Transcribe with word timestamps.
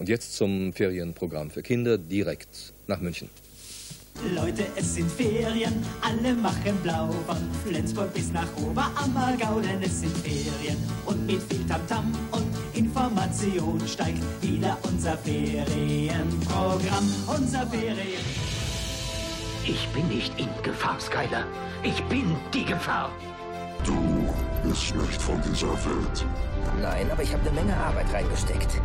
Und 0.00 0.08
jetzt 0.08 0.36
zum 0.36 0.72
Ferienprogramm 0.72 1.50
für 1.50 1.60
Kinder 1.60 1.98
direkt 1.98 2.72
nach 2.86 3.00
München. 3.00 3.28
Leute, 4.32 4.64
es 4.76 4.94
sind 4.94 5.10
Ferien, 5.10 5.84
alle 6.00 6.34
machen 6.34 6.76
blau 6.84 7.10
von 7.26 7.36
Flensburg 7.64 8.14
bis 8.14 8.32
nach 8.32 8.48
Oberammergau, 8.58 9.60
denn 9.60 9.82
es 9.82 10.00
sind 10.00 10.16
Ferien 10.18 10.76
und 11.04 11.26
mit 11.26 11.42
viel 11.42 11.66
Tamtam 11.66 12.12
und 12.30 12.46
Information 12.74 13.80
steigt 13.88 14.22
wieder 14.40 14.78
unser 14.84 15.18
Ferienprogramm, 15.18 17.12
unser 17.26 17.66
Ferien. 17.66 18.24
Ich 19.64 19.88
bin 19.88 20.06
nicht 20.06 20.32
in 20.38 20.48
Gefahr, 20.62 21.00
Skyler. 21.00 21.44
Ich 21.82 22.00
bin 22.04 22.36
die 22.54 22.64
Gefahr. 22.64 23.10
Du 23.84 24.32
bist 24.62 24.94
nicht 24.94 25.20
von 25.20 25.42
dieser 25.42 25.72
Welt. 25.72 26.24
Nein, 26.80 27.10
aber 27.10 27.22
ich 27.24 27.32
habe 27.32 27.42
eine 27.48 27.60
Menge 27.60 27.76
Arbeit 27.76 28.12
reingesteckt. 28.12 28.80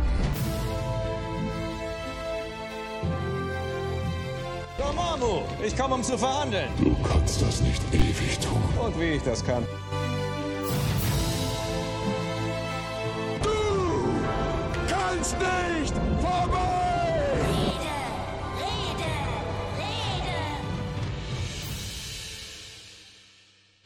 Mamu, 4.94 5.42
ich 5.64 5.76
komme, 5.76 5.94
um 5.94 6.02
zu 6.02 6.16
verhandeln. 6.16 6.68
Du 6.78 6.96
kannst 7.02 7.42
das 7.42 7.60
nicht 7.60 7.82
ewig 7.92 8.38
tun. 8.38 8.62
Und 8.84 8.98
wie 9.00 9.16
ich 9.16 9.22
das 9.22 9.44
kann. 9.44 9.66
Du 13.42 13.50
kannst 14.88 15.36
nicht 15.38 15.94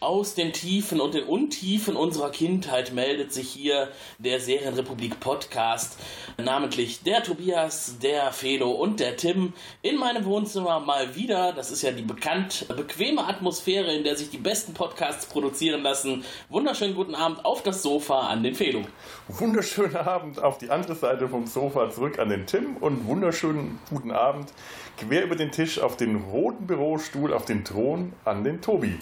Aus 0.08 0.32
den 0.32 0.54
Tiefen 0.54 1.02
und 1.02 1.12
den 1.12 1.24
Untiefen 1.24 1.94
unserer 1.94 2.30
Kindheit 2.30 2.94
meldet 2.94 3.30
sich 3.30 3.50
hier 3.50 3.88
der 4.16 4.40
Serienrepublik 4.40 5.20
Podcast, 5.20 5.98
namentlich 6.38 7.02
der 7.02 7.22
Tobias, 7.22 7.98
der 8.02 8.32
Felo 8.32 8.70
und 8.70 9.00
der 9.00 9.18
Tim 9.18 9.52
in 9.82 9.98
meinem 9.98 10.24
Wohnzimmer 10.24 10.80
mal 10.80 11.14
wieder. 11.14 11.52
Das 11.52 11.70
ist 11.70 11.82
ja 11.82 11.90
die 11.90 12.00
bekannt 12.00 12.64
bequeme 12.74 13.26
Atmosphäre, 13.26 13.92
in 13.92 14.02
der 14.02 14.16
sich 14.16 14.30
die 14.30 14.38
besten 14.38 14.72
Podcasts 14.72 15.26
produzieren 15.26 15.82
lassen. 15.82 16.24
Wunderschönen 16.48 16.94
guten 16.94 17.14
Abend 17.14 17.44
auf 17.44 17.62
das 17.62 17.82
Sofa 17.82 18.28
an 18.28 18.42
den 18.42 18.54
Felo. 18.54 18.80
Wunderschönen 19.28 19.96
Abend 19.96 20.42
auf 20.42 20.56
die 20.56 20.70
andere 20.70 20.94
Seite 20.94 21.28
vom 21.28 21.46
Sofa 21.46 21.90
zurück 21.90 22.18
an 22.18 22.30
den 22.30 22.46
Tim 22.46 22.78
und 22.78 23.06
wunderschönen 23.06 23.78
guten 23.90 24.12
Abend 24.12 24.54
quer 24.96 25.22
über 25.24 25.36
den 25.36 25.52
Tisch 25.52 25.78
auf 25.78 25.98
den 25.98 26.16
roten 26.16 26.66
Bürostuhl 26.66 27.32
auf 27.32 27.44
den 27.44 27.62
Thron 27.62 28.14
an 28.24 28.42
den 28.42 28.60
Tobi. 28.60 28.98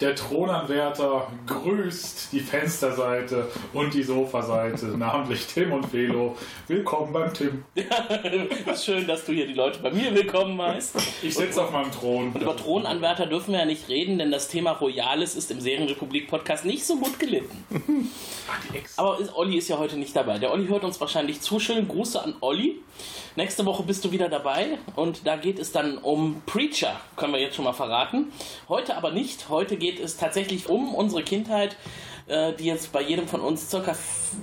Der 0.00 0.14
Thronanwärter 0.14 1.30
grüßt 1.46 2.32
die 2.32 2.40
Fensterseite 2.40 3.48
und 3.74 3.92
die 3.92 4.02
Sofaseite, 4.02 4.86
namentlich 4.96 5.46
Tim 5.46 5.72
und 5.72 5.92
Velo. 5.92 6.38
Willkommen 6.68 7.12
beim 7.12 7.34
Tim. 7.34 7.64
Schön, 8.82 9.06
dass 9.06 9.26
du 9.26 9.32
hier 9.32 9.46
die 9.46 9.52
Leute 9.52 9.80
bei 9.80 9.90
mir 9.90 10.14
willkommen 10.14 10.60
heißt. 10.60 10.96
Ich 11.22 11.34
sitze 11.34 11.62
auf 11.62 11.70
meinem 11.70 11.92
Thron. 11.92 12.32
Und 12.32 12.40
über 12.40 12.56
Thronanwärter 12.56 13.26
dürfen 13.26 13.52
wir 13.52 13.60
ja 13.60 13.66
nicht 13.66 13.90
reden, 13.90 14.18
denn 14.18 14.30
das 14.30 14.48
Thema 14.48 14.70
Royales 14.72 15.36
ist 15.36 15.50
im 15.50 15.60
Serienrepublik-Podcast 15.60 16.64
nicht 16.64 16.86
so 16.86 16.96
gut 16.96 17.18
gelitten. 17.18 17.62
Aber 18.96 19.18
ist, 19.18 19.34
Olli 19.36 19.58
ist 19.58 19.68
ja 19.68 19.76
heute 19.76 19.98
nicht 19.98 20.16
dabei. 20.16 20.38
Der 20.38 20.50
Olli 20.50 20.66
hört 20.66 20.84
uns 20.84 20.98
wahrscheinlich 20.98 21.42
zu. 21.42 21.60
Schönen 21.60 21.88
Gruße 21.88 22.22
an 22.22 22.34
Olli. 22.40 22.80
Nächste 23.36 23.64
Woche 23.64 23.84
bist 23.84 24.04
du 24.04 24.10
wieder 24.10 24.28
dabei 24.28 24.78
und 24.96 25.26
da 25.26 25.36
geht 25.36 25.58
es 25.58 25.72
dann 25.72 25.98
um 25.98 26.42
Preacher, 26.46 27.00
können 27.16 27.32
wir 27.32 27.40
jetzt 27.40 27.54
schon 27.54 27.64
mal 27.64 27.72
verraten. 27.72 28.32
Heute 28.68 28.96
aber 28.96 29.12
nicht. 29.12 29.48
Heute 29.48 29.76
geht 29.76 29.89
es 29.98 30.16
tatsächlich 30.16 30.68
um 30.68 30.94
unsere 30.94 31.22
Kindheit, 31.22 31.76
äh, 32.26 32.52
die 32.52 32.64
jetzt 32.64 32.92
bei 32.92 33.02
jedem 33.02 33.26
von 33.26 33.40
uns 33.40 33.68
circa 33.68 33.96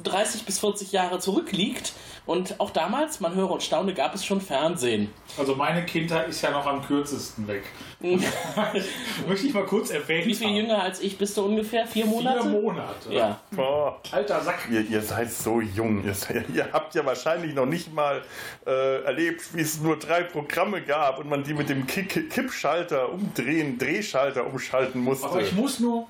30 0.03 0.43
bis 0.43 0.59
40 0.59 0.91
Jahre 0.91 1.19
zurückliegt. 1.19 1.93
Und 2.25 2.59
auch 2.59 2.71
damals, 2.71 3.21
man 3.21 3.35
höre 3.35 3.51
und 3.51 3.63
staune, 3.63 3.93
gab 3.93 4.13
es 4.13 4.25
schon 4.25 4.41
Fernsehen. 4.41 5.09
Also 5.37 5.55
meine 5.55 5.85
Kindheit 5.85 6.27
ist 6.27 6.41
ja 6.41 6.51
noch 6.51 6.65
am 6.65 6.81
kürzesten 6.81 7.47
weg. 7.47 7.63
Möchte 9.27 9.47
ich 9.47 9.53
mal 9.55 9.65
kurz 9.65 9.89
erwähnen. 9.89 10.27
Wie 10.27 10.35
viel 10.35 10.49
jünger 10.55 10.83
als 10.83 11.01
ich 11.01 11.17
bist 11.17 11.35
du 11.35 11.45
ungefähr? 11.45 11.87
Vier 11.87 12.05
Monate? 12.05 12.41
Vier 12.41 12.49
Monate. 12.61 13.11
Ja. 13.13 13.39
Boah, 13.51 13.99
Alter 14.11 14.39
Sack. 14.41 14.67
ihr, 14.71 14.81
ihr 14.81 15.01
seid 15.01 15.31
so 15.31 15.61
jung. 15.61 16.03
Ihr, 16.05 16.13
seid- 16.13 16.45
ihr 16.53 16.71
habt 16.71 16.93
ja 16.93 17.03
wahrscheinlich 17.03 17.55
noch 17.55 17.65
nicht 17.65 17.91
mal 17.91 18.21
äh, 18.67 19.01
erlebt, 19.03 19.55
wie 19.55 19.61
es 19.61 19.79
nur 19.81 19.97
drei 19.97 20.21
Programme 20.21 20.81
gab 20.83 21.17
und 21.17 21.27
man 21.27 21.43
die 21.43 21.55
mit 21.55 21.69
dem 21.69 21.87
Kick 21.87 22.29
Kippschalter 22.29 23.11
umdrehen, 23.11 23.79
Drehschalter 23.79 24.45
umschalten 24.45 25.01
musste. 25.01 25.25
Aber 25.27 25.41
ich 25.41 25.53
muss 25.53 25.79
nur 25.79 26.05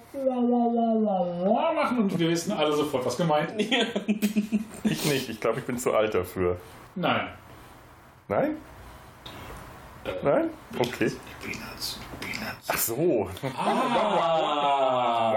machen 1.73 2.00
und 2.00 2.19
wir 2.19 2.29
wissen 2.29 2.51
alle 2.51 2.73
sofort, 2.73 3.06
was 3.06 3.16
gemeint 3.16 3.53
ist. 3.61 3.72
Ich 4.84 5.06
nicht. 5.06 5.29
Ich 5.29 5.40
glaube, 5.40 5.59
ich 5.59 5.66
bin 5.66 5.78
zu 5.78 5.94
alt 5.94 6.13
dafür. 6.13 6.57
Nein. 6.95 7.29
Nein? 8.28 8.57
Nein? 10.22 10.50
Okay. 10.78 11.11
peanuts. 11.41 11.97
Ach 12.67 12.78
so. 12.78 13.29
Ah. 13.57 15.33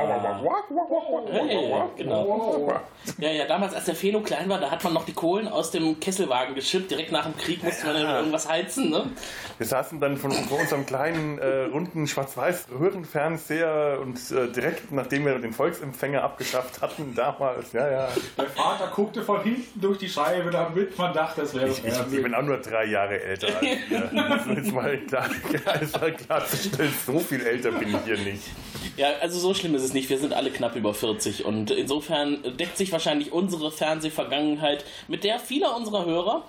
Hey, 1.31 1.73
genau. 1.97 2.73
Ja, 3.19 3.31
ja, 3.31 3.47
damals, 3.47 3.75
als 3.75 3.87
der 3.87 3.95
Felo 3.95 4.21
klein 4.21 4.49
war, 4.49 4.59
da 4.59 4.71
hat 4.71 4.85
man 4.85 4.93
noch 4.93 5.05
die 5.05 5.13
Kohlen 5.13 5.49
aus 5.49 5.71
dem 5.71 6.01
Kesselwagen 6.01 6.55
geschippt. 6.55 6.91
Direkt 6.91 7.13
nach 7.13 7.25
dem 7.25 7.37
Krieg 7.37 7.63
musste 7.63 7.87
man 7.87 7.95
dann 7.97 8.17
irgendwas 8.17 8.49
heizen, 8.49 8.91
ne? 8.91 9.07
Wir 9.59 9.67
saßen 9.67 10.01
dann 10.01 10.17
von, 10.17 10.33
vor 10.33 10.59
unserem 10.59 10.87
kleinen, 10.87 11.39
äh, 11.39 11.65
runden 11.73 12.07
Schwarz-Weiß-Röhrenfernseher 12.07 13.99
und 14.01 14.19
äh, 14.31 14.49
direkt 14.53 14.93
nachdem 14.93 15.25
wir 15.25 15.39
den 15.39 15.53
Volksempfänger 15.53 16.23
abgeschafft 16.23 16.83
hatten, 16.83 17.15
damals, 17.15 17.73
ja, 17.73 17.91
ja. 17.91 18.09
Der 18.37 18.47
Vater 18.47 18.89
guckte 18.95 19.23
von 19.23 19.43
hinten 19.43 19.81
durch 19.81 19.99
die 19.99 20.09
Scheibe, 20.09 20.51
damit 20.51 20.97
man 20.99 21.13
dachte, 21.15 21.43
es 21.43 21.55
wäre 21.55 21.69
Ich, 21.69 21.85
ich, 21.85 21.95
ich 22.13 22.23
bin 22.23 22.35
auch 22.35 22.43
nur 22.43 22.59
drei 22.59 22.85
Jahre 22.87 23.21
älter 23.21 23.49
als 23.49 23.63
ihr. 23.91 24.11
Das 24.13 24.47
ist 24.47 24.73
mal 24.73 24.99
klar, 24.99 25.27
ist 25.81 26.01
mal 26.01 26.13
klarzustellen, 26.71 26.95
so 27.07 27.19
viel 27.21 27.47
älter 27.47 27.73
bin 27.73 27.89
ich 27.91 28.05
hier 28.05 28.19
nicht. 28.19 28.43
Ja, 28.97 29.09
also 29.21 29.39
so 29.39 29.55
schlimm 29.55 29.75
ist 29.75 29.83
es 29.83 29.93
nicht. 29.93 30.11
Wir 30.11 30.19
sind 30.19 30.33
alle 30.33 30.51
knapp 30.51 30.77
über 30.77 30.95
40 30.95 31.45
und 31.45 31.71
insofern 31.71 32.43
deckt 32.59 32.77
sich 32.77 32.93
wahrscheinlich 32.93 33.33
unsere 33.33 33.71
Fernsehvergangenheit 33.71 34.85
mit 35.09 35.25
der 35.25 35.39
vieler 35.39 35.77
unserer 35.77 36.05
Hörer. 36.05 36.45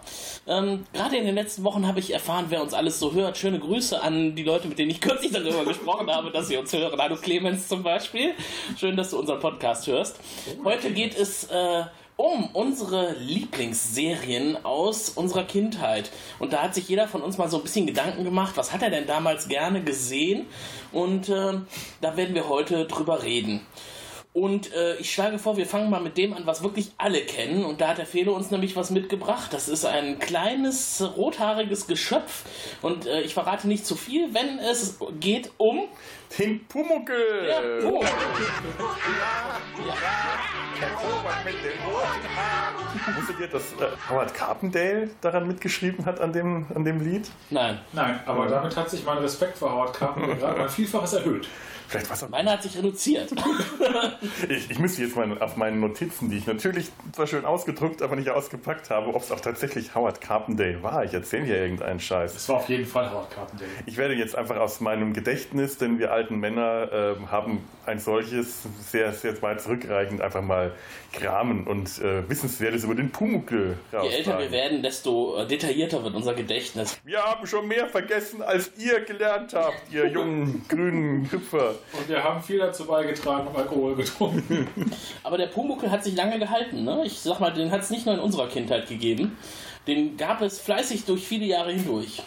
Ähm, 0.47 0.85
Gerade 0.93 1.17
in 1.17 1.25
den 1.25 1.35
letzten 1.35 1.63
Wochen 1.63 1.87
habe 1.87 1.99
ich 1.99 2.13
erfahren, 2.13 2.45
wer 2.49 2.61
uns 2.61 2.73
alles 2.73 2.99
so 2.99 3.13
hört. 3.13 3.37
Schöne 3.37 3.59
Grüße 3.59 4.01
an 4.01 4.35
die 4.35 4.43
Leute, 4.43 4.67
mit 4.67 4.79
denen 4.79 4.91
ich 4.91 5.01
kürzlich 5.01 5.31
darüber 5.31 5.65
gesprochen 5.65 6.09
habe, 6.09 6.31
dass 6.31 6.47
sie 6.47 6.57
uns 6.57 6.73
hören. 6.73 6.99
Hallo 6.99 7.15
Clemens 7.15 7.67
zum 7.67 7.83
Beispiel. 7.83 8.33
Schön, 8.77 8.97
dass 8.97 9.11
du 9.11 9.19
unseren 9.19 9.39
Podcast 9.39 9.87
hörst. 9.87 10.19
Heute 10.63 10.91
geht 10.91 11.17
es 11.17 11.45
äh, 11.45 11.83
um 12.17 12.49
unsere 12.53 13.13
Lieblingsserien 13.13 14.63
aus 14.63 15.09
unserer 15.09 15.43
Kindheit. 15.43 16.11
Und 16.39 16.53
da 16.53 16.63
hat 16.63 16.75
sich 16.75 16.87
jeder 16.87 17.07
von 17.07 17.21
uns 17.21 17.37
mal 17.37 17.49
so 17.49 17.57
ein 17.57 17.63
bisschen 17.63 17.87
Gedanken 17.87 18.23
gemacht, 18.23 18.57
was 18.57 18.71
hat 18.73 18.81
er 18.83 18.89
denn 18.89 19.07
damals 19.07 19.47
gerne 19.47 19.83
gesehen? 19.83 20.45
Und 20.91 21.29
äh, 21.29 21.53
da 22.01 22.17
werden 22.17 22.35
wir 22.35 22.47
heute 22.49 22.85
drüber 22.85 23.23
reden. 23.23 23.65
Und 24.33 24.73
äh, 24.73 24.95
ich 24.95 25.13
schlage 25.13 25.39
vor, 25.39 25.57
wir 25.57 25.65
fangen 25.65 25.89
mal 25.89 25.99
mit 25.99 26.17
dem 26.17 26.33
an, 26.33 26.45
was 26.45 26.63
wirklich 26.63 26.91
alle 26.97 27.19
kennen. 27.21 27.65
Und 27.65 27.81
da 27.81 27.89
hat 27.89 27.97
der 27.97 28.05
Felo 28.05 28.33
uns 28.33 28.49
nämlich 28.49 28.77
was 28.77 28.89
mitgebracht. 28.89 29.51
Das 29.51 29.67
ist 29.67 29.83
ein 29.83 30.19
kleines, 30.19 31.03
rothaariges 31.17 31.85
Geschöpf. 31.85 32.45
Und 32.81 33.07
äh, 33.07 33.21
ich 33.21 33.33
verrate 33.33 33.67
nicht 33.67 33.85
zu 33.85 33.95
viel, 33.95 34.33
wenn 34.33 34.59
es 34.59 34.99
geht 35.19 35.51
um... 35.57 35.87
Den 36.39 36.65
Pumuckel! 36.65 37.49
Ja, 37.49 37.59
oh. 41.05 41.21
Wusstet 43.17 43.39
ihr, 43.39 43.47
dass 43.47 43.73
äh, 43.73 43.87
Howard 44.09 44.33
Carpendale 44.33 45.09
daran 45.21 45.47
mitgeschrieben 45.47 46.05
hat 46.05 46.19
an 46.19 46.33
dem, 46.33 46.67
an 46.73 46.83
dem 46.83 47.01
Lied? 47.01 47.29
Nein, 47.49 47.79
Nein, 47.93 48.19
aber 48.25 48.47
damit 48.47 48.75
hat 48.75 48.89
sich 48.89 49.05
mein 49.05 49.17
Respekt 49.19 49.57
vor 49.57 49.71
Howard 49.71 49.93
Carpenter 49.93 50.35
gerade 50.35 50.59
mal 50.59 50.69
vielfaches 50.69 51.13
erhöht. 51.13 51.47
Vielleicht 51.91 52.09
was 52.09 52.29
meiner 52.29 52.51
hat 52.51 52.63
sich 52.63 52.77
reduziert. 52.77 53.31
Ich, 54.49 54.69
ich 54.69 54.79
müsste 54.79 55.01
jetzt 55.01 55.15
mal 55.15 55.41
auf 55.41 55.55
meinen 55.57 55.79
Notizen, 55.79 56.29
die 56.29 56.37
ich 56.37 56.45
natürlich 56.45 56.89
zwar 57.11 57.27
schön 57.27 57.45
ausgedruckt, 57.45 58.01
aber 58.01 58.15
nicht 58.15 58.29
ausgepackt 58.29 58.89
habe, 58.89 59.13
ob 59.13 59.21
es 59.21 59.31
auch 59.31 59.39
tatsächlich 59.39 59.95
Howard 59.95 60.21
Carpendale 60.21 60.83
war. 60.83 61.03
Ich 61.03 61.13
erzähle 61.13 61.45
hier 61.45 61.57
irgendeinen 61.57 61.99
Scheiß. 61.99 62.35
Es 62.35 62.47
war 62.49 62.57
auf 62.57 62.69
jeden 62.69 62.85
Fall 62.85 63.11
Howard 63.11 63.31
Carpenter. 63.31 63.65
Ich 63.85 63.97
werde 63.97 64.13
jetzt 64.13 64.35
einfach 64.35 64.57
aus 64.57 64.79
meinem 64.79 65.13
Gedächtnis, 65.13 65.77
denn 65.77 65.99
wir 65.99 66.11
alten 66.11 66.39
Männer 66.39 66.89
ähm, 66.91 67.31
haben 67.31 67.63
ein 67.85 67.99
solches 67.99 68.63
sehr, 68.89 69.11
sehr 69.13 69.41
weit 69.41 69.61
zurückreichend 69.61 70.21
einfach 70.21 70.41
mal 70.41 70.73
kramen 71.13 71.67
und 71.67 71.99
äh, 71.99 72.27
Wissenswertes 72.29 72.83
über 72.83 72.95
den 72.95 73.11
Pumuckl 73.11 73.77
Je 73.91 74.09
älter 74.09 74.39
wir 74.39 74.51
werden, 74.51 74.81
desto 74.81 75.37
äh, 75.37 75.47
detaillierter 75.47 76.03
wird 76.03 76.15
unser 76.15 76.33
Gedächtnis. 76.33 76.99
Wir 77.03 77.23
haben 77.23 77.45
schon 77.47 77.67
mehr 77.67 77.87
vergessen, 77.87 78.41
als 78.41 78.71
ihr 78.77 79.01
gelernt 79.01 79.53
habt, 79.53 79.91
ihr 79.91 80.07
jungen 80.07 80.65
grünen 80.67 81.29
Hüpfer. 81.31 81.75
Und 81.93 82.07
wir 82.07 82.23
haben 82.23 82.41
viel 82.41 82.59
dazu 82.59 82.85
beigetragen 82.85 83.47
und 83.47 83.55
Alkohol 83.55 83.95
getrunken. 83.95 84.67
Aber 85.23 85.37
der 85.37 85.47
Pumuckl 85.47 85.89
hat 85.89 86.03
sich 86.03 86.15
lange 86.15 86.39
gehalten. 86.39 86.83
Ne? 86.83 87.03
Ich 87.05 87.19
sag 87.19 87.39
mal, 87.39 87.51
den 87.51 87.71
hat 87.71 87.81
es 87.81 87.89
nicht 87.89 88.05
nur 88.05 88.15
in 88.15 88.21
unserer 88.21 88.47
Kindheit 88.47 88.87
gegeben. 88.87 89.37
Den 89.87 90.17
gab 90.17 90.41
es 90.41 90.59
fleißig 90.59 91.05
durch 91.05 91.27
viele 91.27 91.45
Jahre 91.45 91.71
hindurch. 91.71 92.21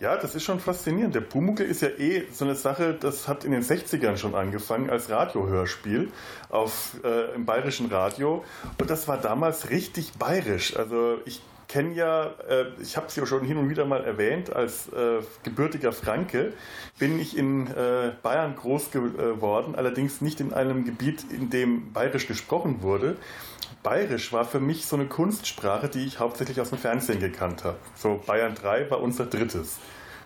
Ja, 0.00 0.16
das 0.16 0.34
ist 0.34 0.44
schon 0.44 0.60
faszinierend. 0.60 1.14
Der 1.14 1.20
Pumuckl 1.20 1.62
ist 1.62 1.82
ja 1.82 1.88
eh 1.88 2.24
so 2.32 2.44
eine 2.44 2.54
Sache, 2.54 2.94
das 2.94 3.28
hat 3.28 3.44
in 3.44 3.52
den 3.52 3.62
60ern 3.62 4.16
schon 4.16 4.34
angefangen 4.34 4.90
als 4.90 5.10
Radiohörspiel 5.10 6.10
auf, 6.48 6.96
äh, 7.04 7.34
im 7.34 7.44
bayerischen 7.44 7.86
Radio. 7.86 8.44
Und 8.80 8.90
das 8.90 9.08
war 9.08 9.18
damals 9.18 9.70
richtig 9.70 10.12
bayerisch. 10.14 10.76
Also 10.76 11.18
ich 11.24 11.40
kenne 11.72 11.94
ja, 11.94 12.26
äh, 12.50 12.66
ich 12.82 12.98
habe 12.98 13.06
es 13.06 13.16
ja 13.16 13.24
schon 13.24 13.44
hin 13.44 13.56
und 13.56 13.70
wieder 13.70 13.86
mal 13.86 14.04
erwähnt, 14.04 14.54
als 14.54 14.88
äh, 14.88 15.20
gebürtiger 15.42 15.92
Franke 15.92 16.52
bin 16.98 17.18
ich 17.18 17.34
in 17.34 17.66
äh, 17.66 18.12
Bayern 18.22 18.54
groß 18.56 18.90
geworden, 18.90 19.74
allerdings 19.74 20.20
nicht 20.20 20.40
in 20.40 20.52
einem 20.52 20.84
Gebiet, 20.84 21.24
in 21.30 21.48
dem 21.48 21.90
bayerisch 21.94 22.26
gesprochen 22.26 22.82
wurde. 22.82 23.16
Bayerisch 23.82 24.34
war 24.34 24.44
für 24.44 24.60
mich 24.60 24.84
so 24.84 24.96
eine 24.96 25.06
Kunstsprache, 25.06 25.88
die 25.88 26.04
ich 26.04 26.18
hauptsächlich 26.18 26.60
aus 26.60 26.68
dem 26.68 26.78
Fernsehen 26.78 27.20
gekannt 27.20 27.64
habe. 27.64 27.78
So 27.96 28.20
Bayern 28.26 28.54
3 28.54 28.90
war 28.90 29.00
unser 29.00 29.24
drittes. 29.24 29.78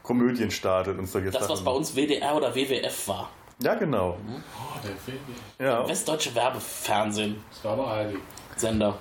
Komödienstadel 0.03 0.99
und 0.99 1.07
solche 1.07 1.31
Das, 1.31 1.43
Sachen. 1.43 1.53
was 1.53 1.65
bei 1.65 1.71
uns 1.71 1.95
WDR 1.95 2.37
oder 2.37 2.55
WWF 2.55 3.09
war. 3.09 3.31
Ja, 3.61 3.75
genau. 3.75 4.19
Oh, 4.29 4.79
der 4.85 4.97
Film. 4.97 5.19
Ja. 5.59 5.89
Westdeutsche 5.89 6.35
Werbefernsehen. 6.35 7.37
Das 7.51 7.65
war 7.65 7.73
aber. 7.73 8.13
Sender. 8.57 8.99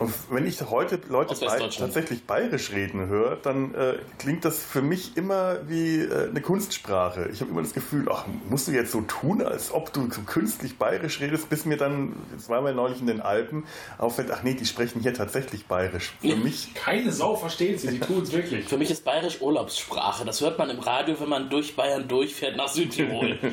Und 0.00 0.14
wenn 0.30 0.46
ich 0.46 0.58
heute 0.62 0.98
Leute 1.10 1.34
tatsächlich 1.38 2.24
bayerisch 2.24 2.72
reden 2.72 3.08
höre, 3.08 3.36
dann 3.36 3.74
äh, 3.74 3.98
klingt 4.18 4.46
das 4.46 4.58
für 4.58 4.80
mich 4.80 5.14
immer 5.18 5.68
wie 5.68 6.00
äh, 6.00 6.30
eine 6.30 6.40
Kunstsprache. 6.40 7.28
Ich 7.30 7.42
habe 7.42 7.50
immer 7.50 7.60
das 7.60 7.74
Gefühl, 7.74 8.08
ach, 8.10 8.24
musst 8.48 8.66
du 8.66 8.72
jetzt 8.72 8.92
so 8.92 9.02
tun, 9.02 9.42
als 9.42 9.70
ob 9.74 9.92
du 9.92 10.10
so 10.10 10.22
künstlich 10.22 10.78
bayerisch 10.78 11.20
redest, 11.20 11.50
bis 11.50 11.66
mir 11.66 11.76
dann, 11.76 12.16
wir 12.48 12.72
neulich 12.72 13.00
in 13.00 13.08
den 13.08 13.20
Alpen, 13.20 13.64
auffällt, 13.98 14.30
ach 14.32 14.42
nee, 14.42 14.54
die 14.54 14.64
sprechen 14.64 15.02
hier 15.02 15.12
tatsächlich 15.12 15.66
bayerisch. 15.66 16.14
Für 16.22 16.36
mich, 16.36 16.72
Keine 16.72 17.12
Sau 17.12 17.36
versteht 17.36 17.80
sie, 17.80 17.88
sie 17.88 18.00
tun 18.00 18.22
es 18.22 18.32
wirklich. 18.32 18.66
Für 18.66 18.78
mich 18.78 18.90
ist 18.90 19.04
Bayerisch 19.04 19.42
Urlaubssprache. 19.42 20.24
Das 20.24 20.40
hört 20.40 20.58
man 20.58 20.70
im 20.70 20.78
Radio, 20.78 21.20
wenn 21.20 21.28
man 21.28 21.50
durch 21.50 21.76
Bayern 21.76 22.08
durchfährt 22.08 22.56
nach 22.56 22.68
Südtirol. 22.68 23.38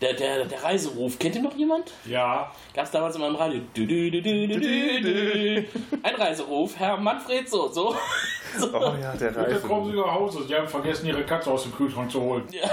der, 0.00 0.14
der, 0.14 0.44
der 0.44 0.62
Reiseruf, 0.62 1.18
kennt 1.18 1.36
ihr 1.36 1.42
noch 1.42 1.56
jemand? 1.56 1.92
Ja, 2.04 2.52
Gab 2.76 2.84
es 2.84 2.90
damals 2.90 3.16
immer 3.16 3.28
im 3.28 3.36
Radio. 3.36 3.62
Du, 3.72 3.86
du, 3.86 4.10
du, 4.10 4.20
du, 4.20 4.48
du, 4.48 4.60
du, 4.60 5.00
du. 5.00 5.64
Ein 6.02 6.14
Reiseruf, 6.14 6.78
Herr 6.78 6.98
Manfred, 6.98 7.48
so, 7.48 7.68
so. 7.68 7.96
so. 8.58 8.66
oh 8.74 8.92
ja, 9.00 9.14
der 9.16 9.30
bitte 9.30 9.60
kommen 9.60 9.90
Sie 9.90 9.96
nach 9.96 10.12
Hause. 10.12 10.44
Sie 10.46 10.54
haben 10.54 10.68
vergessen, 10.68 11.06
Ihre 11.06 11.24
Katze 11.24 11.50
aus 11.50 11.62
dem 11.62 11.74
Kühlschrank 11.74 12.10
zu 12.10 12.20
holen. 12.20 12.44
Ja. 12.50 12.68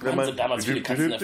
Wenn 0.00 0.16
man 0.16 0.34
damals 0.34 0.64
viele 0.64 0.80
Katzen 0.80 1.14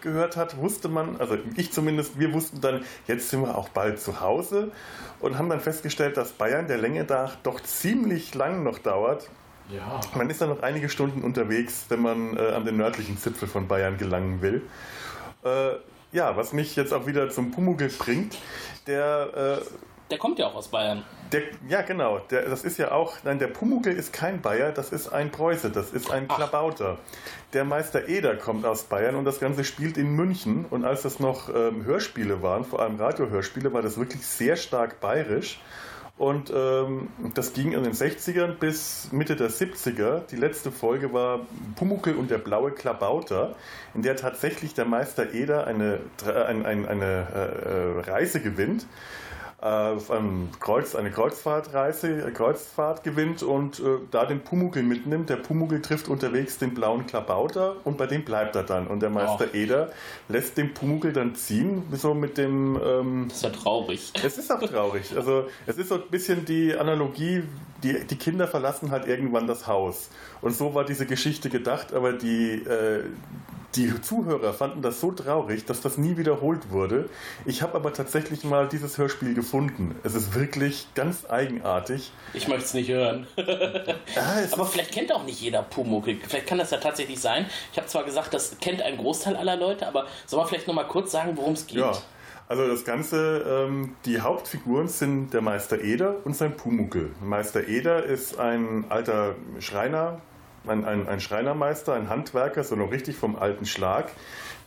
gehört 0.00 0.36
hat, 0.38 0.56
wusste 0.56 0.88
man, 0.88 1.20
also 1.20 1.36
ich 1.58 1.70
zumindest, 1.70 2.18
wir 2.18 2.32
wussten 2.32 2.62
dann, 2.62 2.82
jetzt 3.06 3.28
sind 3.28 3.42
wir 3.42 3.58
auch 3.58 3.68
bald 3.68 4.00
zu 4.00 4.22
Hause 4.22 4.72
und 5.20 5.36
haben 5.36 5.50
dann 5.50 5.60
festgestellt, 5.60 6.16
dass 6.16 6.32
Bayern 6.32 6.66
der 6.66 6.78
Länge 6.78 7.04
nach 7.04 7.36
doch 7.42 7.60
ziemlich 7.60 8.34
lang 8.34 8.62
noch 8.62 8.78
dauert. 8.78 9.28
Ja. 9.72 10.00
Man 10.14 10.28
ist 10.30 10.40
dann 10.40 10.50
noch 10.50 10.62
einige 10.62 10.88
Stunden 10.88 11.22
unterwegs, 11.22 11.86
wenn 11.88 12.02
man 12.02 12.36
äh, 12.36 12.40
an 12.52 12.64
den 12.64 12.76
nördlichen 12.76 13.16
Zipfel 13.18 13.48
von 13.48 13.68
Bayern 13.68 13.96
gelangen 13.98 14.42
will. 14.42 14.62
Äh, 15.44 15.72
ja, 16.12 16.36
was 16.36 16.52
mich 16.52 16.76
jetzt 16.76 16.92
auch 16.92 17.06
wieder 17.06 17.30
zum 17.30 17.50
Pumuckl 17.52 17.88
bringt, 17.88 18.36
der, 18.86 19.60
äh, 19.62 19.64
Der 20.10 20.18
kommt 20.18 20.38
ja 20.38 20.46
auch 20.48 20.54
aus 20.54 20.68
Bayern. 20.68 21.04
der 21.32 21.42
ja 21.68 21.80
genau, 21.80 22.18
der, 22.30 22.48
das 22.50 22.64
ist 22.64 22.76
ja 22.78 22.92
auch, 22.92 23.14
nein, 23.24 23.38
der 23.38 23.46
Pumuckl 23.46 23.88
ist 23.90 24.12
kein 24.12 24.42
Bayer, 24.42 24.72
das 24.72 24.92
ist 24.92 25.08
ein 25.08 25.30
Preuße, 25.30 25.70
das 25.70 25.90
ist 25.90 26.10
ein 26.10 26.26
Ach. 26.28 26.36
Klabauter. 26.36 26.98
Der 27.54 27.64
Meister 27.64 28.08
Eder 28.08 28.36
kommt 28.36 28.66
aus 28.66 28.84
Bayern 28.84 29.14
und 29.16 29.24
das 29.24 29.40
Ganze 29.40 29.64
spielt 29.64 29.96
in 29.96 30.10
München 30.14 30.66
und 30.68 30.84
als 30.84 31.02
das 31.02 31.18
noch 31.18 31.48
ähm, 31.48 31.84
Hörspiele 31.86 32.42
waren, 32.42 32.64
vor 32.64 32.80
allem 32.82 32.96
Radiohörspiele, 32.96 33.72
war 33.72 33.80
das 33.80 33.96
wirklich 33.96 34.26
sehr 34.26 34.56
stark 34.56 35.00
bayerisch. 35.00 35.60
Und 36.18 36.52
ähm, 36.54 37.08
das 37.34 37.52
ging 37.52 37.72
in 37.72 37.82
den 37.82 37.94
60ern 37.94 38.54
bis 38.54 39.08
Mitte 39.12 39.34
der 39.34 39.50
70er. 39.50 40.20
Die 40.30 40.36
letzte 40.36 40.70
Folge 40.70 41.12
war 41.12 41.40
Pumuckl 41.76 42.14
und 42.14 42.30
der 42.30 42.38
blaue 42.38 42.70
Klabauter, 42.70 43.56
in 43.94 44.02
der 44.02 44.16
tatsächlich 44.16 44.74
der 44.74 44.84
Meister 44.84 45.32
Eder 45.32 45.66
eine, 45.66 46.00
äh, 46.24 46.30
ein, 46.30 46.66
ein, 46.66 46.86
eine 46.86 47.26
äh, 47.34 48.08
äh, 48.08 48.10
Reise 48.10 48.40
gewinnt 48.40 48.86
auf 49.66 50.10
einem 50.10 50.48
Kreuz, 50.58 50.94
eine 50.96 51.10
Kreuzfahrtreise, 51.12 52.26
äh, 52.26 52.30
Kreuzfahrt 52.32 53.04
gewinnt 53.04 53.42
und 53.44 53.78
äh, 53.78 53.98
da 54.10 54.24
den 54.26 54.40
Pumuckl 54.40 54.82
mitnimmt. 54.82 55.30
Der 55.30 55.36
Pumuckl 55.36 55.80
trifft 55.80 56.08
unterwegs 56.08 56.58
den 56.58 56.74
blauen 56.74 57.06
Klabauter 57.06 57.76
und 57.84 57.96
bei 57.96 58.06
dem 58.06 58.24
bleibt 58.24 58.56
er 58.56 58.64
dann. 58.64 58.88
Und 58.88 59.00
der 59.00 59.10
Meister 59.10 59.46
Oh. 59.52 59.56
Eder 59.56 59.90
lässt 60.28 60.56
den 60.58 60.74
Pumuckl 60.74 61.12
dann 61.12 61.36
ziehen, 61.36 61.84
so 61.92 62.12
mit 62.12 62.38
dem 62.38 62.76
ähm, 62.84 63.26
Das 63.28 63.36
ist 63.38 63.42
ja 63.44 63.50
traurig. 63.50 64.12
es 64.24 64.36
ist 64.38 64.50
auch 64.52 64.60
traurig. 64.60 65.16
Also 65.16 65.46
es 65.66 65.78
ist 65.78 65.88
so 65.90 65.94
ein 65.94 66.02
bisschen 66.10 66.44
die 66.44 66.74
Analogie, 66.74 67.44
die, 67.84 68.04
die 68.04 68.16
Kinder 68.16 68.48
verlassen 68.48 68.90
halt 68.90 69.06
irgendwann 69.06 69.46
das 69.46 69.68
Haus. 69.68 70.08
Und 70.40 70.56
so 70.56 70.74
war 70.74 70.84
diese 70.84 71.06
Geschichte 71.06 71.50
gedacht, 71.50 71.94
aber 71.94 72.12
die, 72.12 72.54
äh, 72.64 73.04
die 73.74 74.00
Zuhörer 74.00 74.52
fanden 74.52 74.82
das 74.82 75.00
so 75.00 75.12
traurig, 75.12 75.64
dass 75.64 75.80
das 75.80 75.96
nie 75.98 76.16
wiederholt 76.16 76.70
wurde. 76.70 77.08
Ich 77.46 77.62
habe 77.62 77.74
aber 77.74 77.92
tatsächlich 77.92 78.44
mal 78.44 78.68
dieses 78.68 78.98
Hörspiel 78.98 79.34
gefunden. 79.34 79.94
Es 80.02 80.14
ist 80.14 80.34
wirklich 80.34 80.88
ganz 80.94 81.28
eigenartig. 81.28 82.12
Ich 82.34 82.48
möchte 82.48 82.64
es 82.64 82.74
nicht 82.74 82.90
hören. 82.90 83.26
Es 84.44 84.52
Aber 84.52 84.66
vielleicht 84.66 84.92
kennt 84.92 85.12
auch 85.12 85.24
nicht 85.24 85.40
jeder 85.40 85.62
Pumuckl. 85.62 86.16
Vielleicht 86.26 86.46
kann 86.46 86.58
das 86.58 86.70
ja 86.70 86.78
tatsächlich 86.78 87.20
sein. 87.20 87.46
Ich 87.70 87.78
habe 87.78 87.86
zwar 87.86 88.04
gesagt, 88.04 88.34
das 88.34 88.56
kennt 88.60 88.82
ein 88.82 88.96
Großteil 88.96 89.36
aller 89.36 89.56
Leute, 89.56 89.86
aber 89.86 90.06
soll 90.26 90.38
man 90.40 90.48
vielleicht 90.48 90.66
noch 90.66 90.74
mal 90.74 90.84
kurz 90.84 91.12
sagen, 91.12 91.36
worum 91.36 91.52
es 91.52 91.66
geht? 91.66 91.78
Ja, 91.78 91.92
also 92.48 92.68
das 92.68 92.84
Ganze, 92.84 93.66
ähm, 93.66 93.96
die 94.04 94.20
Hauptfiguren 94.20 94.88
sind 94.88 95.30
der 95.32 95.40
Meister 95.40 95.80
Eder 95.80 96.16
und 96.24 96.36
sein 96.36 96.56
Pumuckel. 96.56 97.12
Meister 97.22 97.66
Eder 97.66 98.04
ist 98.04 98.38
ein 98.38 98.84
alter 98.88 99.36
Schreiner, 99.60 100.20
ein, 100.66 100.84
ein, 100.84 101.08
ein 101.08 101.20
Schreinermeister, 101.20 101.94
ein 101.94 102.08
Handwerker, 102.08 102.64
so 102.64 102.76
noch 102.76 102.90
richtig 102.90 103.16
vom 103.16 103.36
alten 103.36 103.66
Schlag, 103.66 104.10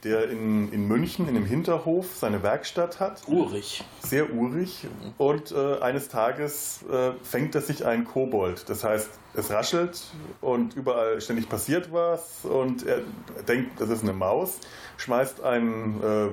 der 0.06 0.30
in, 0.30 0.72
in 0.72 0.88
München 0.88 1.28
in 1.28 1.36
einem 1.36 1.46
Hinterhof 1.46 2.16
seine 2.16 2.44
Werkstatt 2.44 3.00
hat 3.00 3.24
Urig. 3.28 3.84
sehr 4.00 4.32
urig 4.34 4.88
und 5.18 5.52
äh, 5.52 5.80
eines 5.82 6.08
Tages 6.08 6.86
äh, 6.92 7.12
fängt 7.24 7.56
er 7.56 7.62
sich 7.62 7.86
einen 7.86 8.06
Kobold. 8.06 8.70
Das 8.70 8.84
heißt, 8.84 9.10
es 9.34 9.52
raschelt 9.52 10.00
und 10.42 10.76
überall 10.76 11.20
ständig 11.20 11.50
passiert 11.50 11.92
was 11.92 12.46
und 12.46 12.86
er 12.86 13.00
denkt, 13.48 13.82
das 13.82 13.90
ist 13.90 14.04
eine 14.04 14.14
Maus, 14.14 14.60
schmeißt 14.98 15.42
einen, 15.44 16.02
äh, 16.02 16.28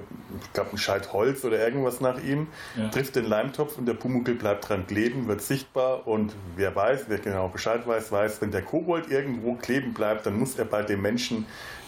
ich 0.44 0.52
glaube, 0.52 0.68
einen 0.68 0.78
Scheit 0.78 1.12
Holz 1.12 1.42
oder 1.44 1.58
irgendwas 1.58 2.00
nach 2.00 2.22
ihm, 2.22 2.46
Ja. 2.76 2.90
trifft 2.90 3.16
den 3.16 3.25
Leimtopf 3.25 3.78
und 3.78 3.86
der 3.86 3.94
Pumuckl 3.94 4.34
bleibt 4.34 4.68
dran 4.68 4.86
kleben, 4.86 5.26
wird 5.28 5.40
sichtbar 5.40 6.06
und 6.06 6.34
wer 6.56 6.76
weiß, 6.76 7.06
wer 7.08 7.18
genau 7.18 7.48
Bescheid 7.48 7.86
weiß, 7.88 8.12
weiß, 8.12 8.40
wenn 8.42 8.50
der 8.52 8.62
Kobold 8.62 9.10
irgendwo 9.10 9.54
kleben 9.54 9.94
bleibt, 9.94 10.26
dann 10.26 10.38
muss 10.38 10.56
er 10.58 10.66
bei 10.66 10.82
dem 10.82 11.00
Menschen, 11.00 11.46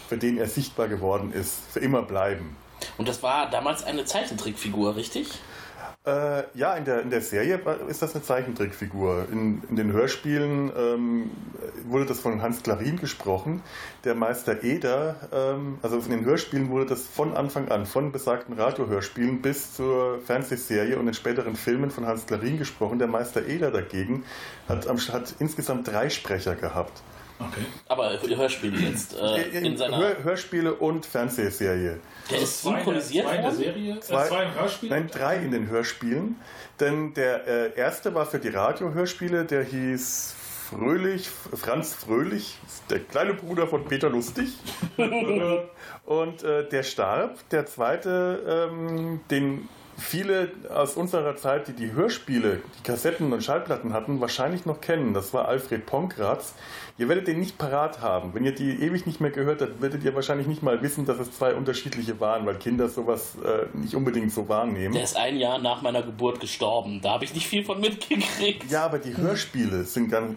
für 0.08 0.16
den 0.16 0.38
er 0.38 0.48
sichtbar 0.48 0.88
geworden 0.88 1.32
ist, 1.32 1.60
für 1.70 1.80
immer 1.80 2.02
bleiben. 2.02 2.56
Und 2.98 3.08
das 3.08 3.22
war 3.22 3.50
damals 3.50 3.84
eine 3.84 4.04
Zeichentrickfigur, 4.04 4.96
richtig? 4.96 5.28
Äh, 6.06 6.42
ja, 6.52 6.74
in 6.74 6.84
der, 6.84 7.00
in 7.00 7.08
der 7.08 7.22
Serie 7.22 7.58
ist 7.88 8.02
das 8.02 8.14
eine 8.14 8.22
Zeichentrickfigur. 8.22 9.26
In, 9.32 9.62
in 9.70 9.76
den 9.76 9.92
Hörspielen 9.92 10.70
ähm, 10.76 11.30
wurde 11.88 12.04
das 12.04 12.20
von 12.20 12.42
Hans 12.42 12.62
Klarin 12.62 12.98
gesprochen. 12.98 13.62
Der 14.04 14.14
Meister 14.14 14.62
Eder, 14.62 15.16
ähm, 15.32 15.78
also 15.80 15.96
in 15.96 16.10
den 16.10 16.24
Hörspielen 16.26 16.68
wurde 16.68 16.84
das 16.84 17.06
von 17.06 17.34
Anfang 17.34 17.70
an, 17.70 17.86
von 17.86 18.12
besagten 18.12 18.54
Radiohörspielen 18.60 19.40
bis 19.40 19.72
zur 19.72 20.20
Fernsehserie 20.20 20.98
und 20.98 21.06
den 21.06 21.14
späteren 21.14 21.56
Filmen 21.56 21.90
von 21.90 22.06
Hans 22.06 22.26
Klarin 22.26 22.58
gesprochen. 22.58 22.98
Der 22.98 23.08
Meister 23.08 23.46
Eder 23.46 23.70
dagegen 23.70 24.24
hat, 24.68 24.86
hat 24.86 25.34
insgesamt 25.38 25.88
drei 25.88 26.10
Sprecher 26.10 26.54
gehabt. 26.54 27.02
Okay. 27.38 27.64
Aber 27.88 28.10
Hörspiele 28.22 28.78
jetzt. 28.78 29.16
Äh, 29.18 29.48
in 29.58 29.76
seiner. 29.76 29.96
Hör, 29.98 30.22
Hörspiele 30.24 30.72
und 30.74 31.04
Fernsehserie. 31.04 31.98
der 32.30 32.38
ist 32.38 32.62
Zwei 32.62 32.68
in 32.70 32.74
der- 32.76 32.84
synchronisiert 32.84 33.26
Zwei 33.26 33.34
in 33.36 33.42
der 33.42 33.50
worden? 33.50 33.56
Serie? 33.64 34.00
Zwei- 34.00 34.24
äh, 34.24 34.28
zwei 34.28 34.42
im 34.44 34.54
Hörspiel? 34.54 34.90
Nein, 34.90 35.10
drei 35.12 35.36
in 35.36 35.50
den 35.50 35.68
Hörspielen. 35.68 36.36
Denn 36.80 37.12
der 37.14 37.46
äh, 37.46 37.76
erste 37.78 38.14
war 38.14 38.26
für 38.26 38.38
die 38.38 38.48
Radiohörspiele, 38.48 39.44
der 39.44 39.64
hieß 39.64 40.34
Fröhlich, 40.70 41.28
Franz 41.28 41.92
Fröhlich, 41.94 42.56
der 42.88 43.00
kleine 43.00 43.34
Bruder 43.34 43.66
von 43.66 43.84
Peter 43.84 44.08
Lustig. 44.08 44.48
Und 46.06 46.42
äh, 46.42 46.68
der 46.68 46.82
starb. 46.82 47.38
Der 47.50 47.66
zweite, 47.66 48.68
ähm, 48.70 49.20
den 49.30 49.68
viele 49.96 50.52
aus 50.72 50.96
unserer 50.96 51.36
Zeit, 51.36 51.68
die 51.68 51.72
die 51.72 51.92
Hörspiele, 51.92 52.60
die 52.78 52.82
Kassetten 52.82 53.32
und 53.32 53.42
Schallplatten 53.42 53.92
hatten, 53.92 54.20
wahrscheinlich 54.20 54.66
noch 54.66 54.80
kennen. 54.80 55.14
Das 55.14 55.32
war 55.32 55.48
Alfred 55.48 55.86
Ponkratz. 55.86 56.54
Ihr 56.96 57.08
werdet 57.08 57.26
den 57.26 57.40
nicht 57.40 57.58
parat 57.58 58.00
haben. 58.00 58.34
Wenn 58.34 58.44
ihr 58.44 58.54
die 58.54 58.70
ewig 58.82 59.04
nicht 59.06 59.20
mehr 59.20 59.30
gehört 59.30 59.60
habt, 59.62 59.82
werdet 59.82 60.04
ihr 60.04 60.14
wahrscheinlich 60.14 60.46
nicht 60.46 60.62
mal 60.62 60.80
wissen, 60.82 61.06
dass 61.06 61.18
es 61.18 61.32
zwei 61.32 61.54
unterschiedliche 61.54 62.20
waren, 62.20 62.46
weil 62.46 62.54
Kinder 62.56 62.88
sowas 62.88 63.36
äh, 63.44 63.66
nicht 63.76 63.94
unbedingt 63.94 64.32
so 64.32 64.48
wahrnehmen. 64.48 64.94
Der 64.94 65.02
ist 65.02 65.16
ein 65.16 65.36
Jahr 65.36 65.58
nach 65.58 65.82
meiner 65.82 66.02
Geburt 66.02 66.40
gestorben. 66.40 67.00
Da 67.02 67.14
habe 67.14 67.24
ich 67.24 67.34
nicht 67.34 67.48
viel 67.48 67.64
von 67.64 67.80
mitgekriegt. 67.80 68.70
Ja, 68.70 68.84
aber 68.84 68.98
die 68.98 69.16
Hörspiele 69.16 69.84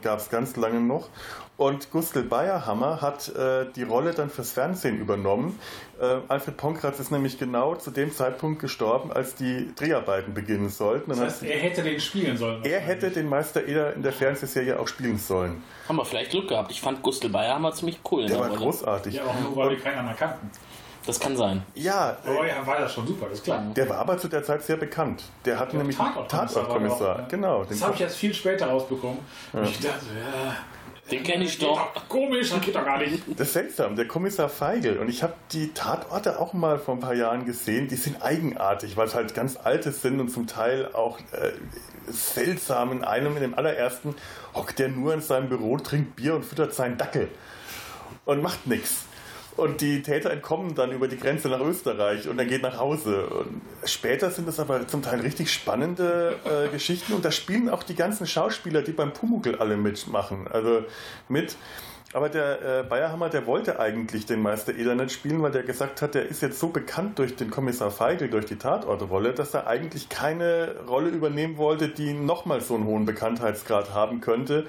gab 0.01 0.19
es 0.19 0.29
ganz 0.29 0.55
lange 0.55 0.81
noch. 0.81 1.09
Und 1.57 1.89
Gustl 1.89 2.21
Bayerhammer 2.21 3.01
hat 3.01 3.29
äh, 3.29 3.65
die 3.75 3.81
Rolle 3.81 4.13
dann 4.13 4.29
fürs 4.29 4.51
Fernsehen 4.51 4.99
übernommen. 4.99 5.59
Äh, 5.99 6.17
Alfred 6.27 6.55
Ponkratz 6.55 6.99
ist 6.99 7.09
nämlich 7.11 7.39
genau 7.39 7.73
zu 7.73 7.89
dem 7.89 8.13
Zeitpunkt 8.13 8.61
gestorben, 8.61 9.11
als 9.11 9.33
die 9.33 9.73
Dreharbeiten 9.75 10.35
beginnen 10.35 10.69
sollten. 10.69 11.09
Und 11.11 11.19
Das 11.19 11.33
heißt, 11.41 11.43
er 11.43 11.57
hätte 11.57 11.81
den 11.81 11.99
spielen 11.99 12.37
sollen. 12.37 12.63
er 12.63 12.79
hätte 12.79 13.09
den 13.09 13.27
Meister 13.27 13.65
Eder 13.67 13.93
in 13.95 14.03
der 14.03 14.13
Fernsehserie 14.13 14.79
auch 14.79 14.87
spielen 14.87 15.17
sollen. 15.17 15.63
Haben 15.89 15.95
wir 15.95 16.05
vielleicht 16.05 16.29
Glück 16.29 16.47
gehabt. 16.47 16.69
Ich 16.71 16.79
fand 16.79 17.01
Gustl 17.01 17.29
Bayerhammer 17.29 17.73
ziemlich 17.73 17.99
cool. 18.11 18.21
Der 18.27 18.29
der 18.35 18.39
war 18.39 18.47
Rolle. 18.49 18.59
großartig. 18.59 19.15
Ja, 19.15 19.23
aber 19.23 19.39
nur 19.41 19.55
weil 19.55 19.69
wir 19.71 19.79
keinen 19.79 19.97
anderen 19.97 20.17
kannten. 20.17 20.51
Das 21.07 21.19
kann 21.19 21.35
sein. 21.37 21.63
Ja, 21.73 22.17
Aber 22.25 22.45
ja, 22.45 22.67
war 22.67 22.81
das 22.81 22.93
schon 22.93 23.07
super, 23.07 23.27
das 23.29 23.37
ist 23.39 23.45
klar. 23.45 23.63
der 23.75 23.89
war 23.89 23.97
aber 23.99 24.17
zu 24.17 24.27
der 24.27 24.43
Zeit 24.43 24.61
sehr 24.63 24.75
bekannt. 24.75 25.23
Der 25.45 25.57
hatte 25.57 25.77
nämlich 25.77 25.97
einen 25.97 26.09
Tatortkommissar 26.13 26.63
Tatortkommissar. 26.63 26.99
war 27.07 27.15
auch, 27.15 27.19
ja. 27.19 27.27
Genau. 27.29 27.63
den 27.63 27.69
Das 27.69 27.81
habe 27.83 27.95
ich 27.95 28.01
erst 28.01 28.17
viel 28.17 28.33
später 28.33 28.67
rausbekommen. 28.67 29.19
Und 29.53 29.63
ich 29.63 29.79
dachte, 29.79 30.05
ja, 30.13 30.53
Den 31.09 31.23
kenne 31.23 31.45
ich 31.45 31.57
doch 31.57 32.07
komisch, 32.09 32.49
das 32.49 32.61
geht 32.61 32.75
doch 32.75 32.83
gar 32.83 32.99
nicht. 32.99 33.23
Das 33.37 33.47
ist 33.47 33.53
seltsam, 33.53 33.95
der 33.95 34.07
Kommissar 34.07 34.49
Feigl. 34.49 34.97
Und 34.97 35.07
ich 35.07 35.23
habe 35.23 35.33
die 35.53 35.73
Tatorte 35.73 36.39
auch 36.39 36.53
mal 36.53 36.79
vor 36.79 36.95
ein 36.95 36.99
paar 36.99 37.13
Jahren 37.13 37.45
gesehen. 37.45 37.87
Die 37.87 37.95
sind 37.95 38.21
eigenartig, 38.21 38.97
weil 38.97 39.07
es 39.07 39.15
halt 39.15 39.33
ganz 39.33 39.57
alte 39.57 39.91
sind 39.91 40.19
und 40.19 40.29
zum 40.29 40.47
Teil 40.47 40.89
auch 40.93 41.19
äh, 41.31 41.51
seltsam. 42.11 42.91
In 42.91 43.03
einem, 43.03 43.35
in 43.37 43.41
dem 43.41 43.55
allerersten, 43.55 44.15
hockt 44.53 44.79
der 44.79 44.89
nur 44.89 45.13
in 45.13 45.21
seinem 45.21 45.47
Büro, 45.47 45.77
trinkt 45.77 46.17
Bier 46.17 46.35
und 46.35 46.43
füttert 46.43 46.73
seinen 46.73 46.97
Dackel. 46.97 47.29
Und 48.25 48.41
macht 48.43 48.67
nichts. 48.67 49.06
Und 49.57 49.81
die 49.81 50.03
Täter 50.03 50.29
entkommen 50.29 50.75
dann 50.75 50.91
über 50.91 51.07
die 51.07 51.17
Grenze 51.17 51.49
nach 51.49 51.59
Österreich 51.59 52.29
und 52.29 52.37
dann 52.37 52.47
geht 52.47 52.61
nach 52.61 52.77
Hause. 52.77 53.25
Und 53.25 53.61
später 53.85 54.29
sind 54.29 54.47
es 54.47 54.59
aber 54.59 54.87
zum 54.87 55.01
Teil 55.01 55.19
richtig 55.21 55.51
spannende 55.51 56.35
äh, 56.45 56.69
Geschichten 56.69 57.13
und 57.13 57.25
da 57.25 57.31
spielen 57.31 57.67
auch 57.67 57.81
die 57.81 57.95
ganzen 57.95 58.27
Schauspieler, 58.27 58.83
die 58.83 58.91
beim 58.91 59.13
Pumuckl 59.13 59.55
alle 59.55 59.75
mitmachen. 59.75 60.47
Also 60.47 60.85
mit. 61.27 61.55
Aber 62.13 62.29
der 62.29 62.61
äh, 62.61 62.83
Bayerhammer, 62.83 63.29
der 63.29 63.47
wollte 63.47 63.79
eigentlich 63.79 64.25
den 64.25 64.41
Meister 64.41 64.73
Eder 64.75 64.95
nicht 64.95 65.11
spielen, 65.11 65.41
weil 65.41 65.51
der 65.51 65.63
gesagt 65.63 66.01
hat, 66.01 66.15
der 66.15 66.27
ist 66.27 66.41
jetzt 66.41 66.59
so 66.59 66.69
bekannt 66.69 67.19
durch 67.19 67.35
den 67.35 67.49
Kommissar 67.49 67.91
Feigl, 67.91 68.29
durch 68.29 68.45
die 68.45 68.55
Tatortrolle, 68.55 69.33
dass 69.33 69.53
er 69.53 69.67
eigentlich 69.67 70.07
keine 70.07 70.75
Rolle 70.87 71.09
übernehmen 71.09 71.57
wollte, 71.57 71.89
die 71.89 72.13
nochmal 72.13 72.61
so 72.61 72.75
einen 72.75 72.85
hohen 72.85 73.05
Bekanntheitsgrad 73.05 73.93
haben 73.93 74.21
könnte. 74.21 74.67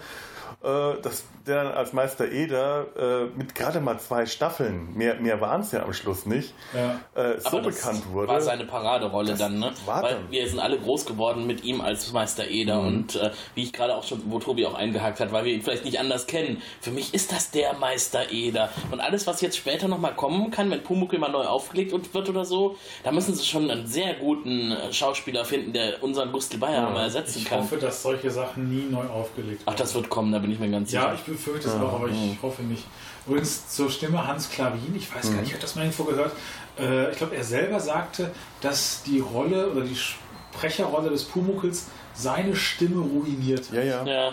Äh, 0.63 1.01
dass 1.03 1.25
der 1.47 1.65
dann 1.65 1.73
als 1.75 1.93
Meister 1.93 2.31
Eder 2.31 2.87
äh, 2.99 3.25
mit 3.37 3.55
gerade 3.55 3.81
mal 3.81 3.99
zwei 3.99 4.27
Staffeln, 4.27 4.95
mehr, 4.95 5.15
mehr 5.17 5.41
waren 5.41 5.63
es 5.63 5.73
ja 5.73 5.83
am 5.83 5.93
Schluss 5.95 6.27
nicht, 6.27 6.53
Ja. 6.75 7.01
äh, 7.21 7.41
so 7.41 7.49
Aber 7.49 7.63
das 7.63 7.77
bekannt 7.77 8.03
wurde. 8.13 8.29
War 8.29 8.41
seine 8.41 8.65
Paraderolle 8.65 9.31
Das 9.31 9.39
dann, 9.39 9.59
ne? 9.59 9.73
war 9.87 10.03
Weil 10.03 10.15
dann. 10.17 10.31
wir 10.31 10.47
sind 10.49 10.59
alle 10.61 10.79
groß 10.79 11.07
geworden 11.07 11.47
mit 11.47 11.65
ihm 11.65 11.81
als 11.81 12.13
Meister 12.13 12.47
Eder 12.49 12.81
Mhm. 12.83 12.87
und 12.87 13.17
äh, 13.17 13.31
wie 13.55 13.63
ich 13.63 13.73
gerade 13.73 13.95
auch 13.97 14.05
schon, 14.05 14.23
wo 14.27 14.39
Tobi 14.39 14.67
auch 14.67 14.75
eingehakt 14.75 15.21
hat, 15.21 15.33
weil 15.33 15.45
wir 15.45 15.53
ihn 15.55 15.63
vielleicht 15.63 15.85
nicht 15.85 15.99
anders 15.99 16.27
kennen. 16.27 16.61
Für 16.81 16.91
mich 16.91 17.15
ist 17.15 17.33
das 17.33 17.51
der 17.51 17.73
Meister 17.75 18.31
Eder. 18.31 18.69
Und 18.91 19.01
alles, 19.01 19.27
was 19.27 19.41
jetzt 19.41 19.57
später 19.57 19.89
nochmal 19.89 20.15
kommen 20.15 20.51
kann, 20.51 20.71
wenn 20.71 20.83
Pumuckl 20.83 21.19
mal 21.19 21.31
neu 21.31 21.45
aufgelegt 21.45 21.93
und 21.93 22.13
wird 22.13 22.29
oder 22.29 22.45
so, 22.45 22.77
da 23.05 23.11
müssen 23.13 23.35
sie 23.35 23.45
schon 23.45 23.71
einen 23.71 23.87
sehr 23.87 24.15
guten 24.15 24.73
äh, 24.73 24.93
Schauspieler 24.93 25.45
finden, 25.45 25.73
der 25.73 26.03
unseren 26.03 26.31
Gustl 26.33 26.59
Bayerhammer 26.59 27.03
ersetzen 27.03 27.39
Ich 27.39 27.45
kann. 27.47 27.61
hoffe, 27.61 27.77
dass 27.79 28.03
solche 28.03 28.31
Sachen 28.31 28.69
nie 28.69 28.91
neu 28.91 29.07
aufgelegt 29.07 29.63
Ach, 29.67 29.75
das 29.75 29.95
wird 29.95 30.09
kommen, 30.11 30.33
da 30.39 30.43
bin 30.43 30.53
ich 30.53 30.59
mir 30.61 30.71
ganz 30.71 30.93
Ja, 30.93 31.03
sicher. 31.03 31.15
ich 31.15 31.21
befürchte 31.23 31.69
es 31.69 31.75
auch, 31.75 31.93
aber 31.95 32.09
ich 32.09 32.39
hoffe 32.41 32.63
nicht. 32.63 32.85
Übrigens 33.27 33.69
zur 33.75 33.91
Stimme 33.91 34.27
Hans 34.27 34.49
Klavin, 34.51 34.95
ich 34.97 35.13
weiß 35.15 35.31
gar 35.33 35.41
nicht, 35.41 35.49
ich 35.49 35.53
habe 35.53 35.61
das 35.63 35.75
mal 35.75 35.83
irgendwo 35.83 36.05
gehört. 36.05 36.33
Äh, 36.79 37.11
ich 37.11 37.19
glaube, 37.19 37.35
er 37.37 37.45
selber 37.45 37.81
sagte, 37.81 38.31
dass 38.61 39.03
die 39.03 39.19
Rolle 39.21 39.71
oder 39.71 39.83
die 39.83 39.97
Sprecherrolle 39.97 41.11
des 41.11 41.25
Pumuckls 41.25 41.87
seine 42.15 42.55
Stimme 42.57 43.01
ruiniert. 43.01 43.71
ja, 43.73 43.83
ja, 43.83 44.05
ja. 44.07 44.33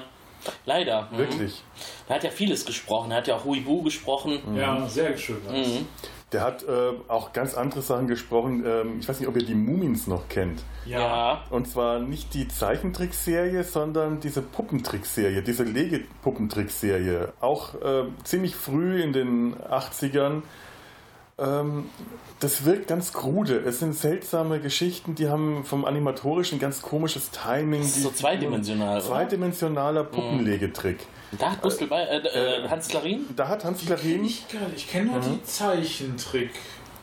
Leider. 0.65 1.09
Mhm. 1.11 1.17
wirklich. 1.17 1.63
Er 2.07 2.17
hat 2.17 2.23
ja 2.23 2.29
vieles 2.29 2.65
gesprochen. 2.65 3.09
Er 3.09 3.17
hat 3.17 3.27
ja 3.27 3.35
auch 3.35 3.45
Huibu 3.45 3.81
gesprochen. 3.81 4.39
Ja, 4.55 4.87
sehr 4.87 5.17
schön. 5.17 5.37
Mhm. 5.49 5.87
Der 6.35 6.43
hat 6.43 6.63
äh, 6.63 6.91
auch 7.07 7.31
ganz 7.31 7.53
andere 7.55 7.81
Sachen 7.81 8.07
gesprochen. 8.07 8.65
Ähm, 8.67 8.97
ich 8.99 9.07
weiß 9.07 9.21
nicht, 9.21 9.29
ob 9.29 9.37
ihr 9.37 9.45
die 9.45 9.55
Mumins 9.55 10.05
noch 10.05 10.27
kennt. 10.27 10.63
Ja. 10.85 11.45
Und 11.49 11.65
zwar 11.65 11.99
nicht 11.99 12.33
die 12.33 12.49
Zeichentrickserie, 12.49 13.63
sondern 13.63 14.19
diese 14.19 14.41
Puppentrickserie, 14.41 15.41
diese 15.41 15.63
Lege-Puppentrickserie. 15.63 17.31
Auch 17.39 17.75
äh, 17.75 18.03
ziemlich 18.25 18.53
früh 18.53 19.01
in 19.01 19.13
den 19.13 19.55
80ern. 19.55 20.41
Ähm, 21.37 21.89
das 22.39 22.63
wirkt 22.63 22.87
ganz 22.87 23.11
krude. 23.11 23.57
Es 23.59 23.79
sind 23.79 23.93
seltsame 23.93 24.59
Geschichten, 24.59 25.15
die 25.15 25.27
haben 25.27 25.65
vom 25.65 25.83
animatorischen 25.83 26.59
ganz 26.59 26.81
komisches 26.81 27.29
Timing. 27.31 27.81
Das 27.81 27.97
ist 27.97 28.03
so 28.03 28.11
zweidimensional, 28.11 28.97
oder? 28.99 29.05
Zweidimensionaler 29.07 30.03
Puppenlegetrick. 30.05 30.99
Da 31.37 31.51
hat 31.51 31.61
Gustl 31.61 31.87
Bayer, 31.87 32.07
äh, 32.23 32.63
äh, 32.63 32.69
Hans 32.69 32.87
Klarin? 32.87 33.25
Da 33.35 33.49
hat 33.49 33.65
Hans 33.65 33.85
Klarin. 33.85 34.23
Ich, 34.23 34.45
ich 34.75 34.87
kenne 34.89 35.11
nur 35.11 35.17
Mhm. 35.17 35.23
die 35.23 35.43
Zeichentrick. 35.43 36.51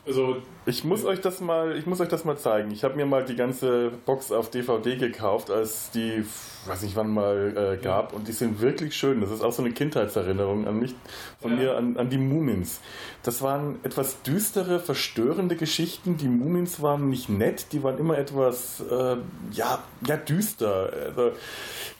Also, 0.07 0.37
Ich 0.65 0.85
muss 0.85 1.05
euch 1.05 1.21
das 1.21 1.41
mal, 1.41 1.77
ich 1.77 1.87
muss 1.87 2.01
euch 2.01 2.09
das 2.09 2.25
mal 2.25 2.39
zeigen. 2.39 2.71
Ich 2.71 2.85
habe 2.85 2.95
mir 2.95 3.05
mal 3.05 3.25
die 3.25 3.35
ganze 3.35 3.91
Box 4.07 4.31
auf 4.31 4.49
DVD 4.49 4.97
gekauft, 4.97 5.51
als 5.51 5.91
die, 5.91 6.25
weiß 6.67 6.83
nicht 6.83 6.95
wann 6.95 7.11
mal 7.13 7.77
äh, 7.81 7.83
gab, 7.83 8.13
und 8.13 8.29
die 8.29 8.33
sind 8.33 8.61
wirklich 8.61 8.95
schön. 8.95 9.21
Das 9.21 9.33
ist 9.33 9.43
auch 9.43 9.53
so 9.53 9.63
eine 9.63 9.73
Kindheitserinnerung 9.73 10.69
an 10.69 10.79
mich, 10.79 10.95
von 11.41 11.51
Ja. 11.53 11.57
mir 11.57 11.77
an, 11.77 11.97
an 11.97 12.11
die 12.11 12.19
Mumins. 12.19 12.79
Das 13.25 13.43
waren 13.43 13.81
etwas 13.83 14.23
düstere, 14.23 14.79
verstörende 14.79 15.57
Geschichten. 15.57 16.17
Die 16.17 16.29
Mumins 16.29 16.81
waren 16.81 17.09
nicht 17.11 17.29
nett, 17.29 17.67
die 17.73 17.83
waren 17.83 17.99
immer 17.99 18.17
etwas, 18.17 18.81
äh, 18.89 19.17
ja, 19.51 19.83
ja 20.07 20.17
düster. 20.17 20.93
Also, 21.09 21.33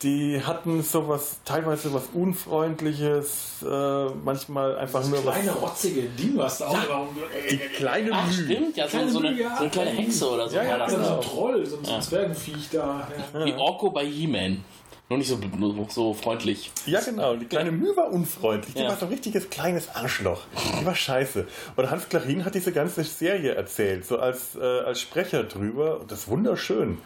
die 0.05 0.41
hatten 0.45 0.83
sowas, 0.83 1.41
teilweise 1.45 1.93
was 1.95 2.05
Unfreundliches, 2.13 3.65
äh, 3.69 4.07
manchmal 4.25 4.77
einfach 4.77 5.05
nur 5.09 5.25
was. 5.25 5.35
kleine 5.35 5.53
rotzige 5.53 6.03
da 6.59 6.67
auch 6.67 6.75
immer. 6.75 7.07
Die 7.51 7.57
kleine 7.59 8.11
Mühe. 8.11 8.52
Stimmt, 8.57 8.77
ja, 8.77 8.89
so, 8.89 9.09
so, 9.09 9.19
eine, 9.19 9.33
ja. 9.33 9.57
so 9.57 9.63
eine 9.63 9.71
kleine 9.71 9.91
Hexe 9.91 10.31
oder 10.31 10.49
so. 10.49 10.57
Ja, 10.57 10.63
ja, 10.65 10.79
das, 10.79 10.93
so 10.93 10.99
ein 10.99 11.21
Troll, 11.21 11.67
so 11.67 11.79
ein, 11.79 11.87
ein 11.87 12.03
Zwergenviech 12.03 12.71
da. 12.71 13.09
Ja. 13.35 13.45
Wie 13.45 13.53
Orko 13.55 13.91
bei 13.91 14.05
He-Man. 14.07 14.65
Nur 15.09 15.19
nicht 15.19 15.29
so, 15.29 15.39
nur 15.59 15.91
so 15.91 16.15
freundlich. 16.15 16.71
Ja, 16.87 17.01
genau. 17.01 17.37
Die 17.37 17.45
kleine 17.45 17.71
Mühe 17.71 17.95
war 17.97 18.11
unfreundlich. 18.11 18.75
Die 18.75 18.81
Ja. 18.81 18.89
war 18.89 18.97
so 18.97 19.05
ein 19.05 19.11
richtiges 19.13 19.51
kleines 19.51 19.95
Arschloch. 19.95 20.41
Die 20.81 20.87
war 20.87 20.95
scheiße. 20.95 21.47
Und 21.77 21.91
Hans 21.91 22.09
Klarin 22.09 22.47
hat 22.47 22.55
diese 22.55 22.73
ganze 22.73 23.05
Serie 23.05 23.55
erzählt, 23.55 24.07
so 24.07 24.19
als, 24.19 24.55
äh, 24.55 24.61
als 24.63 25.03
Sprecher 25.03 25.45
drüber. 25.45 26.01
Und 26.01 26.11
das 26.11 26.21
ist 26.21 26.29
wunderschön. 26.29 26.97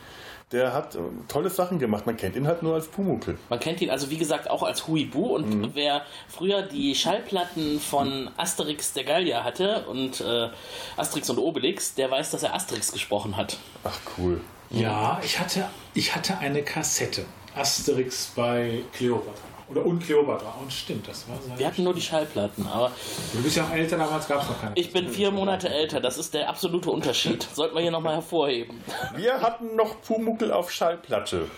Der 0.53 0.73
hat 0.73 0.95
äh, 0.95 0.99
tolle 1.27 1.51
Sachen 1.51 1.81
gemacht. 1.81 2.07
Man 2.07 2.17
kennt 2.17 2.37
ihn 2.37 2.47
halt 2.47 2.63
nur 2.63 2.75
als 2.75 2.87
Pumuckl. 2.87 3.37
Man 3.49 3.59
kennt 3.59 3.81
ihn 3.81 3.91
also 3.91 4.11
wie 4.11 4.17
gesagt 4.17 4.49
auch 4.49 4.63
als 4.63 4.87
Huibu 4.87 5.35
und 5.35 5.53
Mhm. 5.53 5.71
wer 5.75 6.03
früher 6.29 6.63
die 6.63 6.95
Schallplatten 6.95 7.81
von 7.81 8.31
Asterix 8.37 8.93
der 8.93 9.03
Gallier 9.03 9.43
hatte 9.43 9.85
und 9.89 10.21
äh, 10.21 10.49
Asterix 10.97 11.29
und 11.31 11.39
Obelix, 11.39 11.95
der 11.97 12.11
weiß, 12.13 12.31
dass 12.31 12.45
er 12.45 12.55
Asterix 12.55 12.93
gesprochen 12.93 13.37
hat. 13.37 13.57
Ach, 13.83 13.99
cool. 14.19 14.41
Ja, 14.71 15.21
ich 15.25 15.41
hatte, 15.41 15.69
ich 15.95 16.15
hatte 16.15 16.39
eine 16.39 16.63
Kassette. 16.63 17.25
Asterix 17.57 18.33
bei 18.37 18.83
Cleopatra. 18.93 19.33
Oder 19.69 19.85
und 19.85 19.99
Cleopatra. 20.01 20.55
Und 20.61 20.73
stimmt, 20.73 21.09
das 21.09 21.29
war 21.29 21.37
sein. 21.41 21.59
Wir 21.59 21.67
hatten 21.67 21.83
nur 21.83 21.93
die 21.95 22.01
Schallplatten, 22.01 22.67
aber 22.69 22.93
Du 23.33 23.43
bist 23.43 23.57
ja 23.57 23.65
auch 23.65 23.73
älter, 23.73 23.97
damals 23.99 24.29
gab 24.29 24.43
es 24.43 24.49
noch 24.49 24.61
keine. 24.61 24.73
ich 24.77 24.93
bin 24.93 25.09
vier 25.09 25.31
Monate 25.33 25.69
älter, 25.69 26.01
das 26.01 26.19
ist 26.19 26.35
der 26.35 26.49
absolute 26.49 26.91
Unterschied. 26.91 27.43
Sollten 27.53 27.75
wir 27.75 27.83
hier 27.83 27.91
nochmal 27.91 28.15
hervorheben. 28.15 28.81
Wir 29.17 29.41
hatten 29.41 29.75
noch 29.75 30.01
Pumuckl 30.03 30.53
auf 30.53 30.71
Schallplatte. 30.71 31.49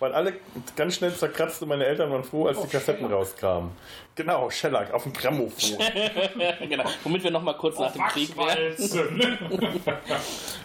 Weil 0.00 0.12
alle 0.12 0.34
ganz 0.74 0.96
schnell 0.96 1.14
zerkratzt 1.14 1.62
und 1.62 1.68
meine 1.68 1.84
Eltern 1.86 2.10
waren 2.10 2.24
froh, 2.24 2.46
als 2.46 2.60
die 2.60 2.66
Kassetten 2.68 3.06
rauskamen. 3.06 3.70
Genau, 4.16 4.48
Shellac 4.48 4.92
auf 4.92 5.02
dem 5.02 5.12
Grammophon. 5.12 5.76
genau. 6.68 6.84
Womit 7.02 7.24
wir 7.24 7.30
nochmal 7.30 7.56
kurz 7.56 7.78
nach 7.78 7.92
dem 7.92 8.02
Krieg 8.02 8.36
wären. 8.36 8.44
Wachswalzen. 8.44 9.38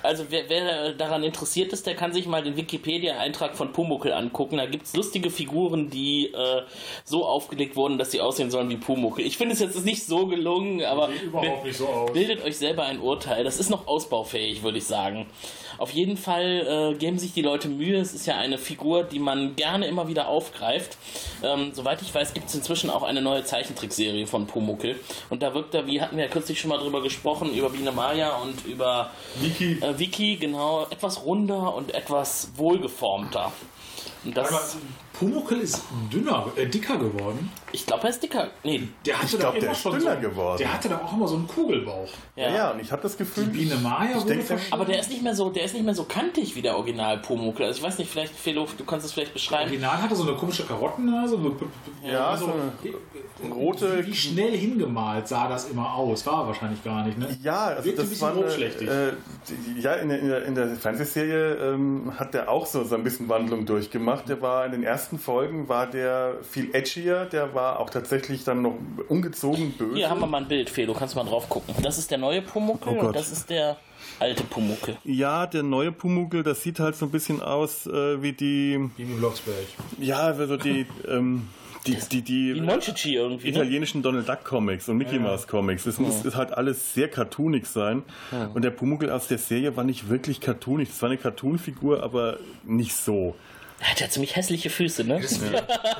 Also 0.02 0.26
wer, 0.30 0.48
wer 0.48 0.94
daran 0.94 1.24
interessiert 1.24 1.74
ist, 1.74 1.86
der 1.86 1.94
kann 1.94 2.14
sich 2.14 2.26
mal 2.26 2.42
den 2.42 2.56
Wikipedia-Eintrag 2.56 3.58
von 3.58 3.74
Pumuckl 3.74 4.14
angucken. 4.14 4.56
Da 4.56 4.66
gibt 4.66 4.86
es 4.86 4.96
lustige 4.96 5.30
Figuren, 5.30 5.90
die 5.90 6.28
äh, 6.28 6.62
so 7.04 7.26
aufgelegt 7.26 7.76
wurden, 7.76 7.98
dass 7.98 8.12
sie 8.12 8.22
aussehen 8.22 8.50
sollen 8.50 8.70
wie 8.70 8.78
Pumuckl. 8.78 9.22
Ich 9.22 9.38
finde 9.38 9.54
es 9.54 9.60
jetzt 9.60 9.84
nicht 9.84 10.06
so 10.06 10.28
gelungen, 10.28 10.86
aber 10.86 11.10
nicht 11.10 11.76
so 11.76 11.88
aus. 11.88 12.14
bildet 12.14 12.44
euch 12.46 12.58
selber 12.58 12.86
ein 12.86 13.02
Urteil. 13.02 13.44
Das 13.44 13.60
ist 13.60 13.70
noch 13.70 13.88
ausbaufähig, 13.88 14.64
würde 14.64 14.78
ich 14.78 14.86
sagen. 14.86 15.28
Auf 15.78 15.92
jeden 15.92 16.18
Fall 16.18 16.94
äh, 16.94 16.98
geben 16.98 17.20
sich 17.20 17.34
die 17.34 17.42
Leute 17.42 17.68
Mühe. 17.68 18.00
Es 18.00 18.14
ist 18.14 18.26
ja 18.26 18.38
eine 18.38 18.58
Figur, 18.58 19.04
die 19.04 19.20
man 19.20 19.56
gerne 19.58 19.88
immer 19.88 20.08
wieder 20.08 20.28
aufgreift. 20.28 20.98
Ähm, 21.44 21.72
soweit 21.74 22.02
ich 22.02 22.14
weiß, 22.14 22.34
gibt 22.34 22.48
es 22.48 22.56
inzwischen 22.56 22.90
auch 22.90 23.04
eine 23.04 23.22
neue 23.22 23.39
Zeichentrickserie 23.44 24.28
von 24.28 24.48
Pumuckl. 24.48 25.00
Und 25.30 25.42
da 25.42 25.54
wirkt 25.54 25.74
er, 25.74 25.86
wie 25.88 26.02
hatten 26.02 26.18
wir 26.18 26.26
ja 26.26 26.30
kürzlich 26.30 26.60
schon 26.60 26.70
mal 26.70 26.78
drüber 26.78 27.02
gesprochen, 27.02 27.54
über 27.54 27.70
Biene 27.70 27.92
Maya 27.92 28.38
und 28.38 28.66
über 28.66 29.12
Vicky. 29.40 29.80
äh, 29.82 29.98
Vicky, 29.98 30.38
genau, 30.38 30.88
etwas 30.90 31.24
runder 31.24 31.74
und 31.76 31.94
etwas 31.94 32.52
wohlgeformter. 32.56 33.52
Und 34.26 34.36
das, 34.36 34.78
Pumuckl 35.20 35.56
ist 35.60 35.84
dünner, 36.12 36.48
äh, 36.56 36.66
dicker 36.66 36.98
geworden. 36.98 37.52
ich 37.74 37.86
glaube, 37.86 38.04
er 38.04 38.10
ist 38.12 38.24
dicker. 38.24 38.48
Nee, 38.64 38.88
Der 39.06 39.18
hatte 39.18 39.26
Ich 39.26 39.32
doch 39.34 39.40
glaub, 39.40 39.54
immer 39.56 39.62
der 39.64 39.72
ist 39.74 39.82
schon 39.82 40.00
dünner 40.00 40.16
so, 40.16 40.22
geworden. 40.30 40.58
Der 40.60 40.74
hatte 40.74 40.88
doch 40.90 41.04
auch 41.04 41.14
immer 41.14 41.28
so 41.28 41.36
einen 41.36 41.48
Kugelbauch. 41.48 42.08
Ja, 42.38 42.50
ja, 42.56 42.72
und 42.72 42.80
ich 42.82 42.90
habe 42.92 43.02
das 43.02 43.18
Gefühl. 43.18 43.46
Die 43.48 43.50
Biene 43.58 43.76
Maya 43.76 44.12
ich 44.18 44.24
wurde 44.24 44.36
verschwunden. 44.42 44.74
aber 44.74 44.86
der 44.86 45.00
ist 45.00 45.10
nicht 45.10 45.22
mehr 45.22 45.36
so, 45.36 45.50
der 45.50 45.66
ist 45.66 45.74
nicht 45.74 45.84
mehr 45.84 45.94
so 45.96 46.06
kantig 46.06 46.56
wie 46.56 46.62
der 46.62 46.78
Original 46.78 47.18
Pumuckl. 47.18 47.64
Also 47.64 47.80
ich 47.80 47.84
weiß 47.84 47.98
nicht, 47.98 48.10
vielleicht, 48.10 48.34
Felo, 48.34 48.66
du 48.78 48.86
kannst 48.86 49.06
es 49.06 49.12
vielleicht 49.12 49.34
beschreiben. 49.34 49.70
Original 49.70 50.02
hatte 50.02 50.16
so 50.16 50.24
eine 50.24 50.34
komische 50.38 50.64
Karottennase. 50.66 51.38
So, 51.38 51.56
Ja, 52.08 52.28
also, 52.30 52.46
so 52.46 52.52
eine 52.54 53.54
rote. 53.54 54.06
Wie 54.06 54.14
schnell 54.16 54.58
hingemalt 54.58 55.28
sah 55.28 55.48
das 55.50 55.70
immer 55.70 55.94
aus? 55.96 56.26
War 56.26 56.48
wahrscheinlich 56.48 56.84
gar 56.84 57.06
nicht, 57.06 57.18
ne? 57.18 57.28
Ja, 57.44 57.66
also 57.66 57.86
Wirkte 57.86 58.02
ein 58.02 58.06
das 58.06 58.10
bisschen 58.10 58.22
war 58.28 58.32
eine, 58.34 58.42
grobschlächtig. 58.42 58.88
äh, 58.90 59.12
ja 59.80 59.94
in 59.94 60.10
der, 60.10 60.20
in 60.20 60.28
der, 60.30 60.46
in 60.46 60.56
der 60.56 60.68
Fernsehserie 60.76 61.56
ähm, 61.74 62.14
hat 62.18 62.34
der 62.34 62.50
auch 62.50 62.66
so, 62.66 62.84
so 62.84 62.96
ein 62.96 63.04
bisschen 63.04 63.28
Wandlung 63.30 63.66
durchgemacht. 63.66 64.28
Der 64.30 64.42
war 64.42 64.66
in 64.66 64.72
den 64.72 64.84
ersten 64.84 65.09
ersten 65.10 65.18
Folgen 65.18 65.68
war 65.68 65.88
der 65.88 66.36
viel 66.44 66.70
edgier, 66.74 67.26
der 67.26 67.56
war 67.56 67.80
auch 67.80 67.90
tatsächlich 67.90 68.44
dann 68.44 68.62
noch 68.62 68.76
ungezogen 69.08 69.72
böse. 69.72 69.96
Hier 69.96 70.10
haben 70.10 70.20
wir 70.20 70.28
mal 70.28 70.42
ein 70.42 70.48
Bild, 70.48 70.70
Felo, 70.70 70.94
kannst 70.94 71.16
du 71.16 71.20
mal 71.20 71.26
drauf 71.28 71.50
gucken. 71.50 71.74
Das 71.82 71.98
ist 71.98 72.12
der 72.12 72.20
neue 72.20 72.44
Pumuckel 72.44 72.96
Oh 72.96 73.08
und 73.08 73.16
das 73.16 73.32
ist 73.32 73.50
der 73.50 73.78
alte 74.20 74.44
Pumuckel. 74.44 74.98
Ja, 75.04 75.48
der 75.48 75.64
neue 75.64 75.92
Pumuckl, 75.92 76.44
das 76.44 76.62
sieht 76.62 76.80
halt 76.80 76.96
so 76.96 77.06
ein 77.06 77.12
bisschen 77.12 77.42
aus 77.42 77.88
äh, 77.88 78.22
wie 78.22 78.34
die, 78.34 78.74
Jimmy 78.98 79.16
Blocksberg. 79.18 79.56
ja, 79.98 80.20
also 80.20 80.58
die, 80.58 80.86
ähm, 81.08 81.48
die, 81.88 81.96
die, 81.96 82.22
die, 82.22 82.54
Wie 82.54 83.16
irgendwie, 83.16 83.48
ne? 83.48 83.56
italienischen 83.56 84.04
Donald 84.04 84.30
Duck 84.30 84.44
Comics 84.44 84.90
und 84.90 84.98
Mickey 84.98 85.18
Mouse 85.18 85.48
Comics. 85.48 85.88
Es 85.88 85.98
muss 85.98 86.24
ist 86.24 86.36
halt 86.36 86.52
alles 86.52 86.94
sehr 86.94 87.08
cartoonig 87.08 87.66
sein. 87.66 88.04
Und 88.54 88.64
der 88.64 88.72
Pumuckl 88.72 89.10
aus 89.10 89.28
der 89.28 89.38
Serie 89.38 89.76
war 89.76 89.86
nicht 89.86 90.10
wirklich 90.10 90.42
cartoonig. 90.42 90.90
Es 90.90 91.02
war 91.02 91.10
eine 91.10 91.18
Cartoonfigur, 91.18 92.04
aber 92.04 92.38
nicht 92.66 92.94
so. 92.94 93.34
Er 93.82 93.92
hat 93.92 94.02
ja 94.02 94.10
ziemlich 94.10 94.36
hässliche 94.36 94.70
Füße, 94.70 95.06
ne? 95.06 95.22
Das, 95.22 95.40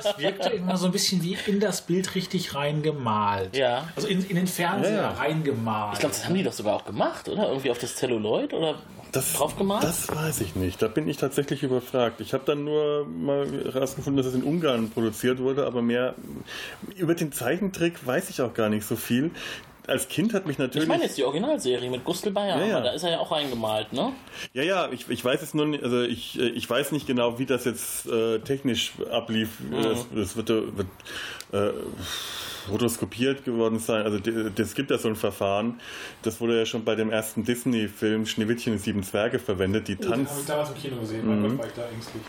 das 0.02 0.18
wirkte 0.18 0.50
immer 0.50 0.76
so 0.76 0.86
ein 0.86 0.92
bisschen 0.92 1.22
wie 1.22 1.36
in 1.46 1.60
das 1.60 1.82
Bild 1.82 2.14
richtig 2.14 2.54
reingemalt. 2.54 3.56
Ja. 3.56 3.88
Also 3.96 4.06
in, 4.06 4.24
in 4.26 4.36
den 4.36 4.46
Fernseher 4.46 4.96
Ja, 4.96 5.10
reingemalt. 5.12 5.94
Ich 5.94 6.00
glaube, 6.00 6.14
das 6.14 6.24
haben 6.24 6.34
die 6.34 6.42
doch 6.42 6.52
sogar 6.52 6.76
auch 6.76 6.84
gemacht, 6.84 7.28
oder? 7.28 7.48
Irgendwie 7.48 7.70
auf 7.70 7.78
das 7.78 7.96
Celluloid 7.96 8.52
oder 8.52 8.76
drauf 9.12 9.56
gemalt? 9.56 9.82
Das 9.82 10.08
weiß 10.08 10.40
ich 10.40 10.54
nicht. 10.54 10.80
Da 10.82 10.88
bin 10.88 11.08
ich 11.08 11.16
tatsächlich 11.16 11.62
überfragt. 11.62 12.20
Ich 12.20 12.32
habe 12.32 12.44
dann 12.46 12.64
nur 12.64 13.06
mal 13.06 13.46
herausgefunden, 13.72 14.16
dass 14.16 14.26
es 14.26 14.34
in 14.34 14.42
Ungarn 14.42 14.90
produziert 14.90 15.38
wurde, 15.38 15.66
aber 15.66 15.82
mehr 15.82 16.14
über 16.96 17.14
den 17.14 17.32
Zeichentrick 17.32 18.06
weiß 18.06 18.30
ich 18.30 18.42
auch 18.42 18.54
gar 18.54 18.68
nicht 18.68 18.86
so 18.86 18.96
viel. 18.96 19.30
Als 19.90 20.08
Kind 20.08 20.32
hat 20.34 20.46
mich 20.46 20.56
natürlich. 20.58 20.84
ich 20.84 20.88
meine 20.88 21.02
jetzt 21.02 21.18
die 21.18 21.24
Originalserie 21.24 21.90
mit 21.90 22.04
Gustl 22.04 22.30
Bayer, 22.30 22.58
Ja, 22.60 22.66
ja. 22.66 22.80
da 22.80 22.90
ist 22.92 23.02
er 23.02 23.10
ja 23.10 23.18
auch 23.18 23.30
reingemalt, 23.32 23.92
ne? 23.92 24.12
Ja, 24.52 24.62
ja, 24.62 24.88
ich, 24.92 25.08
ich 25.08 25.24
weiß 25.24 25.42
es 25.42 25.52
nur 25.52 25.66
nicht, 25.66 25.82
also 25.82 26.00
ich, 26.02 26.38
äh, 26.38 26.48
ich 26.48 26.68
weiß 26.70 26.92
nicht 26.92 27.06
genau, 27.06 27.38
wie 27.38 27.46
das 27.46 27.64
jetzt 27.64 28.06
äh, 28.06 28.38
technisch 28.38 28.92
ablief. 29.10 29.50
Das, 29.82 30.06
das 30.14 30.36
wird, 30.36 30.50
äh, 30.50 30.76
wird 30.76 30.86
äh, 31.52 31.70
rotoskopiert 32.70 33.44
geworden 33.44 33.78
sein. 33.78 34.02
Also 34.04 34.18
d- 34.18 34.50
es 34.62 34.74
gibt 34.74 34.90
ja 34.90 34.98
so 34.98 35.08
ein 35.08 35.16
Verfahren, 35.16 35.80
das 36.22 36.40
wurde 36.40 36.58
ja 36.58 36.66
schon 36.66 36.84
bei 36.84 36.94
dem 36.94 37.10
ersten 37.10 37.44
Disney-Film 37.44 38.26
Schneewittchen 38.26 38.72
und 38.74 38.78
die 38.78 38.84
Sieben 38.84 39.02
Zwerge 39.02 39.38
verwendet, 39.38 39.88
die 39.88 39.96
Oh, 40.00 40.04
Tanz... 40.08 40.30
habe 40.30 40.40
ich 40.40 40.46
damals 40.46 40.68
im 40.70 40.76
Kino 40.76 40.96
gesehen. 41.00 41.26
Mein 41.26 41.42
Gott, 41.50 41.58
war 41.58 41.66
ich 41.66 41.72
da 41.72 41.88
ängstlich. 41.88 42.22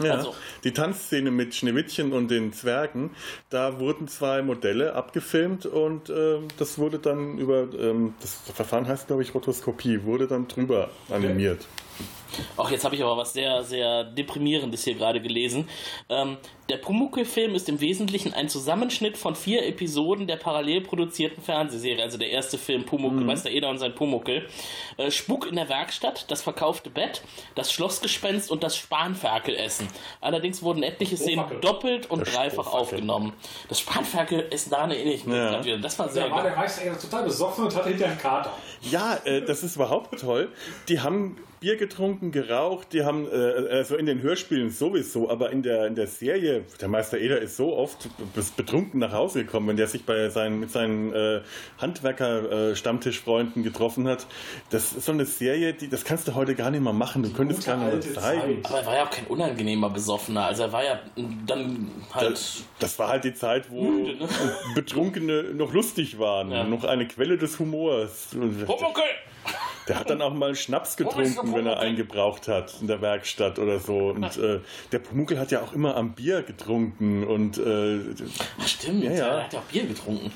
Ja, 0.00 0.12
Also- 0.14 0.34
die 0.64 0.72
Tanzszene 0.72 1.30
mit 1.30 1.54
Schneewittchen 1.54 2.12
und 2.12 2.30
den 2.30 2.52
Zwergen, 2.52 3.10
da 3.50 3.78
wurden 3.78 4.08
zwei 4.08 4.42
Modelle 4.42 4.94
abgefilmt 4.94 5.66
und 5.66 6.10
ähm, 6.10 6.48
das 6.58 6.78
wurde 6.78 6.98
dann 6.98 7.38
über, 7.38 7.68
ähm, 7.78 8.14
das 8.20 8.34
Verfahren 8.54 8.88
heißt 8.88 9.06
glaube 9.06 9.22
ich 9.22 9.34
Rotoskopie, 9.34 10.02
wurde 10.04 10.26
dann 10.26 10.48
drüber 10.48 10.90
animiert. 11.10 11.66
Ach, 12.56 12.70
jetzt 12.70 12.84
habe 12.84 12.94
ich 12.94 13.02
aber 13.02 13.16
was 13.16 13.32
sehr, 13.32 13.62
sehr 13.64 14.04
deprimierendes 14.04 14.84
hier 14.84 14.94
gerade 14.94 15.20
gelesen. 15.20 15.68
Ähm, 16.08 16.36
der 16.68 16.78
Pumuckl-Film 16.78 17.54
ist 17.54 17.68
im 17.68 17.80
Wesentlichen 17.80 18.32
ein 18.32 18.48
Zusammenschnitt 18.48 19.18
von 19.18 19.34
vier 19.36 19.66
Episoden 19.66 20.26
der 20.26 20.36
parallel 20.36 20.80
produzierten 20.80 21.42
Fernsehserie. 21.42 22.02
Also 22.02 22.16
der 22.16 22.30
erste 22.30 22.56
Film 22.56 22.84
Pumuckl, 22.86 23.22
Meister 23.22 23.50
Eder 23.50 23.68
und 23.68 23.78
sein 23.78 23.94
Pumuckl. 23.94 24.46
Äh, 24.96 25.10
Spuk 25.10 25.46
in 25.46 25.56
der 25.56 25.68
Werkstatt, 25.68 26.24
das 26.30 26.40
verkaufte 26.42 26.88
Bett, 26.90 27.22
das 27.54 27.70
Schlossgespenst 27.72 28.50
und 28.50 28.62
das 28.62 28.76
Spanferkelessen. 28.78 29.88
Allerdings 30.20 30.62
wurden 30.62 30.82
etliche 30.82 31.16
Szenen 31.16 31.40
Strohfackel. 31.46 31.60
doppelt 31.60 32.10
und 32.10 32.20
Das 32.20 32.32
dreifach 32.32 32.62
Strohfackel. 32.68 32.80
aufgenommen. 32.80 33.32
Das 33.68 33.80
Spanferkelessen, 33.80 34.70
daran 34.70 34.90
erinnere 34.90 35.14
ich 35.14 35.24
mich 35.26 35.36
Ja. 35.36 35.64
wieder. 35.64 35.78
Das 35.78 35.98
war 35.98 36.08
sehr 36.08 36.24
Da 36.24 36.30
war 36.30 36.42
geil. 36.42 36.50
der 36.52 36.58
Meister 36.58 36.82
Eder 36.86 36.98
total 36.98 37.24
besoffen 37.24 37.64
und 37.64 37.76
hatte 37.76 37.88
hinterher 37.90 38.12
einen 38.12 38.20
Kater. 38.20 38.52
Ja, 38.80 39.16
äh, 39.24 39.42
das 39.42 39.62
ist 39.62 39.76
überhaupt 39.76 40.18
toll. 40.20 40.50
Die 40.88 41.00
haben 41.00 41.36
Bier 41.64 41.76
getrunken, 41.78 42.30
geraucht, 42.30 42.88
die 42.92 43.04
haben, 43.06 43.26
äh, 43.26 43.70
also 43.70 43.96
in 43.96 44.04
den 44.04 44.20
Hörspielen 44.20 44.68
sowieso, 44.68 45.30
aber 45.30 45.48
in 45.50 45.62
der, 45.62 45.86
in 45.86 45.94
der 45.94 46.06
Serie, 46.06 46.64
der 46.78 46.88
Meister 46.88 47.16
Eder 47.16 47.40
ist 47.40 47.56
so 47.56 47.74
oft 47.74 48.06
betrunken 48.58 49.00
nach 49.00 49.12
Hause 49.12 49.46
gekommen, 49.46 49.68
wenn 49.68 49.78
der 49.78 49.86
sich 49.86 50.04
bei 50.04 50.28
seinen, 50.28 50.60
mit 50.60 50.70
seinen 50.70 51.14
äh, 51.14 51.40
Handwerker-Stammtischfreunden 51.78 53.62
getroffen 53.62 54.06
hat. 54.06 54.26
Das 54.68 54.92
ist 54.92 55.06
so 55.06 55.12
eine 55.12 55.24
Serie, 55.24 55.72
die, 55.72 55.88
das 55.88 56.04
kannst 56.04 56.28
du 56.28 56.34
heute 56.34 56.54
gar 56.54 56.70
nicht 56.70 56.82
mehr 56.82 56.92
machen. 56.92 57.22
Du 57.22 57.32
könntest 57.32 57.60
gute 57.60 57.70
gar 57.78 57.94
nicht 57.94 58.04
mehr 58.12 58.14
zeigen. 58.22 58.62
Zeit. 58.62 58.66
Aber 58.70 58.80
er 58.80 58.86
war 58.86 58.96
ja 58.96 59.06
auch 59.06 59.10
kein 59.10 59.26
unangenehmer 59.28 59.88
Besoffener. 59.88 60.44
Also 60.44 60.64
er 60.64 60.72
war 60.72 60.84
ja 60.84 61.00
dann 61.46 61.90
halt. 62.12 62.32
Das, 62.32 62.62
das 62.78 62.98
war 62.98 63.08
halt 63.08 63.24
die 63.24 63.32
Zeit, 63.32 63.70
wo 63.70 63.84
Müde, 63.84 64.16
ne? 64.18 64.28
Betrunkene 64.74 65.54
noch 65.54 65.72
lustig 65.72 66.18
waren, 66.18 66.50
Ja. 66.50 66.64
noch 66.64 66.84
eine 66.84 67.08
Quelle 67.08 67.38
des 67.38 67.58
Humors. 67.58 68.28
Pumuckl! 68.32 69.00
Der 69.88 69.98
hat 70.00 70.08
dann 70.08 70.22
auch 70.22 70.32
mal 70.32 70.54
Schnaps 70.54 70.96
getrunken, 70.96 71.54
wenn 71.54 71.66
er 71.66 71.78
einen 71.78 71.96
gebraucht 71.96 72.48
hat 72.48 72.72
in 72.80 72.86
der 72.86 73.02
Werkstatt 73.02 73.58
oder 73.58 73.78
so. 73.78 74.08
Und 74.10 74.36
äh, 74.38 74.60
der 74.92 74.98
Pumuckl 74.98 75.38
hat 75.38 75.50
ja 75.50 75.60
auch 75.60 75.72
immer 75.74 75.94
am 75.96 76.14
Bier 76.14 76.42
getrunken 76.42 77.22
und 77.24 77.58
äh, 77.58 77.98
Ach, 78.60 78.66
stimmt, 78.66 79.04
Ja, 79.04 79.10
ja, 79.10 79.16
ja. 79.18 79.26
er 79.38 79.44
hat 79.44 79.52
ja 79.52 79.58
auch 79.58 79.64
Bier 79.64 79.84
getrunken. 79.86 80.32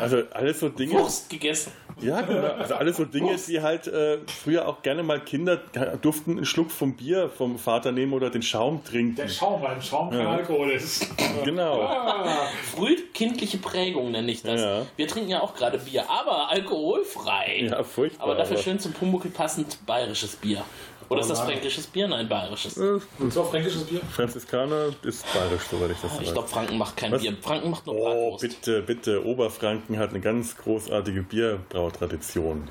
also 0.00 0.22
alles 0.32 0.60
so 0.60 0.70
Dinge. 0.70 0.94
Wurst 0.94 1.28
gegessen. 1.28 1.72
Ja, 2.00 2.20
genau. 2.22 2.48
Also 2.58 2.74
alles 2.74 2.96
so 2.98 3.04
Dinge, 3.06 3.36
die 3.48 3.60
halt 3.62 3.86
äh, 3.86 4.18
früher 4.26 4.68
auch 4.68 4.82
gerne 4.82 5.02
mal 5.02 5.18
Kinder 5.20 5.56
durften 6.02 6.32
einen 6.32 6.44
Schluck 6.46 6.70
vom 6.70 6.94
Bier 6.94 7.30
vom 7.30 7.58
Vater 7.58 7.90
nehmen 7.92 8.12
oder 8.12 8.28
den 8.30 8.42
Schaum 8.42 8.82
trinken. 8.84 9.16
Der 9.16 9.28
Schaum, 9.28 9.62
weil 9.62 9.80
Schaum 9.80 10.10
kein 10.10 10.20
Ja. 10.20 10.30
Alkohol 10.32 10.70
ist. 10.72 11.06
Genau. 11.44 11.82
Ah, 11.82 12.48
Frühkindliche 12.74 13.58
Prägung 13.58 14.10
nenne 14.10 14.30
ich 14.32 14.42
das. 14.42 14.60
Ja. 14.60 14.82
Wir 14.96 15.06
trinken 15.06 15.28
ja 15.30 15.40
auch 15.42 15.54
gerade 15.54 15.78
Bier, 15.78 16.08
aber 16.10 16.48
alkoholfrei. 16.50 17.66
Ja, 17.70 17.82
furchtbar. 17.84 18.24
aber 18.24 18.36
dafür 18.50 18.62
schön 18.62 18.78
zum 18.78 18.92
Pumuckl 18.92 19.28
passend 19.30 19.78
bayerisches 19.86 20.36
Bier. 20.36 20.62
Oder 21.08 21.20
ist 21.20 21.30
das 21.30 21.40
fränkisches 21.40 21.86
Bier? 21.86 22.08
Nein, 22.08 22.28
bayerisches. 22.28 22.76
Äh, 22.78 22.98
und 23.20 23.32
zwar 23.32 23.44
fränkisches 23.44 23.84
Bier. 23.84 24.00
Franziskaner 24.10 24.86
ist 25.04 25.24
bayerisch, 25.32 25.62
soweit 25.70 25.92
ich 25.92 25.98
das 26.02 26.12
Ich 26.14 26.20
weiß. 26.26 26.32
glaube, 26.32 26.48
Franken 26.48 26.78
macht 26.78 26.96
kein 26.96 27.12
Was? 27.12 27.22
Bier. 27.22 27.36
Franken 27.40 27.70
macht 27.70 27.86
nur 27.86 27.94
Oh, 27.94 28.04
Bratwurst. 28.32 28.40
bitte, 28.42 28.82
bitte. 28.82 29.24
Oberfranken 29.24 29.98
hat 29.98 30.10
eine 30.10 30.20
ganz 30.20 30.56
großartige 30.56 31.22
Bierbrautradition. 31.22 32.68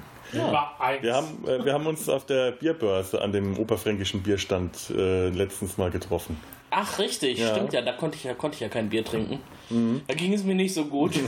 Eins. 0.79 1.01
Wir 1.03 1.15
haben, 1.15 1.47
äh, 1.47 1.63
wir 1.63 1.71
haben 1.73 1.87
uns 1.87 2.09
auf 2.09 2.25
der 2.25 2.51
Bierbörse 2.51 3.21
an 3.21 3.31
dem 3.31 3.57
oberfränkischen 3.57 4.21
Bierstand 4.21 4.89
äh, 4.89 5.29
letztens 5.29 5.77
mal 5.77 5.89
getroffen. 5.91 6.37
Ach, 6.71 6.99
richtig, 6.99 7.37
Ja. 7.39 7.51
Stimmt 7.55 7.71
ja. 7.71 7.81
Da 7.81 7.93
konnte 7.93 8.17
ich 8.17 8.25
ja, 8.25 8.33
konnte 8.33 8.55
ich 8.55 8.61
ja 8.61 8.67
kein 8.67 8.89
Bier 8.89 9.05
trinken. 9.05 9.39
Da 9.69 10.13
ging 10.13 10.33
es 10.33 10.43
mir 10.43 10.55
nicht 10.55 10.73
so 10.73 10.85
gut. 10.85 11.13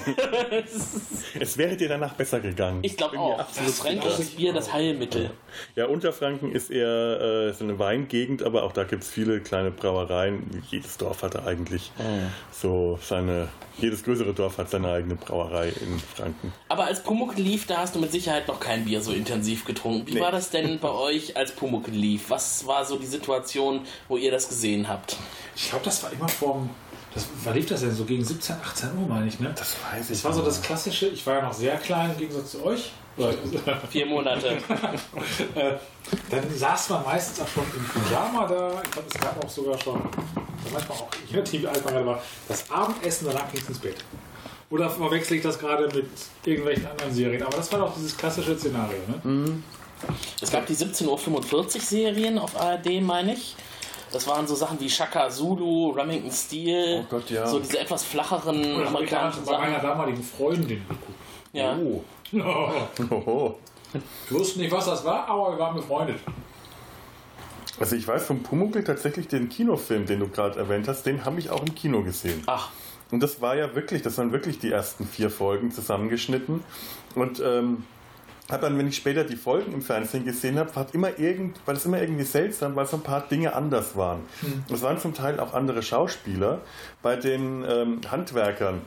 Es 1.39 1.58
wäre 1.58 1.76
dir 1.76 1.88
danach 1.89 2.13
besser 2.13 2.39
gegangen. 2.39 2.80
ich 2.82 2.97
glaube 2.97 3.19
auch. 3.19 3.38
Das 3.38 3.80
fränkisches 3.80 4.32
Bier, 4.32 4.54
das 4.54 4.73
Heilmittel. 4.73 5.32
Ja, 5.76 5.86
Unterfranken 5.86 6.52
ist 6.52 6.69
eher 6.71 7.47
äh, 7.50 7.54
so 7.54 7.63
eine 7.63 7.78
Weingegend, 7.80 8.43
aber 8.43 8.63
auch 8.63 8.71
da 8.71 8.84
gibt 8.84 9.04
es 9.04 9.10
viele 9.10 9.39
kleine 9.41 9.71
Brauereien. 9.71 10.63
Jedes 10.69 10.97
Dorf 10.97 11.23
hat 11.23 11.36
eigentlich 11.45 11.91
so 12.52 12.97
seine, 13.02 13.47
jedes 13.78 14.04
größere 14.04 14.34
Dorf 14.34 14.58
hat 14.58 14.69
seine 14.69 14.91
eigene 14.91 15.15
Brauerei 15.15 15.67
in 15.69 16.00
Franken. 16.00 16.54
Aber 16.69 16.86
als 16.86 17.04
Pumuckl 17.04 17.39
lief, 17.41 17.67
da 17.67 17.78
hast 17.78 17.95
du 17.95 18.00
mit 18.00 18.12
Sicherheit 18.12 18.47
noch 18.47 18.60
kein 18.60 18.86
Bier 18.86 19.02
so 19.02 19.12
intensiv 19.12 19.65
getrunken. 19.65 20.08
Wie 20.08 20.15
Nee. 20.15 20.21
war 20.21 20.32
das 20.32 20.50
denn 20.50 20.80
bei 20.80 20.91
euch, 20.91 21.38
als 21.38 21.52
Pumuckl 21.52 21.91
lief? 21.91 22.30
Was 22.30 22.65
war 22.65 22.86
so 22.86 22.97
die 22.97 23.06
Situation, 23.06 23.82
wo 24.08 24.17
ihr 24.17 24.32
das 24.32 24.50
gesehen 24.50 24.88
habt? 24.88 25.17
Ich 25.56 25.69
glaube, 25.69 25.86
das 25.86 26.04
war 26.04 26.12
immer 26.12 26.28
vorm. 26.30 26.69
Das, 27.17 27.25
wann 27.45 27.56
lief 27.56 27.65
das 27.65 27.82
denn? 27.82 27.95
So 27.95 28.06
gegen 28.06 28.23
17, 28.23 28.58
18 28.63 28.89
Uhr, 28.95 29.08
meine 29.08 29.25
ich, 29.27 29.39
ne? 29.39 29.51
Das 29.58 29.75
weiß 29.91 30.10
Das 30.10 30.23
war 30.23 30.34
so 30.34 30.43
das 30.43 30.62
klassische. 30.62 31.08
Ich 31.08 31.25
war 31.25 31.38
ja 31.38 31.41
noch 31.41 31.53
sehr 31.53 31.75
klein 31.77 32.12
im 32.12 32.17
Gegensatz 32.17 32.51
zu 32.51 32.63
euch. 32.63 32.91
Vier 33.89 34.06
Monate. 34.06 34.58
Äh, 35.56 35.73
dann 36.30 36.43
saß 36.56 36.89
man 36.89 37.03
meistens 37.03 37.39
auch 37.39 37.47
schon 37.47 37.63
im 37.75 37.84
Pyjama 37.86 38.47
da. 38.47 38.82
Ich 38.84 38.91
glaube, 38.91 39.08
es 39.12 39.19
gab 39.19 39.43
auch 39.43 39.49
sogar 39.49 39.77
schon, 39.80 39.99
manchmal 40.71 40.97
auch, 40.97 41.10
ich 41.27 41.36
weiß 41.36 41.51
nicht, 41.51 41.63
wie 41.63 41.67
alt 41.67 41.84
man 41.84 42.06
war, 42.06 42.21
das 42.47 42.69
Abendessen, 42.69 43.27
danach 43.27 43.51
ging 43.51 43.62
es 43.62 43.69
ins 43.69 43.80
Bett. 43.80 43.97
Oder 44.69 44.89
verwechsel 44.89 45.38
ich 45.38 45.43
das 45.43 45.58
gerade 45.58 45.88
mit 45.88 46.10
irgendwelchen 46.45 46.86
anderen 46.86 47.13
Serien? 47.13 47.41
Aber 47.43 47.58
das 47.58 47.71
war 47.71 47.80
doch 47.80 47.95
dieses 47.95 48.15
klassische 48.15 48.58
Szenario, 48.58 48.99
ne? 49.08 49.62
Es 50.39 50.51
gab 50.51 50.67
die 50.67 50.75
17.45 50.75 51.08
Uhr 51.58 51.82
Serien 51.82 52.38
auf 52.38 52.56
ARD, 52.56 53.01
meine 53.01 53.34
ich. 53.34 53.56
Das 54.12 54.26
waren 54.28 54.48
so 54.48 54.56
Sachen 54.56 54.80
wie 54.80 54.89
Shaka 54.89 55.30
Zulu, 55.30 55.91
Remington 55.91 56.32
Steel. 56.32 57.04
Oh 57.04 57.08
Gott, 57.10 57.30
ja. 57.30 57.46
So 57.48 57.60
diese 57.60 57.80
etwas 57.80 58.04
flacheren 58.04 58.62
ich 58.63 58.88
amerikanischen 58.88 59.43
damals 59.43 59.46
bei 59.46 59.58
meiner 59.58 59.74
Sachen. 59.76 59.88
damaligen 59.89 60.24
Freundin 60.24 60.82
geguckt. 60.88 61.20
Ja. 61.54 61.78
Oh. 61.78 62.04
Oho. 63.10 63.60
Wir 64.30 64.39
wussten 64.39 64.60
nicht, 64.60 64.72
was 64.72 64.86
das 64.86 65.04
war, 65.06 65.28
aber 65.28 65.52
wir 65.54 65.60
waren 65.60 65.76
befreundet. 65.76 66.20
Also 67.80 67.96
ich 67.96 68.08
weiß 68.08 68.26
vom 68.26 68.43
Pumuckl 68.43 68.84
tatsächlich 68.84 69.28
den 69.28 69.50
Kinofilm, 69.50 70.06
den 70.06 70.20
du 70.20 70.28
gerade 70.28 70.58
erwähnt 70.60 70.88
hast, 70.88 71.04
den 71.04 71.26
habe 71.26 71.39
ich 71.39 71.50
auch 71.52 71.62
im 71.62 71.76
Kino 71.76 72.02
gesehen. 72.04 72.43
Ach, 72.48 72.70
Und 73.12 73.22
das 73.22 73.39
war 73.39 73.56
ja 73.56 73.76
wirklich, 73.76 74.02
das 74.02 74.17
waren 74.17 74.32
wirklich 74.32 74.60
die 74.60 74.72
ersten 74.72 75.06
vier 75.06 75.30
Folgen 75.30 75.72
zusammengeschnitten. 75.72 76.63
Und 77.15 77.39
ähm, 77.39 77.86
hab 78.50 78.62
dann, 78.62 78.78
wenn 78.78 78.88
ich 78.88 78.96
später 78.96 79.24
die 79.24 79.36
Folgen 79.36 79.74
im 79.74 79.82
Fernsehen 79.82 80.24
gesehen 80.26 80.58
habe, 80.58 80.72
immer 80.94 81.20
irgend, 81.20 81.60
war 81.66 81.74
das 81.74 81.86
immer 81.86 82.02
irgendwie 82.02 82.24
seltsam, 82.24 82.76
weil 82.76 82.86
so 82.86 82.98
ein 82.98 83.04
paar 83.04 83.28
Dinge 83.28 83.54
anders 83.54 83.96
waren. 83.96 84.22
Es 84.72 84.82
waren 84.82 85.00
zum 85.00 85.14
Teil 85.14 85.40
auch 85.40 85.54
andere 85.54 85.84
Schauspieler. 85.84 86.62
Bei 87.02 87.16
den 87.16 87.66
ähm, 87.68 88.02
Handwerkern 88.10 88.82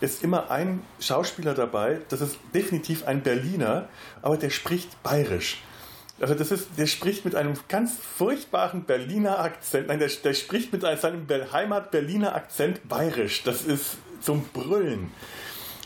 ist 0.00 0.22
immer 0.24 0.50
ein 0.50 0.82
Schauspieler 1.00 1.54
dabei, 1.54 2.00
das 2.08 2.20
ist 2.20 2.36
definitiv 2.54 3.06
ein 3.06 3.22
Berliner, 3.22 3.88
aber 4.20 4.36
der 4.36 4.50
spricht 4.50 5.02
bayerisch. 5.02 5.62
Also 6.20 6.34
das 6.34 6.52
ist, 6.52 6.70
der 6.76 6.86
spricht 6.86 7.24
mit 7.24 7.34
einem 7.34 7.54
ganz 7.68 7.96
furchtbaren 7.96 8.84
Berliner 8.84 9.40
Akzent. 9.40 9.88
Nein, 9.88 9.98
der, 9.98 10.08
der 10.08 10.34
spricht 10.34 10.72
mit 10.72 10.82
seinem 10.82 11.26
Heimat-Berliner 11.28 12.34
Akzent 12.34 12.88
bayerisch. 12.88 13.42
Das 13.42 13.62
ist 13.62 13.96
zum 14.20 14.44
Brüllen. 14.52 15.10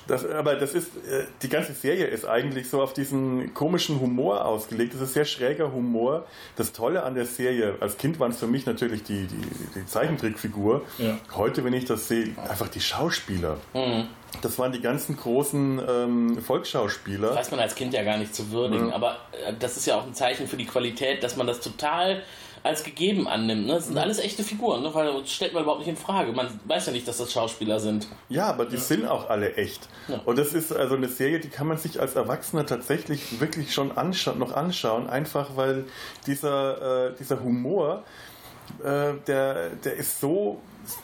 Das, 0.07 0.25
aber 0.25 0.55
das 0.55 0.75
ist, 0.75 0.89
äh, 1.09 1.25
die 1.43 1.49
ganze 1.49 1.73
Serie 1.73 2.07
ist 2.07 2.25
eigentlich 2.27 2.69
so 2.71 2.81
auf 2.81 2.93
diesen 2.93 3.53
komischen 3.55 4.01
Humor 4.01 4.45
ausgelegt. 4.45 4.95
Das 4.95 5.01
ist 5.01 5.15
sehr 5.15 5.25
schräger 5.25 5.73
Humor. 5.73 6.25
Das 6.57 6.73
Tolle 6.73 7.03
an 7.03 7.15
der 7.15 7.27
Serie, 7.27 7.75
als 7.81 7.97
Kind 7.99 8.21
waren 8.21 8.31
es 8.31 8.39
für 8.39 8.47
mich 8.47 8.67
natürlich 8.67 9.03
die, 9.03 9.27
die, 9.27 9.43
die 9.75 9.87
Zeichentrickfigur. 9.87 10.83
Ja. 10.99 11.19
Heute, 11.35 11.65
wenn 11.65 11.73
ich 11.73 11.85
das 11.87 12.07
sehe, 12.09 12.31
einfach 12.49 12.69
die 12.69 12.81
Schauspieler. 12.81 13.57
Mhm. 13.75 14.07
Das 14.43 14.59
waren 14.59 14.71
die 14.73 14.81
ganzen 14.81 15.17
großen 15.17 15.81
ähm, 15.89 16.39
Volksschauspieler. 16.43 17.35
Weiß 17.35 17.51
man 17.51 17.61
als 17.61 17.75
Kind 17.75 17.95
ja 17.95 18.03
gar 18.03 18.19
nicht 18.19 18.35
zu 18.35 18.51
würdigen, 18.51 18.91
Ja. 18.91 18.95
aber 18.95 19.17
äh, 19.47 19.55
das 19.59 19.77
ist 19.77 19.87
ja 19.87 19.97
auch 19.97 20.07
ein 20.07 20.15
Zeichen 20.15 20.47
für 20.47 20.57
die 20.57 20.67
Qualität, 20.67 21.23
dass 21.25 21.37
man 21.37 21.47
das 21.47 21.61
total 21.61 22.23
als 22.67 22.85
gegeben 22.85 23.29
annimmt. 23.29 23.67
Ne? 23.67 23.75
Das 23.75 23.87
sind 23.87 23.97
alles 23.97 24.19
echte 24.19 24.43
Figuren, 24.43 24.83
ne? 24.83 24.93
weil 24.93 25.13
das 25.13 25.31
stellt 25.31 25.55
man 25.55 25.63
überhaupt 25.63 25.81
nicht 25.81 25.89
in 25.89 25.97
Frage. 25.97 26.33
Man 26.33 26.49
weiß 26.65 26.87
ja 26.87 26.93
nicht, 26.93 27.09
dass 27.09 27.19
das 27.19 27.33
Schauspieler 27.33 27.81
sind. 27.81 28.09
Ja, 28.29 28.47
aber 28.47 28.67
die 28.67 28.77
sind 28.77 29.07
auch 29.07 29.31
alle 29.31 29.55
echt. 29.55 29.89
Ja. 30.09 30.21
Und 30.25 30.39
das 30.39 30.53
ist 30.53 30.75
also 30.75 30.97
eine 30.97 31.09
Serie, 31.09 31.41
die 31.41 31.49
kann 31.49 31.67
man 31.67 31.79
sich 31.79 32.01
als 32.01 32.15
Erwachsener 32.15 32.67
tatsächlich 32.67 33.41
wirklich 33.41 33.73
schon 33.73 33.97
anscha 33.97 34.35
noch 34.35 34.53
anschauen, 34.53 35.09
einfach 35.09 35.57
weil 35.57 35.85
dieser, 36.27 37.09
äh, 37.11 37.15
dieser 37.19 37.43
Humor, 37.43 38.05
äh, 38.83 39.15
der, 39.27 39.71
der 39.71 39.95
ist 39.95 40.21
so, 40.21 40.61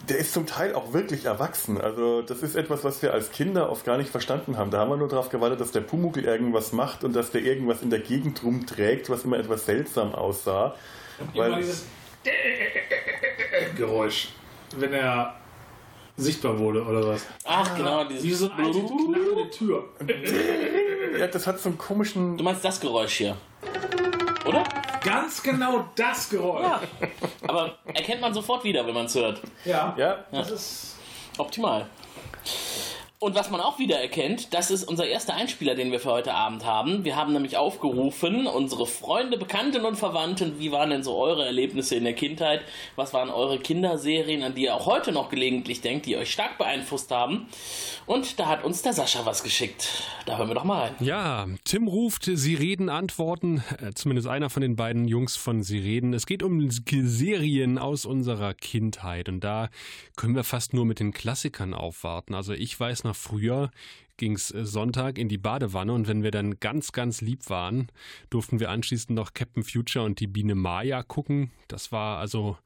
der 0.08 0.18
ist 0.18 0.32
zum 0.32 0.46
Teil 0.46 0.74
auch 0.74 0.92
wirklich 0.92 1.24
erwachsen. 1.24 1.80
Also 1.80 2.22
das 2.22 2.42
ist 2.42 2.54
etwas, 2.54 2.84
was 2.84 3.02
wir 3.02 3.12
als 3.12 3.30
Kinder 3.30 3.70
oft 3.70 3.84
gar 3.84 3.98
nicht 3.98 4.10
verstanden 4.10 4.56
haben. 4.56 4.70
Da 4.70 4.78
haben 4.78 4.90
wir 4.90 4.96
nur 4.96 5.08
darauf 5.08 5.28
gewartet, 5.28 5.60
dass 5.60 5.72
der 5.72 5.80
Pumuckl 5.80 6.24
irgendwas 6.24 6.72
macht 6.72 7.04
und 7.04 7.14
dass 7.14 7.30
der 7.30 7.42
irgendwas 7.42 7.82
in 7.82 7.90
der 7.90 8.00
Gegend 8.00 8.42
rumträgt, 8.42 9.10
was 9.10 9.24
immer 9.24 9.38
etwas 9.38 9.66
seltsam 9.66 10.14
aussah. 10.14 10.74
Immer 11.18 11.44
Weil, 11.44 11.56
dieses 11.56 11.86
Geräusch, 13.76 14.28
wenn 14.76 14.92
er 14.92 15.34
sichtbar 16.16 16.58
wurde 16.58 16.84
oder 16.84 17.06
was. 17.06 17.26
Ach, 17.44 17.74
genau, 17.76 18.04
dieses. 18.04 18.24
Wie 18.24 18.32
so 18.32 18.50
eine 18.50 18.66
alte 18.66 19.50
Tür. 19.50 19.84
ja, 21.18 21.26
das 21.26 21.46
hat 21.46 21.58
so 21.58 21.70
einen 21.70 21.78
komischen 21.78 22.36
Du 22.36 22.44
meinst 22.44 22.64
das 22.64 22.80
Geräusch 22.80 23.14
hier? 23.14 23.36
Oder? 24.46 24.64
Ganz 25.04 25.42
genau 25.42 25.88
das 25.96 26.28
Geräusch. 26.30 26.64
Ja. 26.64 26.80
Aber 27.46 27.78
erkennt 27.86 28.20
man 28.20 28.34
sofort 28.34 28.64
wieder, 28.64 28.86
wenn 28.86 28.94
man 28.94 29.06
es 29.06 29.14
hört. 29.14 29.40
Ja, 29.64 29.94
ja, 29.98 30.24
das 30.30 30.50
ist. 30.50 30.96
Optimal. 31.38 31.86
Und 33.22 33.36
was 33.36 33.50
man 33.50 33.60
auch 33.60 33.78
wieder 33.78 34.00
erkennt, 34.00 34.52
das 34.52 34.72
ist 34.72 34.82
unser 34.82 35.06
erster 35.06 35.34
Einspieler, 35.34 35.76
den 35.76 35.92
wir 35.92 36.00
für 36.00 36.10
heute 36.10 36.34
Abend 36.34 36.64
haben. 36.64 37.04
Wir 37.04 37.14
haben 37.14 37.32
nämlich 37.32 37.56
aufgerufen, 37.56 38.48
unsere 38.48 38.84
Freunde, 38.84 39.38
Bekannten 39.38 39.84
und 39.84 39.94
Verwandten, 39.94 40.58
wie 40.58 40.72
waren 40.72 40.90
denn 40.90 41.04
so 41.04 41.16
eure 41.16 41.46
Erlebnisse 41.46 41.94
in 41.94 42.02
der 42.02 42.14
Kindheit? 42.14 42.62
Was 42.96 43.14
waren 43.14 43.30
eure 43.30 43.60
Kinderserien, 43.60 44.42
an 44.42 44.56
die 44.56 44.64
ihr 44.64 44.74
auch 44.74 44.86
heute 44.86 45.12
noch 45.12 45.28
gelegentlich 45.28 45.80
denkt, 45.82 46.06
die 46.06 46.16
euch 46.16 46.32
stark 46.32 46.58
beeinflusst 46.58 47.12
haben? 47.12 47.46
Und 48.06 48.40
da 48.40 48.46
hat 48.46 48.64
uns 48.64 48.82
der 48.82 48.92
Sascha 48.92 49.24
was 49.24 49.44
geschickt. 49.44 50.02
Da 50.26 50.36
hören 50.36 50.48
wir 50.48 50.56
doch 50.56 50.64
mal 50.64 50.80
rein. 50.80 50.94
Ja, 50.98 51.46
Tim 51.62 51.86
ruft, 51.86 52.24
Sie 52.24 52.56
reden 52.56 52.88
Antworten, 52.88 53.62
äh, 53.80 53.92
zumindest 53.94 54.26
einer 54.26 54.50
von 54.50 54.62
den 54.62 54.74
beiden 54.74 55.06
Jungs 55.06 55.36
von 55.36 55.62
Sie 55.62 55.78
reden. 55.78 56.12
Es 56.12 56.26
geht 56.26 56.42
um 56.42 56.68
Serien 56.72 57.78
aus 57.78 58.04
unserer 58.04 58.52
Kindheit 58.52 59.28
und 59.28 59.44
da 59.44 59.68
können 60.16 60.34
wir 60.34 60.42
fast 60.42 60.74
nur 60.74 60.86
mit 60.86 60.98
den 60.98 61.12
Klassikern 61.12 61.72
aufwarten. 61.72 62.34
Also 62.34 62.52
ich 62.52 62.78
weiß 62.78 63.04
noch 63.04 63.11
früher 63.14 63.70
ging 64.16 64.34
es 64.34 64.48
Sonntag 64.48 65.18
in 65.18 65.28
die 65.28 65.38
Badewanne 65.38 65.92
und 65.92 66.06
wenn 66.06 66.22
wir 66.22 66.30
dann 66.30 66.60
ganz, 66.60 66.92
ganz 66.92 67.20
lieb 67.20 67.50
waren, 67.50 67.88
durften 68.30 68.60
wir 68.60 68.70
anschließend 68.70 69.16
noch 69.16 69.34
Captain 69.34 69.64
Future 69.64 70.04
und 70.04 70.20
die 70.20 70.26
Biene 70.26 70.54
Maya 70.54 71.02
gucken. 71.02 71.50
Das 71.68 71.92
war 71.92 72.18
also 72.18 72.56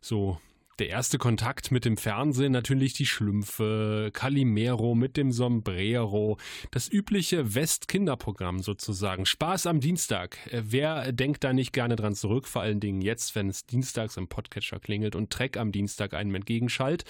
so 0.00 0.38
der 0.80 0.88
erste 0.88 1.18
Kontakt 1.18 1.70
mit 1.70 1.84
dem 1.84 1.96
Fernsehen 1.96 2.52
natürlich 2.52 2.94
die 2.94 3.06
Schlümpfe, 3.06 4.10
Calimero 4.12 4.94
mit 4.94 5.16
dem 5.16 5.30
Sombrero, 5.30 6.38
das 6.70 6.90
übliche 6.90 7.54
West-Kinderprogramm 7.54 8.60
sozusagen. 8.60 9.26
Spaß 9.26 9.66
am 9.66 9.80
Dienstag. 9.80 10.38
Äh, 10.50 10.62
Wer 10.64 11.12
denkt 11.12 11.44
da 11.44 11.52
nicht 11.52 11.72
gerne 11.72 11.96
dran 11.96 12.14
zurück? 12.14 12.48
Vor 12.48 12.62
allen 12.62 12.80
Dingen 12.80 13.02
jetzt, 13.02 13.34
wenn 13.34 13.48
es 13.48 13.66
dienstags 13.66 14.16
im 14.16 14.28
Podcatcher 14.28 14.80
klingelt 14.80 15.14
und 15.14 15.30
Trek 15.30 15.56
am 15.58 15.70
Dienstag 15.70 16.14
einem 16.14 16.34
entgegenschallt. 16.34 17.04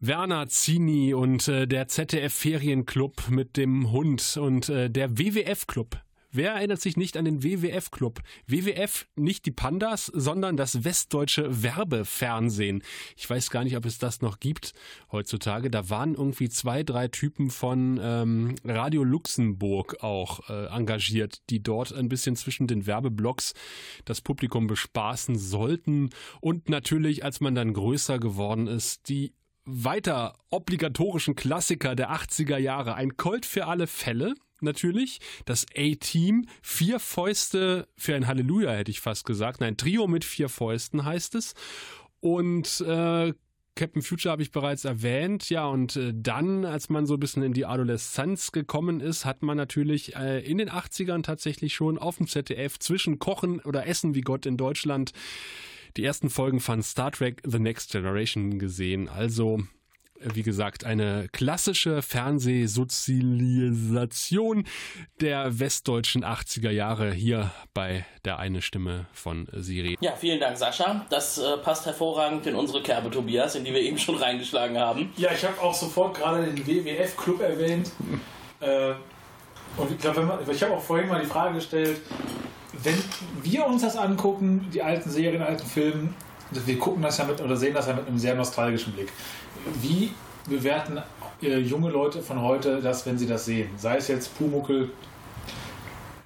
Werner 0.00 0.48
Zini 0.48 1.14
und 1.14 1.46
äh, 1.48 1.66
der 1.66 1.88
ZDF-Ferienclub 1.88 3.30
mit 3.30 3.56
dem 3.56 3.90
Hund 3.92 4.36
und 4.40 4.68
äh, 4.68 4.90
der 4.90 5.18
WWF-Club. 5.18 6.00
Wer 6.30 6.52
erinnert 6.52 6.80
sich 6.80 6.96
nicht 6.96 7.16
an 7.16 7.24
den 7.24 7.42
WWF-Club? 7.42 8.20
WWF, 8.46 9.06
nicht 9.16 9.46
die 9.46 9.50
Pandas, 9.50 10.06
sondern 10.06 10.58
das 10.58 10.84
westdeutsche 10.84 11.62
Werbefernsehen. 11.62 12.82
Ich 13.16 13.28
weiß 13.28 13.48
gar 13.50 13.64
nicht, 13.64 13.76
ob 13.76 13.86
es 13.86 13.98
das 13.98 14.20
noch 14.20 14.38
gibt 14.38 14.74
heutzutage. 15.10 15.70
Da 15.70 15.88
waren 15.88 16.14
irgendwie 16.14 16.50
zwei, 16.50 16.82
drei 16.82 17.08
Typen 17.08 17.50
von 17.50 17.98
ähm, 18.02 18.56
Radio 18.64 19.04
Luxemburg 19.04 20.02
auch 20.02 20.50
äh, 20.50 20.66
engagiert, 20.66 21.40
die 21.48 21.62
dort 21.62 21.94
ein 21.94 22.10
bisschen 22.10 22.36
zwischen 22.36 22.66
den 22.66 22.86
Werbeblocks 22.86 23.54
das 24.04 24.20
Publikum 24.20 24.66
bespaßen 24.66 25.38
sollten. 25.38 26.10
Und 26.42 26.68
natürlich, 26.68 27.24
als 27.24 27.40
man 27.40 27.54
dann 27.54 27.72
größer 27.72 28.18
geworden 28.18 28.66
ist, 28.66 29.08
die 29.08 29.32
weiter 29.64 30.34
obligatorischen 30.50 31.36
Klassiker 31.36 31.94
der 31.94 32.10
80er 32.10 32.56
Jahre. 32.56 32.94
Ein 32.94 33.16
Colt 33.16 33.44
für 33.44 33.66
alle 33.66 33.86
Fälle. 33.86 34.34
Natürlich, 34.60 35.20
das 35.44 35.66
A-Team, 35.76 36.46
vier 36.62 37.00
Fäuste 37.00 37.88
für 37.96 38.14
ein 38.14 38.26
Halleluja, 38.26 38.72
hätte 38.72 38.90
ich 38.90 39.00
fast 39.00 39.24
gesagt. 39.24 39.60
Nein, 39.60 39.76
Trio 39.76 40.06
mit 40.06 40.24
vier 40.24 40.48
Fäusten 40.48 41.04
heißt 41.04 41.34
es. 41.34 41.54
Und 42.20 42.80
äh, 42.80 43.32
Captain 43.78 44.02
Future 44.02 44.32
habe 44.32 44.42
ich 44.42 44.50
bereits 44.50 44.84
erwähnt, 44.84 45.50
ja, 45.50 45.66
und 45.66 45.94
äh, 45.94 46.12
dann, 46.12 46.64
als 46.64 46.88
man 46.88 47.06
so 47.06 47.14
ein 47.14 47.20
bisschen 47.20 47.44
in 47.44 47.52
die 47.52 47.64
Adoleszenz 47.64 48.50
gekommen 48.50 49.00
ist, 49.00 49.24
hat 49.24 49.42
man 49.42 49.56
natürlich 49.56 50.16
äh, 50.16 50.40
in 50.40 50.58
den 50.58 50.68
80ern 50.68 51.22
tatsächlich 51.22 51.74
schon 51.74 51.96
auf 51.96 52.16
dem 52.16 52.26
ZDF 52.26 52.80
zwischen 52.80 53.20
Kochen 53.20 53.60
oder 53.60 53.86
Essen 53.86 54.16
wie 54.16 54.22
Gott 54.22 54.46
in 54.46 54.56
Deutschland 54.56 55.12
die 55.96 56.04
ersten 56.04 56.28
Folgen 56.28 56.58
von 56.58 56.82
Star 56.82 57.12
Trek 57.12 57.40
The 57.46 57.60
Next 57.60 57.92
Generation 57.92 58.58
gesehen. 58.58 59.08
Also, 59.08 59.60
wie 60.20 60.42
gesagt, 60.42 60.84
eine 60.84 61.28
klassische 61.32 62.02
Fernsehsozialisation 62.02 64.64
der 65.20 65.60
westdeutschen 65.60 66.24
80er 66.24 66.70
Jahre 66.70 67.12
hier 67.12 67.52
bei 67.74 68.04
der 68.24 68.38
eine 68.38 68.62
Stimme 68.62 69.06
von 69.12 69.48
Siri. 69.52 69.98
Ja, 70.00 70.12
vielen 70.16 70.40
Dank, 70.40 70.56
Sascha. 70.56 71.04
Das 71.10 71.38
äh, 71.38 71.58
passt 71.58 71.86
hervorragend 71.86 72.46
in 72.46 72.54
unsere 72.54 72.82
Kerbe, 72.82 73.10
Tobias, 73.10 73.54
in 73.54 73.64
die 73.64 73.72
wir 73.72 73.80
eben 73.80 73.98
schon 73.98 74.16
reingeschlagen 74.16 74.78
haben. 74.78 75.12
Ja, 75.16 75.30
ich 75.32 75.44
habe 75.44 75.60
auch 75.60 75.74
sofort 75.74 76.16
gerade 76.16 76.46
den 76.46 76.66
WWF-Club 76.66 77.40
erwähnt. 77.40 77.90
äh, 78.60 78.92
und 79.76 79.92
ich 79.92 79.98
glaube, 79.98 80.40
ich 80.50 80.62
habe 80.62 80.74
auch 80.74 80.82
vorhin 80.82 81.08
mal 81.08 81.20
die 81.20 81.26
Frage 81.26 81.54
gestellt, 81.54 82.00
wenn 82.82 83.02
wir 83.42 83.66
uns 83.66 83.82
das 83.82 83.96
angucken, 83.96 84.68
die 84.72 84.82
alten 84.82 85.10
Serien, 85.10 85.42
alten 85.42 85.66
Filme, 85.66 86.10
wir 86.50 86.78
gucken 86.78 87.02
das 87.02 87.18
ja 87.18 87.24
mit 87.24 87.40
oder 87.40 87.56
sehen 87.56 87.74
das 87.74 87.86
ja 87.86 87.94
mit 87.94 88.06
einem 88.06 88.18
sehr 88.18 88.34
nostalgischen 88.34 88.92
Blick. 88.92 89.12
Wie 89.80 90.12
bewerten 90.48 91.02
äh, 91.42 91.58
junge 91.58 91.90
Leute 91.90 92.22
von 92.22 92.42
heute 92.42 92.80
das, 92.80 93.06
wenn 93.06 93.18
sie 93.18 93.26
das 93.26 93.44
sehen? 93.44 93.70
Sei 93.76 93.96
es 93.96 94.08
jetzt 94.08 94.36
Pumuckel 94.38 94.90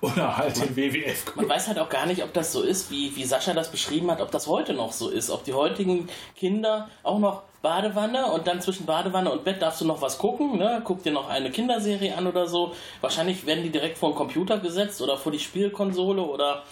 oder 0.01 0.37
halt 0.37 0.57
den 0.57 0.77
WWF. 0.77 1.37
Man 1.37 1.49
weiß 1.49 1.69
halt 1.69 1.79
auch 1.79 1.89
gar 1.89 2.07
nicht, 2.07 2.23
ob 2.25 2.33
das 2.33 2.53
so 2.53 2.63
ist, 2.63 2.91
wie, 2.91 3.15
wie 3.15 3.25
Sascha 3.25 3.55
das 3.55 3.71
beschrieben 3.71 4.11
hat, 4.11 4.21
ob 4.21 4.33
das 4.33 4.49
heute 4.49 4.75
noch 4.75 4.93
so 4.93 5.09
ist. 5.09 5.31
Ob 5.31 5.45
die 5.45 5.55
heutigen 5.55 6.09
Kinder 6.37 6.89
auch 7.05 7.21
noch 7.21 7.43
Badewanne 7.63 8.27
und 8.27 8.49
dann 8.49 8.61
zwischen 8.61 8.85
Badewanne 8.85 9.31
und 9.31 9.45
Bett 9.45 9.63
darfst 9.63 9.81
du 9.81 9.85
noch 9.85 10.03
was 10.03 10.19
gucken, 10.19 10.59
ne? 10.59 10.83
Guck 10.85 11.05
dir 11.05 11.13
noch 11.13 11.29
eine 11.29 11.53
Kinderserie 11.53 12.17
an 12.17 12.27
oder 12.27 12.49
so. 12.49 12.75
Wahrscheinlich 13.01 13.47
werden 13.47 13.63
die 13.63 13.71
direkt 13.71 13.97
vor 13.97 14.11
den 14.11 14.17
Computer 14.17 14.59
gesetzt 14.59 15.01
oder 15.01 15.17
vor 15.17 15.31
die 15.31 15.39
Spielkonsole 15.39 16.21
oder 16.21 16.65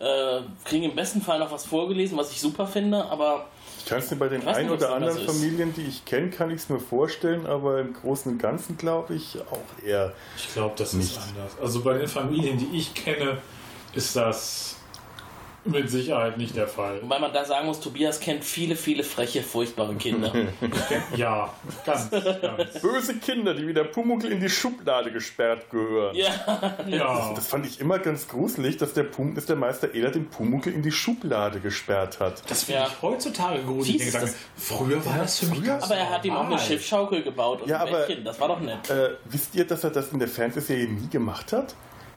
äh, 0.00 0.40
kriegen 0.64 0.84
im 0.84 0.96
besten 0.96 1.22
Fall 1.22 1.38
noch 1.38 1.52
was 1.52 1.64
vorgelesen, 1.64 2.18
was 2.18 2.32
ich 2.32 2.40
super 2.40 2.66
finde, 2.66 3.04
aber 3.04 3.46
Ich 3.82 3.88
kann 3.90 3.98
es 3.98 4.10
mir 4.10 4.16
bei 4.16 4.28
den 4.28 4.46
ein 4.46 4.66
nicht, 4.66 4.72
oder 4.74 4.94
anderen. 4.94 5.26
Familien, 5.26 5.74
die 5.74 5.82
ich 5.82 6.04
kenne, 6.04 6.30
kann 6.30 6.50
ich 6.50 6.62
es 6.62 6.68
mir 6.68 6.78
vorstellen, 6.78 7.46
aber 7.46 7.80
im 7.80 7.92
Großen 7.92 8.30
und 8.32 8.38
Ganzen 8.38 8.76
glaube 8.76 9.14
ich 9.14 9.38
auch 9.50 9.84
eher. 9.84 10.12
Ich 10.36 10.52
glaube, 10.52 10.74
das 10.78 10.92
Nicht. 10.92 11.10
ist 11.10 11.18
anders. 11.18 11.52
Also 11.60 11.82
bei 11.82 11.98
den 11.98 12.06
Familien, 12.06 12.58
die 12.58 12.76
ich 12.76 12.94
kenne, 12.94 13.38
ist 13.94 14.14
das 14.14 14.76
mit 15.64 15.90
Sicherheit 15.90 16.38
nicht 16.38 16.56
der 16.56 16.66
Fall. 16.68 17.00
wobei 17.02 17.18
man 17.18 17.32
da 17.32 17.44
sagen 17.44 17.66
muss, 17.66 17.80
Tobias 17.80 18.18
kennt 18.20 18.44
viele, 18.44 18.74
viele 18.76 19.04
freche, 19.04 19.42
furchtbare 19.42 19.94
Kinder. 19.94 20.32
Ja, 21.16 21.52
ganz, 21.84 22.10
ganz. 22.10 22.80
Böse 22.80 23.14
Kinder, 23.18 23.54
die 23.54 23.66
wie 23.66 23.74
der 23.74 23.84
Pumuckl 23.84 24.26
in 24.32 24.40
die 24.40 24.48
Schublade 24.48 25.12
gesperrt 25.12 25.70
gehören. 25.70 26.14
ja, 26.16 26.30
Ja. 26.86 27.32
Das 27.34 27.46
fand 27.46 27.66
ich 27.66 27.80
immer 27.80 27.98
ganz 27.98 28.28
gruselig, 28.28 28.76
dass 28.78 28.92
der, 28.94 29.04
Pum 29.04 29.34
dass 29.34 29.46
der 29.46 29.56
Meister 29.56 29.94
Eder 29.94 30.10
den 30.10 30.28
Pumuckl 30.28 30.70
in 30.70 30.82
die 30.82 30.92
Schublade 30.92 31.60
gesperrt 31.60 32.20
hat. 32.20 32.42
Das 32.50 32.64
finde 32.64 32.80
Ja. 32.82 32.86
ich 32.88 33.02
heutzutage 33.02 33.62
gruselig. 33.62 34.10
Denke, 34.12 34.32
Früher 34.56 35.04
war 35.04 35.18
das 35.18 35.38
für 35.40 35.46
mich 35.46 35.70
aber 35.70 35.94
er 35.94 36.10
hat 36.10 36.24
ihm 36.24 36.34
auch 36.34 36.46
eine. 36.46 36.58
Schiffschaukel 36.58 37.22
gebaut 37.22 37.62
und 37.62 37.68
Ja, 37.68 37.82
ein 37.82 37.88
aber- 37.88 38.06
Bettchen. 38.06 38.24
Das 38.24 38.40
war 38.40 38.48
doch 38.48 38.60
nett. 38.60 38.88
Äh, 38.90 39.10
wisst 39.24 39.54
ihr, 39.54 39.64
dass 39.66 39.84
er 39.84 39.90
das 39.90 40.08
in 40.12 40.18
der 40.18 40.28
Fernsehserie 40.28 40.88
nie 40.88 41.08
gemacht 41.08 41.52
hat? 41.52 41.74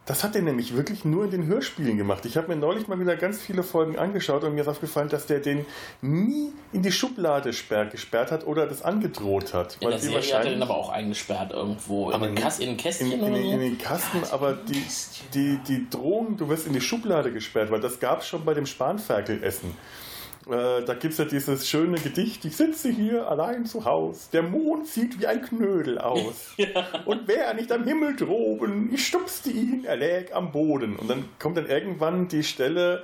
Das 0.08 0.24
hat 0.24 0.36
er 0.36 0.44
nämlich 0.44 0.76
wirklich 0.76 1.04
nur 1.04 1.26
in 1.26 1.32
den 1.32 1.48
Hörspielen 1.48 1.98
gemacht. 1.98 2.26
Ich 2.26 2.38
habe 2.38 2.50
mir 2.50 2.56
neulich 2.56 2.88
mal 2.88 3.00
wieder 3.00 3.16
ganz 3.16 3.42
viele 3.42 3.64
Folgen 3.64 3.98
angeschaut 3.98 4.44
und 4.44 4.54
mir 4.54 4.62
ist 4.62 4.68
aufgefallen, 4.68 5.10
dass 5.10 5.26
der 5.26 5.40
den 5.40 5.66
nie 6.02 6.52
in 6.72 6.84
die 6.84 6.92
Schublade 6.92 7.54
sperr, 7.54 7.88
gesperrt 7.88 8.32
hat 8.32 8.46
oder 8.46 8.68
das 8.68 8.84
angedroht 8.84 9.56
hat. 9.56 9.78
In 9.80 9.86
Weil 9.86 9.92
der 9.94 10.00
Serie 10.00 10.36
hat 10.38 10.46
er 10.46 10.52
den 10.52 10.62
aber 10.62 10.76
auch 10.78 10.90
eingesperrt 10.90 11.52
irgendwo. 11.54 12.10
In 12.10 12.16
Aber 12.16 12.28
den, 12.28 12.36
nicht- 12.36 12.44
Kas 12.44 12.60
in 12.60 12.68
den 12.68 12.78
Kästchen 12.78 13.12
in, 13.12 13.20
in, 13.24 13.34
in, 13.36 13.52
in 13.54 13.60
den 13.60 13.78
Kasten, 13.80 14.22
aber 14.32 14.54
die, 14.54 14.84
die, 15.34 15.58
die 15.68 15.90
Drohung, 15.90 16.38
du 16.38 16.50
wirst 16.50 16.68
in 16.68 16.74
die 16.74 16.82
Schublade 16.82 17.32
gesperrt, 17.34 17.72
weil 17.72 17.82
das 17.82 18.00
gab 18.00 18.22
es 18.22 18.28
schon 18.28 18.46
bei 18.46 18.54
dem 18.54 18.68
Spanferkelessen. 18.68 19.72
Äh, 20.48 20.84
da 20.84 20.94
gibt 20.94 21.14
es 21.14 21.18
ja 21.18 21.26
dieses 21.26 21.68
schöne 21.68 21.98
Gedicht, 21.98 22.46
ich 22.46 22.56
sitze 22.56 22.90
hier 22.90 23.28
allein 23.28 23.66
zu 23.66 23.86
Haus, 23.86 24.30
der 24.30 24.44
Mond 24.44 24.88
sieht 24.88 25.20
wie 25.20 25.26
ein 25.26 25.42
Knödel 25.42 25.98
aus. 25.98 26.54
Und 27.06 27.28
wäre 27.28 27.46
er 27.46 27.54
nicht 27.56 27.72
am 27.72 27.84
Himmel 27.84 28.16
droben, 28.16 28.92
ich 28.94 29.08
stupste 29.08 29.50
ihn, 29.50 29.86
er 29.86 29.96
läg 29.96 30.36
am 30.36 30.52
Boden. 30.52 30.98
Und 30.98 31.10
dann 31.10 31.26
kommt 31.40 31.58
dann 31.58 31.68
irgendwann 31.68 32.28
die 32.28 32.44
Stelle, 32.44 33.04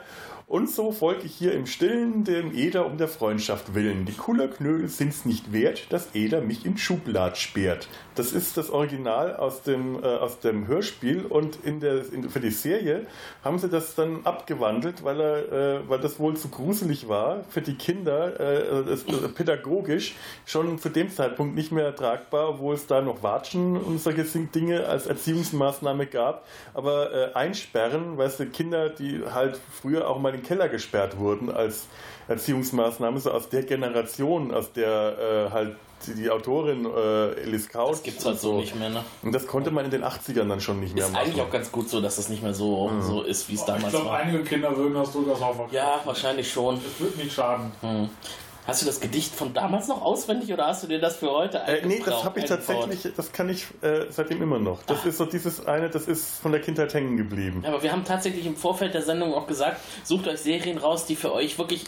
und 0.52 0.70
so 0.70 0.92
folge 0.92 1.28
ich 1.28 1.34
hier 1.34 1.54
im 1.54 1.66
Stillen 1.66 2.26
dem 2.26 2.54
Eder 2.54 2.86
um 2.86 2.98
der 2.98 3.08
Freundschaft 3.08 3.74
willen. 3.74 4.04
Die 4.04 4.12
Kullerknödel 4.12 4.90
sind's 4.90 5.24
nicht 5.24 5.54
wert, 5.54 5.88
dass 5.92 6.14
Eder 6.14 6.42
mich 6.42 6.66
in 6.66 6.78
Schublad 6.78 7.38
sperrt. 7.38 7.88
Das 8.16 8.34
ist 8.34 8.58
das 8.58 8.70
Original 8.70 9.36
aus 9.38 9.64
dem, 9.64 10.04
äh, 10.04 10.08
aus 10.08 10.40
dem 10.40 10.68
Hörspiel 10.68 11.26
und 11.26 11.58
in 11.64 11.80
der, 11.80 12.12
in, 12.12 12.30
für 12.30 12.42
die 12.42 12.52
Serie 12.52 13.06
haben 13.44 13.58
sie 13.58 13.70
das 13.70 13.96
dann 13.96 14.26
abgewandelt, 14.26 15.04
weil, 15.04 15.20
er, 15.20 15.52
äh, 15.52 15.90
weil 15.90 16.00
das 16.00 16.20
wohl 16.20 16.36
zu 16.36 16.50
gruselig 16.50 17.08
war 17.08 17.44
für 17.50 17.62
die 17.62 17.76
Kinder, 17.76 18.40
äh, 18.40 18.84
das, 18.84 19.04
äh, 19.04 19.30
pädagogisch 19.30 20.16
schon 20.46 20.78
zu 20.78 20.90
dem 20.90 21.10
Zeitpunkt 21.10 21.56
nicht 21.56 21.72
mehr 21.72 21.96
tragbar, 21.96 22.50
obwohl 22.50 22.76
es 22.76 22.86
da 22.86 23.02
noch 23.02 23.24
Watschen 23.24 23.78
und 23.78 24.02
solche 24.02 24.24
Dinge 24.24 24.88
als 24.88 25.08
Erziehungsmaßnahme 25.08 26.06
gab. 26.06 26.46
Aber 26.74 27.14
äh, 27.14 27.34
einsperren, 27.34 28.18
weißt 28.18 28.42
du, 28.42 28.46
Kinder, 28.48 28.90
die 28.90 29.22
halt 29.26 29.60
früher 29.72 30.10
auch 30.10 30.20
mal 30.20 30.34
in 30.34 30.42
den 30.42 30.46
Keller 30.46 30.70
gesperrt 30.70 31.18
wurden 31.18 31.50
als 31.50 31.88
Erziehungsmaßnahme, 32.28 33.20
so 33.20 33.32
aus 33.32 33.50
der 33.50 33.64
Generation, 33.64 34.54
aus 34.54 34.72
der 34.74 35.48
äh, 35.50 35.52
halt 35.52 35.76
die, 36.08 36.14
die 36.16 36.30
Autorin 36.30 36.86
äh, 36.86 37.32
Elis 37.42 37.70
Kaut. 37.70 37.92
Das 37.94 38.04
gibt's 38.04 38.26
halt 38.26 38.40
so 38.40 38.58
nicht 38.58 38.76
mehr, 38.78 38.90
ne? 38.90 39.04
Und 39.24 39.32
das 39.34 39.48
konnte 39.48 39.72
man 39.72 39.86
in 39.86 39.92
den 39.92 40.04
80ern 40.04 40.48
dann 40.48 40.62
schon 40.62 40.80
nicht 40.80 40.94
mehr 40.96 41.06
Ist 41.06 41.14
machen. 41.14 41.26
eigentlich 41.26 41.42
auch 41.42 41.50
ganz 41.52 41.72
gut 41.72 41.90
so, 41.90 42.02
dass 42.02 42.16
das 42.18 42.30
nicht 42.30 42.44
mehr 42.44 42.54
so, 42.54 42.88
Mhm. 42.90 43.02
so 43.02 43.22
ist, 43.22 43.50
wie 43.50 43.54
es 43.56 43.62
Ich 43.62 43.66
damals 43.66 43.90
glaube, 43.92 44.08
war. 44.08 44.18
einige 44.18 44.44
Kinder 44.44 44.76
würden 44.76 44.94
das 44.94 45.12
durchaus 45.12 45.42
auch 45.42 45.56
verkaufen. 45.56 45.74
Ja, 45.76 46.00
wahrscheinlich 46.06 46.52
schon. 46.52 46.76
Es 46.78 47.00
wird 47.04 47.18
nicht 47.18 47.34
schaden. 47.34 47.72
Hm. 47.82 48.10
Hast 48.68 48.84
du 48.84 48.86
das 48.86 49.00
Gedicht 49.00 49.34
von 49.34 49.56
damals 49.56 49.88
noch 49.88 50.04
auswendig 50.04 50.54
oder 50.54 50.68
hast 50.68 50.84
du 50.84 50.88
dir 50.88 51.00
das 51.00 51.16
für 51.18 51.32
heute 51.32 51.58
Äh, 51.66 51.84
nee, 51.84 52.00
das 52.06 52.24
habe 52.24 52.40
ich 52.40 52.46
tatsächlich, 52.46 53.08
das 53.18 53.32
kann 53.32 53.50
ich 53.50 53.66
äh, 53.82 54.06
seitdem 54.10 54.40
immer 54.44 54.60
noch. 54.60 54.84
Das 54.84 55.04
ist 55.04 55.18
so 55.18 55.26
dieses 55.26 55.66
eine, 55.66 55.90
das 55.90 56.08
ist 56.08 56.40
von 56.40 56.52
der 56.52 56.62
Kindheit 56.62 56.94
hängen 56.94 57.18
geblieben. 57.18 57.62
Ja, 57.64 57.70
aber 57.70 57.82
wir 57.82 57.92
haben 57.92 58.06
tatsächlich 58.06 58.46
im 58.46 58.56
Vorfeld 58.56 58.94
der 58.94 59.02
Sendung 59.02 59.34
auch 59.34 59.48
gesagt, 59.48 59.82
sucht 60.04 60.28
euch 60.28 60.40
Serien 60.42 60.78
raus, 60.78 61.08
die 61.08 61.16
für 61.16 61.34
euch 61.34 61.58
wirklich 61.58 61.86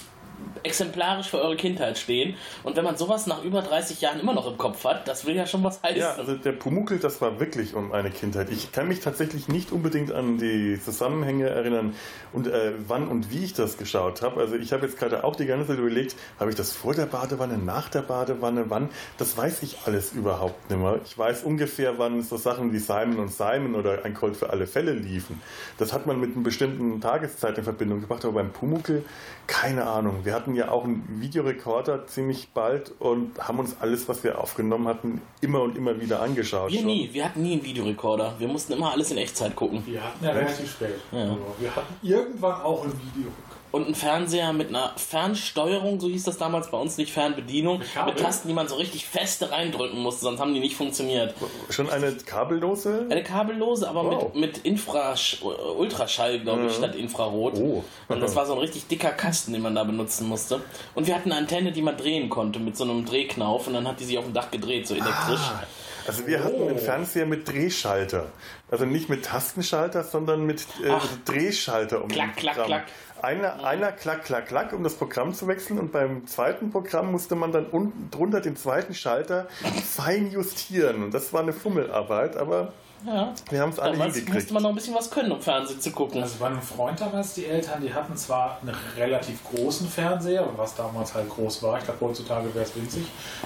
exemplarisch 0.63 1.29
für 1.29 1.41
eure 1.41 1.55
Kindheit 1.55 1.97
stehen. 1.97 2.35
Und 2.63 2.75
wenn 2.75 2.83
man 2.83 2.97
sowas 2.97 3.27
nach 3.27 3.43
über 3.43 3.61
30 3.61 4.01
Jahren 4.01 4.19
immer 4.19 4.33
noch 4.33 4.47
im 4.47 4.57
Kopf 4.57 4.83
hat, 4.85 5.07
das 5.07 5.25
will 5.25 5.35
ja 5.35 5.45
schon 5.45 5.63
was 5.63 5.81
heißen. 5.81 5.99
Ja, 5.99 6.13
also 6.13 6.35
der 6.35 6.51
Pumuckl, 6.51 6.99
das 6.99 7.21
war 7.21 7.39
wirklich 7.39 7.73
um 7.73 7.91
eine 7.91 8.11
Kindheit. 8.11 8.49
Ich 8.51 8.71
kann 8.71 8.87
mich 8.87 8.99
tatsächlich 8.99 9.47
nicht 9.47 9.71
unbedingt 9.71 10.11
an 10.11 10.37
die 10.37 10.79
Zusammenhänge 10.83 11.49
erinnern 11.49 11.95
und 12.31 12.47
äh, 12.47 12.73
wann 12.87 13.07
und 13.07 13.31
wie 13.31 13.43
ich 13.43 13.53
das 13.53 13.77
geschaut 13.77 14.21
habe. 14.21 14.41
Also 14.41 14.55
ich 14.55 14.73
habe 14.73 14.85
jetzt 14.85 14.97
gerade 14.97 15.23
auch 15.23 15.35
die 15.35 15.45
ganze 15.45 15.67
Zeit 15.67 15.79
überlegt, 15.79 16.15
habe 16.39 16.49
ich 16.49 16.55
das 16.55 16.73
vor 16.73 16.93
der 16.93 17.05
Badewanne, 17.05 17.57
nach 17.57 17.89
der 17.89 18.01
Badewanne, 18.01 18.65
wann? 18.69 18.89
Das 19.17 19.37
weiß 19.37 19.63
ich 19.63 19.77
alles 19.85 20.13
überhaupt 20.13 20.69
nicht 20.69 20.79
mehr. 20.79 20.99
Ich 21.05 21.17
weiß 21.17 21.43
ungefähr, 21.43 21.97
wann 21.97 22.21
so 22.23 22.37
Sachen 22.37 22.73
wie 22.73 22.79
Simon 22.79 23.19
und 23.19 23.31
Simon 23.31 23.75
oder 23.75 24.05
ein 24.05 24.13
Colt 24.13 24.37
für 24.37 24.49
alle 24.49 24.67
Fälle 24.67 24.93
liefen. 24.93 25.41
Das 25.77 25.93
hat 25.93 26.05
man 26.05 26.19
mit 26.19 26.35
einer 26.35 26.43
bestimmten 26.43 27.01
Tageszeit 27.01 27.57
in 27.57 27.63
Verbindung 27.63 28.01
gebracht, 28.01 28.23
aber 28.25 28.35
beim 28.35 28.51
Pumuckl 28.51 29.03
keine 29.47 29.85
Ahnung. 29.85 30.21
Wir 30.23 30.33
hatten 30.33 30.42
ja 30.55 30.69
auch 30.69 30.83
einen 30.83 31.21
Videorekorder 31.21 32.07
ziemlich 32.07 32.49
bald 32.49 32.93
und 32.99 33.39
haben 33.39 33.59
uns 33.59 33.77
alles, 33.79 34.07
was 34.09 34.23
wir 34.23 34.39
aufgenommen 34.39 34.87
hatten, 34.87 35.21
immer 35.41 35.61
und 35.61 35.77
immer 35.77 35.99
wieder 35.99 36.21
angeschaut. 36.21 36.71
wir 36.71 36.79
schon. 36.79 36.87
nie, 36.87 37.09
wir 37.13 37.25
hatten 37.25 37.41
nie 37.41 37.53
einen 37.53 37.63
Videorekorder. 37.63 38.35
Wir 38.39 38.47
mussten 38.47 38.73
immer 38.73 38.91
alles 38.91 39.11
in 39.11 39.17
Echtzeit 39.17 39.55
gucken. 39.55 39.83
Wir 39.85 40.03
hatten 40.03 40.23
ja 40.23 40.31
relativ 40.31 40.71
spät. 40.71 40.95
Ja. 41.11 41.37
Wir 41.59 41.75
hatten 41.75 41.95
irgendwann 42.01 42.61
auch 42.61 42.83
ein 42.83 42.91
Video. 42.91 43.31
Und 43.73 43.87
ein 43.87 43.95
Fernseher 43.95 44.53
mit 44.53 44.69
einer 44.69 44.93
Fernsteuerung, 44.97 45.99
so 45.99 46.07
hieß 46.07 46.25
das 46.25 46.37
damals 46.37 46.69
bei 46.69 46.77
uns 46.77 46.97
nicht 46.97 47.11
Fernbedienung, 47.11 47.81
Kabel? 47.95 48.13
mit 48.13 48.21
Tasten, 48.23 48.47
die 48.47 48.53
man 48.53 48.67
so 48.67 48.75
richtig 48.75 49.07
feste 49.07 49.49
reindrücken 49.49 49.99
musste, 49.99 50.21
sonst 50.21 50.39
haben 50.39 50.53
die 50.53 50.59
nicht 50.59 50.75
funktioniert. 50.75 51.33
Schon 51.71 51.89
eine 51.89 52.11
kabellose? 52.13 53.07
Eine 53.09 53.23
kabellose, 53.23 53.89
aber 53.89 54.03
Wow. 54.05 54.33
mit, 54.35 54.55
mit 54.55 54.57
Infrasch 54.59 55.41
Ultraschall, 55.41 56.39
glaube 56.41 56.67
ich, 56.67 56.73
Mhm. 56.73 56.77
statt 56.83 56.95
Infrarot. 56.95 57.55
Oh. 57.55 57.83
Und 58.09 58.19
das 58.21 58.35
war 58.35 58.45
so 58.45 58.53
ein 58.53 58.59
richtig 58.59 58.85
dicker 58.87 59.09
Kasten, 59.09 59.53
den 59.53 59.63
man 59.63 59.73
da 59.73 59.83
benutzen 59.83 60.27
musste. 60.27 60.61
Und 60.93 61.07
wir 61.07 61.15
hatten 61.15 61.31
eine 61.31 61.41
Antenne, 61.41 61.71
die 61.71 61.81
man 61.81 61.97
drehen 61.97 62.29
konnte 62.29 62.59
mit 62.59 62.77
so 62.77 62.83
einem 62.83 63.05
Drehknauf 63.05 63.65
und 63.65 63.73
dann 63.73 63.87
hat 63.87 63.99
die 63.99 64.05
sich 64.05 64.19
auf 64.19 64.25
dem 64.25 64.33
Dach 64.35 64.51
gedreht, 64.51 64.87
so 64.87 64.93
elektrisch. 64.93 65.39
Ah, 65.41 65.63
also 66.05 66.27
wir 66.27 66.43
hatten 66.43 66.61
einen 66.67 66.77
Fernseher 66.77 67.25
mit 67.25 67.47
Drehschalter. 67.49 68.27
Also 68.69 68.85
nicht 68.85 69.09
mit 69.09 69.25
Tastenschalter, 69.25 70.03
sondern 70.03 70.45
mit 70.45 70.61
äh, 70.83 70.89
Ach. 70.91 71.07
Drehschalter. 71.25 72.03
Um 72.03 72.09
Klack, 72.09 72.35
klack, 72.37 72.65
klack. 72.65 72.83
Einer, 73.23 73.63
einer 73.63 73.93
klack, 73.93 74.25
klack, 74.25 74.47
klack, 74.47 74.73
um 74.73 74.83
das 74.83 74.95
Programm 74.95 75.33
zu 75.33 75.47
wechseln. 75.47 75.79
Und 75.79 75.93
beim 75.93 76.27
zweiten 76.27 76.71
Programm 76.71 77.09
musste 77.09 77.35
man 77.35 77.53
dann 77.53 77.67
unten 77.67 78.11
drunter 78.11 78.41
den 78.41 78.57
zweiten 78.57 78.93
Schalter 78.93 79.47
fein 79.85 80.29
justieren. 80.29 81.03
Und 81.03 81.13
das 81.13 81.31
war 81.31 81.39
eine 81.41 81.53
Fummelarbeit, 81.53 82.35
aber 82.35 82.73
Ja. 83.05 83.33
wir 83.49 83.61
haben 83.61 83.69
es 83.69 83.79
alle 83.79 83.93
Damals 83.93 84.15
hingekriegt. 84.15 84.35
musste 84.35 84.53
man 84.53 84.63
noch 84.63 84.69
ein 84.71 84.75
bisschen 84.75 84.93
was 84.93 85.09
können, 85.09 85.31
um 85.31 85.39
Fernsehen 85.41 85.79
zu 85.79 85.91
gucken. 85.91 86.21
Also 86.21 86.35
bei 86.37 86.47
einem 86.47 86.61
Freund 86.61 86.99
damals, 86.99 87.33
die 87.33 87.45
Eltern, 87.45 87.81
die 87.81 87.93
hatten 87.93 88.17
zwar 88.17 88.59
einen 88.61 88.75
relativ 88.97 89.41
großen 89.45 89.87
Fernseher, 89.87 90.45
was 90.57 90.75
damals 90.75 91.13
halt 91.13 91.29
groß 91.29 91.63
war, 91.63 91.77
ich 91.77 91.85
glaube 91.85 91.99
heutzutage 92.01 92.53
wäre 92.53 92.65
es 92.65 92.75
winzig, 92.75 93.05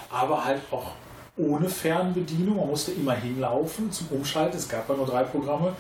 aber 0.10 0.44
halt 0.44 0.62
auch 0.72 0.94
ohne 1.38 1.70
Fernbedienung. 1.70 2.58
Man 2.58 2.68
musste 2.68 2.94
immer 2.94 3.14
hinlaufen 3.14 3.92
zum 3.92 4.08
Umschalten, 4.08 4.58
es 4.58 4.68
gab 4.68 4.90
ja 4.90 4.96
nur 4.96 5.06
drei 5.06 5.22
Programme, 5.22 5.74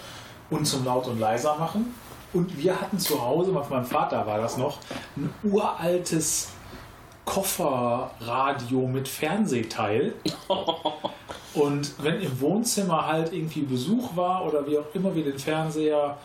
und 0.49 0.65
zum 0.65 0.86
Laut 0.86 1.07
und 1.07 1.19
leiser 1.19 1.55
machen. 1.57 1.93
Und 2.33 2.57
wir 2.57 2.79
hatten 2.79 2.99
zu 2.99 3.21
Hause, 3.21 3.51
bei 3.51 3.67
meinem 3.69 3.85
Vater 3.85 4.25
war 4.25 4.37
das 4.37 4.57
noch, 4.57 4.79
ein 5.15 5.33
uraltes 5.43 6.49
Kofferradio 7.25 8.87
mit 8.87 9.07
Fernsehteil. 9.07 10.13
Und 11.53 11.93
wenn 12.03 12.21
im 12.21 12.39
Wohnzimmer 12.39 13.07
halt 13.07 13.33
irgendwie 13.33 13.61
Besuch 13.61 14.15
war 14.15 14.45
oder 14.45 14.67
wie 14.67 14.77
auch 14.77 14.85
immer 14.93 15.15
wir 15.15 15.23
den 15.23 15.39
Fernseher 15.39 16.17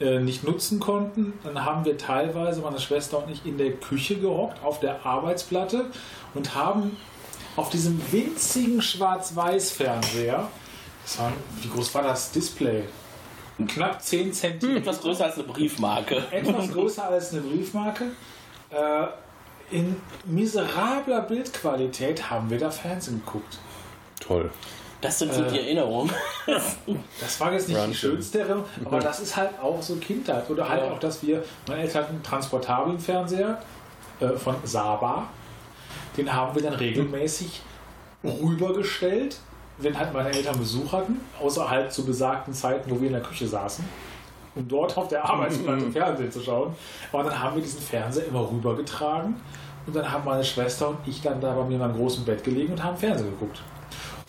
äh, 0.00 0.18
nicht 0.18 0.44
nutzen 0.44 0.80
konnten, 0.80 1.34
dann 1.44 1.64
haben 1.64 1.84
wir 1.84 1.96
teilweise, 1.96 2.60
meine 2.60 2.80
Schwester 2.80 3.22
und 3.24 3.30
ich, 3.30 3.46
in 3.46 3.58
der 3.58 3.72
Küche 3.72 4.18
gehockt, 4.18 4.62
auf 4.62 4.80
der 4.80 5.06
Arbeitsplatte 5.06 5.86
und 6.34 6.54
haben 6.54 6.96
auf 7.56 7.70
diesem 7.70 8.00
winzigen 8.12 8.82
Schwarz-Weiß-Fernseher, 8.82 10.48
das 11.02 11.18
war, 11.18 11.32
wie 11.62 11.68
groß 11.68 11.94
war 11.94 12.02
das 12.02 12.32
Display? 12.32 12.82
Knapp 13.68 14.02
10 14.02 14.32
Zentimeter. 14.32 14.78
Etwas 14.80 15.00
größer 15.00 15.24
als 15.26 15.34
eine 15.36 15.44
Briefmarke. 15.44 16.22
Etwas 16.30 16.70
größer 16.72 17.04
als 17.08 17.32
eine 17.32 17.40
Briefmarke. 17.42 18.04
Äh, 18.70 19.06
in 19.70 19.96
miserabler 20.24 21.22
Bildqualität 21.22 22.30
haben 22.30 22.50
wir 22.50 22.58
da 22.58 22.70
Fernsehen 22.70 23.22
geguckt. 23.24 23.58
Toll. 24.20 24.50
Das 25.00 25.18
sind 25.18 25.32
so 25.32 25.42
die 25.44 25.56
Äh, 25.56 25.62
Erinnerungen. 25.66 26.10
Das 26.46 27.40
war 27.40 27.52
jetzt 27.52 27.68
nicht 27.68 27.76
die 27.78 27.82
Wahnsinn. 27.82 27.94
schönste 27.94 28.38
Erinnerung, 28.40 28.64
aber 28.84 28.98
das 29.00 29.20
ist 29.20 29.36
halt 29.36 29.50
auch 29.60 29.80
so 29.82 29.96
Kindheit. 29.96 30.48
Oder 30.50 30.68
halt 30.68 30.82
Ja. 30.84 30.90
auch, 30.92 30.98
dass 30.98 31.22
wir, 31.22 31.42
meine 31.68 31.82
Eltern 31.82 32.02
hatten 32.04 32.14
einen 32.14 32.22
transportablen 32.22 32.98
Fernseher 32.98 33.62
äh, 34.20 34.28
von 34.30 34.56
Saba. 34.64 35.28
Den 36.16 36.32
haben 36.32 36.54
wir 36.54 36.62
dann 36.62 36.74
regelmäßig 36.74 37.60
rübergestellt, 38.24 39.38
wenn 39.78 39.98
halt 39.98 40.12
meine 40.12 40.30
Eltern 40.30 40.58
Besuch 40.58 40.92
hatten, 40.92 41.20
außerhalb 41.40 41.92
zu 41.92 42.04
besagten 42.04 42.54
Zeiten, 42.54 42.90
wo 42.90 43.00
wir 43.00 43.08
in 43.08 43.14
der 43.14 43.22
Küche 43.22 43.46
saßen, 43.46 43.84
um 44.54 44.66
dort 44.66 44.96
auf 44.96 45.08
der 45.08 45.24
Arbeitsplatte 45.24 45.90
Fernsehen 45.92 46.32
zu 46.32 46.40
schauen. 46.40 46.74
Aber 47.12 47.24
dann 47.24 47.38
haben 47.38 47.56
wir 47.56 47.62
diesen 47.62 47.80
Fernseher 47.80 48.26
immer 48.26 48.50
rübergetragen 48.50 49.36
und 49.86 49.94
dann 49.94 50.10
haben 50.10 50.24
meine 50.24 50.44
Schwester 50.44 50.88
und 50.90 50.98
ich 51.06 51.20
dann 51.20 51.40
da 51.40 51.54
bei 51.54 51.64
mir 51.64 51.74
in 51.74 51.80
meinem 51.80 51.96
großen 51.96 52.24
Bett 52.24 52.42
gelegen 52.42 52.72
und 52.72 52.82
haben 52.82 52.96
Fernsehen 52.96 53.30
geguckt. 53.30 53.60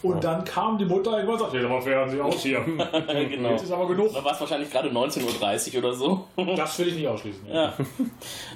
Und 0.03 0.23
dann 0.23 0.43
kam 0.45 0.77
die 0.77 0.85
Mutter 0.85 1.11
irgendwann 1.13 1.35
und 1.35 1.39
sagte, 1.51 1.67
mal 1.67 1.81
Fernsehen 1.81 2.21
aus 2.21 2.35
hier. 2.43 2.59
genau. 3.29 3.49
Jetzt 3.49 3.63
ist 3.63 3.71
aber 3.71 3.87
genug. 3.87 4.13
Da 4.13 4.23
war 4.23 4.33
es 4.33 4.39
wahrscheinlich 4.39 4.69
gerade 4.69 4.89
19.30 4.89 5.73
Uhr 5.73 5.79
oder 5.79 5.93
so. 5.93 6.27
Das 6.55 6.77
will 6.77 6.89
ich 6.89 6.95
nicht 6.95 7.07
ausschließen. 7.07 7.47
Ja. 7.51 7.73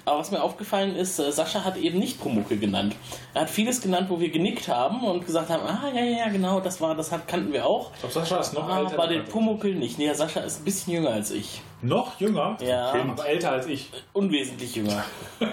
Aber 0.05 0.19
was 0.19 0.29
mir 0.29 0.41
aufgefallen 0.43 0.95
ist, 0.95 1.17
äh, 1.19 1.31
Sascha 1.31 1.63
hat 1.63 1.77
eben 1.77 1.97
nicht 1.97 2.21
Pumuckel 2.21 2.59
genannt. 2.59 2.95
Er 3.33 3.41
hat 3.41 3.49
vieles 3.49 3.81
genannt, 3.81 4.07
wo 4.09 4.19
wir 4.19 4.29
genickt 4.29 4.67
haben 4.67 5.03
und 5.03 5.25
gesagt 5.25 5.49
haben, 5.49 5.63
ah 5.65 5.89
ja, 5.93 6.03
ja, 6.03 6.17
ja, 6.25 6.29
genau, 6.29 6.59
das 6.59 6.79
war, 6.79 6.93
das 6.93 7.11
hat, 7.11 7.27
kannten 7.27 7.51
wir 7.53 7.65
auch. 7.65 7.91
Ich 7.95 7.99
glaube, 8.01 8.13
Sascha 8.13 8.37
ist 8.39 8.53
noch 8.53 8.69
Ah, 8.69 8.81
älter. 8.81 8.95
bei 8.97 9.07
den 9.07 9.25
Pumuckel 9.25 9.73
nicht. 9.73 9.97
Nee, 9.97 10.13
Sascha 10.13 10.41
ist 10.41 10.61
ein 10.61 10.65
bisschen 10.65 10.93
jünger 10.93 11.09
als 11.09 11.31
ich. 11.31 11.61
noch 11.81 12.19
jünger, 12.19 12.55
Ja, 12.61 12.91
aber 12.93 13.27
älter 13.27 13.51
als 13.53 13.65
ich. 13.65 13.89
unwesentlich 14.13 14.75
jünger. 14.75 15.03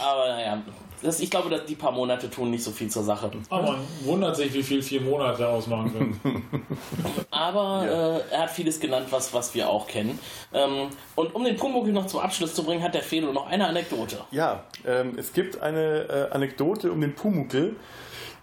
Aber 0.00 0.26
naja, 0.28 0.62
das, 1.02 1.20
ich 1.20 1.30
glaube, 1.30 1.50
dass 1.50 1.64
die 1.64 1.74
paar 1.74 1.92
Monate 1.92 2.30
tun 2.30 2.50
nicht 2.50 2.62
so 2.62 2.70
viel 2.70 2.88
zur 2.88 3.02
Sache. 3.02 3.30
Aber 3.50 3.72
man 3.72 3.80
wundert 4.04 4.36
sich, 4.36 4.52
wie 4.54 4.62
viel 4.62 4.82
vier 4.82 5.00
Monate 5.00 5.48
ausmachen 5.48 5.92
können. 5.92 6.66
Aber 7.30 8.22
äh, 8.30 8.34
er 8.34 8.42
hat 8.42 8.50
vieles 8.50 8.78
genannt, 8.78 9.08
was, 9.10 9.34
was 9.34 9.54
wir 9.54 9.68
auch 9.68 9.86
kennen. 9.86 10.18
Ähm, 10.52 10.88
und 11.16 11.34
um 11.34 11.44
den 11.44 11.56
Pumuckl 11.56 11.92
noch 11.92 12.06
zum 12.06 12.20
Abschluss 12.20 12.54
zu 12.54 12.62
bringen, 12.62 12.82
hat 12.82 12.94
der 12.94 13.02
Felo 13.02 13.32
noch 13.32 13.46
eine 13.48 13.66
Anekdote. 13.66 14.24
Ja, 14.30 14.64
ähm, 14.86 15.14
es 15.16 15.32
gibt 15.32 15.60
eine 15.60 16.28
äh, 16.30 16.34
Anekdote 16.34 16.92
um 16.92 17.00
den 17.00 17.14
Pumuckl, 17.14 17.76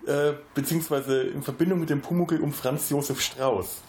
äh, 0.05 0.33
beziehungsweise 0.53 1.21
in 1.23 1.41
Verbindung 1.41 1.79
mit 1.79 1.89
dem 1.89 2.01
Pumuckl 2.01 2.41
um 2.41 2.51
Franz 2.51 2.89
Josef 2.89 3.21
Strauß. 3.21 3.81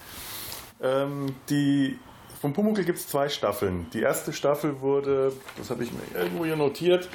Ähm, 0.83 1.35
die, 1.49 1.99
vom 2.41 2.53
Pumuckl 2.53 2.85
gibt 2.85 2.99
es 2.99 3.09
zwei 3.09 3.29
Staffeln. 3.29 3.89
Die 3.93 4.01
erste 4.01 4.33
Staffel 4.33 4.81
wurde, 4.81 5.33
das 5.59 5.71
habe 5.71 5.83
ich 5.83 5.91
mir 5.93 6.21
irgendwo 6.21 6.45
hier 6.45 6.57
notiert, 6.57 7.09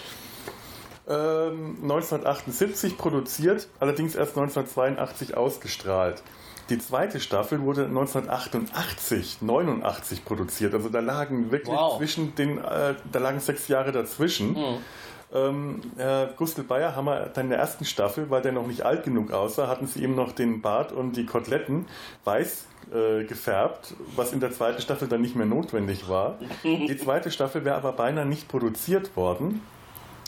ähm, 1.08 1.78
1978 1.84 2.98
produziert, 2.98 3.68
allerdings 3.80 4.15
erst 4.15 4.38
1982 4.38 5.38
ausgestrahlt. 5.38 6.22
Die 6.70 6.80
zweite 6.80 7.20
Staffel 7.20 7.62
wurde 7.62 7.86
1988, 7.86 9.38
89 9.41 10.26
produziert. 10.26 10.74
Also 10.74 10.89
da 10.89 11.00
lagen 11.00 11.52
wirklich 11.52 11.76
Wow. 11.76 11.98
zwischen 11.98 12.34
den, 12.36 12.58
äh, 12.58 12.96
da 13.12 13.20
lagen 13.20 13.39
sechs 13.39 13.68
Jahre 13.68 13.91
dazwischen. 13.91 14.56
Ähm, 15.34 15.82
Herr 15.98 16.28
Gustl 16.38 16.63
Bayer 16.63 16.96
haben 16.96 17.06
wir 17.06 17.30
dann 17.34 17.46
in 17.46 17.50
der 17.50 17.60
ersten 17.60 17.86
Staffel, 17.86 18.30
weil 18.30 18.41
der 18.41 18.52
noch 18.52 18.65
nicht 18.68 18.84
alt 18.84 19.04
genug 19.04 19.32
aussah, 19.32 19.68
hatten 19.68 19.86
sie 19.88 20.04
ihm 20.04 20.15
noch 20.15 20.32
den 20.32 20.62
Bart 20.62 20.91
und 20.91 21.18
die 21.18 21.26
Koteletten 21.26 21.86
weiß 22.24 22.65
äh, 22.94 23.24
gefärbt, 23.26 23.96
was 24.15 24.34
in 24.34 24.39
der 24.39 24.52
zweiten 24.52 24.82
Staffel 24.82 25.08
dann 25.08 25.22
nicht 25.22 25.36
mehr 25.36 25.48
notwendig 25.48 26.08
war. 26.08 26.36
Die 26.63 26.98
zweite 26.98 27.32
Staffel 27.32 27.65
wäre 27.65 27.76
aber 27.76 27.91
beinahe 27.94 28.26
nicht 28.28 28.48
produziert 28.48 29.15
worden, 29.18 29.62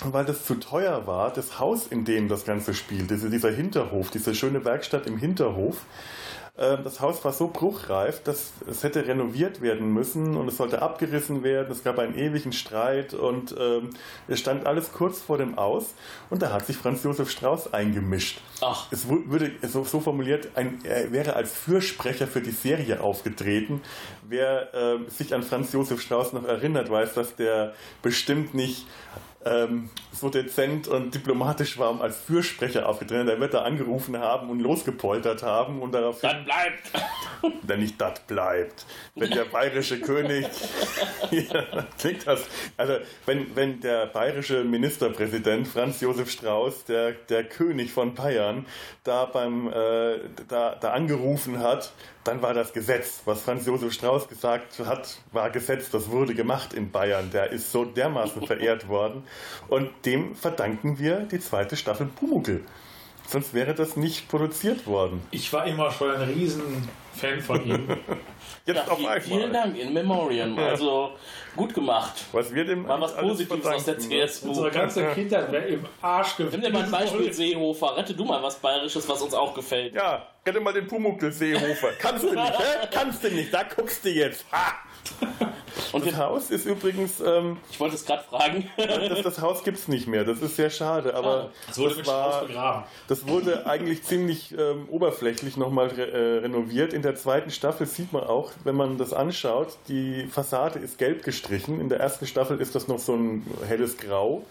weil 0.05 0.25
das 0.25 0.45
zu 0.45 0.55
teuer 0.55 1.07
war. 1.07 1.31
Das 1.31 1.59
Haus, 1.59 1.87
in 1.87 2.05
dem 2.05 2.27
das 2.27 2.45
Ganze 2.45 2.73
spielt, 2.73 3.09
diese, 3.09 3.29
dieser 3.29 3.51
Hinterhof, 3.51 4.09
diese 4.11 4.35
schöne 4.35 4.63
Werkstatt 4.63 5.07
im 5.07 5.17
Hinterhof, 5.17 5.85
äh, 6.57 6.77
das 6.83 6.99
Haus 6.99 7.23
war 7.23 7.31
so 7.31 7.47
bruchreif, 7.47 8.23
dass 8.23 8.51
es 8.69 8.83
hätte 8.83 9.07
renoviert 9.07 9.61
werden 9.61 9.93
müssen 9.93 10.35
und 10.35 10.47
es 10.47 10.57
sollte 10.57 10.81
abgerissen 10.81 11.43
werden. 11.43 11.71
Es 11.71 11.83
gab 11.83 11.99
einen 11.99 12.17
ewigen 12.17 12.51
Streit 12.51 13.13
und 13.13 13.55
ähm, 13.57 13.91
es 14.27 14.39
stand 14.39 14.65
alles 14.65 14.91
kurz 14.91 15.21
vor 15.21 15.37
dem 15.37 15.57
Aus 15.57 15.93
und 16.29 16.41
da 16.41 16.51
hat 16.51 16.65
sich 16.65 16.75
Franz 16.75 17.03
Josef 17.03 17.29
Strauß 17.29 17.73
eingemischt. 17.73 18.41
Ach. 18.61 18.87
Es 18.91 19.07
würde 19.07 19.51
so, 19.61 19.83
so 19.83 19.99
formuliert, 19.99 20.49
ein, 20.55 20.79
er 20.83 21.11
wäre 21.11 21.35
als 21.35 21.53
Fürsprecher 21.53 22.25
für 22.27 22.41
die 22.41 22.51
Serie 22.51 23.01
aufgetreten. 23.01 23.81
Wer 24.27 24.73
äh, 24.73 25.09
sich 25.09 25.33
an 25.35 25.43
Franz 25.43 25.71
Josef 25.73 26.01
Strauß 26.01 26.33
noch 26.33 26.45
erinnert, 26.45 26.89
weiß, 26.89 27.13
dass 27.13 27.35
der 27.35 27.73
bestimmt 28.01 28.55
nicht 28.55 28.87
ähm, 29.45 29.89
so 30.17 30.29
dezent 30.29 30.87
und 30.87 31.13
diplomatisch 31.13 31.77
war, 31.77 31.99
als 32.01 32.17
Fürsprecher 32.17 32.87
aufgetreten. 32.87 33.27
Der 33.27 33.39
wird 33.39 33.53
da 33.53 33.63
angerufen 33.63 34.17
haben 34.17 34.49
und 34.49 34.59
losgepoltert 34.59 35.43
haben 35.43 35.81
und 35.81 35.93
daraufhin 35.93 36.29
Das 36.29 36.45
bleibt. 36.45 37.61
wenn 37.63 37.79
nicht 37.79 37.99
das 37.99 38.19
bleibt. 38.21 38.85
Wenn 39.15 39.31
der 39.31 39.45
bayerische 39.45 39.99
König, 39.99 40.45
ja, 41.31 41.63
klingt 41.97 42.27
das, 42.27 42.41
also 42.77 42.93
wenn, 43.25 43.55
wenn 43.55 43.79
der 43.81 44.07
bayerische 44.07 44.63
Ministerpräsident 44.63 45.67
Franz 45.67 46.01
Josef 46.01 46.29
Strauß, 46.29 46.85
der, 46.85 47.11
der 47.13 47.43
König 47.43 47.91
von 47.91 48.13
Bayern, 48.15 48.65
da 49.03 49.25
beim, 49.25 49.67
äh, 49.67 50.19
da, 50.47 50.75
da 50.75 50.91
angerufen 50.91 51.59
hat, 51.59 51.91
dann 52.23 52.41
war 52.41 52.53
das 52.53 52.73
Gesetz. 52.73 53.21
Was 53.23 53.41
Franz 53.41 53.65
Josef 53.65 53.93
Strauß 53.93 54.27
gesagt 54.27 54.79
hat, 54.85 55.17
war 55.31 55.49
Gesetz. 55.49 55.89
Das 55.89 56.09
wurde 56.11 56.35
gemacht 56.35 56.73
in 56.73 56.91
Bayern. 56.91 57.31
Der 57.31 57.51
ist 57.51 57.71
so 57.71 57.85
dermaßen 57.85 58.45
verehrt 58.45 58.89
worden. 58.89 59.23
Und 59.69 59.89
dem 60.07 60.35
verdanken 60.35 60.97
wir 60.99 61.19
die 61.31 61.39
zweite 61.39 61.75
Staffel 61.75 62.07
Pumuckl. 62.07 62.63
Sonst 63.27 63.53
wäre 63.53 63.75
das 63.75 63.97
nicht 63.97 64.29
produziert 64.29 64.87
worden. 64.87 65.21
Ich 65.31 65.51
war 65.51 65.67
immer 65.67 65.91
schon 65.91 66.11
ein 66.11 66.21
riesen 66.29 66.87
Fan 67.13 67.41
von 67.41 67.61
ihm. 67.65 67.89
Jetzt 68.65 68.77
Ja, 68.77 68.83
auf 68.87 68.97
einmal. 68.97 69.19
vielen 69.19 69.51
Dank, 69.51 69.77
in 69.77 69.91
Memoriam. 69.93 70.57
Also 70.57 71.11
gut 71.53 71.73
gemacht. 71.73 72.23
Was 72.31 72.53
wir 72.53 72.63
dem 72.63 72.83
Mal 72.83 73.01
was 73.01 73.17
Positives 73.17 73.65
aus 73.65 73.83
der 73.83 73.95
ne? 73.95 73.99
CSU. 74.27 74.47
Unsere 74.47 74.71
ganze 74.71 75.07
Kindheit 75.07 75.51
wäre 75.51 75.65
im 75.65 75.85
Arsch 76.01 76.37
gewesen. 76.37 76.61
Nimm 76.61 76.71
dir 76.71 76.77
mal 76.77 76.85
ein 76.85 76.91
Beispiel, 76.91 77.33
Seehofer. 77.33 77.97
Rette 77.97 78.13
du 78.13 78.23
mal 78.23 78.41
was 78.41 78.55
Bayerisches, 78.59 79.09
was 79.09 79.21
uns 79.21 79.33
auch 79.33 79.53
gefällt. 79.53 79.93
Ja, 79.93 80.25
rette 80.45 80.61
mal 80.61 80.71
den 80.71 80.87
Pumuckl 80.87 81.29
Seehofer. 81.33 81.89
Kannst 81.99 82.23
du 82.23 82.33
nicht, 82.33 82.59
hä? 82.59 82.87
Kannst 82.91 83.23
du 83.25 83.29
nicht, 83.29 83.53
da 83.53 83.63
guckst 83.63 84.05
du 84.05 84.09
jetzt. 84.09 84.45
Ha! 84.53 84.73
Und 85.93 86.05
Das 86.05 86.17
Haus 86.17 86.49
ist 86.49 86.65
übrigens, 86.65 87.19
ähm, 87.21 87.57
ich 87.71 87.79
wollte 87.79 87.95
es 87.95 88.05
gerade 88.05 88.23
fragen. 88.23 88.69
das, 88.77 89.21
das 89.21 89.41
Haus 89.41 89.63
gibt's 89.63 89.87
nicht 89.87 90.07
mehr. 90.07 90.25
Das 90.25 90.41
ist 90.41 90.55
sehr 90.55 90.69
schade, 90.69 91.13
aber 91.15 91.51
Es 91.69 91.77
wurde 91.77 91.95
das, 91.95 92.07
war, 92.07 92.45
begraben. 92.45 92.83
das 93.07 93.27
wurde 93.27 93.65
eigentlich 93.65 94.03
ziemlich 94.03 94.53
ähm, 94.57 94.87
oberflächlich 94.89 95.55
nochmal 95.55 95.87
re 95.87 96.11
äh, 96.11 96.39
renoviert. 96.39 96.93
In 96.93 97.01
der 97.03 97.15
zweiten 97.15 97.51
Staffel 97.51 97.87
sieht 97.87 98.11
man 98.11 98.23
auch, 98.23 98.51
wenn 98.63 98.75
man 98.75 98.97
das 98.97 99.13
anschaut, 99.13 99.77
die 99.87 100.27
Fassade 100.27 100.79
ist 100.79 100.97
gelb 100.97 101.23
gestrichen. 101.23 101.79
In 101.79 101.89
der 101.89 101.99
ersten 101.99 102.27
Staffel 102.27 102.59
ist 102.59 102.75
das 102.75 102.87
noch 102.87 102.99
so 102.99 103.13
ein 103.15 103.45
helles 103.67 103.97
Grau. 103.97 104.43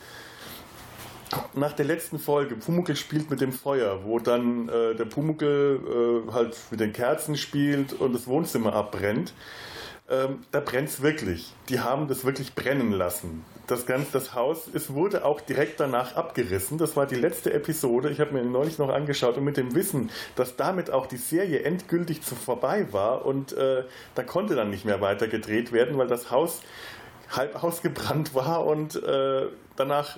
Nach 1.54 1.72
der 1.72 1.84
letzten 1.86 2.20
Folge, 2.20 2.54
Pumuckl 2.54 2.94
spielt 2.94 3.30
mit 3.30 3.40
dem 3.40 3.52
Feuer, 3.52 4.04
wo 4.04 4.20
dann 4.20 4.68
äh, 4.68 4.94
der 4.94 5.06
Pumuckl 5.06 6.24
äh, 6.28 6.32
halt 6.32 6.56
mit 6.70 6.78
den 6.78 6.92
Kerzen 6.92 7.36
spielt 7.36 7.92
und 7.94 8.14
das 8.14 8.28
Wohnzimmer 8.28 8.74
abbrennt, 8.74 9.32
ähm, 10.08 10.44
da 10.52 10.60
brennt 10.60 10.88
es 10.88 11.02
wirklich. 11.02 11.52
Die 11.68 11.80
haben 11.80 12.08
das 12.08 12.24
wirklich 12.24 12.54
brennen 12.54 12.92
lassen. 12.92 13.44
Das 13.66 13.86
ganze 13.86 14.12
das 14.12 14.34
Haus, 14.34 14.68
es 14.72 14.92
wurde 14.92 15.24
auch 15.24 15.40
direkt 15.40 15.80
danach 15.80 16.14
abgerissen. 16.14 16.78
Das 16.78 16.94
war 16.94 17.06
die 17.06 17.16
letzte 17.16 17.52
Episode. 17.52 18.10
Ich 18.10 18.20
habe 18.20 18.32
mir 18.32 18.44
neulich 18.44 18.78
noch 18.78 18.90
angeschaut 18.90 19.36
und 19.36 19.44
mit 19.44 19.56
dem 19.56 19.74
Wissen, 19.74 20.10
dass 20.36 20.54
damit 20.54 20.90
auch 20.90 21.06
die 21.06 21.16
Serie 21.16 21.62
endgültig 21.62 22.22
zu 22.22 22.36
vorbei 22.36 22.86
war 22.92 23.26
und 23.26 23.52
äh, 23.54 23.82
da 24.14 24.22
konnte 24.22 24.54
dann 24.54 24.70
nicht 24.70 24.84
mehr 24.84 25.00
weiter 25.00 25.26
gedreht 25.26 25.72
werden, 25.72 25.98
weil 25.98 26.06
das 26.06 26.30
Haus 26.30 26.60
halb 27.30 27.62
ausgebrannt 27.64 28.34
war 28.34 28.64
und 28.64 29.02
äh, 29.02 29.46
danach 29.74 30.16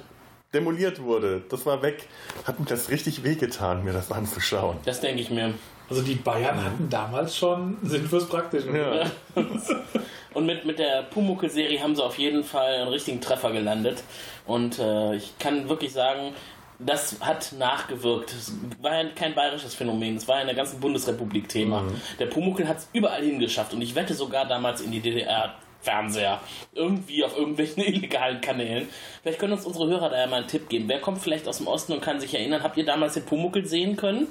demoliert 0.53 1.03
wurde. 1.03 1.43
Das 1.49 1.65
war 1.65 1.81
weg. 1.83 2.07
Hat 2.45 2.61
mir 2.61 2.67
das 2.67 2.91
richtig 2.91 3.25
wehgetan, 3.25 3.85
mir 3.85 3.95
das 3.95 4.13
anzuschauen. 4.13 4.77
Das 4.85 5.01
denke 5.01 5.23
ich 5.23 5.31
mir. 5.31 5.55
Also 5.91 6.03
die 6.03 6.17
Bayern 6.17 6.63
hatten 6.63 6.89
damals 6.91 7.37
schon 7.37 7.79
Sinn 7.83 8.07
fürs 8.07 8.29
Praktische. 8.29 8.77
Ja. 8.77 9.43
Und 10.35 10.47
mit, 10.47 10.65
mit 10.65 10.79
der 10.79 11.03
Pumuckl-Serie 11.05 11.83
haben 11.83 11.97
sie 11.97 12.05
auf 12.05 12.19
jeden 12.19 12.45
Fall 12.45 12.75
einen 12.75 12.89
richtigen 12.89 13.21
Treffer 13.21 13.51
gelandet. 13.53 14.03
Und 14.47 14.79
äh, 14.79 15.17
ich 15.17 15.39
kann 15.39 15.69
wirklich 15.69 15.93
sagen, 15.93 16.35
das 16.79 17.17
hat 17.21 17.53
nachgewirkt. 17.59 18.33
Es 18.33 18.53
war 18.81 19.03
ja 19.03 19.09
kein 19.11 19.35
bayerisches 19.35 19.75
Phänomen, 19.75 20.17
es 20.17 20.29
war 20.29 20.37
ja 20.37 20.43
in 20.43 20.47
der 20.47 20.57
ganzen 20.57 20.79
Bundesrepublik 20.81 21.49
Thema. 21.49 21.85
Der 22.19 22.27
Pumuckl 22.27 22.69
hat 22.69 22.79
es 22.79 22.89
überall 22.93 23.23
hingeschafft 23.23 23.73
und 23.75 23.83
ich 23.83 23.95
wette 23.95 24.15
sogar 24.15 24.47
damals 24.47 24.81
in 24.81 24.93
die 24.93 25.01
DDR. 25.01 25.55
Fernseher. 25.81 26.41
Irgendwie 26.75 27.25
auf 27.25 27.37
irgendwelchen 27.37 27.83
illegalen 27.87 28.41
Kanälen. 28.41 28.89
Vielleicht 29.23 29.39
können 29.39 29.53
uns 29.53 29.65
unsere 29.65 29.87
Hörer 29.87 30.11
da 30.11 30.19
ja 30.19 30.27
mal 30.27 30.39
einen 30.39 30.49
Tipp 30.49 30.69
geben. 30.69 30.89
Wer 30.89 31.01
kommt 31.01 31.23
vielleicht 31.23 31.47
aus 31.47 31.59
dem 31.59 31.69
Osten 31.69 31.93
und 31.93 32.03
kann 32.03 32.19
sich 32.19 32.35
erinnern? 32.35 32.65
Habt 32.65 32.77
ihr 32.77 32.85
damals 32.85 33.15
den 33.15 33.25
Pumuckl 33.25 33.65
sehen 33.65 33.97
können? 33.97 34.27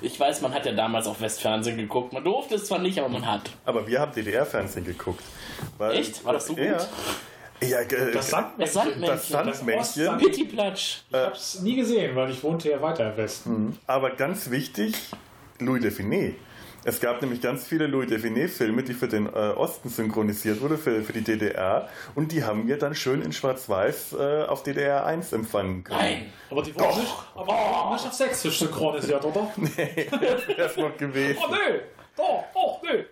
Ich 0.00 0.18
weiß, 0.18 0.42
man 0.42 0.52
hat 0.52 0.66
ja 0.66 0.72
damals 0.72 1.06
auch 1.06 1.20
Westfernsehen 1.20 1.76
geguckt. 1.76 2.12
Man 2.12 2.22
durfte 2.22 2.56
es 2.56 2.66
zwar 2.66 2.78
nicht, 2.78 2.98
aber 2.98 3.08
man 3.08 3.26
hat. 3.26 3.50
Aber 3.64 3.86
wir 3.86 4.00
haben 4.00 4.12
DDR-Fernsehen 4.12 4.84
geguckt. 4.84 5.22
Weil, 5.78 5.96
Echt? 5.98 6.24
War 6.24 6.34
das 6.34 6.46
so 6.46 6.54
gut? 6.54 6.64
Ja. 6.64 6.78
Ja, 7.62 7.80
äh, 7.80 8.12
Das 8.12 8.28
Sandmännchen. 8.30 9.00
Das 9.00 9.28
Sandmännchen. 9.28 10.18
Pittiplatsch. 10.18 10.98
Ich 11.08 11.16
hab's 11.16 11.60
nie 11.60 11.76
gesehen, 11.76 12.14
weil 12.14 12.30
ich 12.30 12.42
wohnte 12.42 12.68
ja 12.70 12.82
weiter 12.82 13.10
im 13.10 13.16
Westen. 13.16 13.78
Aber 13.86 14.10
ganz 14.10 14.50
wichtig, 14.50 14.94
Louis 15.58 15.80
Define. 15.82 16.34
Es 16.86 17.00
gab 17.00 17.20
nämlich 17.20 17.40
ganz 17.40 17.66
viele 17.66 17.88
Louis 17.88 18.08
Define-Filme, 18.08 18.84
die 18.84 18.94
für 18.94 19.08
den 19.08 19.26
äh, 19.26 19.30
Osten 19.30 19.88
synchronisiert 19.88 20.60
wurden, 20.60 20.78
für, 20.78 21.02
für 21.02 21.12
die 21.12 21.22
DDR. 21.22 21.88
Und 22.14 22.30
die 22.30 22.44
haben 22.44 22.68
wir 22.68 22.78
dann 22.78 22.94
schön 22.94 23.22
in 23.22 23.32
Schwarz-Weiß 23.32 24.12
äh, 24.12 24.44
auf 24.44 24.62
DDR 24.62 25.04
1 25.04 25.32
empfangen 25.32 25.82
können. 25.82 25.98
Nein. 25.98 26.32
Aber 26.48 26.62
die 26.62 26.72
wurden 26.76 27.00
nicht, 27.00 27.12
aber 27.34 27.44
die 27.44 27.50
wurden 27.50 27.92
nicht 27.94 28.06
auf 28.06 28.12
Sächsisch 28.12 28.60
synchronisiert, 28.60 29.24
oder? 29.24 29.52
Das 30.56 30.70
ist 30.70 30.78
noch 30.78 30.96
gewesen. 30.96 31.42
Oh 31.44 31.50
nö! 31.50 31.80
Oh, 32.18 32.44
oh 32.54 32.78
nö! 32.84 33.02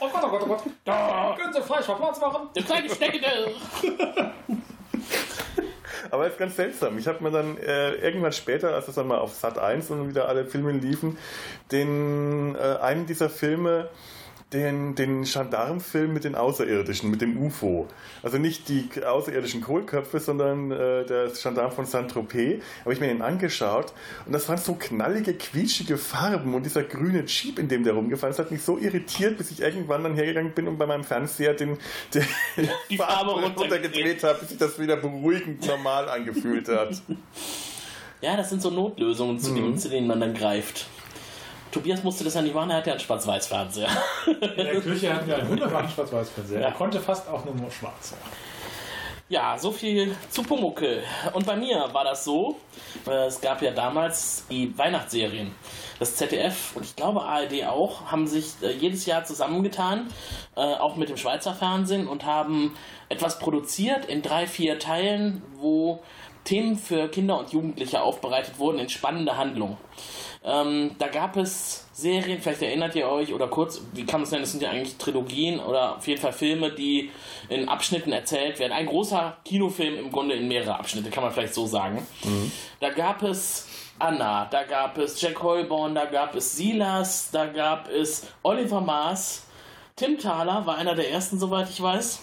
Oh 0.00 0.08
Gott, 0.12 0.24
oh 0.24 0.28
Gott, 0.28 0.42
oh 0.42 0.46
Gott! 0.46 0.62
Da 0.84 1.36
können 1.38 1.52
Sie 1.52 1.62
Fleisch 1.62 1.88
auf 1.88 1.96
Platz 1.96 2.20
machen? 2.20 2.48
Der 2.56 2.64
kleine 2.64 2.90
Schnecke. 2.90 3.20
Aber 6.10 6.26
es 6.26 6.32
ist 6.32 6.38
ganz 6.38 6.56
seltsam. 6.56 6.98
Ich 6.98 7.06
habe 7.06 7.22
mir 7.22 7.30
dann 7.30 7.56
äh, 7.58 7.94
irgendwann 7.96 8.32
später, 8.32 8.74
als 8.74 8.88
es 8.88 8.94
dann 8.94 9.06
mal 9.06 9.18
auf 9.18 9.34
Sat 9.34 9.58
1 9.58 9.90
und 9.90 10.08
wieder 10.08 10.28
alle 10.28 10.44
Filme 10.44 10.72
liefen, 10.72 11.18
den 11.72 12.54
äh, 12.54 12.78
einen 12.80 13.06
dieser 13.06 13.30
Filme 13.30 13.88
den, 14.52 14.96
den 14.96 15.22
Gendarmenfilm 15.22 16.12
mit 16.12 16.24
den 16.24 16.34
Außerirdischen, 16.34 17.10
mit 17.10 17.20
dem 17.20 17.40
UFO. 17.40 17.86
Also 18.22 18.38
nicht 18.38 18.68
die 18.68 18.88
außerirdischen 19.04 19.60
Kohlköpfe, 19.60 20.18
sondern 20.18 20.72
äh, 20.72 21.04
der 21.04 21.28
Gendarm 21.30 21.70
von 21.70 21.86
Saint-Tropez. 21.86 22.62
Habe 22.80 22.92
ich 22.92 23.00
mir 23.00 23.06
den 23.06 23.22
angeschaut 23.22 23.92
und 24.26 24.32
das 24.32 24.48
waren 24.48 24.58
so 24.58 24.74
knallige, 24.74 25.34
quietschige 25.34 25.96
Farben 25.96 26.54
und 26.54 26.64
dieser 26.66 26.82
grüne 26.82 27.24
Jeep, 27.26 27.58
in 27.60 27.68
dem 27.68 27.84
der 27.84 27.92
rumgefahren 27.92 28.32
ist, 28.32 28.38
hat 28.40 28.50
mich 28.50 28.62
so 28.62 28.76
irritiert, 28.76 29.38
bis 29.38 29.52
ich 29.52 29.60
irgendwann 29.60 30.02
dann 30.02 30.14
hergegangen 30.14 30.52
bin 30.52 30.66
und 30.66 30.78
bei 30.78 30.86
meinem 30.86 31.04
Fernseher 31.04 31.54
den, 31.54 31.78
den 32.12 32.24
Die 32.88 32.96
Farbe 32.96 33.30
runtergedreht 33.56 34.24
habe, 34.24 34.40
bis 34.40 34.48
sich 34.48 34.58
das 34.58 34.78
wieder 34.80 34.96
beruhigend 34.96 35.64
normal 35.66 36.08
angefühlt 36.08 36.68
hat. 36.68 37.00
Ja, 38.20 38.36
das 38.36 38.50
sind 38.50 38.60
so 38.60 38.70
Notlösungen, 38.70 39.38
zu, 39.38 39.54
denen, 39.54 39.78
zu 39.78 39.88
denen 39.88 40.06
man 40.06 40.20
dann 40.20 40.34
greift. 40.34 40.86
Tobias 41.70 42.02
musste 42.02 42.24
das 42.24 42.34
ja 42.34 42.42
nicht 42.42 42.54
machen, 42.54 42.70
er 42.70 42.78
hat 42.78 42.86
ja 42.86 42.94
einen 42.94 43.00
Schwarz-Weiß-Fernseher. 43.00 43.88
In 44.26 44.56
der 44.56 44.80
Küche 44.80 45.14
hatten 45.14 45.26
wir 45.26 45.38
einen 45.38 45.48
wunderbaren 45.48 45.88
Schwarz-Weiß-Fernseher. 45.88 46.60
Ja. 46.60 46.66
Er 46.68 46.72
konnte 46.72 47.00
fast 47.00 47.28
auch 47.28 47.44
nur 47.44 47.70
schwarz. 47.70 48.14
Ja, 49.30 49.56
so 49.56 49.70
viel 49.70 50.16
zu 50.28 50.42
Pumuckel. 50.42 51.04
Und 51.34 51.46
bei 51.46 51.54
mir 51.54 51.88
war 51.92 52.02
das 52.02 52.24
so, 52.24 52.56
äh, 53.06 53.26
es 53.26 53.40
gab 53.40 53.62
ja 53.62 53.70
damals 53.70 54.44
die 54.50 54.76
Weihnachtsserien. 54.76 55.54
Das 56.00 56.16
ZDF 56.16 56.74
und 56.74 56.84
ich 56.84 56.96
glaube 56.96 57.22
ARD 57.22 57.64
auch 57.68 58.10
haben 58.10 58.26
sich 58.26 58.54
äh, 58.60 58.72
jedes 58.72 59.06
Jahr 59.06 59.24
zusammengetan, 59.24 60.08
äh, 60.56 60.60
auch 60.60 60.96
mit 60.96 61.10
dem 61.10 61.16
Schweizer 61.16 61.54
Fernsehen 61.54 62.08
und 62.08 62.24
haben 62.24 62.74
etwas 63.08 63.38
produziert 63.38 64.06
in 64.06 64.22
drei, 64.22 64.48
vier 64.48 64.80
Teilen, 64.80 65.44
wo 65.54 66.02
Themen 66.42 66.76
für 66.76 67.08
Kinder 67.08 67.38
und 67.38 67.52
Jugendliche 67.52 68.02
aufbereitet 68.02 68.58
wurden 68.58 68.80
in 68.80 68.88
spannende 68.88 69.36
Handlungen. 69.36 69.76
Ähm, 70.42 70.92
da 70.98 71.08
gab 71.08 71.36
es 71.36 71.86
Serien, 71.92 72.40
vielleicht 72.40 72.62
erinnert 72.62 72.94
ihr 72.94 73.06
euch, 73.08 73.34
oder 73.34 73.46
kurz, 73.48 73.82
wie 73.92 74.06
kann 74.06 74.20
man 74.20 74.24
es 74.24 74.30
nennen, 74.30 74.44
das 74.44 74.52
sind 74.52 74.62
ja 74.62 74.70
eigentlich 74.70 74.96
Trilogien 74.96 75.60
oder 75.60 75.96
auf 75.96 76.08
jeden 76.08 76.20
Fall 76.20 76.32
Filme, 76.32 76.70
die 76.72 77.10
in 77.50 77.68
Abschnitten 77.68 78.10
erzählt 78.10 78.58
werden. 78.58 78.72
Ein 78.72 78.86
großer 78.86 79.36
Kinofilm 79.44 79.98
im 79.98 80.10
Grunde 80.10 80.34
in 80.36 80.48
mehrere 80.48 80.78
Abschnitte, 80.78 81.10
kann 81.10 81.22
man 81.24 81.32
vielleicht 81.32 81.52
so 81.52 81.66
sagen. 81.66 82.06
Da 82.80 82.88
gab 82.88 83.22
es 83.22 83.66
Anna, 83.98 84.46
da 84.46 84.62
gab 84.62 84.96
es 84.96 85.20
Jack 85.20 85.42
Holborn, 85.42 85.94
da 85.94 86.06
gab 86.06 86.34
es 86.34 86.56
Silas, 86.56 87.30
da 87.30 87.44
gab 87.44 87.90
es 87.90 88.26
Oliver 88.42 88.80
Maas. 88.80 89.44
Tim 89.94 90.18
Thaler 90.18 90.64
war 90.64 90.76
einer 90.78 90.94
der 90.94 91.10
ersten, 91.10 91.38
soweit 91.38 91.68
ich 91.68 91.82
weiß. 91.82 92.20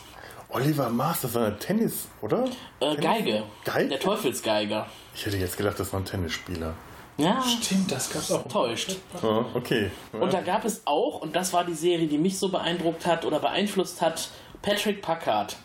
Oliver 0.50 0.90
Maas, 0.90 1.22
das 1.22 1.36
war 1.36 1.48
ein 1.48 1.60
Tennis, 1.60 2.08
oder? 2.22 2.46
Äh, 2.80 2.96
Tennis? 2.96 3.02
Geige. 3.02 3.44
Geige? 3.64 3.90
Der 3.90 4.00
Teufelsgeiger. 4.00 4.88
Ich 5.14 5.24
hätte 5.24 5.38
jetzt 5.38 5.56
gedacht, 5.56 5.80
das 5.80 5.94
war 5.94 6.00
ein 6.00 6.06
Tennisspieler. 6.06 6.74
Ja, 7.18 7.42
Stimmt, 7.42 7.92
das 7.92 8.12
gab's 8.12 8.32
auch. 8.32 8.48
täuscht. 8.48 8.96
Ja, 9.22 9.46
okay. 9.56 9.90
Und 10.14 10.34
da 10.34 10.42
gab 10.42 10.66
es 10.66 10.82
auch, 10.86 11.22
und 11.22 11.36
das 11.36 11.52
war 11.52 11.64
die 11.64 11.74
Serie, 11.74 12.08
die 12.08 12.18
mich 12.20 12.38
so 12.38 12.50
beeindruckt 12.50 13.06
hat 13.06 13.26
oder 13.26 13.40
beeinflusst 13.40 14.02
hat, 14.02 14.30
Patrick 14.62 15.02
Packard. 15.02 15.58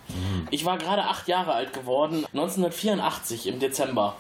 Ich 0.50 0.64
war 0.64 0.78
gerade 0.78 1.02
acht 1.04 1.28
Jahre 1.28 1.52
alt 1.52 1.72
geworden, 1.72 2.24
1984 2.32 3.46
im 3.46 3.58
Dezember. 3.58 4.16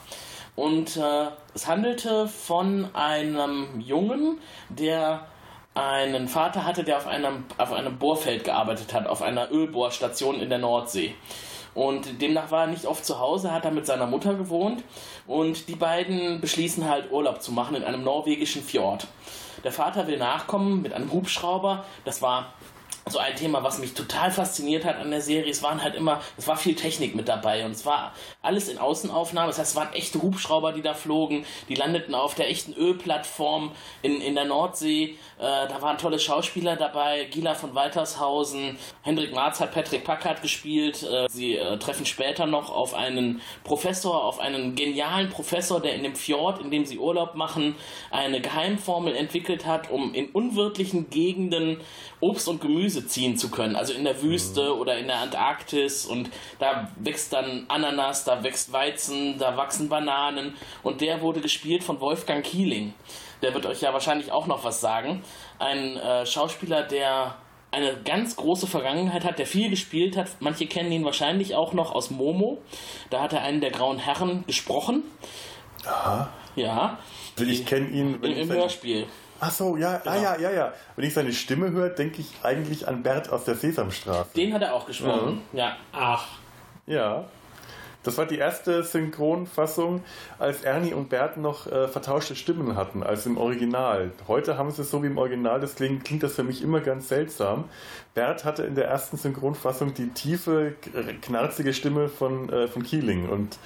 Und 0.56 0.96
äh, 0.96 1.26
es 1.54 1.66
handelte 1.66 2.28
von 2.28 2.94
einem 2.94 3.80
Jungen, 3.80 4.38
der 4.68 5.26
einen 5.74 6.28
Vater 6.28 6.66
hatte, 6.66 6.84
der 6.84 6.98
auf 6.98 7.06
einem, 7.06 7.44
auf 7.56 7.72
einem 7.72 7.98
Bohrfeld 7.98 8.44
gearbeitet 8.44 8.92
hat, 8.92 9.06
auf 9.06 9.22
einer 9.22 9.50
Ölbohrstation 9.50 10.40
in 10.40 10.50
der 10.50 10.58
Nordsee. 10.58 11.14
Und 11.74 12.20
demnach 12.20 12.50
war 12.50 12.62
er 12.62 12.66
nicht 12.66 12.86
oft 12.86 13.04
zu 13.04 13.18
Hause, 13.18 13.52
hat 13.52 13.64
er 13.64 13.70
mit 13.70 13.86
seiner 13.86 14.06
Mutter 14.06 14.34
gewohnt 14.34 14.82
und 15.26 15.68
die 15.68 15.74
beiden 15.74 16.40
beschließen 16.40 16.88
halt 16.88 17.10
Urlaub 17.10 17.42
zu 17.42 17.52
machen 17.52 17.76
in 17.76 17.84
einem 17.84 18.04
norwegischen 18.04 18.62
Fjord. 18.62 19.06
Der 19.64 19.72
Vater 19.72 20.06
will 20.06 20.18
nachkommen 20.18 20.82
mit 20.82 20.92
einem 20.92 21.12
Hubschrauber. 21.12 21.84
Das 22.04 22.20
war 22.20 22.52
so 23.08 23.18
ein 23.18 23.34
Thema, 23.34 23.62
was 23.62 23.78
mich 23.78 23.94
total 23.94 24.30
fasziniert 24.30 24.84
hat 24.84 24.96
an 24.96 25.10
der 25.10 25.20
Serie. 25.20 25.50
Es 25.50 25.62
waren 25.62 25.82
halt 25.82 25.94
immer, 25.94 26.20
es 26.36 26.46
war 26.46 26.56
viel 26.56 26.74
Technik 26.74 27.14
mit 27.14 27.28
dabei 27.28 27.64
und 27.64 27.72
es 27.72 27.84
war 27.84 28.12
alles 28.42 28.68
in 28.68 28.78
Außenaufnahme. 28.78 29.48
Das 29.48 29.58
heißt, 29.58 29.70
es 29.72 29.76
waren 29.76 29.92
echte 29.92 30.22
Hubschrauber, 30.22 30.72
die 30.72 30.82
da 30.82 30.94
flogen. 30.94 31.44
Die 31.68 31.74
landeten 31.74 32.14
auf 32.14 32.34
der 32.34 32.48
echten 32.48 32.72
Ölplattform 32.72 33.72
in, 34.02 34.20
in 34.20 34.34
der 34.34 34.44
Nordsee. 34.44 35.16
Äh, 35.38 35.68
da 35.68 35.82
waren 35.82 35.98
tolle 35.98 36.18
Schauspieler 36.18 36.76
dabei. 36.76 37.24
Gila 37.24 37.54
von 37.54 37.74
Waltershausen, 37.74 38.78
Hendrik 39.02 39.34
Marz 39.34 39.60
hat 39.60 39.72
Patrick 39.72 40.04
Packard 40.04 40.42
gespielt. 40.42 41.02
Äh, 41.02 41.26
sie 41.28 41.56
äh, 41.56 41.78
treffen 41.78 42.06
später 42.06 42.46
noch 42.46 42.70
auf 42.70 42.94
einen 42.94 43.40
Professor, 43.64 44.24
auf 44.24 44.38
einen 44.38 44.74
genialen 44.76 45.28
Professor, 45.28 45.80
der 45.80 45.94
in 45.94 46.04
dem 46.04 46.14
Fjord, 46.14 46.60
in 46.60 46.70
dem 46.70 46.84
sie 46.84 46.98
Urlaub 46.98 47.34
machen, 47.34 47.74
eine 48.10 48.40
Geheimformel 48.40 49.16
entwickelt 49.16 49.66
hat, 49.66 49.90
um 49.90 50.14
in 50.14 50.30
unwirtlichen 50.30 51.10
Gegenden 51.10 51.80
Obst 52.22 52.48
und 52.48 52.60
Gemüse 52.60 53.04
ziehen 53.06 53.36
zu 53.36 53.50
können. 53.50 53.74
Also 53.74 53.92
in 53.92 54.04
der 54.04 54.22
Wüste 54.22 54.76
oder 54.76 54.96
in 54.96 55.08
der 55.08 55.18
Antarktis 55.18 56.06
und 56.06 56.30
da 56.60 56.88
wächst 56.96 57.32
dann 57.32 57.66
Ananas, 57.68 58.24
da 58.24 58.44
wächst 58.44 58.72
Weizen, 58.72 59.38
da 59.38 59.56
wachsen 59.56 59.88
Bananen 59.88 60.54
und 60.84 61.00
der 61.00 61.20
wurde 61.20 61.40
gespielt 61.40 61.82
von 61.82 62.00
Wolfgang 62.00 62.44
Kieling. 62.44 62.94
Der 63.42 63.52
wird 63.54 63.66
euch 63.66 63.80
ja 63.80 63.92
wahrscheinlich 63.92 64.30
auch 64.30 64.46
noch 64.46 64.62
was 64.62 64.80
sagen. 64.80 65.24
Ein 65.58 65.96
äh, 65.96 66.24
Schauspieler, 66.24 66.84
der 66.84 67.34
eine 67.72 67.96
ganz 68.04 68.36
große 68.36 68.68
Vergangenheit 68.68 69.24
hat, 69.24 69.40
der 69.40 69.46
viel 69.46 69.68
gespielt 69.68 70.16
hat. 70.16 70.28
Manche 70.38 70.66
kennen 70.66 70.92
ihn 70.92 71.04
wahrscheinlich 71.04 71.56
auch 71.56 71.72
noch 71.72 71.92
aus 71.92 72.10
Momo. 72.10 72.62
Da 73.10 73.20
hat 73.20 73.32
er 73.32 73.42
einen 73.42 73.60
der 73.60 73.70
grauen 73.70 73.98
Herren 73.98 74.44
gesprochen. 74.46 75.02
Aha. 75.84 76.28
Ja. 76.54 76.98
Ich 77.40 77.66
kenne 77.66 77.88
ihn, 77.88 78.20
Im, 78.22 78.22
im 78.22 78.52
Hörspiel. 78.52 79.06
Ach 79.44 79.50
so, 79.50 79.76
ja, 79.76 80.00
ah, 80.04 80.14
ja, 80.14 80.36
ja, 80.38 80.50
ja. 80.52 80.72
Wenn 80.94 81.04
ich 81.04 81.14
seine 81.14 81.32
Stimme 81.32 81.72
höre, 81.72 81.88
denke 81.88 82.20
ich 82.20 82.28
eigentlich 82.44 82.86
an 82.86 83.02
Bert 83.02 83.28
aus 83.28 83.42
der 83.42 83.56
Sesamstraße. 83.56 84.30
Den 84.36 84.54
hat 84.54 84.62
er 84.62 84.72
auch 84.72 84.86
gesprochen. 84.86 85.42
Ja. 85.52 85.76
Ach, 85.92 86.28
Ja. 86.86 87.24
Das 88.02 88.18
war 88.18 88.26
die 88.26 88.38
erste 88.38 88.82
Synchronfassung, 88.82 90.02
als 90.38 90.62
Ernie 90.64 90.92
und 90.92 91.08
Bert 91.08 91.36
noch 91.36 91.66
äh, 91.66 91.86
vertauschte 91.88 92.34
Stimmen 92.34 92.74
hatten, 92.76 93.02
als 93.02 93.26
im 93.26 93.36
Original. 93.38 94.10
Heute 94.26 94.58
haben 94.58 94.70
sie 94.70 94.82
es 94.82 94.90
so 94.90 95.02
wie 95.02 95.06
im 95.06 95.18
Original, 95.18 95.60
das 95.60 95.76
klingt, 95.76 96.22
das 96.22 96.34
für 96.34 96.42
mich 96.42 96.62
immer 96.62 96.80
ganz 96.80 97.08
seltsam. 97.08 97.64
Bert 98.14 98.44
hatte 98.44 98.64
in 98.64 98.74
der 98.74 98.86
ersten 98.88 99.16
Synchronfassung 99.16 99.94
die 99.94 100.08
tiefe, 100.08 100.74
knarzige 101.22 101.72
Stimme 101.72 102.08
von, 102.08 102.48
äh, 102.50 102.66
von 102.68 102.82
Keeling 102.82 103.28
und 103.28 103.58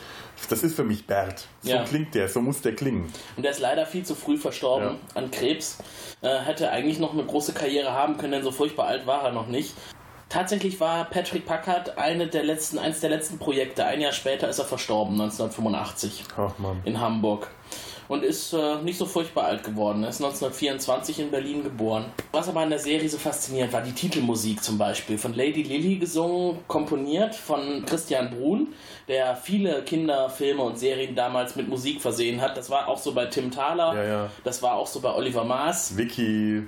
das 0.51 0.63
ist 0.63 0.77
für 0.77 0.85
mich 0.85 1.07
Bert. 1.07 1.49
So 1.63 1.71
Ja. 1.71 1.85
klingt 1.85 2.15
der, 2.15 2.29
so 2.29 2.41
muss 2.43 2.61
der 2.61 2.75
klingen. 2.77 3.11
Und 3.37 3.43
der 3.43 3.53
ist 3.53 3.61
leider 3.61 3.87
viel 3.87 4.05
zu 4.05 4.15
früh 4.15 4.37
verstorben 4.37 4.99
an 5.15 5.31
Krebs. 5.31 5.79
Äh, 6.21 6.39
hätte 6.41 6.71
eigentlich 6.71 6.99
noch 6.99 7.13
eine 7.15 7.25
große 7.25 7.55
Karriere 7.55 7.93
haben 7.93 8.19
können, 8.19 8.33
denn 8.33 8.43
so 8.43 8.51
furchtbar 8.51 8.87
alt 8.87 9.07
war 9.07 9.23
er 9.25 9.33
noch 9.33 9.47
nicht. 9.47 9.75
Tatsächlich 10.29 10.81
war 10.81 11.05
Patrick 11.05 11.47
Packard 11.47 11.99
eine 11.99 12.27
der 12.27 12.43
letzten, 12.43 12.79
eines 12.79 13.01
der 13.01 13.11
letzten 13.11 13.39
Projekte. 13.39 13.85
Ein 13.85 14.01
Jahr 14.01 14.13
später 14.13 14.49
ist 14.49 14.59
er 14.59 14.65
verstorben, 14.65 15.13
1985 15.21 16.25
Ach 16.37 16.59
man. 16.59 16.81
in 16.85 17.01
Hamburg. 17.01 17.51
Und 18.09 18.23
ist 18.23 18.53
äh, 18.53 18.77
nicht 18.83 18.99
so 18.99 19.05
furchtbar 19.05 19.47
alt 19.47 19.65
geworden. 19.65 20.05
Er 20.05 20.11
ist 20.11 20.23
1924 20.23 21.19
in 21.19 21.31
Berlin 21.33 21.65
geboren. 21.65 22.05
Was 22.31 22.49
aber 22.49 22.61
an 22.61 22.71
der 22.71 22.79
Serie 22.79 23.09
so 23.09 23.19
faszinierend 23.19 23.73
war, 23.73 23.83
die 23.83 23.91
Titelmusik 23.91 24.63
zum 24.63 24.79
Beispiel. 24.79 25.19
Von 25.19 25.35
Lady 25.35 25.65
Lily 25.65 25.97
gesungen, 25.97 26.59
komponiert 26.69 27.35
von 27.35 27.85
Christian 27.85 28.31
Brun, 28.31 28.69
der 29.09 29.35
viele 29.35 29.83
Kinderfilme 29.83 30.63
und 30.63 30.79
Serien 30.79 31.17
damals 31.17 31.57
mit 31.57 31.67
Musik 31.69 32.01
versehen 32.01 32.41
hat. 32.41 32.57
Das 32.57 32.71
war 32.71 32.87
auch 32.87 32.99
so 32.99 33.13
bei 33.13 33.27
Tim 33.27 33.51
Thaler. 33.51 33.95
Ja, 33.97 34.05
ja. 34.05 34.31
Das 34.45 34.63
war 34.63 34.75
auch 34.75 34.87
so 34.87 35.01
bei 35.01 35.13
Oliver 35.13 35.43
Maas. 35.45 35.97
Vicky. 35.97 36.63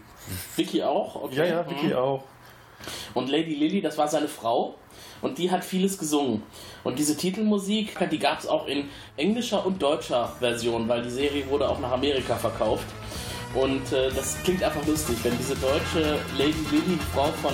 Vicky 0.57 0.83
auch. 0.83 1.15
Okay. 1.23 1.37
Ja, 1.37 1.45
ja, 1.45 1.71
Vicky 1.71 1.87
Mhm. 1.87 1.93
auch. 1.97 2.25
Und 3.15 3.29
Lady 3.29 3.55
Lily, 3.55 3.81
das 3.81 3.99
war 3.99 4.09
seine 4.09 4.29
Frau. 4.29 4.75
Und 5.21 5.39
die 5.39 5.51
hat 5.51 5.65
vieles 5.65 5.99
gesungen. 5.99 6.43
Und 6.85 6.99
diese 6.99 7.17
Titelmusik, 7.17 7.97
die 8.11 8.19
gab 8.19 8.39
es 8.39 8.47
auch 8.47 8.67
in 8.67 8.89
englischer 9.17 9.67
und 9.67 9.83
deutscher 9.83 10.33
Version, 10.39 10.89
weil 10.89 11.03
die 11.03 11.11
Serie 11.11 11.49
wurde 11.49 11.69
auch 11.69 11.81
nach 11.81 11.93
Amerika 11.93 12.37
verkauft. 12.37 12.87
Und 13.55 13.93
äh, 13.93 14.11
das 14.15 14.37
klingt 14.43 14.63
einfach 14.63 14.87
lustig, 14.87 15.17
wenn 15.23 15.37
diese 15.39 15.57
deutsche 15.57 16.19
Lady 16.37 16.65
Lily, 16.71 16.99
Frau 17.15 17.27
von, 17.43 17.53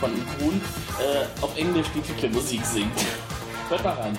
von 0.00 0.10
Grun, 0.38 0.60
äh, 1.00 1.42
auf 1.42 1.56
Englisch 1.58 1.88
die 1.94 2.00
Titelmusik 2.00 2.64
singt. 2.64 2.92
Hört 3.68 3.84
mal 3.84 3.94
rein. 3.94 4.18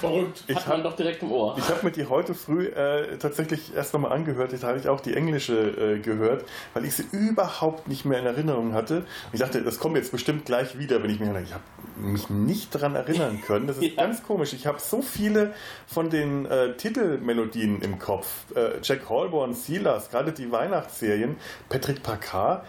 Verrückt. 0.00 0.44
Ich 0.46 0.56
Hat 0.56 0.68
man 0.68 0.76
hab- 0.78 0.84
doch 0.84 0.96
direkt 0.96 1.22
im 1.22 1.32
Ohr. 1.32 1.56
Ich 1.58 1.68
habe 1.68 1.84
mir 1.84 1.90
die 1.92 2.06
heute 2.06 2.34
früh 2.34 2.66
äh, 2.66 3.16
tatsächlich 3.18 3.74
erst 3.74 3.92
nochmal 3.94 4.12
angehört. 4.12 4.52
Da 4.60 4.66
habe 4.68 4.78
ich 4.78 4.88
auch 4.88 5.00
die 5.00 5.14
englische 5.14 5.54
äh, 5.96 5.98
gehört, 5.98 6.44
weil 6.74 6.84
ich 6.84 6.94
sie 6.94 7.04
überhaupt 7.12 7.88
nicht 7.88 8.04
mehr 8.04 8.18
in 8.20 8.26
Erinnerung 8.26 8.72
hatte. 8.74 8.98
Und 8.98 9.04
ich 9.32 9.40
dachte, 9.40 9.62
das 9.62 9.78
kommt 9.78 9.96
jetzt 9.96 10.12
bestimmt 10.12 10.44
gleich 10.44 10.78
wieder, 10.78 11.02
wenn 11.02 11.10
ich 11.10 11.20
mir 11.20 11.28
ich 11.42 11.52
habe 11.52 11.62
mich 12.00 12.30
nicht 12.30 12.74
daran 12.74 12.94
erinnern 12.94 13.40
können. 13.46 13.66
Das 13.66 13.76
ist 13.78 13.82
Ja. 13.96 14.02
ganz 14.04 14.22
komisch. 14.22 14.52
Ich 14.52 14.66
habe 14.66 14.78
so 14.80 15.02
viele 15.02 15.52
von 15.86 16.10
den 16.10 16.46
äh, 16.46 16.74
Titelmelodien 16.76 17.80
im 17.82 17.98
Kopf. 17.98 18.28
Äh, 18.54 18.78
Jack 18.82 19.08
Holborn, 19.08 19.54
Silas, 19.54 20.10
gerade 20.10 20.32
die 20.32 20.50
Weihnachtsserien, 20.50 21.36
Patrick 21.68 22.02
Packard, 22.02 22.64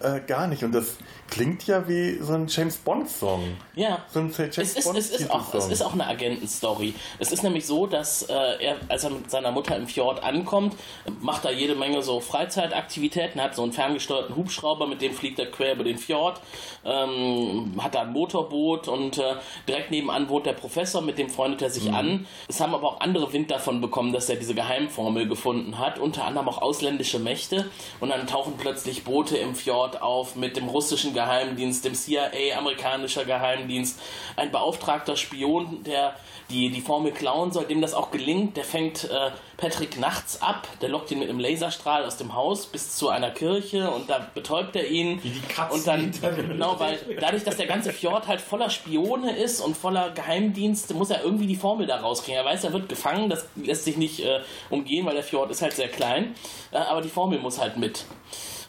äh, 0.00 0.20
gar 0.26 0.48
nicht. 0.48 0.64
Und 0.64 0.72
das 0.74 0.96
klingt 1.28 1.66
ja 1.66 1.88
wie 1.88 2.18
so 2.20 2.34
ein 2.34 2.46
James 2.48 2.76
Bond-Song. 2.76 3.56
Ja. 3.74 3.98
So 4.12 4.20
ein 4.20 4.32
James 4.36 4.58
Es 4.58 4.76
ist, 4.76 4.84
Bond 4.84 4.98
es, 4.98 5.10
ist 5.10 5.30
auch, 5.30 5.54
es 5.54 5.68
ist 5.68 5.82
auch 5.82 5.92
eine 5.92 6.06
Agentenstory. 6.06 6.94
Es 7.18 7.32
ist 7.32 7.42
nämlich 7.42 7.66
so, 7.66 7.86
dass 7.86 8.22
äh, 8.22 8.32
er, 8.32 8.76
als 8.88 9.04
er 9.04 9.10
mit 9.10 9.30
seiner 9.30 9.50
Mutter 9.50 9.76
im 9.76 9.86
Fjord 9.86 10.22
ankommt, 10.22 10.74
macht 11.20 11.44
er 11.44 11.52
jede 11.52 11.74
Menge 11.74 12.02
so 12.02 12.20
Freizeitaktivitäten, 12.20 13.40
hat 13.40 13.54
so 13.54 13.62
einen 13.62 13.72
ferngesteuerten 13.72 14.36
Hubschrauber, 14.36 14.86
mit 14.86 15.00
dem 15.00 15.12
fliegt 15.12 15.38
er 15.38 15.50
quer 15.50 15.74
über 15.74 15.84
den 15.84 15.98
Fjord, 15.98 16.40
ähm, 16.84 17.72
hat 17.78 17.94
da 17.94 18.02
ein 18.02 18.12
Motorboot 18.12 18.88
und 18.88 19.18
äh, 19.18 19.34
direkt 19.66 19.90
nebenan 19.90 20.28
wohnt 20.28 20.46
der 20.46 20.52
Professor, 20.52 21.00
mit 21.02 21.18
dem 21.18 21.28
freundet 21.28 21.62
er 21.62 21.70
sich 21.70 21.92
an. 21.92 22.26
Es 22.48 22.60
haben 22.60 22.74
aber 22.74 22.88
auch 22.88 23.00
andere 23.00 23.32
Wind 23.32 23.50
davon 23.50 23.80
bekommen, 23.80 24.12
dass 24.12 24.28
er 24.28 24.36
diese 24.36 24.54
Geheimformel 24.54 25.26
gefunden 25.26 25.78
hat, 25.78 25.98
unter 25.98 26.24
anderem 26.24 26.48
auch 26.48 26.60
ausländische 26.60 27.18
Mächte 27.18 27.70
und 28.00 28.10
dann 28.10 28.26
tauchen 28.26 28.54
plötzlich 28.58 29.04
Boote 29.04 29.36
im 29.36 29.54
Fjord 29.54 30.02
auf 30.02 30.36
mit 30.36 30.56
dem 30.56 30.68
russischen 30.68 31.13
Geheimdienst, 31.14 31.84
dem 31.84 31.94
CIA, 31.94 32.58
amerikanischer 32.58 33.24
Geheimdienst, 33.24 33.98
ein 34.36 34.50
beauftragter 34.50 35.16
Spion, 35.16 35.82
der 35.84 36.14
die, 36.50 36.70
die 36.70 36.80
Formel 36.80 37.12
klauen 37.12 37.52
soll, 37.52 37.64
dem 37.64 37.80
das 37.80 37.94
auch 37.94 38.10
gelingt, 38.10 38.56
der 38.56 38.64
fängt 38.64 39.04
äh, 39.04 39.30
Patrick 39.56 39.98
nachts 39.98 40.42
ab, 40.42 40.68
der 40.82 40.88
lockt 40.88 41.10
ihn 41.10 41.18
mit 41.18 41.28
einem 41.28 41.40
Laserstrahl 41.40 42.04
aus 42.04 42.16
dem 42.16 42.34
Haus 42.34 42.66
bis 42.66 42.96
zu 42.96 43.08
einer 43.08 43.30
Kirche 43.30 43.90
und 43.90 44.10
da 44.10 44.28
betäubt 44.34 44.76
er 44.76 44.88
ihn. 44.88 45.22
Wie 45.22 45.30
die 45.30 45.40
Katzen 45.40 45.78
und 45.78 45.86
dann, 45.86 46.36
genau, 46.48 46.78
weil 46.78 46.98
dadurch, 47.20 47.44
dass 47.44 47.56
der 47.56 47.66
ganze 47.66 47.92
Fjord 47.92 48.26
halt 48.26 48.40
voller 48.40 48.68
Spione 48.68 49.36
ist 49.36 49.60
und 49.60 49.76
voller 49.76 50.10
Geheimdienste, 50.10 50.94
muss 50.94 51.10
er 51.10 51.22
irgendwie 51.22 51.46
die 51.46 51.56
Formel 51.56 51.86
da 51.86 51.96
rauskriegen. 51.96 52.38
Er 52.38 52.44
weiß, 52.44 52.64
er 52.64 52.72
wird 52.72 52.88
gefangen, 52.88 53.30
das 53.30 53.46
lässt 53.56 53.84
sich 53.84 53.96
nicht 53.96 54.20
äh, 54.20 54.40
umgehen, 54.70 55.06
weil 55.06 55.14
der 55.14 55.24
Fjord 55.24 55.50
ist 55.50 55.62
halt 55.62 55.72
sehr 55.72 55.88
klein, 55.88 56.34
äh, 56.72 56.76
aber 56.76 57.00
die 57.00 57.08
Formel 57.08 57.38
muss 57.38 57.58
halt 57.58 57.76
mit. 57.76 58.04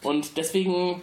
Und 0.06 0.38
deswegen 0.38 1.02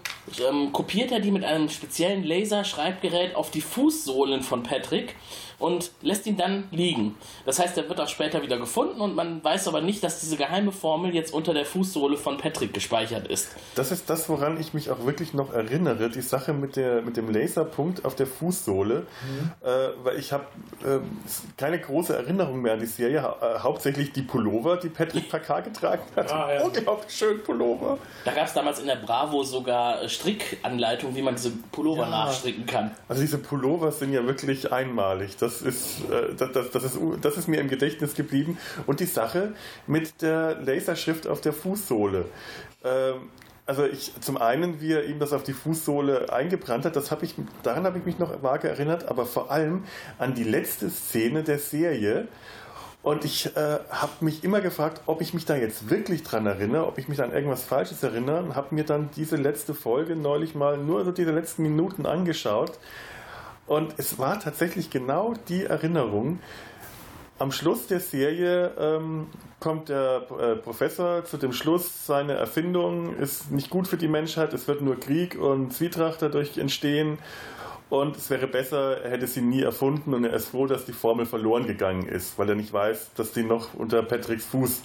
ähm, 0.49 0.73
kopiert 0.73 1.11
er 1.11 1.19
die 1.19 1.33
mit 1.33 1.45
einem 1.45 1.69
speziellen 1.69 2.23
Laserschreibgerät 2.23 3.35
auf 3.35 3.51
die 3.51 3.61
Fußsohlen 3.61 4.43
von 4.43 4.63
Patrick 4.63 5.17
und 5.63 5.93
lässt 6.03 6.27
ihn 6.27 6.37
dann 6.37 6.65
liegen. 6.71 7.15
Das 7.47 7.59
heißt, 7.59 7.77
er 7.79 7.89
wird 7.89 8.01
auch 8.01 8.09
später 8.09 8.43
wieder 8.43 8.59
gefunden 8.59 9.01
und 9.01 9.15
man 9.15 9.43
weiß 9.43 9.69
aber 9.69 9.81
nicht, 9.81 10.03
dass 10.05 10.21
diese 10.21 10.37
geheime 10.37 10.73
Formel 10.73 11.15
jetzt 11.15 11.33
unter 11.33 11.55
der 11.55 11.65
Fußsohle 11.65 12.17
von 12.17 12.37
Patrick 12.37 12.75
gespeichert 12.75 13.29
ist. 13.29 13.49
Das 13.75 13.93
ist 13.93 14.11
das, 14.11 14.29
woran 14.29 14.61
ich 14.61 14.75
mich 14.75 14.91
auch 14.91 15.07
wirklich 15.07 15.33
noch 15.35 15.53
erinnere, 15.53 16.11
die 16.11 16.21
Sache 16.21 16.53
mit, 16.53 16.77
der, 16.77 17.03
mit 17.03 17.17
dem 17.17 17.33
Laserpunkt 17.33 18.05
auf 18.05 18.15
der 18.17 18.27
Fußsohle, 18.27 19.07
äh, 19.63 19.69
weil 20.03 20.19
ich 20.19 20.33
habe 20.33 20.45
äh, 20.85 20.99
keine 21.57 21.79
große 21.79 22.15
Erinnerung 22.17 22.61
mehr 22.63 22.75
an 22.75 22.81
die 22.81 22.87
Serie, 22.87 23.23
hau 23.23 23.37
äh, 23.41 23.59
hauptsächlich 23.61 24.13
die 24.13 24.23
Pullover, 24.23 24.77
die 24.77 24.89
Patrick 24.89 25.31
Packard 25.31 25.65
getragen 25.73 26.03
hat. 26.17 26.33
Ah, 26.33 26.53
ja. 26.55 26.63
Unglaublich 26.63 27.13
schön 27.15 27.43
Pullover. 27.43 27.99
Da 28.25 28.33
gab 28.33 28.47
es 28.47 28.53
damals 28.53 28.81
in 28.81 28.87
der 28.87 28.97
Bravo 28.97 29.43
sogar 29.45 30.03
äh, 30.03 30.09
Strickanleitungen, 30.09 31.15
wie 31.17 31.23
man 31.23 31.35
diese 31.37 31.51
Pullover 31.71 32.03
Ja. 32.03 32.11
nachstricken 32.11 32.67
kann. 32.67 32.91
Also 33.09 33.23
diese 33.23 33.39
Pullover 33.39 33.93
sind 33.93 34.13
ja 34.13 34.25
wirklich 34.27 34.73
einmalig. 34.73 35.37
Das 35.39 35.52
ist, 35.61 36.11
äh, 36.11 36.35
das, 36.35 36.53
das, 36.53 36.71
das, 36.71 36.85
ist, 36.85 36.99
das 37.21 37.37
ist 37.37 37.49
mir 37.49 37.61
im 37.61 37.69
Gedächtnis 37.69 38.15
geblieben. 38.15 38.57
Und 38.87 39.01
die 39.01 39.07
Sache 39.07 39.53
mit 39.87 40.23
der 40.23 40.57
Laserschrift 40.61 41.27
auf 41.27 41.43
der 41.43 41.53
Fußsohle. 41.53 42.25
Ähm, 42.85 43.29
also 43.67 43.85
ich 43.85 44.13
zum 44.21 44.39
einen, 44.39 44.81
wie 44.81 44.93
er 44.93 45.05
ihm 45.05 45.19
das 45.19 45.33
auf 45.33 45.45
die 45.45 45.53
Fußsohle 45.53 46.33
eingebrannt 46.33 46.85
hat, 46.85 46.97
das 46.97 47.11
habe 47.11 47.25
ich, 47.25 47.35
daran 47.63 47.85
habe 47.85 47.99
ich 47.99 48.05
mich 48.05 48.19
noch 48.19 48.43
vage 48.43 48.69
erinnert, 48.69 49.09
aber 49.09 49.25
vor 49.25 49.51
allem 49.51 49.85
an 50.19 50.35
die 50.35 50.45
letzte 50.45 50.91
Szene 50.91 51.43
der 51.43 51.59
Serie. 51.59 52.27
Und 53.03 53.25
ich 53.25 53.57
äh, 53.57 53.79
habe 53.91 54.13
mich 54.21 54.45
immer 54.45 54.61
gefragt, 54.61 55.03
ob 55.07 55.21
ich 55.21 55.35
mich 55.35 55.45
da 55.45 55.57
jetzt 55.57 55.91
wirklich 55.91 56.23
dran 56.23 56.47
erinnere, 56.47 56.87
ob 56.87 56.99
ich 56.99 57.09
mich 57.09 57.21
an 57.21 57.33
irgendwas 57.33 57.65
Falsches 57.65 58.03
erinnere 58.03 58.43
und 58.43 58.55
habe 58.55 58.75
mir 58.75 58.85
dann 58.85 59.11
diese 59.17 59.37
letzte 59.37 59.75
Folge 59.75 60.15
neulich 60.15 60.55
mal 60.55 60.79
nur 60.79 61.05
so 61.05 61.11
diese 61.11 61.33
letzten 61.33 61.63
Minuten 61.63 62.07
angeschaut. 62.07 62.79
Und 63.73 63.95
es 63.97 64.19
war 64.19 64.39
tatsächlich 64.39 64.91
genau 64.91 65.33
die 65.49 65.65
Erinnerung. 65.65 66.41
Am 67.39 67.53
Schluss 67.53 67.87
der 67.87 68.01
Serie 68.01 68.71
ähm, 68.79 69.29
kommt 69.61 69.89
der 69.89 70.27
äh, 70.39 70.57
Professor 70.57 71.25
zu 71.25 71.39
dem 71.39 71.55
Schluss, 71.55 72.07
seine 72.07 72.35
Erfindung 72.35 73.17
ist 73.17 73.51
nicht 73.51 73.71
gut 73.71 73.89
für 73.89 73.97
die 73.97 74.09
Menschheit, 74.09 74.53
es 74.53 74.69
wird 74.69 74.83
nur 74.83 75.01
Krieg 75.01 75.41
und 75.41 75.73
Zwietracht 75.73 76.21
dadurch 76.21 76.59
entstehen. 76.59 77.17
Und 77.89 78.15
es 78.19 78.29
wäre 78.29 78.47
besser, 78.47 79.01
er 79.03 79.13
hätte 79.13 79.27
sie 79.27 79.41
nie 79.41 79.63
erfunden 79.63 80.13
und 80.13 80.25
er 80.25 80.35
ist 80.35 80.49
froh, 80.49 80.67
dass 80.67 80.85
die 80.85 80.93
Formel 80.93 81.25
verloren 81.25 81.67
gegangen 81.67 82.07
ist, 82.07 82.39
weil 82.39 82.51
er 82.51 82.57
nicht 82.57 82.75
weiß, 82.75 83.13
dass 83.17 83.33
die 83.33 83.43
noch 83.43 83.73
unter 83.73 84.03
Patricks 84.03 84.45
Fuß 84.45 84.83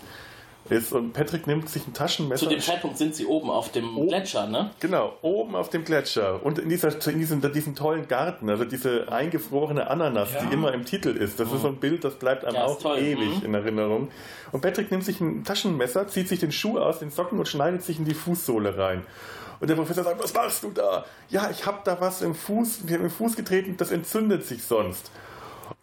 ist. 0.70 0.91
Und 0.93 1.13
Patrick 1.13 1.47
nimmt 1.47 1.70
sich 1.70 1.86
ein 1.88 1.93
Taschenmesser. 1.93 2.43
Zu 2.45 2.49
dem 2.49 2.59
Zeitpunkt 2.59 2.97
sind 2.97 3.15
sie 3.15 3.26
oben 3.26 3.49
auf 3.49 3.72
dem 3.72 3.95
Gletscher, 4.07 4.47
ne? 4.47 4.72
Genau, 4.80 5.13
oben 5.22 5.55
auf 5.55 5.70
dem 5.70 5.84
Gletscher 5.84 6.43
und 6.45 6.59
in, 6.59 6.70
dieser, 6.70 6.89
in 7.09 7.20
diesem, 7.20 7.41
diesem 7.53 7.76
tollen 7.76 8.07
Garten, 8.07 8.49
also 8.49 8.65
diese 8.65 9.11
eingefrorene 9.11 9.89
Ananas, 9.89 10.34
Ja. 10.34 10.41
die 10.45 10.53
immer 10.53 10.74
im 10.74 10.86
Titel 10.86 11.09
ist. 11.09 11.39
Das 11.39 11.51
ist 11.51 11.61
so 11.61 11.68
ein 11.70 11.78
Bild, 11.78 12.03
das 12.03 12.15
bleibt 12.15 12.45
einem 12.45 12.55
Ja, 12.55 12.65
ist 12.65 12.72
auch 12.72 12.80
toll. 12.82 12.97
ewig 12.99 13.39
Mhm. 13.39 13.45
in 13.45 13.53
Erinnerung. 13.53 14.07
Und 14.51 14.61
Patrick 14.61 14.91
nimmt 14.91 15.03
sich 15.03 15.20
ein 15.22 15.43
Taschenmesser, 15.43 16.07
zieht 16.07 16.28
sich 16.30 16.39
den 16.39 16.51
Schuh 16.51 16.80
aus, 16.80 16.99
den 16.99 17.11
Socken 17.11 17.38
und 17.39 17.47
schneidet 17.47 17.84
sich 17.84 17.99
in 17.99 18.05
die 18.05 18.13
Fußsohle 18.13 18.78
rein. 18.78 19.03
Und 19.59 19.70
der 19.70 19.76
Professor 19.76 20.03
sagt, 20.03 20.22
was 20.24 20.34
machst 20.34 20.63
du 20.63 20.70
da? 20.72 21.03
Ja, 21.30 21.49
ich 21.49 21.65
habe 21.65 21.80
da 21.84 21.99
was 21.99 22.22
im 22.22 22.36
Fuß, 22.36 22.82
ich 22.86 22.93
hab 22.93 23.01
im 23.01 23.09
Fuß 23.09 23.36
getreten, 23.36 23.76
das 23.78 23.91
entzündet 23.91 24.45
sich 24.45 24.63
sonst. 24.63 25.09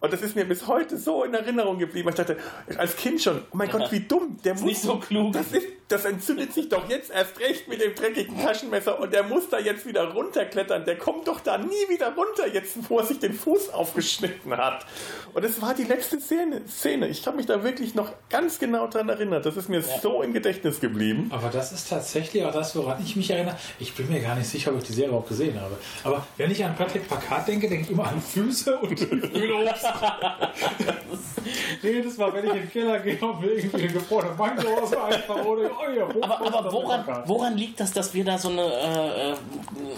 Und 0.05 0.12
das 0.12 0.20
ist 0.20 0.36
mir 0.36 0.44
bis 0.44 0.66
heute 0.66 0.98
so 0.98 1.24
in 1.24 1.32
Erinnerung 1.32 1.78
geblieben. 1.78 2.11
Ich 2.11 2.14
dachte, 2.14 2.36
als 2.76 2.94
Kind 2.94 3.22
schon, 3.22 3.40
oh 3.50 3.57
mein 3.57 3.70
Gott, 3.70 3.90
wie 3.90 4.00
dumm. 4.00 4.36
Der 4.44 4.52
muss 4.52 4.62
nicht 4.62 4.82
so 4.82 4.98
klug. 4.98 5.32
Das, 5.32 5.50
ist, 5.50 5.66
das 5.88 6.05
entzündet 6.05 6.52
sich 6.52 6.68
doch 6.68 6.90
jetzt 6.90 7.11
erst 7.11 7.40
recht 7.40 7.68
mit 7.68 7.80
dem 7.80 7.94
dreckigen 7.94 8.38
Taschenmesser 8.38 9.00
und 9.00 9.14
der 9.14 9.22
muss 9.22 9.48
da 9.48 9.59
jetzt 9.59 9.86
wieder 9.86 10.12
runterklettern. 10.12 10.84
Der 10.84 10.98
kommt 10.98 11.26
doch 11.26 11.40
da 11.40 11.57
nie 11.57 11.88
wieder 11.88 12.14
runter, 12.14 12.46
jetzt 12.52 12.76
wo 12.90 12.98
er 12.98 13.07
sich 13.07 13.18
den 13.18 13.32
Fuß 13.32 13.70
aufgeschnitten 13.70 14.55
hat. 14.55 14.84
Und 15.32 15.42
es 15.42 15.62
war 15.62 15.72
die 15.72 15.84
letzte 15.84 16.20
Szene. 16.20 16.61
Szene. 16.68 17.09
Ich 17.09 17.26
habe 17.26 17.38
mich 17.38 17.46
da 17.46 17.64
wirklich 17.64 17.94
noch 17.94 18.12
ganz 18.28 18.59
genau 18.59 18.86
dran 18.88 19.09
erinnert. 19.09 19.46
Das 19.46 19.57
ist 19.57 19.70
mir 19.70 19.80
so 19.80 20.20
im 20.20 20.34
Gedächtnis 20.34 20.80
geblieben. 20.80 21.30
Aber 21.30 21.48
das 21.48 21.72
ist 21.72 21.88
tatsächlich 21.88 22.44
auch 22.44 22.52
das, 22.52 22.76
woran 22.76 23.02
ich 23.02 23.16
mich 23.16 23.30
erinnere. 23.30 23.57
Ich 23.78 23.94
bin 23.94 24.11
mir 24.11 24.20
gar 24.20 24.36
nicht 24.36 24.50
sicher, 24.50 24.70
ob 24.70 24.78
ich 24.78 24.84
die 24.84 24.92
Serie 24.92 25.14
auch 25.14 25.26
gesehen 25.26 25.59
habe. 25.59 25.78
Aber 26.02 26.26
wenn 26.36 26.50
ich 26.50 26.62
an 26.62 26.76
Patrick 26.76 27.09
Packard 27.09 27.48
denke, 27.48 27.70
denke 27.70 27.84
ich 27.84 27.90
immer 27.90 28.07
an 28.07 28.20
Füße 28.20 28.76
und 28.76 28.92
Obst. 28.92 29.93
Jedes 31.82 32.16
Mal, 32.16 32.32
wenn 32.32 32.45
ich 32.47 32.51
in 32.51 32.61
den 32.61 32.70
Keller 32.70 32.99
gehe 33.01 33.18
und 33.18 33.40
mir 33.40 33.53
irgendwie 33.53 33.76
eine 33.76 33.92
gefrorene 33.92 34.34
Mango 34.34 34.68
aus 34.80 34.90
dem 34.90 35.03
Eisfach 35.03 35.45
oder 35.45 35.70
oh 35.70 35.90
ja, 35.90 36.07
Aber, 36.22 36.40
aber 36.40 36.72
woran, 36.72 37.05
woran 37.26 37.57
liegt 37.57 37.80
das, 37.80 37.92
dass 37.92 38.14
wir 38.14 38.24
da 38.24 38.38
so 38.38 38.49
eine 38.49 38.62
äh, 38.62 39.32
äh, 39.32 39.34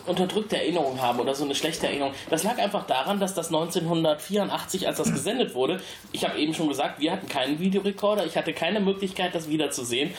unterdrückte 0.07 0.57
Erinnerung 0.57 1.01
haben 1.01 1.21
oder 1.21 1.35
so 1.35 1.45
eine 1.45 1.55
schlechte 1.55 1.87
Erinnerung? 1.87 2.13
Das 2.31 2.43
lag 2.43 2.59
einfach 2.59 2.87
daran, 2.87 3.21
dass 3.21 3.35
das 3.35 3.49
1984, 3.49 4.87
als 4.87 4.99
das 4.99 5.13
gesendet 5.13 5.55
wurde, 5.55 5.81
ich 6.13 6.25
habe 6.25 6.39
eben 6.39 6.55
schon 6.55 6.69
gesagt, 6.69 7.01
wir 7.01 7.13
hatten 7.13 7.29
keinen 7.29 7.59
Videorekorder, 7.59 8.27
ich 8.27 8.37
hatte 8.37 8.53
keine 8.53 8.81
Möglichkeit, 8.81 9.35
das 9.35 9.49
wiederzusehen. 9.49 10.13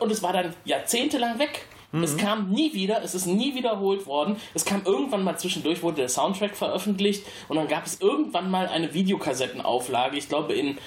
Und 0.00 0.12
es 0.12 0.22
war 0.22 0.32
dann 0.32 0.54
jahrzehntelang 0.64 1.38
weg. 1.38 1.66
Es 1.92 2.16
kam 2.16 2.50
nie 2.50 2.74
wieder, 2.74 3.02
es 3.02 3.14
ist 3.14 3.26
nie 3.26 3.54
wiederholt 3.54 4.06
worden. 4.06 4.36
Es 4.54 4.64
kam 4.64 4.82
irgendwann 4.84 5.24
mal 5.24 5.38
zwischendurch, 5.38 5.82
wurde 5.82 5.96
der 5.96 6.08
Soundtrack 6.08 6.56
veröffentlicht 6.56 7.24
und 7.48 7.56
dann 7.56 7.68
gab 7.68 7.86
es 7.86 8.00
irgendwann 8.00 8.50
mal 8.50 8.66
eine 8.66 8.92
Videokassettenauflage, 8.92 10.16
ich 10.18 10.28
glaube 10.28 10.52
in 10.54 10.78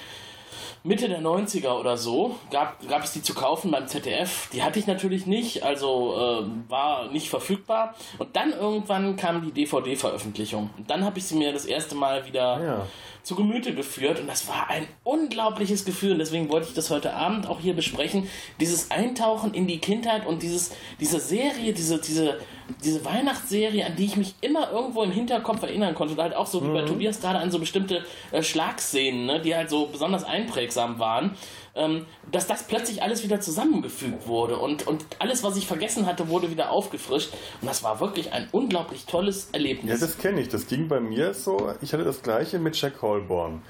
Mitte 0.84 1.08
der 1.08 1.20
90er 1.20 1.78
oder 1.78 1.96
so 1.96 2.36
gab, 2.50 2.88
gab 2.88 3.04
es 3.04 3.12
die 3.12 3.22
zu 3.22 3.34
kaufen 3.34 3.70
beim 3.70 3.86
ZDF. 3.86 4.48
Die 4.52 4.64
hatte 4.64 4.80
ich 4.80 4.86
natürlich 4.88 5.26
nicht, 5.26 5.62
also 5.62 6.16
äh, 6.44 6.70
war 6.70 7.08
nicht 7.08 7.30
verfügbar. 7.30 7.94
Und 8.18 8.34
dann 8.34 8.52
irgendwann 8.52 9.14
kam 9.16 9.44
die 9.44 9.52
DVD-Veröffentlichung. 9.52 10.70
Und 10.76 10.90
dann 10.90 11.04
habe 11.04 11.18
ich 11.18 11.24
sie 11.26 11.36
mir 11.36 11.52
das 11.52 11.66
erste 11.66 11.94
Mal 11.94 12.26
wieder 12.26 12.64
Ja. 12.64 12.86
Zu 13.22 13.34
Gemüte 13.34 13.74
geführt. 13.74 14.20
Und 14.20 14.26
das 14.26 14.48
war 14.48 14.68
ein 14.68 14.86
unglaubliches 15.04 15.84
Gefühl. 15.84 16.12
Und 16.12 16.18
deswegen 16.18 16.48
wollte 16.48 16.68
ich 16.68 16.74
das 16.74 16.90
heute 16.90 17.14
Abend 17.14 17.46
auch 17.46 17.60
hier 17.60 17.74
besprechen. 17.74 18.28
Dieses 18.60 18.90
Eintauchen 18.90 19.54
in 19.54 19.66
die 19.66 19.78
Kindheit 19.78 20.26
und 20.26 20.42
dieses, 20.42 20.72
diese 21.00 21.20
Serie, 21.20 21.72
diese, 21.72 21.98
diese 21.98 22.38
diese 22.84 23.04
Weihnachtsserie, 23.04 23.84
an 23.86 23.96
die 23.96 24.04
ich 24.04 24.16
mich 24.16 24.34
immer 24.40 24.70
irgendwo 24.70 25.02
im 25.02 25.10
Hinterkopf 25.10 25.62
erinnern 25.62 25.94
konnte, 25.94 26.14
und 26.14 26.20
halt 26.20 26.34
auch 26.34 26.46
so 26.46 26.62
wie 26.64 26.72
bei 26.72 26.82
Tobias 26.82 27.20
gerade 27.20 27.38
an 27.38 27.50
so 27.50 27.58
bestimmte 27.58 28.04
äh, 28.30 28.42
Schlagszenen, 28.42 29.26
ne, 29.26 29.40
die 29.40 29.54
halt 29.54 29.70
so 29.70 29.86
besonders 29.86 30.24
einprägsam 30.24 30.98
waren, 30.98 31.36
ähm, 31.74 32.06
dass 32.30 32.46
das 32.46 32.64
plötzlich 32.64 33.02
alles 33.02 33.24
wieder 33.24 33.40
zusammengefügt 33.40 34.26
wurde 34.26 34.56
und, 34.58 34.86
und 34.86 35.04
alles, 35.18 35.42
was 35.42 35.56
ich 35.56 35.66
vergessen 35.66 36.06
hatte, 36.06 36.28
wurde 36.28 36.50
wieder 36.50 36.70
aufgefrischt. 36.70 37.32
Und 37.60 37.68
das 37.68 37.82
war 37.82 38.00
wirklich 38.00 38.32
ein 38.32 38.48
unglaublich 38.52 39.06
tolles 39.06 39.48
Ja, 39.52 39.58
Erlebnis. 39.58 40.00
das 40.00 40.18
kenne 40.18 40.40
ich. 40.40 40.48
Das 40.48 40.66
ging 40.66 40.88
bei 40.88 41.00
mir 41.00 41.32
so. 41.34 41.72
Ich 41.80 41.92
hatte 41.92 42.04
das 42.04 42.22
gleiche 42.22 42.58
mit 42.58 42.78
Jack 42.80 43.00
Holborn. 43.02 43.62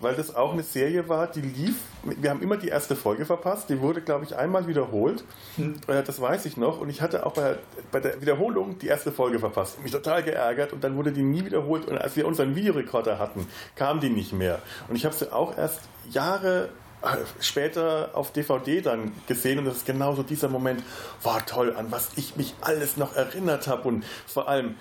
Weil 0.00 0.14
das 0.14 0.34
auch 0.34 0.52
eine 0.52 0.62
Serie 0.62 1.08
war, 1.08 1.26
die 1.26 1.40
lief. 1.40 1.76
Wir 2.04 2.30
haben 2.30 2.42
immer 2.42 2.56
die 2.56 2.68
erste 2.68 2.96
Folge 2.96 3.24
verpasst. 3.24 3.68
Die 3.68 3.80
wurde, 3.80 4.00
glaube 4.02 4.24
ich, 4.24 4.36
einmal 4.36 4.66
wiederholt. 4.66 5.24
Äh, 5.58 6.02
Das 6.02 6.20
weiß 6.20 6.44
ich 6.46 6.56
noch. 6.56 6.80
Und 6.80 6.90
ich 6.90 7.00
hatte 7.02 7.24
auch 7.26 7.32
bei, 7.32 7.56
bei 7.92 8.00
der 8.00 8.20
Wiederholung 8.20 8.78
die 8.78 8.88
erste 8.88 9.12
Folge 9.12 9.38
verpasst. 9.38 9.82
Mich 9.82 9.92
total 9.92 10.22
geärgert. 10.22 10.72
Und 10.72 10.84
dann 10.84 10.96
wurde 10.96 11.12
die 11.12 11.22
nie 11.22 11.44
wiederholt. 11.44 11.86
Und 11.86 11.98
als 11.98 12.16
wir 12.16 12.26
unseren 12.26 12.54
Videorekorder 12.54 13.18
hatten, 13.18 13.46
kam 13.74 14.00
die 14.00 14.10
nicht 14.10 14.32
mehr. 14.32 14.60
Und 14.88 14.96
ich 14.96 15.04
habe 15.04 15.14
sie 15.14 15.32
auch 15.32 15.56
erst 15.56 15.80
Jahre 16.10 16.68
äh, 17.02 17.08
später 17.40 18.10
auf 18.14 18.32
DVD 18.32 18.80
dann 18.80 19.12
gesehen 19.26 19.58
und 19.58 19.66
das 19.66 19.78
ist 19.78 19.86
genauso 19.86 20.22
dieser 20.22 20.48
Moment, 20.48 20.82
war 21.22 21.44
toll, 21.44 21.74
an 21.76 21.86
was 21.90 22.10
ich 22.16 22.36
mich 22.36 22.54
alles 22.62 22.96
noch 22.96 23.14
erinnert 23.14 23.68
habe 23.68 23.86
und 23.88 24.04
vor 24.26 24.48
allem, 24.48 24.76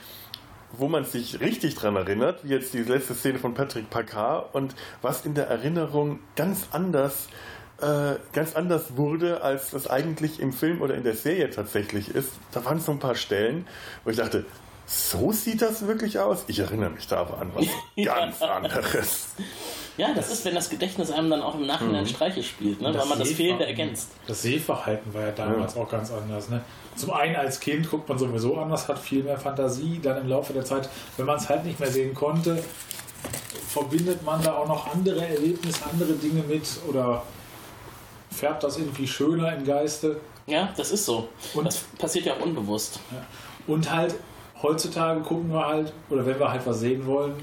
wo 0.78 0.88
man 0.88 1.06
sich 1.06 1.40
richtig 1.40 1.76
dran 1.76 1.96
erinnert, 1.96 2.44
wie 2.44 2.50
jetzt 2.50 2.74
die 2.74 2.84
letzte 2.84 3.14
Szene 3.14 3.40
von 3.40 3.54
Patrick 3.54 3.90
Packard 3.90 4.54
und 4.54 4.76
was 5.02 5.26
in 5.26 5.34
der 5.34 5.48
Erinnerung 5.48 6.20
ganz 6.36 6.68
anders 6.72 7.28
äh, 7.82 8.16
ganz 8.32 8.56
anders 8.56 8.96
wurde, 8.96 9.42
als 9.42 9.72
das 9.72 9.88
eigentlich 9.88 10.40
im 10.40 10.54
Film 10.54 10.82
oder 10.82 10.96
in 10.96 11.04
der 11.04 11.16
Serie 11.16 11.50
tatsächlich 11.50 12.14
ist. 12.14 12.32
Da 12.54 12.64
waren 12.64 12.80
so 12.80 12.94
ein 12.94 13.00
paar 13.00 13.16
Stellen, 13.16 13.68
wo 14.06 14.12
ich 14.12 14.16
dachte, 14.16 14.46
so 14.86 15.32
sieht 15.32 15.62
das 15.62 15.88
wirklich 15.88 16.20
aus? 16.20 16.44
Ich 16.48 16.60
erinnere 16.60 16.90
mich 16.92 17.08
da 17.08 17.18
aber 17.22 17.40
an 17.40 17.52
was 17.54 17.66
ganz 18.06 18.42
anderes. 18.42 19.28
Ja, 19.98 20.14
das 20.14 20.30
ist, 20.32 20.44
wenn 20.46 20.54
das 20.56 20.70
Gedächtnis 20.70 21.10
einem 21.10 21.30
dann 21.30 21.42
auch 21.42 21.56
im 21.56 21.66
Nachhinein 21.66 22.04
Mhm. 22.04 22.08
Streiche 22.08 22.44
spielt, 22.44 22.82
ne? 22.82 22.90
Und 22.90 22.98
weil 22.98 23.06
man 23.06 23.18
das 23.20 23.32
Fehlende 23.32 23.66
ergänzt. 23.66 24.10
Das 24.28 24.42
Sehverhalten 24.42 25.14
war 25.14 25.22
ja 25.24 25.32
damals 25.32 25.76
auch 25.78 25.90
ganz 25.90 26.12
anders. 26.12 26.50
Ne? 26.50 26.62
Zum 26.96 27.12
einen 27.12 27.36
als 27.36 27.60
Kind 27.60 27.90
guckt 27.90 28.08
man 28.10 28.18
sowieso 28.20 28.58
anders, 28.58 28.88
hat 28.88 29.00
viel 29.00 29.24
mehr 29.24 29.38
Fantasie. 29.40 30.00
Dann 30.04 30.22
im 30.22 30.28
Laufe 30.30 30.52
der 30.54 30.66
Zeit, 30.66 30.90
wenn 31.18 31.26
man 31.26 31.38
es 31.38 31.48
halt 31.50 31.64
nicht 31.66 31.80
mehr 31.80 31.90
sehen 31.90 32.14
konnte, 32.14 32.62
verbindet 33.70 34.24
man 34.24 34.42
da 34.44 34.54
auch 34.58 34.68
noch 34.68 34.94
andere 34.94 35.26
Erlebnisse, 35.26 35.80
andere 35.92 36.14
Dinge 36.14 36.44
mit 36.44 36.64
oder 36.88 37.24
färbt 38.32 38.64
das 38.64 38.78
irgendwie 38.78 39.08
schöner 39.08 39.56
im 39.56 39.64
Geiste. 39.66 40.20
Ja, 40.46 40.70
das 40.78 40.92
ist 40.92 41.06
so. 41.06 41.30
das 41.64 41.80
passiert 41.98 42.26
ja 42.26 42.34
auch 42.34 42.42
unbewusst. 42.42 43.00
Und 43.66 43.92
halt, 43.92 44.16
heutzutage 44.66 45.22
gucken 45.22 45.52
wir 45.52 45.66
halt, 45.66 45.94
oder 46.10 46.26
wenn 46.26 46.40
wir 46.40 46.52
halt 46.52 46.66
was 46.66 46.80
sehen 46.80 47.06
wollen, 47.06 47.34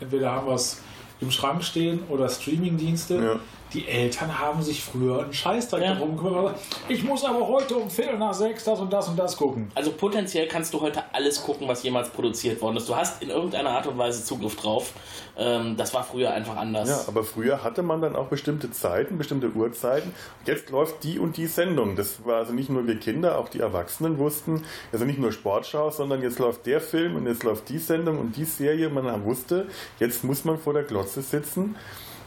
entweder 0.00 0.32
haben 0.32 0.46
wir 0.46 0.54
es 0.54 0.80
im 1.20 1.30
Schrank 1.30 1.62
stehen 1.62 2.00
oder 2.08 2.28
Streamingdienste. 2.28 3.40
Die 3.74 3.88
Eltern 3.88 4.38
haben 4.38 4.62
sich 4.62 4.84
früher 4.84 5.22
einen 5.22 5.32
Scheißdreck 5.32 5.82
Ja. 5.82 5.94
darum 5.94 6.16
gekümmert. 6.16 6.58
Ich 6.88 7.02
muss 7.04 7.24
aber 7.24 7.46
heute 7.48 7.76
um 7.76 7.88
Viertel 7.88 8.18
nach 8.18 8.34
sechs 8.34 8.64
das 8.64 8.78
und 8.80 8.92
das 8.92 9.08
und 9.08 9.18
das 9.18 9.36
gucken. 9.36 9.70
Also 9.74 9.92
potenziell 9.92 10.46
kannst 10.46 10.74
du 10.74 10.80
heute 10.80 11.02
alles 11.12 11.42
gucken, 11.42 11.66
was 11.68 11.82
jemals 11.82 12.10
produziert 12.10 12.60
worden 12.60 12.76
ist. 12.76 12.88
Du 12.88 12.94
hast 12.96 13.22
in 13.22 13.30
irgendeiner 13.30 13.70
Art 13.70 13.86
und 13.86 13.96
Weise 13.96 14.24
Zugriff 14.24 14.56
drauf. 14.56 14.92
Ähm, 15.38 15.76
das 15.76 15.94
war 15.94 16.04
früher 16.04 16.32
einfach 16.32 16.56
anders. 16.56 16.88
Ja, 16.88 17.00
aber 17.08 17.24
früher 17.24 17.64
hatte 17.64 17.82
man 17.82 18.02
dann 18.02 18.14
auch 18.14 18.26
bestimmte 18.26 18.70
Zeiten, 18.70 19.16
bestimmte 19.16 19.50
Uhrzeiten. 19.50 20.14
Jetzt 20.44 20.68
läuft 20.70 21.02
die 21.04 21.18
und 21.18 21.36
die 21.38 21.46
Sendung. 21.46 21.96
Das 21.96 22.26
war 22.26 22.36
also 22.36 22.52
nicht 22.52 22.68
nur 22.68 22.86
wir 22.86 22.98
Kinder, 23.00 23.38
auch 23.38 23.48
die 23.48 23.60
Erwachsenen 23.60 24.18
wussten, 24.18 24.64
also 24.92 25.04
nicht 25.06 25.18
nur 25.18 25.32
Sportschau, 25.32 25.90
sondern 25.90 26.20
jetzt 26.22 26.38
läuft 26.38 26.66
der 26.66 26.80
Film 26.80 27.16
und 27.16 27.26
jetzt 27.26 27.42
läuft 27.42 27.68
die 27.70 27.78
Sendung 27.78 28.18
und 28.18 28.36
die 28.36 28.44
Serie. 28.44 28.90
Man 28.90 29.24
wusste, 29.24 29.66
jetzt 29.98 30.24
muss 30.24 30.44
man 30.44 30.58
vor 30.58 30.74
der 30.74 30.82
Glotze 30.82 31.22
sitzen. 31.22 31.76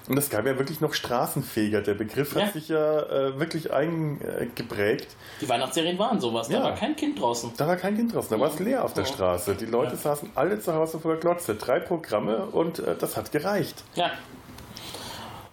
Und 0.08 0.18
es 0.18 0.30
gab 0.30 0.46
ja 0.46 0.58
wirklich 0.58 0.82
noch 0.82 0.94
Straßenfeger. 0.94 1.82
Der 1.82 1.96
Begriff 1.96 2.36
hat 2.36 2.42
Ja. 2.44 2.52
sich 2.52 2.68
ja 2.70 3.00
äh, 3.02 3.40
wirklich 3.40 3.74
eingeprägt. 3.74 5.08
Die 5.42 5.50
Weihnachtsserien 5.50 5.98
waren 5.98 6.20
sowas. 6.20 6.48
Da 6.48 6.56
Ja. 6.58 6.64
war 6.64 6.76
kein 6.76 6.96
Kind 6.96 7.20
draußen. 7.20 7.54
Da 7.58 7.68
war 7.68 7.76
kein 7.76 7.96
Kind 7.98 8.14
draußen, 8.14 8.30
da 8.30 8.40
war 8.40 8.52
es 8.54 8.60
leer 8.60 8.84
auf 8.84 8.94
der. 8.94 9.06
Straße. 9.06 9.56
Die 9.56 9.66
Leute 9.66 9.96
saßen 9.96 10.32
alle 10.36 10.60
zu 10.60 10.74
Hause 10.74 11.00
vor 11.00 11.12
der 11.14 11.20
Glotze. 11.22 11.56
Drei 11.56 11.80
Programme 11.80 12.46
und 12.52 12.80
äh, 12.80 12.96
das 13.00 13.16
hat 13.18 13.32
gereicht. 13.32 13.84
Ja. 13.96 14.12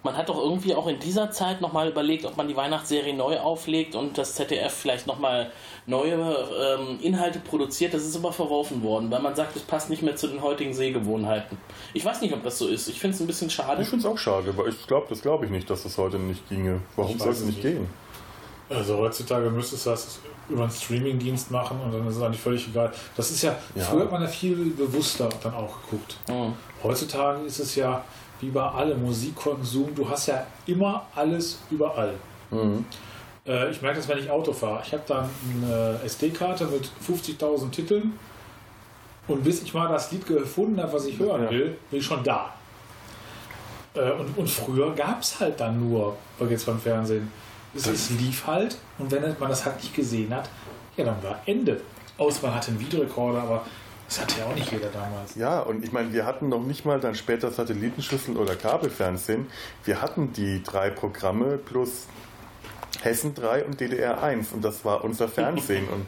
Man 0.05 0.16
hat 0.16 0.28
doch 0.28 0.38
irgendwie 0.38 0.74
auch 0.74 0.88
in 0.88 0.98
dieser 0.98 1.30
Zeit 1.30 1.61
nochmal 1.61 1.88
überlegt, 1.88 2.24
ob 2.24 2.36
man 2.36 2.48
die 2.48 2.57
Weihnachtsserie 2.57 3.14
neu 3.14 3.38
auflegt 3.38 3.94
und 3.94 4.18
das 4.18 4.34
ZDF 4.34 4.72
vielleicht 4.72 5.07
nochmal 5.07 5.53
neue 5.87 6.14
ähm, 6.14 6.99
Inhalte 7.01 7.39
produziert. 7.41 7.93
Das 7.95 8.03
ist 8.05 8.16
aber 8.16 8.33
verworfen 8.33 8.83
worden, 8.83 9.11
weil 9.11 9.20
man 9.20 9.35
sagt, 9.35 9.57
es 9.57 9.62
passt 9.62 9.91
nicht 9.91 10.03
mehr 10.03 10.16
zu 10.16 10.28
den 10.28 10.43
heutigen 10.43 10.72
Sehgewohnheiten. 10.72 11.59
Ich 11.93 12.05
weiß 12.05 12.20
nicht, 12.20 12.33
ob 12.35 12.43
das 12.45 12.59
so 12.59 12.68
ist. 12.68 12.89
Ich 12.89 13.01
finde 13.01 13.14
es 13.16 13.20
ein 13.20 13.26
bisschen 13.26 13.51
schade. 13.51 13.83
Ich 13.83 13.89
finde 13.89 14.07
es 14.07 14.12
auch 14.12 14.18
schade, 14.18 14.51
aber 14.51 14.68
ich 14.68 14.87
glaube, 14.87 15.07
das 15.09 15.22
glaube 15.22 15.45
ich 15.47 15.51
nicht, 15.51 15.68
dass 15.68 15.83
das 15.83 15.99
heute 15.99 16.18
nicht 16.18 16.49
ginge. 16.49 16.80
Warum 16.97 17.18
soll 17.18 17.30
es 17.30 17.41
es 17.41 17.47
nicht 17.47 17.64
nicht. 17.64 17.74
gehen? 17.76 17.89
Also 18.70 18.97
heutzutage 18.99 19.51
müsstest 19.51 19.85
du 19.87 19.91
das 19.91 20.18
über 20.49 20.62
einen 20.62 20.70
Streamingdienst 20.70 21.51
machen 21.51 21.78
und 21.85 21.93
dann 21.93 22.07
ist 22.07 22.16
es 22.16 22.22
eigentlich 22.22 22.41
völlig 22.41 22.66
egal. 22.68 22.93
Das 23.16 23.30
ist 23.30 23.43
ja, 23.43 23.57
Ja. 23.74 23.85
früher 23.85 24.03
hat 24.05 24.12
man 24.12 24.22
ja 24.22 24.28
viel 24.28 24.57
bewusster 24.70 25.28
dann 25.43 25.55
auch 25.55 25.74
geguckt. 25.83 26.16
Heutzutage 26.83 27.43
ist 27.45 27.59
es 27.59 27.74
ja 27.74 28.05
wie 28.41 28.51
bei 28.51 28.62
allem 28.62 29.03
Musikkonsum, 29.05 29.95
du 29.95 30.09
hast 30.09 30.26
ja 30.26 30.45
immer 30.66 31.07
alles 31.14 31.59
überall. 31.70 32.14
Mhm. 32.51 32.85
Äh, 33.47 33.70
ich 33.70 33.82
merke 33.82 33.99
das, 33.99 34.09
wenn 34.09 34.18
ich 34.18 34.30
Auto 34.30 34.53
fahre. 34.53 34.82
Ich 34.84 34.93
habe 34.93 35.03
dann 35.07 35.28
eine 35.62 36.01
SD-Karte 36.05 36.66
mit 36.66 36.90
50.000 37.07 37.70
Titeln 37.70 38.18
und 39.28 39.45
bis 39.45 39.62
ich 39.62 39.74
mal 39.74 39.88
das 39.88 40.11
Lied 40.12 40.26
gefunden 40.26 40.80
habe, 40.80 40.93
was 40.93 41.07
ich 41.07 41.18
hören 41.18 41.49
will, 41.51 41.76
bin 41.90 42.01
ich 42.01 42.05
schon 42.07 42.22
da. 42.24 42.55
Äh, 43.95 44.12
und, 44.12 44.36
und 44.36 44.51
früher 44.51 44.95
gab 44.95 45.22
es 45.22 45.40
halt 45.40 45.61
dann 45.61 45.80
nur, 45.80 46.16
was 46.38 46.51
jetzt 46.51 46.66
beim 46.66 46.80
Fernsehen, 46.80 47.30
es, 47.74 47.86
es 47.86 48.11
lief 48.11 48.47
halt 48.47 48.76
und 48.99 49.11
wenn 49.11 49.22
man 49.22 49.49
das 49.49 49.64
halt 49.64 49.76
nicht 49.76 49.95
gesehen 49.95 50.34
hat, 50.34 50.49
ja, 50.97 51.05
dann 51.05 51.22
war 51.22 51.40
Ende. 51.47 51.80
Außer 52.18 52.47
man 52.47 52.55
hatte 52.55 52.68
einen 52.68 52.80
Videorekorder, 52.80 53.43
aber 53.43 53.64
das 54.07 54.20
hatte 54.20 54.40
ja 54.40 54.47
auch 54.47 54.55
nicht 54.55 54.70
jeder 54.70 54.88
damals. 54.88 55.34
Ja, 55.36 55.61
und 55.61 55.82
ich 55.82 55.90
meine, 55.90 56.12
wir 56.12 56.26
hatten 56.26 56.51
noch 56.51 56.62
nicht 56.62 56.84
mal 56.84 57.01
dann 57.01 57.14
später 57.14 57.51
Satellitenschüsseln 57.51 58.36
oder 58.36 58.57
Kabelfernsehen. 58.57 59.47
Wir 59.84 60.03
hatten 60.03 60.34
die 60.34 60.62
drei 60.62 60.90
Programme 60.90 61.57
plus 61.57 62.09
Hessen 63.03 63.34
3 63.34 63.64
und 63.64 63.80
DDR 63.80 64.22
1 64.22 64.53
und 64.53 64.64
das 64.64 64.84
war 64.84 65.05
unser 65.05 65.28
Fernsehen. 65.28 65.88
und 65.88 66.07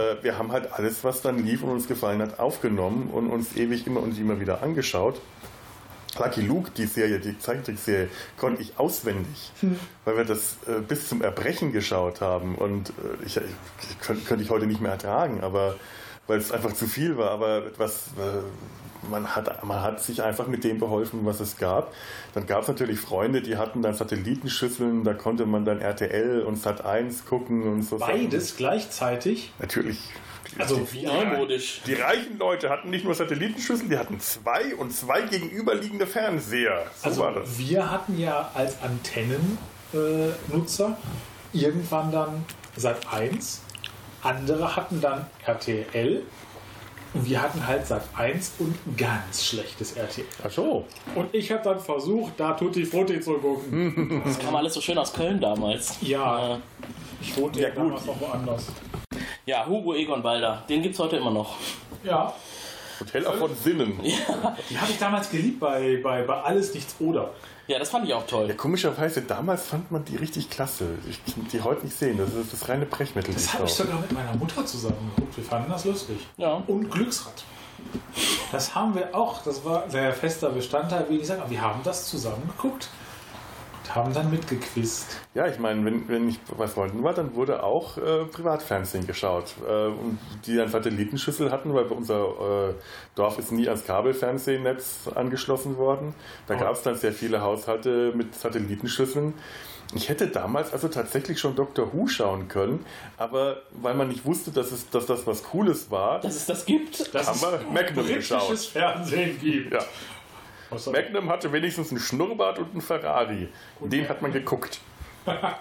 äh, 0.00 0.22
wir 0.22 0.38
haben 0.38 0.52
halt 0.52 0.72
alles, 0.72 1.04
was 1.04 1.22
dann 1.22 1.44
lief 1.44 1.62
und 1.62 1.70
uns 1.70 1.88
gefallen 1.88 2.22
hat, 2.22 2.38
aufgenommen 2.38 3.10
und 3.12 3.30
uns 3.30 3.56
ewig 3.56 3.86
immer 3.86 4.00
und 4.00 4.18
immer 4.18 4.40
wieder 4.40 4.62
angeschaut. 4.62 5.20
Lucky 6.18 6.40
Luke, 6.40 6.70
die 6.76 6.86
Serie, 6.86 7.20
die 7.20 7.38
Zeichentrickserie, 7.38 8.08
konnte 8.36 8.62
ich 8.62 8.78
auswendig, 8.78 9.52
weil 10.04 10.16
wir 10.16 10.24
das 10.24 10.56
äh, 10.66 10.80
bis 10.80 11.08
zum 11.08 11.22
Erbrechen 11.22 11.72
geschaut 11.72 12.20
haben 12.20 12.56
und 12.56 12.90
äh, 12.90 13.24
ich, 13.24 13.36
ich 13.36 14.00
könnte, 14.00 14.24
könnte 14.24 14.44
ich 14.44 14.50
heute 14.50 14.66
nicht 14.66 14.80
mehr 14.80 14.92
ertragen, 14.92 15.40
aber 15.40 15.76
weil 16.26 16.38
es 16.38 16.52
einfach 16.52 16.72
zu 16.72 16.86
viel 16.86 17.16
war, 17.16 17.30
aber 17.30 17.62
was 17.76 18.08
äh, 18.18 18.42
man 19.08 19.34
hat, 19.34 19.64
man 19.64 19.80
hat 19.80 20.02
sich 20.02 20.22
einfach 20.22 20.46
mit 20.46 20.64
dem 20.64 20.78
beholfen, 20.78 21.24
was 21.24 21.40
es 21.40 21.56
gab. 21.56 21.92
Dann 22.34 22.46
gab 22.46 22.62
es 22.62 22.68
natürlich 22.68 23.00
Freunde, 23.00 23.40
die 23.42 23.56
hatten 23.56 23.82
dann 23.82 23.94
Satellitenschüsseln, 23.94 25.04
da 25.04 25.14
konnte 25.14 25.46
man 25.46 25.64
dann 25.64 25.80
RTL 25.80 26.42
und 26.42 26.56
Sat 26.56 26.84
1 26.84 27.24
gucken 27.26 27.62
und 27.62 27.82
so. 27.82 27.98
Beides 27.98 28.56
gleichzeitig. 28.56 29.52
Natürlich. 29.58 29.98
Also 30.58 30.76
die, 30.76 30.92
wie 30.92 31.06
neumodisch. 31.06 31.80
Die 31.86 31.94
reichen 31.94 32.38
Leute 32.38 32.70
hatten 32.70 32.90
nicht 32.90 33.04
nur 33.04 33.14
Satellitenschüsseln, 33.14 33.88
die 33.88 33.98
hatten 33.98 34.20
zwei 34.20 34.74
und 34.74 34.92
zwei 34.92 35.22
gegenüberliegende 35.22 36.06
Fernseher. 36.06 36.86
So 36.96 37.08
Also 37.08 37.22
war 37.22 37.32
das. 37.34 37.58
wir 37.58 37.90
hatten 37.90 38.18
ja 38.18 38.50
als 38.54 38.76
Antennennutzer 38.82 40.96
äh, 41.54 41.58
irgendwann 41.58 42.12
dann 42.12 42.44
Sat 42.76 43.12
1, 43.12 43.62
andere 44.22 44.76
hatten 44.76 45.00
dann 45.00 45.26
RTL 45.44 46.22
und 47.14 47.28
wir 47.28 47.42
hatten 47.42 47.66
halt 47.66 47.86
Sat 47.86 48.02
1 48.16 48.52
und 48.58 48.74
ganz 48.96 49.44
schlechtes 49.44 49.92
RTL. 49.92 50.26
Ach 50.44 50.50
so. 50.50 50.84
Und 51.14 51.34
ich 51.34 51.50
habe 51.50 51.62
dann 51.62 51.80
versucht, 51.80 52.34
da 52.36 52.52
Tutti 52.52 52.84
Frutti 52.84 53.20
zu 53.20 53.34
gucken. 53.34 54.22
Das 54.24 54.38
kam 54.38 54.54
alles 54.54 54.74
so 54.74 54.80
schön 54.80 54.98
aus 54.98 55.12
Köln 55.12 55.40
damals. 55.40 55.96
Ja, 56.00 56.58
ich 57.20 57.36
wohnte 57.36 57.60
ja, 57.60 57.70
damals 57.70 58.04
noch 58.06 58.20
woanders. 58.20 58.68
Ja, 59.46 59.66
Hugo 59.66 59.94
Egon 59.94 60.22
Balder, 60.22 60.62
den 60.68 60.82
gibt 60.82 60.94
es 60.94 61.00
heute 61.00 61.16
immer 61.16 61.30
noch. 61.30 61.56
Ja. 62.04 62.32
Hotel 63.00 63.26
auch 63.26 63.36
von 63.36 63.54
Sinnen. 63.56 64.00
Die 64.02 64.78
habe 64.78 64.90
ich 64.90 64.98
damals 64.98 65.30
geliebt 65.30 65.60
bei, 65.60 66.00
bei, 66.02 66.22
bei 66.22 66.42
Alles 66.42 66.74
Nichts 66.74 66.96
Oder. 67.00 67.30
Ja, 67.66 67.78
das 67.78 67.90
fand 67.90 68.06
ich 68.06 68.12
auch 68.14 68.26
toll. 68.26 68.48
Ja, 68.48 68.54
komischerweise, 68.54 69.22
damals 69.22 69.66
fand 69.66 69.92
man 69.92 70.04
die 70.04 70.16
richtig 70.16 70.50
klasse. 70.50 70.86
Ich 71.08 71.24
kann 71.24 71.46
die 71.52 71.60
heute 71.60 71.84
nicht 71.84 71.96
sehen. 71.96 72.18
Das 72.18 72.34
ist 72.34 72.52
das 72.52 72.68
reine 72.68 72.84
Brechmittel. 72.84 73.32
Das 73.32 73.54
habe 73.54 73.64
ich 73.64 73.72
sogar 73.72 74.00
mit 74.00 74.10
meiner 74.10 74.34
Mutter 74.34 74.66
zusammen 74.66 75.12
geguckt. 75.14 75.36
Wir 75.36 75.44
fanden 75.44 75.70
das 75.70 75.84
lustig. 75.84 76.18
Ja. 76.36 76.62
Und 76.66 76.90
Glücksrad. 76.90 77.44
Das 78.50 78.74
haben 78.74 78.94
wir 78.94 79.14
auch. 79.14 79.42
Das 79.44 79.64
war 79.64 79.86
der 79.86 80.12
fester 80.12 80.50
Bestandteil, 80.50 81.06
wie 81.08 81.18
ich 81.18 81.26
sage. 81.26 81.42
Wir 81.48 81.60
haben 81.60 81.80
das 81.84 82.08
zusammen 82.08 82.42
geguckt. 82.56 82.88
Haben 83.94 84.12
dann 84.14 84.30
mitgequizt. 84.30 85.16
Ja, 85.34 85.46
ich 85.46 85.58
meine, 85.58 85.84
wenn, 85.84 86.08
wenn 86.08 86.28
ich 86.28 86.40
bei 86.56 86.66
Freunden 86.66 87.02
war, 87.02 87.12
dann 87.14 87.34
wurde 87.34 87.62
auch 87.62 87.98
äh, 87.98 88.24
Privatfernsehen 88.24 89.06
geschaut. 89.06 89.54
Äh, 89.68 89.86
und 89.86 90.18
die 90.46 90.56
dann 90.56 90.68
Satellitenschüssel 90.68 91.50
hatten, 91.50 91.74
weil 91.74 91.84
unser 91.86 92.68
äh, 92.70 92.74
Dorf 93.14 93.38
ist 93.38 93.52
nie 93.52 93.66
ans 93.68 93.84
Kabelfernsehnetz 93.84 95.08
angeschlossen 95.14 95.76
worden. 95.76 96.14
Da 96.46 96.54
Oh. 96.54 96.58
gab 96.60 96.72
es 96.74 96.82
dann 96.82 96.96
sehr 96.96 97.12
viele 97.12 97.40
Haushalte 97.42 98.12
mit 98.14 98.34
Satellitenschüsseln. 98.34 99.34
Ich 99.92 100.08
hätte 100.08 100.28
damals 100.28 100.72
also 100.72 100.86
tatsächlich 100.86 101.40
schon 101.40 101.56
Dr. 101.56 101.92
Who 101.92 102.06
schauen 102.06 102.46
können, 102.46 102.84
aber 103.16 103.62
weil 103.72 103.94
man 103.94 104.06
nicht 104.06 104.24
wusste, 104.24 104.52
dass, 104.52 104.70
es, 104.70 104.88
dass 104.90 105.06
das 105.06 105.26
was 105.26 105.42
Cooles 105.42 105.90
war, 105.90 106.20
Dass 106.20 106.36
es 106.36 106.46
das 106.46 106.64
gibt? 106.64 107.12
Dass 107.12 107.26
haben 107.26 107.34
es 107.34 107.42
wir 107.42 107.72
Magnum 107.72 108.04
britisches 108.04 108.28
geschaut. 108.28 108.58
Fernsehen 108.58 109.36
gibt. 109.40 109.72
Ja. 109.72 109.80
Soll- 110.78 110.92
Magnum 110.94 111.28
hatte 111.28 111.52
wenigstens 111.52 111.90
einen 111.90 112.00
Schnurrbart 112.00 112.58
und 112.58 112.72
einen 112.72 112.80
Ferrari. 112.80 113.48
Den 113.80 114.08
hat 114.08 114.22
man 114.22 114.32
geguckt. 114.32 114.80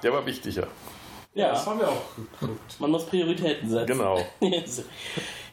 Der 0.03 0.13
war 0.13 0.25
wichtiger. 0.25 0.67
Ja, 1.35 1.49
das 1.51 1.65
haben 1.65 1.79
wir 1.79 1.87
auch 1.87 2.01
geguckt. 2.39 2.79
man 2.79 2.91
muss 2.91 3.05
Prioritäten 3.05 3.69
setzen. 3.69 3.87
Genau. 3.87 4.19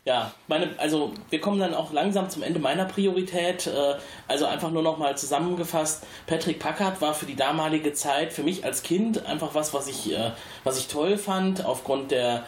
Ja, 0.05 0.31
meine, 0.47 0.69
also 0.79 1.13
wir 1.31 1.41
kommen 1.41 1.59
dann 1.59 1.75
auch 1.75 1.93
langsam 1.93 2.31
zum 2.31 2.45
Ende 2.45 2.61
meiner 2.61 2.85
Priorität. 2.85 3.67
Äh, 3.67 3.95
Also 4.29 4.47
einfach 4.47 4.71
nur 4.71 4.85
noch 4.85 4.99
mal 4.99 5.17
zusammengefasst. 5.19 6.07
Patrick 6.29 6.61
Packard 6.61 7.01
war 7.01 7.13
für 7.13 7.27
die 7.27 7.35
damalige 7.35 7.93
Zeit 7.93 8.33
für 8.33 8.45
mich 8.45 8.65
als 8.65 8.85
Kind 8.85 9.27
einfach 9.27 9.57
was, 9.57 9.75
was 9.75 9.89
ich, 9.89 10.13
äh, 10.13 10.31
was 10.63 10.79
ich 10.79 10.87
toll 10.87 11.19
fand 11.19 11.65
aufgrund 11.65 12.13
der 12.13 12.47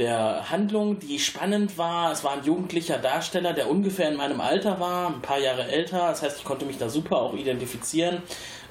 der 0.00 0.50
Handlung, 0.50 0.98
die 0.98 1.18
spannend 1.18 1.76
war. 1.76 2.10
Es 2.10 2.24
war 2.24 2.32
ein 2.32 2.44
jugendlicher 2.44 2.96
Darsteller, 2.96 3.52
der 3.52 3.68
ungefähr 3.68 4.08
in 4.08 4.16
meinem 4.16 4.40
Alter 4.40 4.80
war, 4.80 5.08
ein 5.08 5.20
paar 5.20 5.38
Jahre 5.38 5.68
älter. 5.68 6.08
Das 6.08 6.22
heißt, 6.22 6.38
ich 6.38 6.44
konnte 6.44 6.64
mich 6.64 6.78
da 6.78 6.88
super 6.88 7.20
auch 7.20 7.34
identifizieren. 7.34 8.22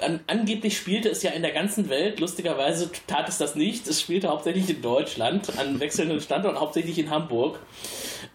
An, 0.01 0.21
angeblich 0.25 0.75
spielte 0.75 1.07
es 1.07 1.21
ja 1.21 1.29
in 1.31 1.43
der 1.43 1.51
ganzen 1.51 1.87
Welt. 1.89 2.19
Lustigerweise 2.19 2.89
tat 3.05 3.29
es 3.29 3.37
das 3.37 3.55
nicht. 3.55 3.87
Es 3.87 4.01
spielte 4.01 4.29
hauptsächlich 4.29 4.69
in 4.69 4.81
Deutschland, 4.81 5.57
an 5.59 5.79
wechselnden 5.79 6.19
Standorten, 6.19 6.59
hauptsächlich 6.59 6.97
in 6.97 7.11
Hamburg. 7.11 7.59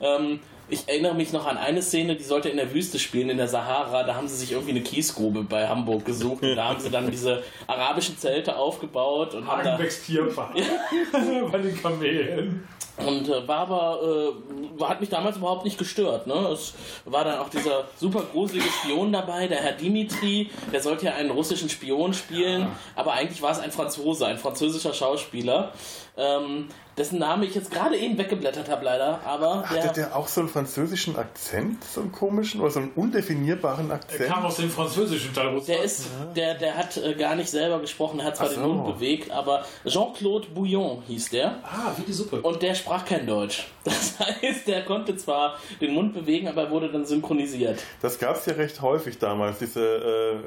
Ähm, 0.00 0.38
ich 0.68 0.88
erinnere 0.88 1.14
mich 1.14 1.32
noch 1.32 1.46
an 1.46 1.58
eine 1.58 1.82
Szene, 1.82 2.16
die 2.16 2.24
sollte 2.24 2.48
in 2.48 2.56
der 2.56 2.72
Wüste 2.72 2.98
spielen, 2.98 3.30
in 3.30 3.36
der 3.36 3.48
Sahara. 3.48 4.02
Da 4.02 4.14
haben 4.14 4.28
sie 4.28 4.36
sich 4.36 4.52
irgendwie 4.52 4.70
eine 4.70 4.80
Kiesgrube 4.80 5.42
bei 5.44 5.68
Hamburg 5.68 6.04
gesucht 6.04 6.42
und 6.42 6.56
da 6.56 6.68
haben 6.68 6.80
sie 6.80 6.90
dann 6.90 7.10
diese 7.10 7.42
arabischen 7.66 8.18
Zelte 8.18 8.56
aufgebaut 8.56 9.34
und 9.34 9.46
haben 9.46 9.62
da, 9.62 9.72
Hagenbecks 9.72 10.06
Tierpark. 10.06 10.54
Bei 11.52 11.58
den 11.58 11.80
Kamelen. 11.80 12.68
und 12.96 13.28
äh, 13.28 13.46
war 13.46 13.58
aber, 13.58 14.32
äh, 14.78 14.84
hat 14.84 15.00
mich 15.00 15.10
damals 15.10 15.36
überhaupt 15.36 15.64
nicht 15.64 15.78
gestört. 15.78 16.26
Ne? 16.26 16.34
Es 16.52 16.74
war 17.04 17.24
dann 17.24 17.38
auch 17.38 17.50
dieser 17.50 17.84
super 17.96 18.22
gruselige 18.32 18.68
Spion 18.68 19.12
dabei, 19.12 19.48
der 19.48 19.58
Herr 19.58 19.72
Dimitri, 19.72 20.50
der 20.72 20.80
sollte 20.80 21.06
ja 21.06 21.14
einen 21.14 21.30
russischen 21.30 21.68
Spion 21.68 22.14
spielen, 22.14 22.68
aber 22.96 23.12
eigentlich 23.12 23.42
war 23.42 23.50
es 23.50 23.58
ein 23.58 23.72
Franzose, 23.72 24.26
ein 24.26 24.38
französischer 24.38 24.94
Schauspieler, 24.94 25.72
ähm, 26.16 26.68
dessen 26.96 27.18
Name 27.18 27.44
ich 27.46 27.54
jetzt 27.54 27.70
gerade 27.70 27.96
eben 27.96 28.16
weggeblättert 28.18 28.68
habe 28.68 28.84
leider, 28.84 29.20
aber 29.24 29.62
Hatte 29.68 29.80
der, 29.80 29.92
der 29.92 30.16
auch 30.16 30.28
so 30.28 30.40
einen 30.40 30.48
französischen 30.48 31.16
Akzent, 31.16 31.82
so 31.84 32.00
einen 32.00 32.12
komischen, 32.12 32.60
oder 32.60 32.70
so 32.70 32.80
einen 32.80 32.90
undefinierbaren 32.94 33.90
Er 33.90 33.96
Akzent? 33.96 34.28
kam 34.28 34.44
aus 34.46 34.56
dem 34.56 34.70
französischen 34.70 35.34
Teil 35.34 35.48
Russlands. 35.48 35.66
der 35.66 35.82
ist, 35.82 36.06
der, 36.36 36.54
der 36.54 36.76
hat 36.76 36.96
äh, 36.96 37.14
gar 37.14 37.34
nicht 37.34 37.50
selber 37.50 37.80
gesprochen, 37.80 38.20
er 38.20 38.26
hat 38.26 38.36
zwar 38.36 38.46
Ach 38.48 38.52
den 38.52 38.62
so. 38.62 38.68
Mund 38.72 38.94
bewegt, 38.94 39.30
aber 39.30 39.64
Jean-Claude 39.86 40.48
Bouillon 40.54 41.02
hieß 41.06 41.30
der. 41.30 41.58
Ah, 41.64 41.92
wie 41.96 42.02
die 42.02 42.12
Suppe. 42.12 42.40
Und 42.42 42.62
der 42.62 42.74
sprach 42.74 43.04
kein 43.04 43.26
Deutsch. 43.26 43.66
Das 43.84 44.18
heißt, 44.42 44.66
der 44.66 44.84
konnte 44.84 45.16
zwar 45.16 45.56
den 45.80 45.94
Mund 45.94 46.14
bewegen, 46.14 46.48
aber 46.48 46.62
er 46.64 46.70
wurde 46.70 46.90
dann 46.90 47.04
synchronisiert. 47.04 47.80
Das 48.02 48.18
gab 48.18 48.36
es 48.36 48.46
ja 48.46 48.54
recht 48.54 48.80
häufig 48.82 49.18
damals, 49.18 49.58
diese 49.58 49.80
äh, 49.80 50.32
äh, 50.34 50.38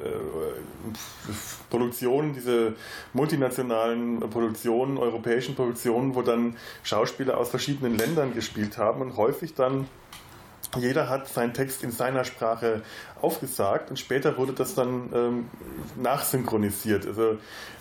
Produktionen, 1.70 2.32
diese 2.34 2.74
multinationalen 3.12 4.20
Produktionen, 4.30 4.96
europäischen 4.98 5.54
Produktionen, 5.54 6.14
wo 6.14 6.22
dann 6.22 6.37
Schauspieler 6.82 7.38
aus 7.38 7.50
verschiedenen 7.50 7.96
Ländern 7.96 8.34
gespielt 8.34 8.78
haben 8.78 9.00
und 9.02 9.16
häufig 9.16 9.54
dann 9.54 9.86
jeder 10.76 11.08
hat 11.08 11.28
seinen 11.28 11.54
Text 11.54 11.82
in 11.82 11.90
seiner 11.90 12.24
Sprache 12.24 12.82
aufgesagt 13.22 13.90
und 13.90 13.98
später 13.98 14.36
wurde 14.36 14.52
das 14.52 14.74
dann 14.74 15.10
ähm, 15.14 15.50
nachsynchronisiert. 15.96 17.06
Also 17.06 17.38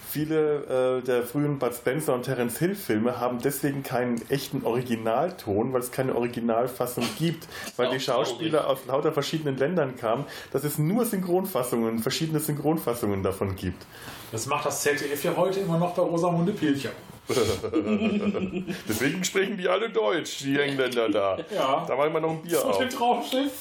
viele 0.09 0.99
äh, 0.99 1.03
der 1.03 1.23
frühen 1.23 1.59
Bud 1.59 1.73
Spencer 1.73 2.13
und 2.13 2.23
Terence 2.23 2.57
Hill 2.59 2.75
Filme 2.75 3.19
haben 3.19 3.39
deswegen 3.39 3.83
keinen 3.83 4.21
echten 4.29 4.63
Originalton, 4.63 5.73
weil 5.73 5.81
es 5.81 5.91
keine 5.91 6.15
Originalfassung 6.15 7.05
gibt, 7.19 7.47
weil 7.75 7.89
die 7.89 7.99
Schauspieler 7.99 8.67
aus 8.67 8.79
lauter 8.87 9.11
verschiedenen 9.11 9.57
Ländern 9.57 9.97
kamen, 9.97 10.25
dass 10.53 10.63
es 10.63 10.77
nur 10.77 11.05
Synchronfassungen, 11.05 11.99
verschiedene 11.99 12.39
Synchronfassungen 12.39 13.21
davon 13.21 13.55
gibt. 13.55 13.85
Das 14.31 14.45
macht 14.45 14.65
das 14.65 14.81
ZDF 14.81 15.23
ja 15.23 15.35
heute 15.35 15.59
immer 15.59 15.77
noch 15.77 15.93
bei 15.93 16.01
Rosamunde 16.01 16.53
Pilcher. 16.53 16.91
Deswegen 18.87 19.23
sprechen 19.23 19.57
die 19.57 19.67
alle 19.67 19.89
Deutsch, 19.89 20.39
die 20.39 20.57
Engländer 20.59 21.09
da. 21.09 21.37
Ja. 21.53 21.85
Da 21.87 21.97
war 21.97 22.07
immer 22.07 22.19
noch 22.19 22.31
ein 22.31 22.41
Bier 22.41 22.63
auf. 22.65 22.77
Traumschiff. 22.89 23.51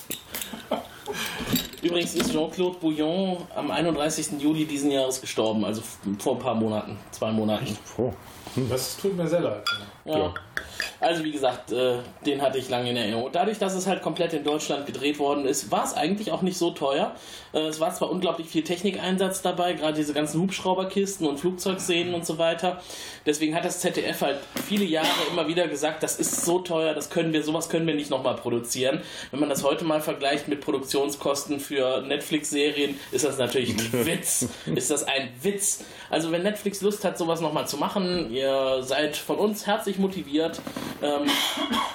Übrigens 1.82 2.14
ist 2.14 2.32
Jean-Claude 2.32 2.78
Bouillon 2.78 3.38
am 3.54 3.70
31. 3.70 4.40
Juli 4.40 4.64
diesen 4.64 4.90
Jahres 4.90 5.20
gestorben, 5.20 5.64
also 5.64 5.82
vor 6.18 6.36
ein 6.36 6.38
paar 6.38 6.54
Monaten, 6.54 6.98
zwei 7.10 7.30
Monaten. 7.30 7.76
Oh. 7.96 8.12
Das 8.68 8.96
tut 8.96 9.16
mir 9.16 9.28
sehr 9.28 9.40
leid. 9.40 9.64
Ja. 10.06 10.34
Also 11.00 11.24
wie 11.24 11.32
gesagt, 11.32 11.72
äh, 11.72 11.98
den 12.24 12.40
hatte 12.42 12.58
ich 12.58 12.68
lange 12.68 12.90
in 12.90 12.96
Erinnerung. 12.96 13.30
Dadurch, 13.32 13.58
dass 13.58 13.74
es 13.74 13.86
halt 13.86 14.02
komplett 14.02 14.32
in 14.32 14.44
Deutschland 14.44 14.86
gedreht 14.86 15.18
worden 15.18 15.44
ist, 15.44 15.70
war 15.70 15.84
es 15.84 15.94
eigentlich 15.94 16.32
auch 16.32 16.42
nicht 16.42 16.56
so 16.56 16.70
teuer. 16.70 17.14
Äh, 17.52 17.60
es 17.66 17.80
war 17.80 17.94
zwar 17.94 18.10
unglaublich 18.10 18.48
viel 18.48 18.62
Technikeinsatz 18.62 19.42
dabei, 19.42 19.74
gerade 19.74 19.94
diese 19.94 20.14
ganzen 20.14 20.40
Hubschrauberkisten 20.40 21.26
und 21.26 21.38
Flugzeugszenen 21.38 22.14
und 22.14 22.24
so 22.24 22.38
weiter. 22.38 22.80
Deswegen 23.26 23.54
hat 23.54 23.64
das 23.64 23.80
ZDF 23.80 24.20
halt 24.22 24.38
viele 24.66 24.84
Jahre 24.84 25.08
immer 25.30 25.48
wieder 25.48 25.68
gesagt, 25.68 26.02
das 26.02 26.18
ist 26.18 26.44
so 26.44 26.60
teuer, 26.60 26.94
das 26.94 27.10
können 27.10 27.32
wir, 27.32 27.42
sowas 27.42 27.68
können 27.68 27.86
wir 27.86 27.94
nicht 27.94 28.10
nochmal 28.10 28.36
produzieren. 28.36 29.00
Wenn 29.30 29.40
man 29.40 29.48
das 29.48 29.64
heute 29.64 29.84
mal 29.84 30.00
vergleicht 30.00 30.48
mit 30.48 30.60
Produktionskosten 30.60 31.60
für 31.60 32.02
Netflix-Serien, 32.02 32.98
ist 33.12 33.24
das 33.24 33.38
natürlich 33.38 33.70
ein 33.70 33.92
Witz. 34.06 34.48
Ist 34.74 34.90
das 34.90 35.04
ein 35.04 35.28
Witz. 35.42 35.84
Also 36.08 36.30
wenn 36.32 36.42
Netflix 36.42 36.80
Lust 36.82 37.04
hat, 37.04 37.18
sowas 37.18 37.40
nochmal 37.40 37.66
zu 37.66 37.76
machen, 37.76 38.32
ihr 38.32 38.82
seid 38.82 39.16
von 39.16 39.36
uns 39.36 39.66
herzlich 39.66 39.95
motiviert. 39.98 40.60
Ähm, 41.02 41.28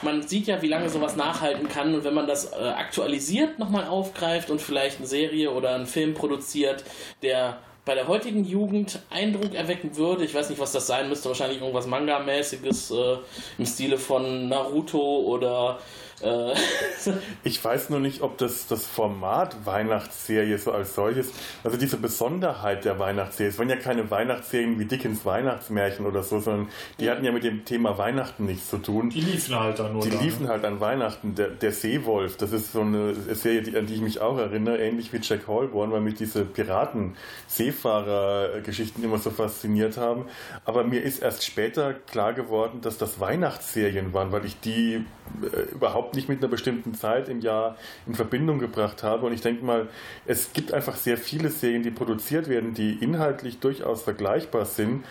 man 0.02 0.28
sieht 0.28 0.48
ja, 0.48 0.62
wie 0.62 0.68
lange 0.68 0.90
sowas 0.90 1.16
nachhalten 1.16 1.68
kann 1.68 1.94
und 1.96 2.04
wenn 2.04 2.14
man 2.14 2.28
das 2.28 2.52
äh, 2.52 2.56
aktualisiert, 2.56 3.60
nochmal 3.60 3.88
aufgreift 3.88 4.50
und 4.50 4.62
vielleicht 4.62 4.98
eine 4.98 5.08
Serie 5.08 5.52
oder 5.52 5.76
einen 5.76 5.86
Film 5.86 6.14
produziert, 6.14 6.84
der 7.22 7.60
bei 7.84 7.96
der 7.96 8.08
heutigen 8.08 8.46
Jugend 8.46 9.00
Eindruck 9.10 9.56
erwecken 9.56 9.98
würde. 9.98 10.24
Ich 10.24 10.36
weiß 10.36 10.50
nicht, 10.50 10.60
was 10.60 10.72
das 10.72 10.86
sein 10.86 11.10
müsste. 11.10 11.30
Wahrscheinlich 11.30 11.60
irgendwas 11.60 11.88
Manga-mäßiges 11.88 12.92
äh, 12.92 13.18
im 13.58 13.66
Stile 13.66 13.98
von 13.98 14.50
Naruto 14.50 15.22
oder 15.22 15.80
äh, 16.24 16.54
Ich 17.44 17.64
weiß 17.64 17.90
nur 17.90 18.00
nicht, 18.00 18.22
ob 18.22 18.38
das, 18.38 18.68
das 18.68 18.86
Format 18.86 19.66
Weihnachtsserie 19.66 20.58
so 20.58 20.72
als 20.72 20.96
solches, 20.96 21.32
also 21.64 21.78
diese 21.78 21.98
Besonderheit 21.98 22.86
der 22.86 22.98
Weihnachtsserie, 23.00 23.50
es 23.50 23.58
waren 23.58 23.70
ja 23.70 23.76
keine 23.76 24.10
Weihnachtsserien 24.12 24.80
wie 24.80 24.86
Dickens 24.86 25.26
Weihnachtsmärchen 25.26 26.06
oder 26.06 26.24
so, 26.24 26.40
sondern 26.40 26.70
die 27.00 27.10
hatten 27.10 27.26
ja 27.26 27.32
mit 27.32 27.44
dem 27.44 27.66
Thema 27.66 27.98
Weihnachten 27.98 28.46
nichts 28.46 28.70
zu 28.70 28.78
tun. 28.78 29.10
Die 29.10 29.22
liefen 29.22 29.60
halt 29.60 29.80
dann 29.80 29.94
nur 29.94 30.04
Die 30.04 30.12
da, 30.12 30.22
liefen 30.22 30.44
ne? 30.44 30.50
halt 30.50 30.64
an 30.66 30.80
Weihnachten. 30.80 31.34
Der, 31.36 31.48
der 31.48 31.72
Seewolf, 31.72 32.38
das 32.38 32.52
ist 32.52 32.74
so 32.74 32.82
eine 32.82 33.16
Serie, 33.16 33.64
die, 33.64 33.76
an 33.78 33.88
die 33.88 33.96
ich 33.96 34.02
mich 34.02 34.22
auch 34.22 34.38
erinnere, 34.38 34.78
ähnlich 34.78 35.12
wie 35.14 35.20
Jack 35.22 35.48
Holborn, 35.48 35.92
weil 35.92 36.02
mich 36.02 36.14
diese 36.16 36.44
Piraten-Seefahrer-Geschichten 36.46 39.04
immer 39.04 39.18
so 39.18 39.32
fasziniert 39.32 39.98
haben. 39.98 40.26
Aber 40.66 40.84
mir 40.84 41.02
ist 41.02 41.22
erst 41.22 41.46
später 41.46 41.94
klar 41.94 42.34
geworden, 42.34 42.82
dass 42.82 42.98
das 42.98 43.20
Weihnachtsserien 43.20 44.14
waren, 44.14 44.32
weil 44.32 44.46
ich 44.46 44.60
die 44.60 45.06
äh, 45.42 45.62
überhaupt 45.72 46.11
nicht 46.16 46.30
mit 46.30 46.40
einer 46.40 46.48
bestimmten 46.48 46.94
Zeit 46.94 47.30
im 47.30 47.42
Jahr 47.42 47.78
in 48.08 48.16
Verbindung 48.16 48.60
gebracht 48.60 49.04
habe. 49.04 49.26
Und 49.26 49.34
ich 49.34 49.42
denke 49.42 49.66
mal, 49.66 49.88
es 50.26 50.54
gibt 50.54 50.74
einfach 50.74 50.96
sehr 50.96 51.18
viele 51.18 51.50
Serien, 51.50 51.84
die 51.84 51.92
produziert 51.92 52.48
werden, 52.48 52.74
die 52.74 52.94
inhaltlich 52.94 53.60
durchaus 53.60 54.04
vergleichbar 54.04 54.66
sind. 54.66 55.04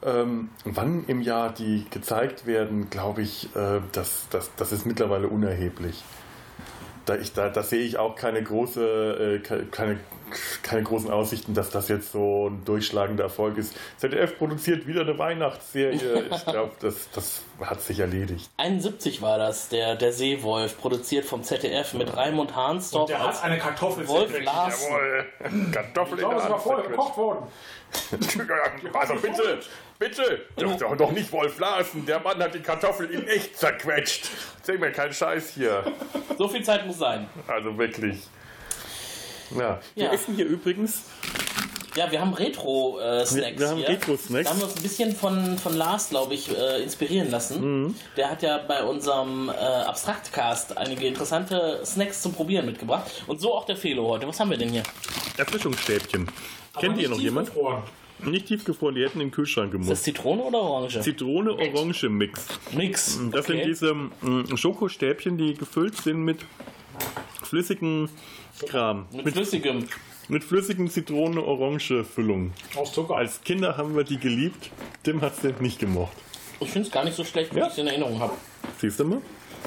Ähm, 0.00 0.50
wann 0.64 1.04
im 1.08 1.22
Jahr 1.22 1.52
die 1.52 1.84
gezeigt 1.90 2.46
werden, 2.46 2.88
glaube 2.88 3.22
ich, 3.22 3.48
äh, 3.56 3.80
das, 3.90 4.28
das, 4.30 4.50
das 4.56 4.70
ist 4.70 4.86
mittlerweile 4.86 5.26
unerheblich. 5.26 6.04
Da, 7.04 7.16
ich, 7.16 7.32
da, 7.32 7.48
da 7.48 7.62
sehe 7.62 7.80
ich 7.80 7.98
auch 7.98 8.14
keine, 8.14 8.42
große, 8.42 8.82
äh, 8.84 9.38
ke- 9.40 9.66
keine, 9.70 9.98
keine 10.62 10.82
großen 10.82 11.10
Aussichten, 11.10 11.54
dass 11.54 11.70
das 11.70 11.88
jetzt 11.88 12.12
so 12.12 12.48
ein 12.48 12.64
durchschlagender 12.64 13.24
Erfolg 13.24 13.58
ist. 13.58 13.74
ZDF 13.96 14.36
produziert 14.38 14.86
wieder 14.86 15.02
eine 15.02 15.18
Weihnachtsserie. 15.18 16.26
Ich 16.38 16.44
glaube, 16.44 16.72
das, 16.80 17.10
das 17.12 17.42
hat 17.60 17.80
sich 17.80 18.00
erledigt. 18.00 18.50
71 18.56 19.22
war 19.22 19.38
das, 19.38 19.68
der, 19.68 19.96
der 19.96 20.12
Seewolf, 20.12 20.78
produziert 20.78 21.24
vom 21.24 21.42
ZDF 21.42 21.94
mit 21.94 22.16
Raimund 22.16 22.54
Harnsdorf 22.54 23.08
Der 23.08 23.20
hat 23.20 23.42
eine 23.42 23.58
Kartoffel 23.58 24.06
Wolf 24.08 24.40
Larsen. 24.42 24.90
Jawohl, 24.90 25.26
Kartoffel 25.72 26.18
Ich 26.18 26.24
in 26.24 26.28
glaube, 26.28 26.34
der 26.36 26.44
es 26.44 26.50
war 26.50 26.60
vorher 26.60 26.88
gekocht 26.88 27.16
worden. 27.16 27.46
Also 28.92 29.14
bitte, 29.14 29.60
bitte, 29.98 30.42
doch, 30.56 30.76
doch, 30.76 30.96
doch 30.96 31.12
nicht 31.12 31.32
Wolf 31.32 31.58
Larsen. 31.58 32.04
Der 32.04 32.20
Mann 32.20 32.38
hat 32.42 32.54
die 32.54 32.60
Kartoffel 32.60 33.10
in 33.10 33.26
echt 33.26 33.56
zerquetscht. 33.56 34.30
Erzähl 34.58 34.78
mir 34.78 34.92
keinen 34.92 35.12
Scheiß 35.12 35.54
hier. 35.54 35.84
So 36.36 36.48
viel 36.48 36.62
Zeit 36.62 36.86
muss 36.86 36.98
sein. 36.98 37.28
Also 37.46 37.76
wirklich. 37.78 38.28
Ja. 39.56 39.80
Wir 39.94 40.04
Ja. 40.04 40.12
essen 40.12 40.34
hier 40.34 40.46
übrigens 40.46 41.02
Ja, 41.96 42.10
wir 42.12 42.20
haben 42.20 42.32
Retro-Snacks. 42.34 43.34
Wir- 43.34 43.58
wir 43.58 43.68
haben. 43.70 43.80
Retro-Snacks. 43.82 44.44
Da 44.44 44.50
haben 44.50 44.60
wir 44.60 44.66
uns 44.66 44.76
ein 44.76 44.82
bisschen 44.82 45.16
von, 45.16 45.58
von 45.58 45.74
Lars, 45.76 46.10
glaube 46.10 46.34
ich, 46.34 46.48
äh, 46.56 46.80
inspirieren 46.82 47.28
lassen. 47.30 47.84
Mhm. 47.86 47.94
Der 48.16 48.30
hat 48.30 48.42
ja 48.42 48.58
bei 48.58 48.84
unserem 48.84 49.48
äh, 49.48 49.52
Abstraktcast 49.52 50.76
einige 50.78 51.06
interessante 51.08 51.80
Snacks 51.84 52.22
zum 52.22 52.34
Probieren 52.34 52.66
mitgebracht. 52.66 53.10
Und 53.26 53.40
so 53.40 53.52
auch 53.52 53.64
der 53.66 53.76
Felo 53.76 54.06
heute. 54.08 54.28
Was 54.28 54.38
haben 54.38 54.50
wir 54.50 54.58
denn 54.58 54.68
hier? 54.68 54.84
Erfrischungsstäbchen. 55.38 56.30
Kennt 56.78 56.98
ihr 56.98 57.08
noch 57.08 57.18
jemand? 57.18 57.50
Nicht 58.20 58.46
tiefgefroren, 58.46 58.94
die 58.96 59.02
hätten 59.04 59.20
im 59.20 59.30
Kühlschrank 59.30 59.72
Ist 59.72 59.78
das 59.80 59.86
gemusst. 59.86 60.04
Zitrone 60.04 60.42
oder 60.42 60.60
Orange? 60.60 61.00
Zitrone-Orange-Mix. 61.00 62.46
Mix. 62.72 63.18
Das 63.32 63.44
Okay. 63.44 63.52
sind 63.58 63.66
diese 63.66 63.94
mm, 63.94 64.56
Schokostäbchen, 64.56 65.36
die 65.38 65.54
gefüllt 65.54 65.96
sind 65.96 66.18
mit 66.24 66.38
flüssigen 67.42 68.08
Kram. 68.66 69.06
Mit 69.12 69.34
flüssigem. 69.34 69.88
Mit 70.28 70.44
flüssigen 70.44 70.88
Zitrone-Orange-Füllung. 70.90 72.52
Aus 72.76 72.92
Zucker. 72.92 73.16
Als 73.16 73.40
Kinder 73.42 73.76
haben 73.76 73.96
wir 73.96 74.04
die 74.04 74.18
geliebt. 74.18 74.70
Tim 75.02 75.20
hat 75.22 75.36
sie 75.36 75.54
nicht 75.60 75.78
gemocht. 75.78 76.12
Ich 76.60 76.70
finde 76.70 76.86
es 76.88 76.92
gar 76.92 77.04
nicht 77.04 77.16
so 77.16 77.24
schlecht, 77.24 77.54
wie 77.54 77.58
Ja. 77.60 77.66
ich 77.66 77.72
es 77.72 77.78
in 77.78 77.86
Erinnerung 77.86 78.18
habe. 78.20 78.34
Siehst 78.78 79.00
du 79.00 79.04
mal? 79.04 79.22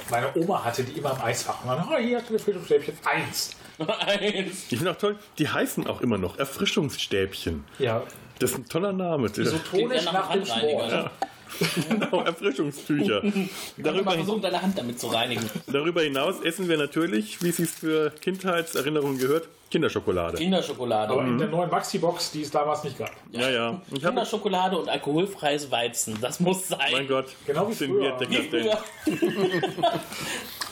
Meine 0.09 0.35
Oma 0.35 0.63
hatte 0.63 0.83
die 0.83 0.97
immer 0.99 1.11
im 1.15 1.21
Eisfach. 1.21 1.63
Und 1.63 1.69
dann, 1.69 1.87
oh, 1.91 1.97
hier 1.97 2.17
hast 2.17 2.29
du 2.29 2.33
Erfrischungsstäbchen. 2.35 2.93
Eins. 3.05 3.55
Eins. 4.07 4.65
Ich 4.69 4.77
finde 4.77 4.91
auch 4.91 4.97
toll, 4.97 5.17
die 5.37 5.47
heißen 5.47 5.87
auch 5.87 6.01
immer 6.01 6.17
noch 6.17 6.37
Erfrischungsstäbchen. 6.37 7.63
Ja. 7.79 8.03
Das 8.39 8.51
ist 8.51 8.57
ein 8.57 8.65
toller 8.69 8.93
Name. 8.93 9.29
So 9.29 9.41
Klingt 9.43 9.65
tonisch 9.69 10.03
ja 10.05 10.11
nach 10.11 10.31
dem 10.31 10.41
Handreiniger. 10.41 10.87
Sport. 10.89 11.11
Genau, 11.89 12.21
Erfrischungstücher. 12.23 13.21
Darüber 13.77 14.03
mal 14.03 14.15
versuchen, 14.15 14.41
deine 14.41 14.61
Hand 14.61 14.77
damit 14.77 14.99
zu 14.99 15.07
reinigen. 15.07 15.43
darüber 15.67 16.01
hinaus 16.01 16.41
essen 16.41 16.69
wir 16.69 16.77
natürlich, 16.77 17.41
wie 17.43 17.49
es 17.49 17.57
sich 17.57 17.69
für 17.69 18.11
Kindheitserinnerungen 18.21 19.17
gehört, 19.17 19.47
Kinderschokolade. 19.69 20.37
Kinderschokolade. 20.37 21.13
Aber 21.13 21.23
in 21.23 21.37
der 21.37 21.47
neuen 21.47 21.69
Maxi-Box, 21.69 22.31
die 22.31 22.41
es 22.41 22.51
damals 22.51 22.83
nicht 22.83 22.97
gab. 22.97 23.11
Ja, 23.31 23.49
ja. 23.49 23.81
Ich 23.93 24.01
Kinderschokolade 24.03 24.77
und 24.77 24.89
alkoholfreies 24.89 25.71
Weizen. 25.71 26.17
Das 26.19 26.39
muss 26.41 26.67
sein. 26.67 26.91
mein 26.91 27.07
Gott, 27.07 27.27
Genau 27.47 27.69
wie 27.69 27.73
sind 27.73 27.91
früher. 27.91 28.19
wir. 28.19 28.77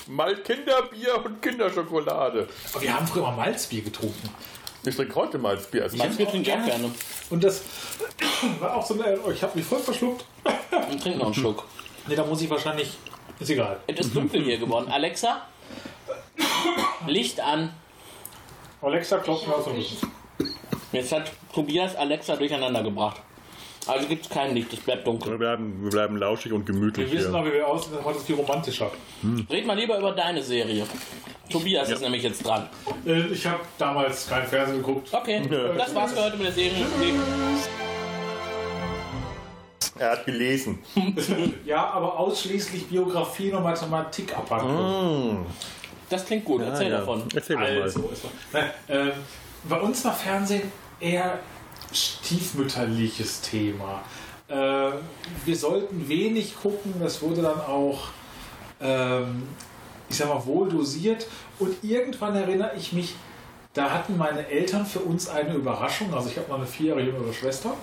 Mal 0.08 0.36
Kinderbier 0.38 1.24
und 1.24 1.42
Kinderschokolade. 1.42 2.48
Aber 2.74 2.82
wir 2.82 2.94
haben 2.94 3.06
früher 3.08 3.24
mal 3.24 3.36
Malzbier 3.36 3.84
getrunken. 3.84 4.30
Ich 4.86 4.96
trinke 4.96 5.16
heute 5.16 5.38
Malzbier. 5.38 5.84
Also 5.84 5.98
Manchmal 5.98 6.28
trinke 6.28 6.50
ich 6.52 6.58
auch 6.58 6.66
gerne. 6.66 6.92
Und 7.30 7.44
das 7.44 7.64
war 8.60 8.76
auch 8.76 8.86
so 8.86 8.94
eine. 8.94 9.20
oh, 9.26 9.32
Ich 9.32 9.42
habe 9.44 9.58
mich 9.58 9.66
voll 9.66 9.80
verschluckt. 9.80 10.26
Und 10.92 11.02
trink 11.02 11.18
noch 11.18 11.26
einen 11.26 11.34
Schluck. 11.34 11.66
Ne, 12.08 12.16
da 12.16 12.26
muss 12.26 12.42
ich 12.42 12.50
wahrscheinlich. 12.50 12.98
Ist 13.40 13.50
egal. 13.50 13.80
Es 13.88 14.00
ist 14.08 14.16
dunkel 14.16 14.44
hier 14.44 14.58
geworden. 14.58 14.90
Alexa, 14.92 15.42
Licht 17.08 17.40
an. 17.40 17.74
Alexa 18.82 19.18
klopft 19.20 19.48
aus 19.50 19.66
dem 19.66 19.74
Rücken. 19.76 19.98
Jetzt 20.92 21.12
hat 21.12 21.32
Tobias 21.54 21.96
Alexa 21.96 22.36
durcheinander 22.36 22.84
gebracht. 22.84 23.22
Also 23.88 24.08
gibt 24.08 24.26
es 24.26 24.30
kein 24.30 24.54
Licht, 24.54 24.72
es 24.74 24.80
bleibt 24.82 25.08
dunkel. 25.08 25.32
wir, 25.32 25.38
bleiben, 25.38 25.80
wir 25.84 25.90
bleiben 25.90 26.18
lauschig 26.18 26.52
und 26.52 26.66
gemütlich 26.66 27.10
Wir 27.12 27.18
wissen 27.20 27.32
hier. 27.32 27.40
noch, 27.40 27.46
wie 27.48 27.54
wir 27.54 27.68
aussehen, 27.68 27.94
dann 27.96 28.06
heute 28.06 28.18
ist 28.20 28.28
die 28.28 28.34
romantischer. 28.34 28.92
Red 29.50 29.66
mal 29.66 29.78
lieber 29.78 29.98
über 29.98 30.12
deine 30.12 30.44
Serie. 30.44 30.86
Tobias 31.50 31.90
ist 31.90 32.02
nämlich 32.02 32.24
jetzt 32.24 32.46
dran. 32.46 32.70
Äh, 33.06 33.22
Ich 33.28 33.46
habe 33.46 33.60
damals 33.78 34.28
kein 34.28 34.46
Fernsehen 34.48 34.78
geguckt. 34.80 35.10
Okay, 35.12 35.42
das 35.78 35.94
war's 35.96 36.14
für 36.14 36.24
heute 36.24 36.38
mit 36.38 36.48
der 36.48 36.54
Serie. 36.54 36.86
Er 39.98 40.12
hat 40.12 40.26
gelesen. 40.26 40.80
Ja, 41.66 41.90
aber 41.92 42.18
ausschließlich 42.18 42.88
Biografien 42.88 43.56
und 43.56 43.64
Mathematik 43.64 44.36
abhandeln. 44.38 45.46
Das 46.10 46.26
klingt 46.26 46.46
gut, 46.46 46.62
erzähl 46.62 46.88
Ah, 46.88 46.90
ja. 46.90 46.98
davon. 47.00 47.24
Erzähl 47.36 47.56
mal. 47.58 47.82
Also, 47.82 48.10
es 48.12 48.24
war, 48.54 48.62
ähm, 48.88 49.12
bei 49.68 49.80
uns 49.80 50.04
war 50.06 50.14
Fernsehen 50.14 50.72
eher 51.00 51.40
stiefmütterliches 51.94 53.42
Thema. 53.42 54.02
Äh, 54.48 54.54
wir 55.46 55.56
sollten 55.56 56.08
wenig 56.10 56.56
gucken, 56.60 56.96
das 57.00 57.22
wurde 57.22 57.42
dann 57.44 57.60
auch, 57.62 58.08
ähm, 58.82 59.44
ich 60.10 60.18
sag 60.18 60.28
mal, 60.28 60.46
wohl 60.46 60.70
dosiert. 60.70 61.28
Und 61.60 61.84
irgendwann 61.84 62.36
erinnere 62.36 62.72
ich 62.76 62.94
mich, 62.94 63.16
da 63.74 63.92
hatten 63.92 64.18
meine 64.18 64.48
Eltern 64.48 64.86
für 64.86 65.00
uns 65.00 65.30
eine 65.30 65.54
Überraschung. 65.54 66.14
Also 66.14 66.30
ich 66.30 66.38
habe 66.38 66.50
noch 66.50 66.58
eine 66.58 66.66
vier 66.66 66.90
Jahre 66.90 67.02
jüngere 67.02 67.34
Schwester. 67.34 67.74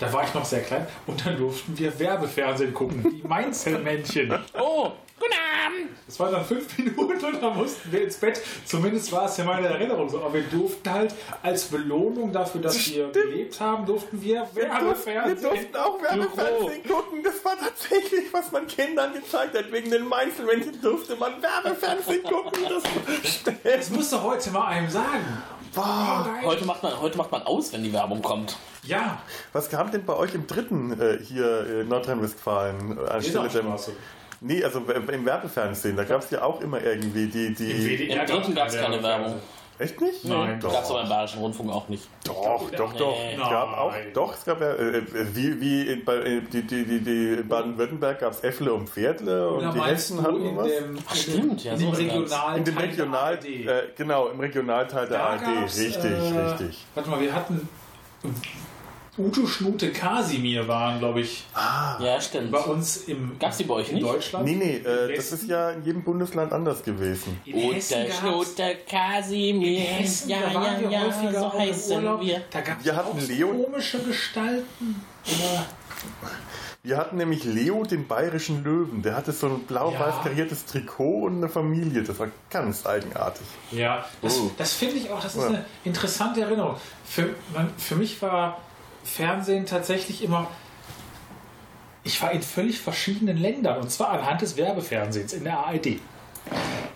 Da 0.00 0.12
war 0.12 0.24
ich 0.24 0.34
noch 0.34 0.44
sehr 0.44 0.62
klein 0.62 0.84
und 1.06 1.24
dann 1.24 1.36
durften 1.36 1.78
wir 1.78 1.96
Werbefernsehen 1.96 2.74
gucken. 2.74 3.02
Die 3.04 3.26
Mainzelmännchen. 3.26 4.36
Oh, 4.58 4.90
guten 5.22 5.34
Abend! 5.66 5.90
Es 6.08 6.18
waren 6.18 6.32
dann 6.32 6.44
fünf 6.44 6.76
Minuten 6.78 7.24
und 7.24 7.42
dann 7.42 7.56
mussten 7.56 7.92
wir 7.92 8.04
ins 8.04 8.16
Bett. 8.16 8.40
Zumindest 8.64 9.12
war 9.12 9.26
es 9.26 9.36
ja 9.36 9.44
meine 9.44 9.68
Erinnerung 9.68 10.08
so. 10.08 10.18
Aber 10.18 10.34
wir 10.34 10.42
durften 10.42 10.90
halt 10.90 11.14
als 11.42 11.64
Belohnung 11.66 12.32
dafür, 12.32 12.60
dass 12.60 12.90
wir 12.90 13.10
gelebt 13.10 13.60
haben, 13.60 13.86
durften 13.86 14.20
wir 14.20 14.46
Werbefernsehen. 14.52 15.74
auch 15.76 16.02
Werbefernsehen 16.02 16.82
gucken. 16.82 17.22
Das 17.22 17.44
war 17.44 17.56
tatsächlich, 17.58 18.32
was 18.32 18.50
man 18.52 18.66
Kindern 18.66 19.12
gezeigt 19.14 19.56
hat. 19.56 19.70
Wegen 19.70 19.90
den 19.90 20.06
Mainzelmännchen 20.06 20.80
durfte 20.80 21.16
man 21.16 21.40
Werbefernsehen 21.42 22.22
gucken. 22.22 22.62
Das 22.68 23.54
Das 23.62 23.90
musst 23.90 24.12
du 24.12 24.22
heute 24.22 24.50
mal 24.50 24.66
einem 24.66 24.90
sagen. 24.90 25.42
Boah. 25.74 26.28
Heute 26.42 26.64
macht, 26.66 26.82
man, 26.82 27.00
heute 27.00 27.16
macht 27.16 27.32
man 27.32 27.42
aus, 27.42 27.72
wenn 27.72 27.82
die 27.82 27.92
Werbung 27.92 28.20
kommt. 28.20 28.58
Ja, 28.84 29.22
Was 29.52 29.70
kam 29.70 29.90
denn 29.90 30.04
bei 30.04 30.14
euch 30.14 30.34
im 30.34 30.46
dritten 30.46 31.00
äh, 31.00 31.18
hier 31.22 31.80
in 31.80 31.88
Nordrhein-Westfalen 31.88 32.98
äh, 32.98 33.10
anstelle 33.10 33.48
der. 33.48 33.60
Straße. 33.60 33.92
Nee, 34.44 34.64
also 34.64 34.80
im 34.80 35.24
Werbefernsehen, 35.24 35.96
da 35.96 36.04
gab 36.04 36.22
es 36.22 36.30
ja 36.30 36.42
auch 36.42 36.60
immer 36.60 36.82
irgendwie 36.82 37.26
die. 37.28 37.54
die 37.54 38.08
Im 38.08 38.26
dritten 38.26 38.54
gab's 38.54 38.76
keine 38.76 39.00
Werbung. 39.00 39.36
echt 39.78 40.00
nicht? 40.00 40.24
Nein. 40.24 40.58
doch. 40.58 40.72
Gab's 40.72 40.90
aber 40.90 41.02
im 41.02 41.08
Bayerischen 41.08 41.38
Rundfunk 41.40 41.70
auch 41.70 41.88
nicht. 41.88 42.08
Doch, 42.24 42.68
doch, 42.76 42.92
doch. 42.94 43.16
Nee. 43.16 43.34
Es 43.34 43.38
gab 43.38 43.78
auch, 43.78 43.94
doch, 44.12 44.34
es 44.34 44.44
gab 44.44 44.60
ja, 44.60 44.72
äh, 44.72 44.98
äh, 44.98 45.04
wie, 45.32 45.60
wie 45.60 45.82
in, 45.88 46.04
bei, 46.04 46.16
äh, 46.16 46.40
die, 46.40 46.62
die, 46.62 46.84
die, 46.84 47.00
die 47.00 47.42
Baden-Württemberg 47.44 48.18
gab 48.18 48.32
es 48.32 48.40
Äffle 48.42 48.72
und 48.74 48.90
Pferdle 48.90 49.48
und 49.48 49.74
die 49.74 49.80
Hessen 49.80 50.20
hatten 50.22 50.44
in 50.44 50.56
was. 50.56 50.66
dem, 50.68 50.98
Ach, 51.08 51.14
stimmt, 51.14 51.64
ja, 51.64 51.72
in 51.74 51.78
dem 51.78 51.86
sowas 51.94 51.98
gab's. 52.00 52.12
regionalen 52.12 52.58
In 52.58 52.64
dem 52.64 52.78
Regional, 52.78 53.34
ARD. 53.34 53.44
äh, 53.44 53.82
genau, 53.96 54.26
im 54.28 54.40
Regionalteil 54.40 55.06
der 55.08 55.22
ARD. 55.22 55.42
Richtig, 55.64 56.04
äh, 56.04 56.38
richtig. 56.40 56.84
Warte 56.96 57.10
mal, 57.10 57.20
wir 57.20 57.32
hatten 57.34 57.68
Uto 59.18 59.46
Schnute 59.46 59.92
Kasimir 59.92 60.66
waren, 60.68 60.98
glaube 60.98 61.20
ich, 61.20 61.44
Ja, 61.54 62.18
stimmt. 62.18 62.50
bei 62.50 62.60
uns 62.60 62.96
im 63.08 63.38
Gab's 63.38 63.58
die 63.58 63.64
bei 63.64 63.74
euch 63.74 63.90
in 63.90 63.96
nicht? 63.96 64.06
Deutschland. 64.06 64.46
Nee, 64.46 64.54
nee, 64.54 64.76
äh, 64.78 65.14
das 65.14 65.32
ist 65.32 65.46
ja 65.48 65.70
in 65.72 65.84
jedem 65.84 66.02
Bundesland 66.02 66.50
anders 66.52 66.82
gewesen. 66.82 67.38
Gab's- 67.44 67.92
Schnute 68.18 68.62
in 68.62 68.76
Kasimir. 68.88 69.80
Hessen, 69.80 70.30
Ja, 70.30 70.38
da 70.40 70.54
waren 70.54 70.64
ja, 70.64 70.80
wir 70.80 70.90
ja, 70.90 71.00
häufiger 71.04 71.32
so 71.40 71.46
auch 71.46 71.54
im 71.54 71.60
heißen 71.60 71.96
Urlaub. 71.96 72.20
wir. 72.22 72.40
Da 72.50 72.60
gab 72.62 72.78
es 72.78 72.84
Wir 72.86 72.96
hatten 72.96 73.18
Leo- 73.28 73.48
komische 73.64 73.98
Gestalten. 73.98 75.04
Wir 76.82 76.96
hatten 76.96 77.16
nämlich 77.18 77.44
Leo, 77.44 77.84
den 77.84 78.08
bayerischen 78.08 78.64
Löwen. 78.64 79.02
Der 79.02 79.14
hatte 79.14 79.30
so 79.32 79.46
ein 79.46 79.60
blau-weiß 79.64 80.14
Ja. 80.16 80.20
kariertes 80.22 80.64
Trikot 80.64 81.26
und 81.26 81.36
eine 81.36 81.48
Familie. 81.50 82.02
Das 82.02 82.18
war 82.18 82.28
ganz 82.50 82.86
eigenartig. 82.86 83.46
Ja, 83.70 84.04
das, 84.22 84.38
Oh. 84.38 84.50
das 84.56 84.72
finde 84.72 84.96
ich 84.96 85.10
auch, 85.10 85.20
das 85.20 85.34
ist 85.36 85.42
Ja. 85.42 85.48
eine 85.48 85.64
interessante 85.84 86.40
Erinnerung. 86.40 86.76
Für, 87.04 87.28
man, 87.54 87.70
für 87.76 87.94
mich 87.94 88.20
war 88.22 88.58
Fernsehen 89.04 89.66
tatsächlich 89.66 90.22
immer. 90.22 90.48
Ich 92.04 92.20
war 92.20 92.32
in 92.32 92.42
völlig 92.42 92.80
verschiedenen 92.80 93.36
Ländern 93.36 93.80
und 93.80 93.90
zwar 93.90 94.10
anhand 94.10 94.42
des 94.42 94.56
Werbefernsehens 94.56 95.32
in 95.32 95.44
der 95.44 95.58
ARD. 95.58 95.98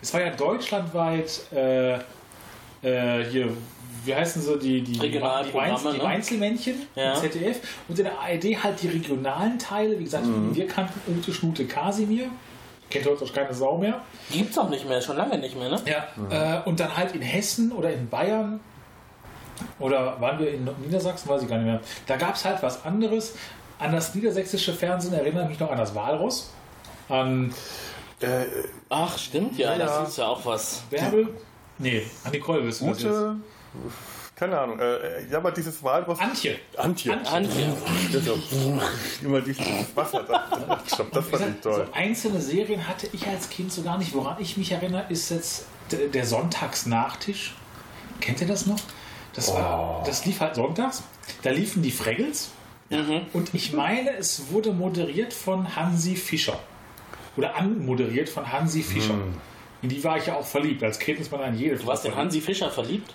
Es 0.03 0.13
war 0.13 0.21
ja 0.21 0.31
deutschlandweit 0.31 1.41
äh, 1.53 1.95
äh, 1.95 3.25
hier, 3.31 3.49
wie 4.05 4.15
heißen 4.15 4.43
sie, 4.43 4.59
die, 4.59 4.83
die, 4.83 4.93
die, 4.93 5.01
Regionalprogramme, 5.01 5.71
Mainz, 5.73 5.83
die 5.83 5.99
ne? 5.99 6.03
Mainzelmännchen 6.03 6.75
Ja. 6.95 7.15
im 7.15 7.21
ZDF 7.21 7.61
und 7.89 7.99
in 7.99 8.05
der 8.05 8.19
ARD 8.19 8.45
halt 8.63 8.83
die 8.83 8.89
regionalen 8.89 9.59
Teile. 9.59 9.99
Wie 9.99 10.05
gesagt, 10.05 10.27
wir 10.27 10.67
kannten 10.67 11.01
Ute 11.13 11.33
Schnute 11.33 11.67
Kasimir. 11.67 12.27
Kennt 12.91 13.07
heute 13.07 13.25
auch 13.25 13.33
keine 13.33 13.53
Sau 13.53 13.79
mehr. 13.79 14.01
Gibt's 14.31 14.57
auch 14.59 14.69
nicht 14.71 14.89
mehr, 14.89 15.01
schon 15.01 15.17
lange 15.17 15.39
nicht 15.39 15.57
mehr, 15.59 15.69
ne? 15.69 15.81
Ja, 15.87 16.61
äh, 16.61 16.69
und 16.69 16.79
dann 16.79 16.97
halt 16.97 17.15
in 17.17 17.23
Hessen 17.23 17.73
oder 17.73 17.93
in 17.93 18.09
Bayern 18.09 18.61
oder 19.79 20.21
waren 20.21 20.39
wir 20.39 20.53
in 20.53 20.69
Niedersachsen, 20.85 21.29
weiß 21.29 21.43
ich 21.43 21.49
gar 21.49 21.57
nicht 21.59 21.67
mehr. 21.67 21.81
Da 22.07 22.17
gab 22.17 22.35
es 22.35 22.45
halt 22.45 22.63
was 22.63 22.85
anderes. 22.85 23.35
An 23.79 23.93
das 23.93 24.15
niedersächsische 24.15 24.73
Fernsehen 24.73 25.13
erinnere 25.13 25.45
ich 25.45 25.49
mich 25.51 25.61
noch 25.61 25.71
an 25.71 25.79
das 25.79 25.95
Walross, 25.95 26.51
an 27.09 27.53
Äh, 28.21 28.47
Ach, 28.89 29.19
stimmt, 29.19 29.59
ja, 29.59 29.73
Ja, 29.73 29.79
das 29.79 30.09
ist 30.09 30.17
ja 30.19 30.27
auch 30.27 30.45
was. 30.47 30.83
Bärbel. 30.89 31.29
Nee, 31.79 32.07
an 32.25 32.33
das 32.33 32.81
jetzt. 32.81 32.83
Ute, 33.05 33.37
keine 34.35 34.59
Ahnung. 34.59 34.79
Äh, 34.81 35.27
ja, 35.31 35.37
aber 35.37 35.51
dieses 35.53 35.83
Walross. 35.83 36.19
Antje. 36.21 36.59
Antje. 36.79 37.13
Antje. 37.13 37.75
Das 38.13 38.23
ist 38.23 38.31
auch- 38.31 39.23
immer 39.23 39.41
dieses 39.43 39.67
Wasser 39.95 40.23
da. 40.23 40.81
Stopp, 40.87 41.13
das 41.13 41.29
fand 41.29 41.43
ich 41.57 41.63
So 41.63 41.71
toll. 41.71 41.89
einzelne 41.93 42.41
Serien 42.41 42.89
hatte 42.89 43.09
ich 43.13 43.27
als 43.27 43.51
Kind 43.51 43.71
so 43.73 43.83
gar 43.83 43.99
nicht. 43.99 44.15
Woran 44.15 44.37
ich 44.41 44.57
mich 44.57 44.73
erinnere, 44.73 45.05
ist 45.11 45.31
jetzt 45.31 45.67
der 45.91 46.25
Sonntagsnachtisch. 46.25 47.55
Kennt 48.21 48.41
ihr 48.41 48.47
das 48.47 48.65
noch? 48.67 48.81
Das, 49.37 49.53
war, 49.53 50.03
das 50.05 50.25
lief 50.25 50.41
halt 50.41 50.57
sonntags. 50.57 51.03
Da 51.43 51.51
liefen 51.51 51.83
die 51.83 51.91
Fraggles. 51.91 52.51
Und 53.33 53.53
ich 53.53 53.73
meine, 53.73 54.17
es 54.17 54.51
wurde 54.51 54.73
moderiert 54.73 55.33
von 55.33 55.77
Hansi 55.77 56.17
Fischer. 56.17 56.59
Oder 57.37 57.55
anmoderiert 57.57 58.29
von 58.29 58.51
Hansi 58.51 58.83
Fischer. 58.83 59.15
In 59.83 59.91
die 59.91 60.03
war 60.03 60.17
ich 60.17 60.27
ja 60.27 60.37
auch 60.37 60.47
verliebt. 60.47 60.83
Als 60.83 60.99
Kind 60.99 61.21
ist 61.21 61.31
man 61.31 61.43
an 61.43 61.57
jede 61.57 61.77
Du 61.77 61.87
warst 61.87 62.05
in 62.07 62.15
Hansi 62.15 62.41
Fischer 62.41 62.71
verliebt? 62.71 63.15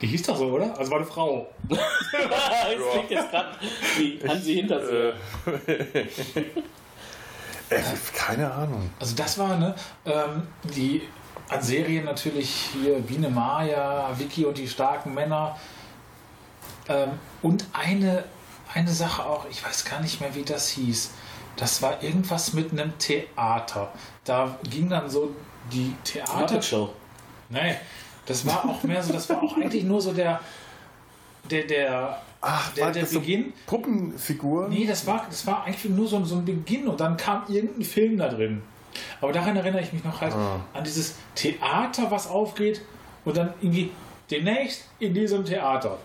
Die 0.00 0.08
hieß 0.08 0.24
doch 0.24 0.36
so, 0.36 0.46
oder? 0.48 0.76
Also 0.76 0.90
war 0.90 0.98
eine 0.98 1.06
Frau. 1.06 1.48
das 1.68 2.90
klingt 2.92 3.10
jetzt 3.10 3.30
gerade 3.30 3.56
wie 3.96 4.20
Hansi 4.28 4.54
Hinterseher. 4.54 5.14
Äh, 7.68 7.82
keine 8.14 8.52
Ahnung. 8.52 8.90
Also 9.00 9.16
das 9.16 9.38
war, 9.38 9.56
ne, 9.58 9.74
ähm, 10.04 10.46
die 10.76 11.02
an 11.48 11.62
Serien 11.62 12.04
natürlich 12.04 12.50
hier 12.72 12.98
Biene 13.00 13.28
Maya, 13.30 14.10
Vicky 14.18 14.44
und 14.44 14.58
die 14.58 14.68
starken 14.68 15.14
Männer. 15.14 15.56
Ähm, 16.88 17.10
und 17.42 17.66
eine, 17.72 18.24
eine 18.74 18.90
Sache 18.90 19.24
auch, 19.24 19.46
ich 19.50 19.64
weiß 19.64 19.84
gar 19.84 20.00
nicht 20.00 20.20
mehr, 20.20 20.34
wie 20.34 20.42
das 20.42 20.68
hieß. 20.70 21.10
Das 21.56 21.80
war 21.82 22.02
irgendwas 22.02 22.52
mit 22.52 22.72
einem 22.72 22.96
Theater. 22.98 23.92
Da 24.24 24.58
ging 24.68 24.88
dann 24.90 25.08
so 25.08 25.34
die 25.72 25.94
Theater... 26.04 26.60
Show. 26.60 26.92
Nee, 27.48 27.76
das 28.26 28.44
war 28.44 28.64
auch 28.68 28.82
mehr 28.82 29.02
so, 29.02 29.12
das 29.12 29.28
war 29.30 29.42
auch 29.42 29.56
eigentlich 29.56 29.84
nur 29.84 30.02
so 30.02 30.12
der, 30.12 30.40
der, 31.50 31.62
der, 31.64 32.22
Ach, 32.40 32.72
der, 32.74 32.90
der 32.90 33.02
das 33.02 33.12
so 33.12 33.20
Beginn. 33.20 33.52
Puppenfiguren? 33.66 34.68
Nee, 34.68 34.84
das 34.86 35.06
war, 35.06 35.26
das 35.28 35.46
war 35.46 35.64
eigentlich 35.64 35.84
nur 35.92 36.08
so, 36.08 36.16
ein- 36.16 36.24
so 36.24 36.36
ein 36.36 36.44
Beginn 36.44 36.88
und 36.88 37.00
dann 37.00 37.16
kam 37.16 37.44
irgendein 37.48 37.84
Film 37.84 38.18
da 38.18 38.28
drin. 38.28 38.62
Aber 39.20 39.32
daran 39.32 39.56
erinnere 39.56 39.82
ich 39.82 39.92
mich 39.92 40.04
noch 40.04 40.20
halt 40.20 40.32
Ah. 40.34 40.60
an 40.72 40.84
dieses 40.84 41.16
Theater, 41.34 42.10
was 42.10 42.28
aufgeht 42.28 42.80
und 43.24 43.36
dann 43.36 43.52
irgendwie 43.60 43.90
demnächst 44.30 44.84
in 44.98 45.14
diesem 45.14 45.44
Theater. 45.44 45.98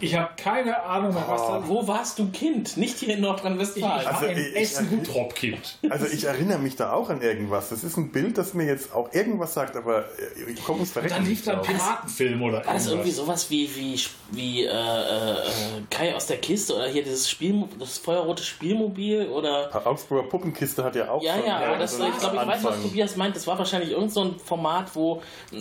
Ich 0.00 0.14
habe 0.14 0.28
keine 0.36 0.82
Ahnung 0.84 1.12
mehr, 1.14 1.24
was 1.26 1.42
da 1.46 1.62
Wo 1.66 1.86
warst 1.88 2.18
du 2.18 2.28
Kind? 2.30 2.76
Nicht 2.76 2.98
hier 2.98 3.08
in 3.10 3.16
Ich 3.16 3.20
Nordrhein-Westfalen. 3.20 4.04
war 4.06 4.14
Also, 4.14 4.26
in 4.26 4.38
ich- 4.38 4.56
Essen 4.56 4.88
ich- 4.90 4.98
Guttrop-Kind. 5.06 5.78
Also 5.90 6.06
ich 6.06 6.24
erinnere 6.24 6.58
mich 6.58 6.76
da 6.76 6.92
auch 6.92 7.10
an 7.10 7.20
irgendwas. 7.20 7.68
Das 7.70 7.82
ist 7.84 7.96
ein 7.96 8.12
Bild, 8.12 8.38
das 8.38 8.54
mir 8.54 8.64
jetzt 8.66 8.94
auch 8.94 9.12
irgendwas 9.12 9.54
sagt, 9.54 9.76
aber 9.76 10.00
äh, 10.46 10.50
ich 10.52 10.64
komme 10.64 10.80
ins 10.80 10.92
Verrecken. 10.92 11.14
Dann 11.14 11.24
lief 11.26 11.38
nicht 11.44 11.48
da 11.48 11.54
ein. 11.54 11.62
Piratenfilm 11.62 12.42
oder 12.42 12.64
War 12.66 12.74
das 12.74 12.86
irgendwie 12.86 13.08
irgendwas. 13.10 13.16
sowas 13.16 13.50
wie, 13.50 13.68
wie, 13.74 14.00
wie 14.30 14.64
äh, 14.64 14.68
äh, 14.70 15.36
Kai 15.90 16.14
aus 16.14 16.26
der 16.26 16.36
Kiste 16.38 16.74
oder 16.74 16.86
hier 16.86 17.02
dieses 17.02 17.28
Spiel, 17.28 17.64
das 17.78 17.98
feuerrote 17.98 18.42
Spielmobil 18.42 19.28
oder. 19.28 19.68
Augsburger 19.86 20.28
Puppenkiste 20.28 20.84
hat 20.84 20.94
ja 20.96 21.10
auch 21.10 21.22
Ja, 21.22 21.34
schon 21.36 21.46
ja, 21.46 21.56
aber 21.58 21.76
das, 21.78 21.96
so 21.96 22.04
ich 22.04 22.18
glaube, 22.18 22.36
ich 22.40 22.46
weiß, 22.46 22.64
was. 22.64 22.82
Tobias 22.82 23.16
meint. 23.16 23.34
Das 23.36 23.46
war 23.46 23.58
wahrscheinlich 23.58 23.90
irgend 23.90 24.12
so 24.12 24.22
ein 24.24 24.38
Format, 24.38 24.94
wo 24.94 25.22
äh, 25.52 25.56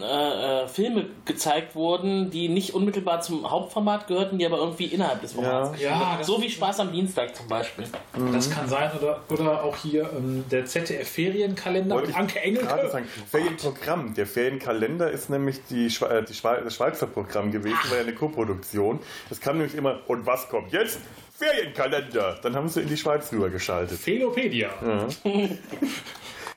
äh, 0.64 0.68
Filme 0.68 1.08
gezeigt 1.26 1.76
wurden, 1.76 2.30
die 2.30 2.50
nicht 2.50 2.74
unmittelbar 2.74 3.22
zum 3.22 3.50
Hauptformat 3.50 4.08
gehörten, 4.08 4.27
die 4.36 4.46
aber 4.46 4.58
irgendwie 4.58 4.86
innerhalb 4.86 5.22
des 5.22 5.34
Formats. 5.34 5.80
Ja. 5.80 6.18
Ja, 6.18 6.24
So 6.24 6.42
wie 6.42 6.50
Spaß 6.50 6.80
am 6.80 6.92
Dienstag 6.92 7.36
zum 7.36 7.48
Beispiel. 7.48 7.86
das 8.34 8.50
kann 8.50 8.68
sein. 8.68 8.90
Oder, 9.00 9.22
oder 9.30 9.64
auch 9.64 9.76
hier 9.78 10.10
ähm, 10.18 10.44
der 10.50 10.66
ZDF-Ferienkalender 10.66 11.96
mit 11.98 12.10
ich 12.10 12.16
Anke 12.16 12.34
gerade 12.34 12.46
Engelke. 12.48 12.90
sagen, 12.90 13.08
Ferienprogramm. 13.30 14.14
Der 14.16 14.26
Ferienkalender 14.26 15.12
ist 15.12 15.30
nämlich 15.30 15.60
die, 15.70 15.90
Schwe 15.90 16.10
äh, 16.10 16.24
die 16.24 16.34
Schwe 16.34 16.62
das 16.64 16.76
Schweizer 16.76 17.08
Programm 17.08 17.52
gewesen, 17.52 17.78
war 17.90 17.98
ja 17.98 18.04
eine 18.04 18.14
Koproduktion. 18.14 19.00
Das 19.30 19.40
kam 19.40 19.58
nämlich 19.58 19.76
immer, 19.76 20.00
und 20.08 20.26
was 20.26 20.50
kommt 20.50 20.72
jetzt? 20.74 21.00
Ferienkalender. 21.38 22.40
Dann 22.42 22.56
haben 22.56 22.68
sie 22.68 22.82
in 22.82 22.88
die 22.88 22.98
Schweiz 22.98 23.32
rübergeschaltet. 23.32 24.00
Felopedia. 24.00 24.70
Ja, 24.84 25.08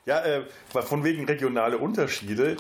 äh, 0.07 0.42
von 0.68 1.05
wegen 1.05 1.26
regionale 1.26 1.78
Unterschiede. 1.78 2.57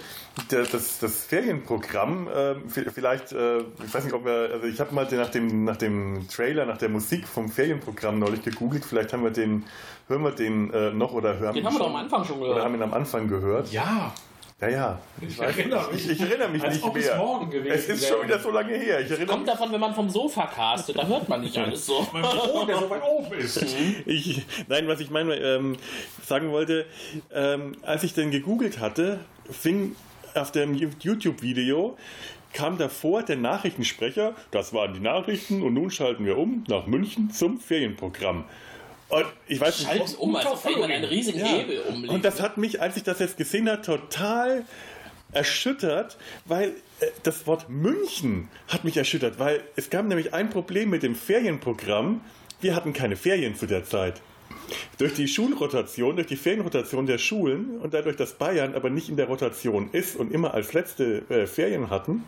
Der, 0.50 0.64
das, 0.64 0.98
das 0.98 1.24
Ferienprogramm, 1.24 2.28
äh, 2.28 2.54
vielleicht, 2.68 3.32
äh, 3.32 3.60
ich 3.60 3.92
weiß 3.92 4.04
nicht, 4.04 4.14
ob 4.14 4.24
wir, 4.24 4.50
also 4.52 4.66
ich 4.66 4.78
habe 4.78 4.94
mal 4.94 5.06
den, 5.06 5.18
nach, 5.18 5.30
dem, 5.30 5.64
nach 5.64 5.76
dem 5.76 6.28
Trailer, 6.28 6.66
nach 6.66 6.78
der 6.78 6.90
Musik 6.90 7.26
vom 7.26 7.48
Ferienprogramm 7.48 8.18
neulich 8.18 8.42
gegoogelt. 8.42 8.84
Vielleicht 8.84 9.12
haben 9.12 9.24
wir 9.24 9.30
den, 9.30 9.64
hören 10.08 10.22
wir 10.22 10.32
den 10.32 10.72
äh, 10.72 10.92
noch 10.92 11.12
oder 11.12 11.38
hören 11.38 11.54
Den 11.54 11.64
wir 11.64 11.70
haben 11.70 11.74
wir 11.74 11.78
doch 11.80 11.90
am 11.90 11.96
Anfang 11.96 12.24
schon 12.24 12.38
Oder 12.40 12.62
haben 12.62 12.72
gehört. 12.72 12.76
ihn 12.76 12.82
am 12.82 12.94
Anfang 12.94 13.28
gehört. 13.28 13.72
Ja, 13.72 14.12
Ja, 14.60 14.68
ja. 14.68 15.00
ich 15.20 15.38
weiß 15.38 15.56
erinnere 15.56 15.90
mich. 15.90 16.04
Ich, 16.04 16.10
ich 16.10 16.20
erinnere 16.20 16.48
mich 16.48 16.62
nicht 16.62 16.82
ob 16.82 16.96
es 16.96 17.06
mehr. 17.06 17.16
morgen 17.16 17.50
gewesen 17.50 17.72
es 17.72 17.88
ist 17.88 18.08
schon 18.08 18.24
wieder 18.24 18.38
so 18.38 18.50
lange 18.50 18.74
her. 18.74 19.00
Ich 19.00 19.26
Kommt 19.26 19.48
davon, 19.48 19.72
wenn 19.72 19.80
man 19.80 19.94
vom 19.94 20.10
Sofa 20.10 20.46
castet, 20.46 20.98
da 20.98 21.06
hört 21.06 21.28
man 21.28 21.40
nicht 21.40 21.56
alles 21.56 21.86
so. 21.86 22.06
Mein 22.12 22.22
Büro, 22.22 22.66
der 22.66 22.76
so 22.76 22.90
weit 22.90 23.02
oben 23.02 23.32
ist. 23.38 23.64
Ich, 24.06 24.44
nein, 24.68 24.86
was 24.88 25.00
ich 25.00 25.10
meine, 25.10 25.34
ähm, 25.36 25.76
sagen 26.24 26.50
wollte, 26.50 26.86
ähm, 27.32 27.72
als 27.82 28.02
ich 28.02 28.12
den 28.12 28.30
gegoogelt 28.30 28.80
hatte, 28.80 29.20
fing 29.50 29.96
auf 30.34 30.52
dem 30.52 30.74
YouTube-Video 30.74 31.96
kam 32.52 32.78
davor 32.78 33.22
der 33.22 33.36
Nachrichtensprecher, 33.36 34.34
das 34.50 34.72
waren 34.72 34.92
die 34.94 35.00
Nachrichten 35.00 35.62
und 35.62 35.74
nun 35.74 35.90
schalten 35.90 36.24
wir 36.24 36.36
um 36.36 36.64
nach 36.68 36.86
München 36.86 37.30
zum 37.30 37.60
Ferienprogramm. 37.60 38.44
Und 39.10 39.26
ich 39.48 39.60
weiß 39.60 39.80
nicht, 39.80 39.88
Schalten 39.88 40.14
um, 40.16 40.36
als 40.36 40.46
ob 40.46 40.68
jemand 40.68 40.92
einen 40.92 41.04
riesigen 41.04 41.40
ja. 41.40 41.46
Hebel 41.46 41.80
umlegt. 41.88 42.12
Und 42.12 42.24
das 42.24 42.40
hat 42.40 42.56
mich, 42.56 42.80
als 42.80 42.96
ich 42.96 43.02
das 43.02 43.18
jetzt 43.18 43.36
gesehen 43.36 43.68
habe, 43.68 43.82
total 43.82 44.64
erschüttert, 45.32 46.16
weil 46.44 46.70
äh, 47.00 47.06
das 47.22 47.46
Wort 47.46 47.68
München 47.68 48.48
hat 48.68 48.84
mich 48.84 48.96
erschüttert, 48.96 49.38
weil 49.38 49.62
es 49.76 49.90
gab 49.90 50.06
nämlich 50.06 50.34
ein 50.34 50.50
Problem 50.50 50.90
mit 50.90 51.02
dem 51.02 51.14
Ferienprogramm. 51.14 52.20
Wir 52.60 52.74
hatten 52.74 52.92
keine 52.92 53.16
Ferien 53.16 53.54
zu 53.54 53.66
der 53.66 53.84
Zeit. 53.84 54.20
Durch 54.98 55.14
die 55.14 55.26
Schulrotation, 55.26 56.16
durch 56.16 56.28
die 56.28 56.36
Ferienrotation 56.36 57.06
der 57.06 57.18
Schulen 57.18 57.78
und 57.80 57.94
dadurch, 57.94 58.16
dass 58.16 58.34
Bayern 58.34 58.74
aber 58.74 58.90
nicht 58.90 59.08
in 59.08 59.16
der 59.16 59.26
Rotation 59.26 59.90
ist 59.92 60.16
und 60.16 60.32
immer 60.32 60.54
als 60.54 60.72
letzte 60.72 61.22
äh, 61.30 61.46
Ferien 61.46 61.90
hatten. 61.90 62.24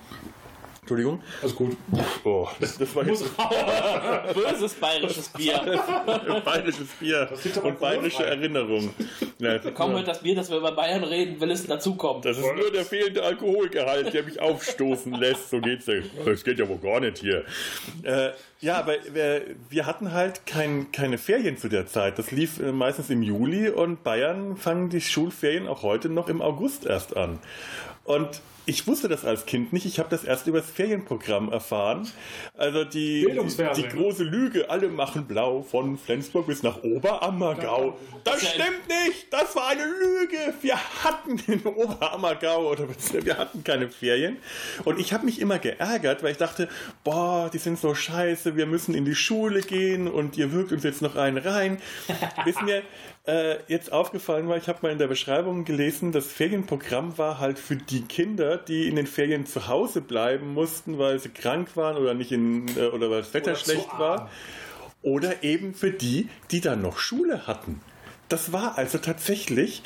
Entschuldigung. 0.82 1.22
Alles 1.40 1.54
gut. 1.54 1.76
Oh, 2.24 2.48
das, 2.58 2.76
das 2.76 2.92
war 2.96 3.06
jetzt 3.06 3.24
Böses 4.34 4.74
bayerisches 4.74 5.28
Bier. 5.28 5.60
bayerisches 6.44 6.88
Bier 6.98 7.30
und 7.62 7.78
bayerische. 7.78 8.26
Erinnerung. 8.26 8.92
Ja, 9.38 9.58
Kaum 9.58 9.92
hört 9.92 10.08
das 10.08 10.22
Bier, 10.22 10.34
dass 10.34 10.50
wir 10.50 10.56
über 10.56 10.72
Bayern 10.72 11.04
reden, 11.04 11.40
will 11.40 11.52
es 11.52 11.64
dazukommen. 11.68 12.22
Das 12.22 12.36
ist 12.36 12.52
nur 12.56 12.72
der 12.72 12.84
fehlende 12.84 13.22
Alkoholgehalt, 13.22 14.12
der 14.12 14.24
mich 14.24 14.40
aufstoßen 14.40 15.12
lässt. 15.12 15.50
So 15.50 15.60
geht's 15.60 15.86
ja. 15.86 16.00
Das 16.24 16.42
geht 16.42 16.58
ja 16.58 16.68
wohl 16.68 16.78
gar 16.78 16.98
nicht 16.98 17.18
hier. 17.18 17.44
Äh, 18.02 18.30
ja, 18.60 18.78
aber 18.80 18.94
wir, 19.12 19.42
wir 19.70 19.86
hatten 19.86 20.12
halt 20.12 20.46
kein, 20.46 20.90
keine 20.90 21.16
Ferien 21.16 21.58
zu 21.58 21.68
der 21.68 21.86
Zeit. 21.86 22.18
Das 22.18 22.32
lief 22.32 22.58
äh, 22.58 22.72
meistens 22.72 23.08
im 23.08 23.22
Juli 23.22 23.68
und 23.68 24.02
Bayern 24.02 24.56
fangen 24.56 24.90
die 24.90 25.00
Schulferien 25.00 25.68
auch 25.68 25.84
heute 25.84 26.08
noch 26.08 26.28
im 26.28 26.42
August 26.42 26.86
erst 26.86 27.16
an. 27.16 27.38
Und 28.02 28.42
ich 28.64 28.86
wusste 28.86 29.08
das 29.08 29.24
als 29.24 29.46
Kind 29.46 29.72
nicht. 29.72 29.86
Ich 29.86 29.98
habe 29.98 30.08
das 30.08 30.24
erst 30.24 30.46
über 30.46 30.60
das 30.60 30.70
Ferienprogramm 30.70 31.50
erfahren. 31.50 32.08
Also 32.56 32.84
die, 32.84 33.26
die, 33.76 33.88
große 33.88 34.22
Lüge, 34.22 34.70
alle 34.70 34.88
machen 34.88 35.26
blau 35.26 35.62
von 35.62 35.98
Flensburg 35.98 36.46
bis 36.46 36.62
nach 36.62 36.82
Oberammergau. 36.82 37.98
Das 38.24 38.46
stimmt 38.46 38.88
nicht. 38.88 39.32
Das 39.32 39.56
war 39.56 39.68
eine 39.68 39.84
Lüge. 39.84 40.54
Wir 40.60 40.76
hatten 41.04 41.40
in 41.46 41.66
Oberammergau 41.66 42.70
oder 42.70 42.86
beziehungsweise 42.86 43.26
wir 43.26 43.38
hatten 43.38 43.64
keine 43.64 43.88
Ferien. 43.88 44.36
Und 44.84 45.00
ich 45.00 45.12
habe 45.12 45.24
mich 45.24 45.40
immer 45.40 45.58
geärgert, 45.58 46.22
weil 46.22 46.32
ich 46.32 46.38
dachte, 46.38 46.68
boah, 47.02 47.50
die 47.52 47.58
sind 47.58 47.80
so 47.80 47.94
scheiße. 47.94 48.56
Wir 48.56 48.66
müssen 48.66 48.94
in 48.94 49.04
die 49.04 49.16
Schule 49.16 49.62
gehen 49.62 50.06
und 50.06 50.36
ihr 50.36 50.52
wirkt 50.52 50.72
uns 50.72 50.84
jetzt 50.84 51.02
noch 51.02 51.16
einen 51.16 51.38
rein. 51.38 51.80
Bis 52.44 52.60
mir 52.62 52.82
äh, 53.24 53.58
jetzt 53.68 53.92
aufgefallen 53.92 54.48
war, 54.48 54.56
ich 54.56 54.68
habe 54.68 54.80
mal 54.82 54.92
in 54.92 54.98
der 54.98 55.06
Beschreibung 55.06 55.64
gelesen, 55.64 56.12
das 56.12 56.26
Ferienprogramm 56.26 57.18
war 57.18 57.38
halt 57.38 57.58
für 57.58 57.76
die 57.76 58.02
Kinder, 58.02 58.56
die 58.56 58.88
in 58.88 58.96
den 58.96 59.06
Ferien 59.06 59.46
zu 59.46 59.68
Hause 59.68 60.00
bleiben 60.00 60.54
mussten, 60.54 60.98
weil 60.98 61.18
sie 61.18 61.28
krank 61.28 61.76
waren 61.76 61.96
oder 61.96 62.14
nicht 62.14 62.32
in 62.32 62.66
äh, 62.76 62.86
oder 62.88 63.10
weil 63.10 63.22
das 63.22 63.32
Wetter 63.34 63.52
Oder 63.52 63.60
schlecht 63.60 63.98
war. 63.98 64.30
Oder 65.02 65.42
eben 65.42 65.74
für 65.74 65.90
die, 65.90 66.28
die 66.52 66.60
dann 66.60 66.80
noch 66.80 66.98
Schule 66.98 67.46
hatten. 67.46 67.80
Das 68.28 68.52
war 68.52 68.78
also 68.78 68.98
tatsächlich 68.98 69.82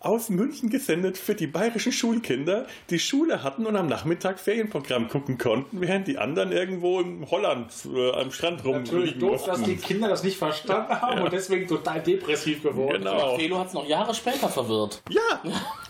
aus 0.00 0.30
München 0.30 0.70
gesendet 0.70 1.18
für 1.18 1.34
die 1.34 1.46
bayerischen 1.46 1.92
Schulkinder, 1.92 2.66
die 2.88 2.98
Schule 2.98 3.42
hatten 3.42 3.66
und 3.66 3.76
am 3.76 3.86
Nachmittag 3.86 4.40
Ferienprogramm 4.40 5.08
gucken 5.08 5.36
konnten, 5.36 5.80
während 5.80 6.08
die 6.08 6.16
anderen 6.16 6.52
irgendwo 6.52 7.00
in 7.00 7.30
Holland 7.30 7.70
äh, 7.94 8.10
am 8.12 8.32
Strand 8.32 8.64
Natürlich 8.64 8.90
rumliegen 8.90 9.20
doof, 9.20 9.44
dass 9.44 9.62
die 9.62 9.72
mussten. 9.72 9.86
Kinder 9.86 10.08
das 10.08 10.24
nicht 10.24 10.38
verstanden 10.38 11.00
haben 11.00 11.22
und 11.22 11.32
deswegen 11.32 11.66
total 11.68 12.00
depressiv 12.00 12.62
geworden 12.62 13.04
Genau. 13.04 13.36
Felo 13.36 13.58
hat 13.58 13.68
es 13.68 13.74
noch 13.74 13.86
Jahre 13.86 14.14
später 14.14 14.48
verwirrt. 14.48 15.02
Ja, 15.10 15.42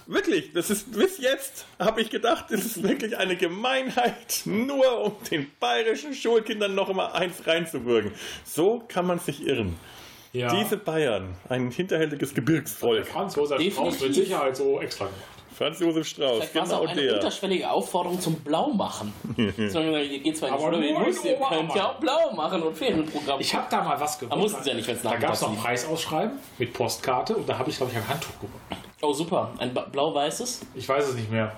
wirklich. 0.07 0.53
Das 0.53 0.71
ist 0.71 0.93
bis 0.93 1.19
jetzt, 1.19 1.67
habe 1.79 2.03
ich 2.03 2.11
gedacht, 2.11 2.51
es 2.51 2.67
ist 2.67 2.83
wirklich 2.83 3.17
eine 3.17 3.37
Gemeinheit, 3.37 4.43
nur 4.45 5.05
um 5.05 5.13
den 5.31 5.47
bayerischen 5.61 6.15
Schulkindern 6.15 6.75
noch 6.75 6.89
immer 6.89 7.15
eins 7.15 7.47
reinzuwirken. 7.47 8.13
So 8.45 8.83
kann 8.89 9.07
man 9.07 9.21
sich 9.21 9.47
irren. 9.47 9.77
Ja. 10.33 10.55
Diese 10.55 10.77
Bayern, 10.77 11.35
ein 11.49 11.71
hinterhältiges 11.71 12.33
Gebirgsvolk. 12.35 13.07
Franz 13.07 13.35
Josef 13.35 13.61
Strauß 13.61 13.79
mit 13.79 14.01
Definitiv. 14.01 14.15
Sicherheit 14.15 14.57
so 14.57 14.81
extra 14.81 15.07
gemacht. 15.07 15.21
Franz 15.59 15.79
Josef 15.81 16.07
Strauß, 16.07 16.37
Vielleicht 16.39 16.55
war 16.55 16.63
es 16.63 16.69
genau 16.71 16.83
auch 16.83 16.89
eine 16.89 17.03
der. 17.03 17.15
unterschwellige 17.17 17.71
Aufforderung 17.71 18.21
zum 18.21 18.37
Blaumachen. 18.37 19.13
Sondern 19.69 20.03
ihr 20.09 20.21
geht 20.21 20.37
zwar 20.37 20.49
in 20.51 20.55
die 20.57 20.63
Aber 20.63 20.73
Schule, 20.73 20.87
ihr 20.87 20.93
nur 20.95 21.07
müsst, 21.07 21.23
könnt 21.23 21.75
ja 21.75 21.91
auch 21.91 21.95
blau 22.01 22.33
machen 22.35 22.63
und 22.63 22.77
Ferienprogramm. 22.79 23.41
Ich 23.41 23.55
habe 23.55 23.67
da 23.71 23.83
mal 23.83 24.01
was 24.01 24.19
gewonnen. 24.19 24.31
Da 24.31 24.43
mussten 24.43 24.63
sie 24.63 24.71
ja 24.71 24.77
nicht, 24.77 24.89
wenn's 24.89 25.03
Da 25.03 25.17
gab 25.17 25.35
es 25.35 25.43
noch 25.43 25.51
ein. 25.51 25.57
Preisausschreiben 25.57 26.39
mit 26.59 26.73
Postkarte 26.73 27.37
und 27.37 27.47
da 27.49 27.59
habe 27.59 27.69
ich, 27.69 27.77
glaube 27.77 27.93
ich, 27.93 27.99
ein 27.99 28.09
Handtuch 28.09 28.33
gewonnen. 28.41 28.80
Oh, 29.03 29.13
super. 29.15 29.51
Ein 29.59 29.73
blau-weißes? 29.73 30.61
Ich 30.75 30.89
weiß 30.89 31.09
es 31.09 31.15
nicht 31.15 31.31
mehr. 31.31 31.53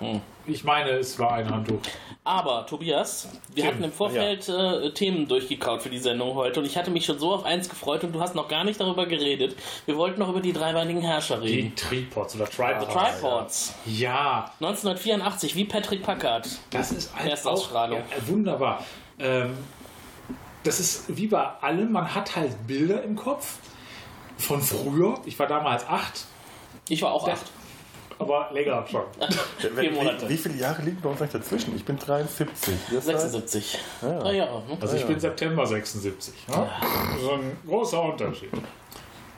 Ich 0.46 0.62
meine, 0.62 0.90
es 0.90 1.18
war 1.18 1.32
ein 1.32 1.50
Handtuch. 1.50 1.80
Aber, 2.24 2.64
Tobias, 2.66 3.28
wir 3.52 3.64
Tim, 3.64 3.72
hatten 3.72 3.84
im 3.84 3.92
Vorfeld 3.92 4.48
äh, 4.48 4.92
Themen 4.92 5.26
durchgekaut 5.26 5.82
für 5.82 5.90
die 5.90 5.98
Sendung 5.98 6.34
heute 6.36 6.60
und 6.60 6.66
ich 6.66 6.76
hatte 6.76 6.92
mich 6.92 7.04
schon 7.04 7.18
so 7.18 7.32
auf 7.32 7.44
eins 7.44 7.68
gefreut 7.68 8.04
und 8.04 8.12
du 8.12 8.20
hast 8.20 8.36
noch 8.36 8.46
gar 8.46 8.62
nicht 8.62 8.80
darüber 8.80 9.06
geredet. 9.06 9.56
Wir 9.86 9.96
wollten 9.96 10.20
noch 10.20 10.28
über 10.28 10.40
die 10.40 10.52
dreibeinigen 10.52 11.02
Herrscher 11.02 11.40
Die 11.40 11.48
reden. 11.48 11.74
Tripods 11.74 12.36
oder 12.36 12.44
Die 12.44 12.52
Tripods. 12.54 12.92
Tripods. 12.92 13.74
Ja, 13.86 14.52
1984, 14.60 15.56
wie 15.56 15.64
Patrick 15.64 16.04
Packard. 16.04 16.48
das 16.70 16.92
ist 16.92 17.12
halt 17.12 17.24
auch 17.24 17.30
Erstausstrahlung. 17.30 17.98
ja, 17.98 18.28
wunderbar. 18.28 18.84
Ähm, 19.18 19.56
das 20.62 20.78
ist 20.78 21.16
wie 21.16 21.26
bei 21.26 21.42
allem, 21.60 21.90
man 21.90 22.14
hat 22.14 22.36
halt 22.36 22.68
Bilder 22.68 23.02
im 23.02 23.16
Kopf 23.16 23.56
von 24.38 24.62
früher. 24.62 25.14
Ich 25.24 25.36
war 25.40 25.48
damals 25.48 25.84
acht, 25.88 26.24
Ich 26.88 27.00
war 27.02 27.12
auch 27.12 27.26
acht. 27.28 27.46
aber 28.18 28.50
länger 28.52 28.84
schon. 28.90 29.02
Wie, 29.76 29.90
Monate. 29.90 30.28
wie, 30.28 30.34
wie 30.34 30.36
viele 30.36 30.56
Jahre 30.56 30.82
liegen 30.82 30.98
bei 31.00 31.08
uns 31.08 31.20
eigentlich 31.20 31.42
dazwischen? 31.42 31.74
Ich 31.76 31.84
bin 31.84 31.96
73. 31.98 32.74
Ihr 32.92 33.00
seid- 33.00 33.20
76. 33.20 33.78
Drei 34.00 34.36
Jahre. 34.36 34.62
ne? 34.68 34.76
Also 34.80 34.96
ich 34.96 35.04
bin 35.04 35.18
September 35.18 35.66
76. 35.66 36.34
Ja? 36.48 36.68
So 37.20 37.32
ein 37.32 37.56
großer 37.66 38.02
Unterschied. 38.02 38.50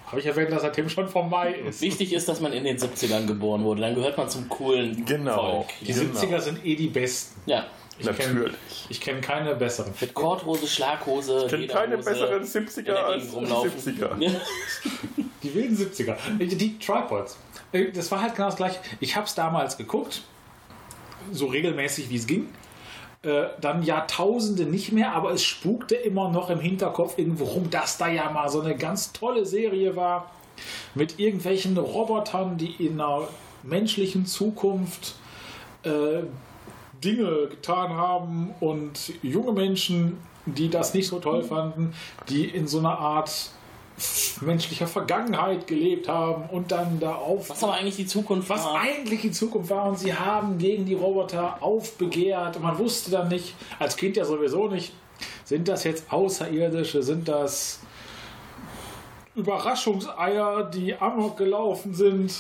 Habe 0.07 0.21
ich 0.21 0.27
erwähnt, 0.27 0.53
dass 0.53 0.63
der 0.63 0.73
Tim 0.73 0.89
schon 0.89 1.09
vom 1.09 1.29
Mai 1.31 1.53
ist. 1.53 1.81
Wichtig 1.81 2.13
ist, 2.13 2.29
dass 2.29 2.41
man 2.41 2.53
in 2.53 2.65
den 2.65 2.77
70ern 2.79 3.27
geboren 3.27 3.65
wurde. 3.65 3.81
Dann 3.81 3.95
gehört 3.95 4.17
man 4.17 4.29
zum 4.29 4.49
coolen 4.49 5.05
Genau. 5.05 5.65
Volk. 5.65 5.67
Die 5.81 5.95
70er 5.95 6.41
sind 6.41 6.65
eh 6.65 6.77
die 6.77 6.89
besten. 6.89 7.41
Ja. 7.47 7.65
Ich 7.99 8.07
kenne 8.07 8.35
Natürlich. 8.35 8.57
ich 8.89 9.01
kenn 9.01 9.21
keine 9.21 9.55
besseren. 9.55 9.93
Korthose, 10.15 10.67
Schlaghose, 10.67 11.43
Ich 11.45 11.51
kenne 11.51 11.67
keine 11.69 11.97
besseren 11.99 12.43
in 12.43 12.47
70er 12.49 12.83
der 12.83 13.07
als 13.07 13.33
rumlaufen. 13.33 13.71
70er. 13.71 14.21
Ja. 14.21 14.31
Die 15.43 15.55
wilden 15.55 15.77
70er. 15.77 16.17
Die 16.39 16.79
Tripods. 16.79 17.37
Äh, 17.73 17.93
Das 17.93 18.11
war 18.11 18.21
halt 18.23 18.35
genau 18.35 18.49
das 18.49 18.57
gleiche. 18.57 18.81
Ich 19.01 19.15
habe 19.15 19.27
es 19.27 19.35
damals 19.35 19.77
geguckt, 19.77 20.23
so 21.31 21.47
regelmäßig 21.47 22.11
wie 22.11 22.17
es 22.17 22.27
ging. 22.27 22.49
Äh, 23.23 23.45
Dann 23.61 23.83
Jahrtausende 23.83 24.65
nicht 24.65 24.91
mehr, 24.93 25.13
aber 25.13 25.31
es 25.33 25.45
spukte 25.45 25.95
immer 25.95 26.31
noch 26.31 26.51
im 26.51 26.61
Hinterkopf 26.61 27.17
irgendwo 27.19 27.45
rum, 27.45 27.71
dass 27.71 27.97
da 27.99 28.09
ja 28.09 28.29
mal 28.31 28.49
so 28.49 28.61
eine 28.61 28.77
ganz 28.77 29.13
tolle 29.13 29.47
Serie 29.47 29.95
war 29.97 30.31
mit 30.95 31.19
irgendwelchen 31.21 31.77
Robotern, 31.79 32.57
die 32.59 32.73
in 32.87 33.01
einer 33.01 33.29
menschlichen 33.63 34.27
Zukunft 34.27 35.15
äh, 35.85 36.23
Dinge 37.05 37.49
getan 37.49 37.91
haben 37.91 38.55
und 38.61 39.13
junge 39.23 39.53
Menschen, 39.53 40.19
die 40.47 40.69
das 40.69 40.95
nicht 40.95 41.09
so 41.09 41.19
toll 41.19 41.43
fanden, 41.43 41.95
die 42.29 42.45
in 42.45 42.67
so 42.67 42.79
einer 42.79 42.99
Art 42.99 43.51
menschlicher 44.41 44.89
Vergangenheit 44.89 45.69
gelebt 45.69 46.09
haben 46.09 46.49
und 46.51 46.73
dann 46.73 46.99
da 46.99 47.15
auf 47.15 47.51
Was 47.51 47.63
aber 47.63 47.75
eigentlich 47.75 47.97
die 47.97 48.07
Zukunft 48.07 48.49
was 48.49 48.65
war. 48.65 48.81
eigentlich 48.81 49.21
die 49.21 49.31
Zukunft 49.31 49.71
war 49.71 49.87
und 49.87 49.99
sie 49.99 50.13
haben 50.13 50.59
gegen 50.59 50.85
die 50.85 50.95
Roboter 50.95 51.63
aufbegehrt 51.63 52.61
man 52.61 52.77
wusste 52.79 53.13
dann 53.13 53.29
nicht, 53.29 53.55
als 53.79 53.97
Kind 53.97 54.17
ja 54.17 54.25
sowieso 54.25 54.69
nicht, 54.69 54.93
sind 55.45 55.69
das 55.69 55.85
jetzt 55.85 56.13
Außerirdische, 56.13 57.05
sind 57.05 57.29
das 57.29 57.81
Überraschungseier, 59.37 60.65
die 60.65 60.95
amok 60.97 61.37
gelaufen 61.37 61.95
sind. 61.95 62.33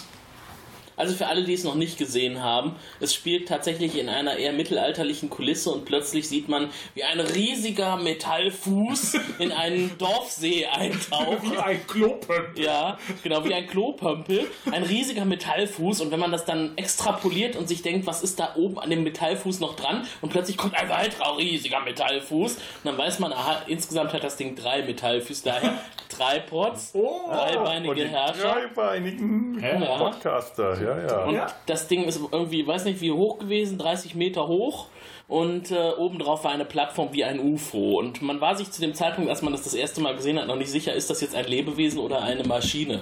Also 0.96 1.14
für 1.14 1.26
alle, 1.26 1.44
die 1.44 1.54
es 1.54 1.64
noch 1.64 1.74
nicht 1.74 1.98
gesehen 1.98 2.42
haben, 2.42 2.76
es 3.00 3.12
spielt 3.14 3.48
tatsächlich 3.48 3.98
in 3.98 4.08
einer 4.08 4.36
eher 4.36 4.52
mittelalterlichen 4.52 5.30
Kulisse 5.30 5.70
und 5.70 5.84
plötzlich 5.84 6.28
sieht 6.28 6.48
man, 6.48 6.70
wie 6.94 7.04
ein 7.04 7.20
riesiger 7.20 7.96
Metallfuß 7.96 9.14
in 9.38 9.52
einen 9.52 9.92
Dorfsee 9.98 10.66
eintaucht. 10.66 11.42
Wie 11.42 11.56
ein 11.56 11.86
Kloppen. 11.86 12.44
Ja, 12.56 12.98
genau, 13.22 13.44
wie 13.44 13.54
ein 13.54 13.66
Klopömpel. 13.66 14.46
Ein 14.70 14.82
riesiger 14.84 15.24
Metallfuß. 15.24 16.00
Und 16.00 16.10
wenn 16.10 16.20
man 16.20 16.32
das 16.32 16.44
dann 16.44 16.76
extrapoliert 16.76 17.56
und 17.56 17.68
sich 17.68 17.82
denkt, 17.82 18.06
was 18.06 18.22
ist 18.22 18.38
da 18.40 18.54
oben 18.56 18.78
an 18.78 18.90
dem 18.90 19.02
Metallfuß 19.02 19.60
noch 19.60 19.76
dran? 19.76 20.06
Und 20.20 20.30
plötzlich 20.30 20.56
kommt 20.56 20.74
ein 20.74 20.88
weiterer 20.88 21.36
riesiger 21.38 21.80
Metallfuß. 21.80 22.54
Und 22.54 22.60
dann 22.84 22.98
weiß 22.98 23.18
man, 23.18 23.32
aha, 23.32 23.62
insgesamt 23.66 24.12
hat 24.12 24.24
das 24.24 24.36
Ding 24.36 24.54
drei 24.56 24.82
Metallfüße. 24.82 25.42
Daher 25.44 25.78
Tripods, 26.08 26.92
Und 26.92 27.28
dreibeinige 27.32 27.94
die 27.94 28.06
Herrscher. 28.08 28.52
dreibeinigen 28.54 29.58
Ja. 29.60 29.96
Podcaster, 29.96 30.80
ja, 30.84 31.06
ja. 31.06 31.24
Und 31.24 31.34
Ja. 31.34 31.46
das 31.66 31.88
Ding 31.88 32.04
ist 32.04 32.20
irgendwie, 32.30 32.66
weiß 32.66 32.84
nicht 32.84 33.00
wie 33.00 33.12
hoch 33.12 33.38
gewesen, 33.38 33.78
30 33.78 34.14
Meter 34.14 34.46
hoch. 34.48 34.86
Und 35.26 35.70
äh, 35.70 35.90
obendrauf 35.96 36.44
war 36.44 36.50
eine 36.52 36.66
Plattform 36.66 37.08
wie 37.12 37.24
ein 37.24 37.40
UFO. 37.40 37.98
Und 37.98 38.20
man 38.20 38.40
war 38.40 38.56
sich 38.56 38.70
zu 38.70 38.80
dem 38.82 38.94
Zeitpunkt, 38.94 39.30
als 39.30 39.40
man 39.42 39.52
das 39.52 39.62
das 39.62 39.72
erste 39.74 40.00
Mal 40.02 40.14
gesehen 40.14 40.38
hat, 40.38 40.46
noch 40.46 40.56
nicht 40.56 40.70
sicher, 40.70 40.92
ist 40.92 41.08
das 41.08 41.20
jetzt 41.22 41.34
ein 41.34 41.46
Lebewesen 41.46 41.98
oder 41.98 42.22
eine 42.22 42.44
Maschine. 42.44 43.00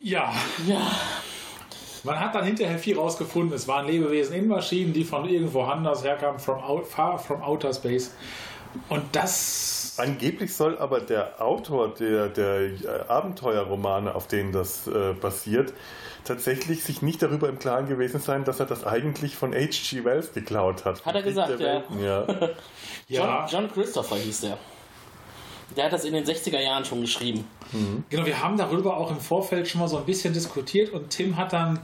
Ja, 0.00 0.32
Ja, 0.66 0.80
man 2.04 2.18
hat 2.18 2.34
dann 2.34 2.44
hinterher 2.44 2.78
viel 2.78 2.98
rausgefunden, 2.98 3.54
es 3.54 3.68
waren 3.68 3.86
Lebewesen 3.86 4.34
in 4.34 4.48
Maschinen, 4.48 4.92
die 4.92 5.04
von 5.04 5.28
irgendwo 5.28 5.62
anders 5.62 6.02
herkamen, 6.02 6.40
from 6.40 6.58
out, 6.62 6.86
far 6.86 7.18
from 7.18 7.42
outer 7.42 7.72
space. 7.72 8.12
Und 8.88 9.04
das 9.12 9.94
Angeblich 9.98 10.54
soll 10.54 10.78
aber 10.78 11.00
der 11.00 11.40
Autor 11.42 11.92
der, 11.94 12.28
der 12.28 12.60
äh, 12.62 13.04
Abenteuerromane, 13.08 14.14
auf 14.14 14.26
denen 14.26 14.50
das 14.50 14.86
äh, 14.88 15.12
basiert, 15.12 15.74
tatsächlich 16.24 16.84
sich 16.84 17.02
nicht 17.02 17.22
darüber 17.22 17.48
im 17.48 17.58
Klaren 17.58 17.86
gewesen 17.88 18.20
sein, 18.20 18.44
dass 18.44 18.60
er 18.60 18.66
das 18.66 18.84
eigentlich 18.84 19.36
von 19.36 19.52
H.G. 19.54 20.04
Wells 20.04 20.32
geklaut 20.32 20.84
hat. 20.84 21.04
Hat 21.04 21.14
er 21.14 21.22
Krieg 21.22 21.30
gesagt, 21.30 21.50
ja. 21.50 21.58
Welten, 21.58 22.02
ja. 22.02 22.26
John, 22.28 22.48
ja, 23.08 23.46
John 23.50 23.70
Christopher 23.72 24.16
hieß 24.16 24.40
der. 24.42 24.58
Der 25.76 25.86
hat 25.86 25.92
das 25.92 26.04
in 26.04 26.12
den 26.12 26.24
60er 26.24 26.60
Jahren 26.60 26.84
schon 26.84 27.00
geschrieben. 27.00 27.46
Genau, 28.10 28.26
wir 28.26 28.42
haben 28.42 28.58
darüber 28.58 28.96
auch 28.98 29.10
im 29.10 29.20
Vorfeld 29.20 29.66
schon 29.66 29.80
mal 29.80 29.88
so 29.88 29.96
ein 29.96 30.04
bisschen 30.04 30.34
diskutiert 30.34 30.90
und 30.92 31.08
Tim 31.08 31.36
hat 31.38 31.52
dann 31.54 31.80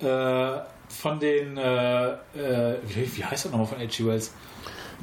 äh, 0.00 0.60
von 0.88 1.20
den, 1.20 1.58
äh, 1.58 2.08
äh, 2.12 2.78
wie, 2.86 3.22
heißt 3.24 3.44
das 3.44 3.52
nochmal 3.52 3.66
von 3.66 3.78
H.G. 3.78 4.06
Wells? 4.06 4.32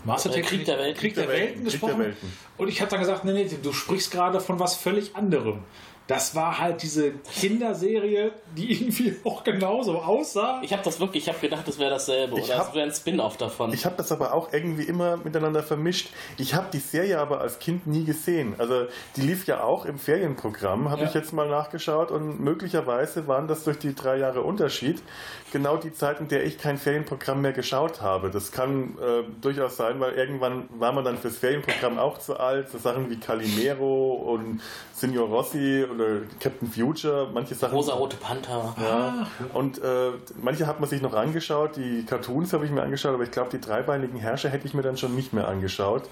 Master 0.03 0.29
Äh, 0.31 0.33
Technik- 0.41 0.49
Krieg 0.49 0.65
der 0.65 0.77
Welten. 0.79 0.99
Krieg 0.99 1.13
der, 1.15 1.27
Welten, 1.27 1.45
Krieg 1.47 1.55
der 1.55 1.63
gesprochen. 1.71 1.99
Welten. 1.99 2.33
Und 2.57 2.67
ich 2.67 2.81
habe 2.81 2.89
dann 2.89 2.99
gesagt, 2.99 3.25
nee, 3.25 3.31
nee, 3.33 3.49
du 3.61 3.71
sprichst 3.73 4.11
gerade 4.11 4.39
von 4.39 4.59
was 4.59 4.75
völlig 4.75 5.15
anderem. 5.15 5.59
Das 6.07 6.35
war 6.35 6.59
halt 6.59 6.83
diese 6.83 7.13
Kinderserie, 7.49 8.31
die 8.55 8.71
irgendwie 8.81 9.15
auch 9.23 9.43
genauso 9.43 9.99
aussah. 9.99 10.61
Ich 10.63 10.71
habe 10.73 10.83
das 10.83 10.99
wirklich, 10.99 11.23
ich 11.23 11.29
habe 11.29 11.39
gedacht, 11.39 11.67
das 11.67 11.79
wäre 11.79 11.89
dasselbe. 11.89 12.37
Ich 12.39 12.45
oder 12.45 12.57
hab- 12.59 12.69
es 12.69 12.75
wäre 12.75 12.85
ein 12.87 12.93
Spin-off 12.93 13.37
davon. 13.37 13.73
Ich 13.73 13.85
habe 13.85 13.95
das 13.97 14.11
aber 14.11 14.33
auch 14.33 14.53
irgendwie 14.53 14.83
immer 14.83 15.17
miteinander 15.17 15.63
vermischt. 15.63 16.09
Ich 16.37 16.53
habe 16.53 16.67
die 16.71 16.79
Serie 16.79 17.19
aber 17.19 17.41
als 17.41 17.59
Kind 17.59 17.87
nie 17.87 18.03
gesehen. 18.03 18.55
Also 18.57 18.85
die 19.15 19.21
lief 19.21 19.47
ja 19.47 19.63
auch 19.63 19.85
im 19.85 19.97
Ferienprogramm, 19.97 20.89
habe 20.91 21.03
Ja. 21.03 21.07
ich 21.07 21.13
jetzt 21.15 21.33
mal 21.33 21.49
nachgeschaut 21.49 22.11
und 22.11 22.39
möglicherweise 22.39 23.27
waren 23.27 23.47
das 23.47 23.63
durch 23.63 23.79
die 23.79 23.95
drei 23.95 24.17
Jahre 24.17 24.41
Unterschied 24.41 25.01
genau 25.51 25.77
die 25.77 25.93
Zeit, 25.93 26.19
in 26.19 26.27
der 26.27 26.43
ich 26.45 26.57
kein 26.57 26.77
Ferienprogramm 26.77 27.41
mehr 27.41 27.53
geschaut 27.53 28.01
habe. 28.01 28.29
Das 28.29 28.51
kann 28.51 28.97
äh, 28.99 29.23
durchaus 29.41 29.77
sein, 29.77 29.99
weil 29.99 30.13
irgendwann 30.13 30.67
war 30.77 30.91
man 30.91 31.03
dann 31.05 31.17
fürs 31.17 31.37
Ferienprogramm 31.37 31.97
auch 31.97 32.17
zu 32.17 32.39
alt. 32.39 32.69
So 32.69 32.77
Sachen 32.77 33.09
wie 33.09 33.17
Calimero 33.19 34.13
und 34.13 34.61
Signor 34.93 35.27
Rossi 35.29 35.85
oder 35.95 36.21
Captain 36.39 36.69
Future, 36.69 37.29
manche 37.33 37.55
Sachen. 37.55 37.75
Rosa-rote 37.75 38.17
Panther. 38.17 38.75
Ja. 38.81 39.27
Und 39.53 39.81
äh, 39.83 40.11
manche 40.41 40.67
hat 40.67 40.79
man 40.79 40.89
sich 40.89 41.01
noch 41.01 41.13
angeschaut, 41.13 41.75
die 41.75 42.05
Cartoons 42.05 42.53
habe 42.53 42.65
ich 42.65 42.71
mir 42.71 42.83
angeschaut, 42.83 43.13
aber 43.13 43.23
ich 43.23 43.31
glaube, 43.31 43.49
die 43.51 43.61
dreibeinigen 43.61 44.19
Herrscher 44.19 44.49
hätte 44.49 44.67
ich 44.67 44.73
mir 44.73 44.81
dann 44.81 44.97
schon 44.97 45.15
nicht 45.15 45.33
mehr 45.33 45.47
angeschaut. 45.47 46.03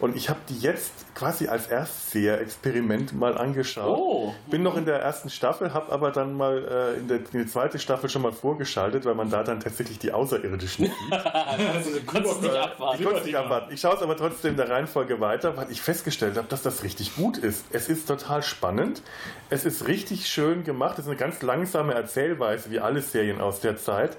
Und 0.00 0.16
ich 0.16 0.28
habe 0.28 0.38
die 0.48 0.58
jetzt 0.58 0.92
quasi 1.14 1.48
als 1.48 1.66
Erstseher-Experiment 1.66 3.18
mal 3.18 3.36
angeschaut. 3.36 3.98
Oh. 3.98 4.34
Bin 4.48 4.62
noch 4.62 4.76
in 4.76 4.84
der 4.84 5.00
ersten 5.00 5.28
Staffel, 5.28 5.74
habe 5.74 5.90
aber 5.90 6.12
dann 6.12 6.36
mal 6.36 6.94
äh, 6.96 6.98
in, 6.98 7.08
der, 7.08 7.18
in 7.18 7.40
die 7.40 7.46
zweite 7.46 7.80
Staffel 7.80 8.08
schon 8.08 8.22
mal 8.22 8.32
vorgeschaltet, 8.32 9.04
weil 9.04 9.16
man 9.16 9.28
da 9.28 9.42
dann 9.42 9.58
tatsächlich 9.58 9.98
die 9.98 10.12
Außerirdischen 10.12 10.86
sieht. 10.86 10.92
Du 10.92 12.00
konntest 12.06 12.36
es 12.36 12.42
nicht 12.42 12.54
abwarten. 12.54 13.00
Ich 13.00 13.08
konnte 13.08 13.24
nicht 13.24 13.36
abwarten. 13.36 13.74
Ich 13.74 13.80
schaue 13.80 13.96
es 13.96 14.02
aber 14.02 14.16
trotzdem 14.16 14.56
der 14.56 14.70
Reihenfolge 14.70 15.20
weiter, 15.20 15.56
weil 15.56 15.70
ich 15.70 15.82
festgestellt 15.82 16.36
habe, 16.36 16.46
dass 16.48 16.62
das 16.62 16.84
richtig 16.84 17.16
gut 17.16 17.36
ist. 17.36 17.64
Es 17.72 17.88
ist 17.88 18.06
total 18.06 18.42
spannend. 18.42 19.02
Es 19.50 19.64
ist 19.64 19.88
richtig 19.88 20.28
schön 20.28 20.62
gemacht. 20.62 20.94
Es 20.94 21.06
ist 21.06 21.08
eine 21.08 21.16
ganz 21.16 21.42
langsame 21.42 21.94
Erzählweise, 21.94 22.70
wie 22.70 22.78
alle 22.78 23.02
Serien 23.02 23.40
aus 23.40 23.60
der 23.60 23.76
Zeit. 23.76 24.16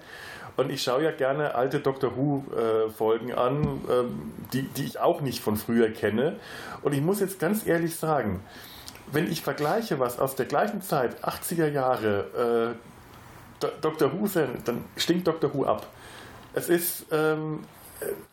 Und 0.59 0.73
ich 0.73 0.83
schaue 0.83 1.03
ja 1.05 1.11
gerne 1.11 1.55
alte 1.55 1.79
Doctor 1.79 2.17
Who-Folgen 2.17 3.33
an, 3.33 3.79
ähm, 3.89 4.33
die, 4.51 4.63
die 4.63 4.83
ich 4.83 4.99
auch 4.99 5.21
nicht 5.21 5.39
von 5.39 5.55
früher 5.55 5.89
kenne. 5.89 6.35
Und 6.81 6.93
ich 6.93 6.99
muss 6.99 7.21
jetzt 7.21 7.39
ganz 7.39 7.65
ehrlich 7.65 7.95
sagen, 7.95 8.41
wenn 9.09 9.31
ich 9.31 9.41
vergleiche, 9.41 9.99
was 9.99 10.19
aus 10.19 10.35
der 10.35 10.47
gleichen 10.47 10.81
Zeit, 10.81 11.23
80er 11.23 11.69
Jahre, 11.69 12.75
äh, 13.61 13.67
Doctor 13.79 14.11
Who 14.11 14.27
dann 14.65 14.83
stinkt 14.97 15.27
Doctor 15.27 15.53
Who 15.53 15.63
ab. 15.63 15.87
Es 16.53 16.67
ist, 16.67 17.05
ähm, 17.13 17.61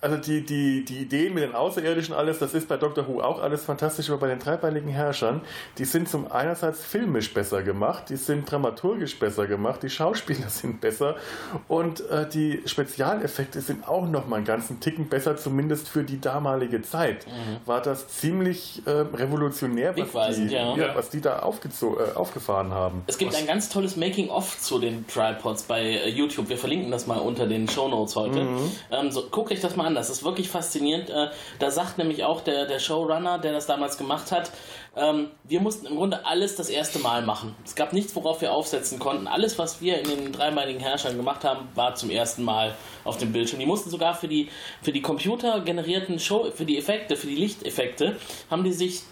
also 0.00 0.16
die, 0.16 0.44
die, 0.44 0.84
die 0.84 0.98
Ideen 0.98 1.34
mit 1.34 1.42
den 1.42 1.54
Außerirdischen 1.54 2.14
alles, 2.14 2.38
das 2.38 2.54
ist 2.54 2.68
bei 2.68 2.76
Doctor 2.76 3.08
Who 3.08 3.20
auch 3.20 3.40
alles 3.40 3.64
fantastisch, 3.64 4.10
aber 4.10 4.20
bei 4.20 4.28
den 4.28 4.38
dreibeinigen 4.38 4.88
Herrschern, 4.88 5.40
die 5.78 5.84
sind 5.84 6.08
zum 6.08 6.30
einerseits 6.30 6.84
filmisch 6.84 7.32
besser 7.34 7.62
gemacht, 7.62 8.04
die 8.08 8.16
sind 8.16 8.50
dramaturgisch 8.50 9.18
besser 9.18 9.46
gemacht, 9.46 9.82
die 9.82 9.90
Schauspieler 9.90 10.48
sind 10.48 10.80
besser 10.80 11.16
und 11.68 12.08
äh, 12.10 12.28
die 12.28 12.62
Spezialeffekte 12.66 13.60
sind 13.60 13.88
auch 13.88 14.06
noch 14.06 14.26
mal 14.26 14.36
einen 14.36 14.44
ganzen 14.44 14.80
Ticken 14.80 15.08
besser, 15.08 15.36
zumindest 15.36 15.88
für 15.88 16.04
die 16.04 16.20
damalige 16.20 16.82
Zeit. 16.82 17.26
War 17.64 17.80
das 17.80 18.08
ziemlich 18.08 18.82
äh, 18.86 18.90
revolutionär, 18.90 19.94
was 19.96 20.36
die, 20.36 20.46
ja. 20.46 20.76
ja, 20.76 20.94
was 20.94 21.10
die 21.10 21.20
da 21.20 21.38
äh, 21.38 22.14
aufgefahren 22.14 22.72
haben. 22.72 23.02
Es 23.06 23.18
gibt 23.18 23.34
ein 23.34 23.46
ganz 23.46 23.68
tolles 23.68 23.96
Making-of 23.96 24.60
zu 24.60 24.78
den 24.78 25.06
Tripods 25.06 25.64
bei 25.64 25.82
äh, 25.82 26.08
YouTube. 26.08 26.48
Wir 26.48 26.58
verlinken 26.58 26.90
das 26.90 27.06
mal 27.06 27.18
unter 27.18 27.46
den 27.46 27.68
Shownotes 27.68 28.16
heute. 28.16 28.42
Mhm. 28.42 28.70
Ähm, 28.90 29.10
so, 29.10 29.28
guckt 29.30 29.55
euch 29.56 29.62
das 29.62 29.76
mal 29.76 29.86
an, 29.86 29.94
das 29.94 30.10
ist 30.10 30.22
wirklich 30.22 30.48
faszinierend. 30.48 31.10
Äh, 31.10 31.28
da 31.58 31.70
sagt 31.70 31.98
nämlich 31.98 32.24
auch 32.24 32.40
der, 32.40 32.66
der 32.66 32.78
Showrunner, 32.78 33.38
der 33.38 33.52
das 33.52 33.66
damals 33.66 33.98
gemacht 33.98 34.30
hat, 34.32 34.50
ähm, 34.96 35.30
wir 35.44 35.60
mussten 35.60 35.86
im 35.86 35.96
Grunde 35.96 36.24
alles 36.24 36.56
das 36.56 36.70
erste 36.70 36.98
Mal 36.98 37.22
machen. 37.22 37.54
Es 37.64 37.74
gab 37.74 37.92
nichts, 37.92 38.14
worauf 38.16 38.40
wir 38.40 38.52
aufsetzen 38.52 38.98
konnten. 38.98 39.26
Alles, 39.26 39.58
was 39.58 39.80
wir 39.80 39.98
in 39.98 40.08
den 40.08 40.32
dreimeiligen 40.32 40.80
Herrschern 40.80 41.16
gemacht 41.16 41.44
haben, 41.44 41.68
war 41.74 41.94
zum 41.94 42.10
ersten 42.10 42.44
Mal 42.44 42.74
auf 43.04 43.18
dem 43.18 43.32
Bildschirm. 43.32 43.60
Die 43.60 43.66
mussten 43.66 43.90
sogar 43.90 44.14
für 44.14 44.28
die, 44.28 44.48
für 44.82 44.92
die 44.92 45.02
computergenerierten 45.02 46.18
Show, 46.18 46.50
für 46.54 46.64
die 46.64 46.78
Effekte, 46.78 47.16
für 47.16 47.26
die 47.26 47.36
Lichteffekte, 47.36 48.16
haben 48.50 48.64
die 48.64 48.72
sich 48.72 49.02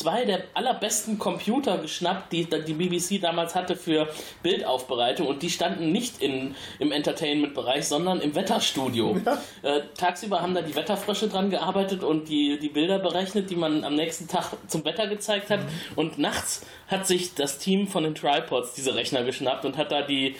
zwei 0.00 0.24
der 0.24 0.44
allerbesten 0.54 1.18
Computer 1.18 1.78
geschnappt, 1.78 2.32
die 2.32 2.46
die 2.46 2.72
BBC 2.72 3.20
damals 3.20 3.54
hatte 3.54 3.76
für 3.76 4.08
Bildaufbereitung 4.42 5.26
und 5.26 5.42
die 5.42 5.50
standen 5.50 5.92
nicht 5.92 6.22
in, 6.22 6.54
im 6.78 6.90
Entertainment-Bereich, 6.90 7.86
sondern 7.86 8.20
im 8.20 8.34
Wetterstudio. 8.34 9.18
Äh, 9.62 9.82
tagsüber 9.96 10.40
haben 10.40 10.54
da 10.54 10.62
die 10.62 10.74
Wetterfrösche 10.74 11.28
dran 11.28 11.50
gearbeitet 11.50 12.02
und 12.02 12.28
die, 12.28 12.58
die 12.58 12.68
Bilder 12.68 12.98
berechnet, 12.98 13.50
die 13.50 13.56
man 13.56 13.84
am 13.84 13.94
nächsten 13.94 14.26
Tag 14.26 14.52
zum 14.68 14.84
Wetter 14.84 15.06
gezeigt 15.06 15.50
hat 15.50 15.60
und 15.96 16.18
nachts 16.18 16.64
hat 16.88 17.06
sich 17.06 17.34
das 17.34 17.58
Team 17.58 17.86
von 17.86 18.04
den 18.04 18.14
Tripods 18.14 18.74
diese 18.74 18.94
Rechner 18.94 19.22
geschnappt 19.22 19.64
und 19.64 19.76
hat 19.76 19.92
da 19.92 20.02
die 20.02 20.36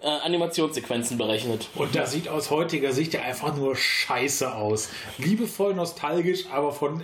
äh, 0.00 0.06
Animationssequenzen 0.06 1.18
berechnet. 1.18 1.68
Und 1.74 1.94
das 1.94 2.12
sieht 2.12 2.28
aus 2.28 2.50
heutiger 2.50 2.92
Sicht 2.92 3.14
ja 3.14 3.22
einfach 3.22 3.56
nur 3.56 3.76
scheiße 3.76 4.54
aus. 4.54 4.90
Liebevoll 5.18 5.74
nostalgisch, 5.74 6.46
aber 6.52 6.72
von. 6.72 7.02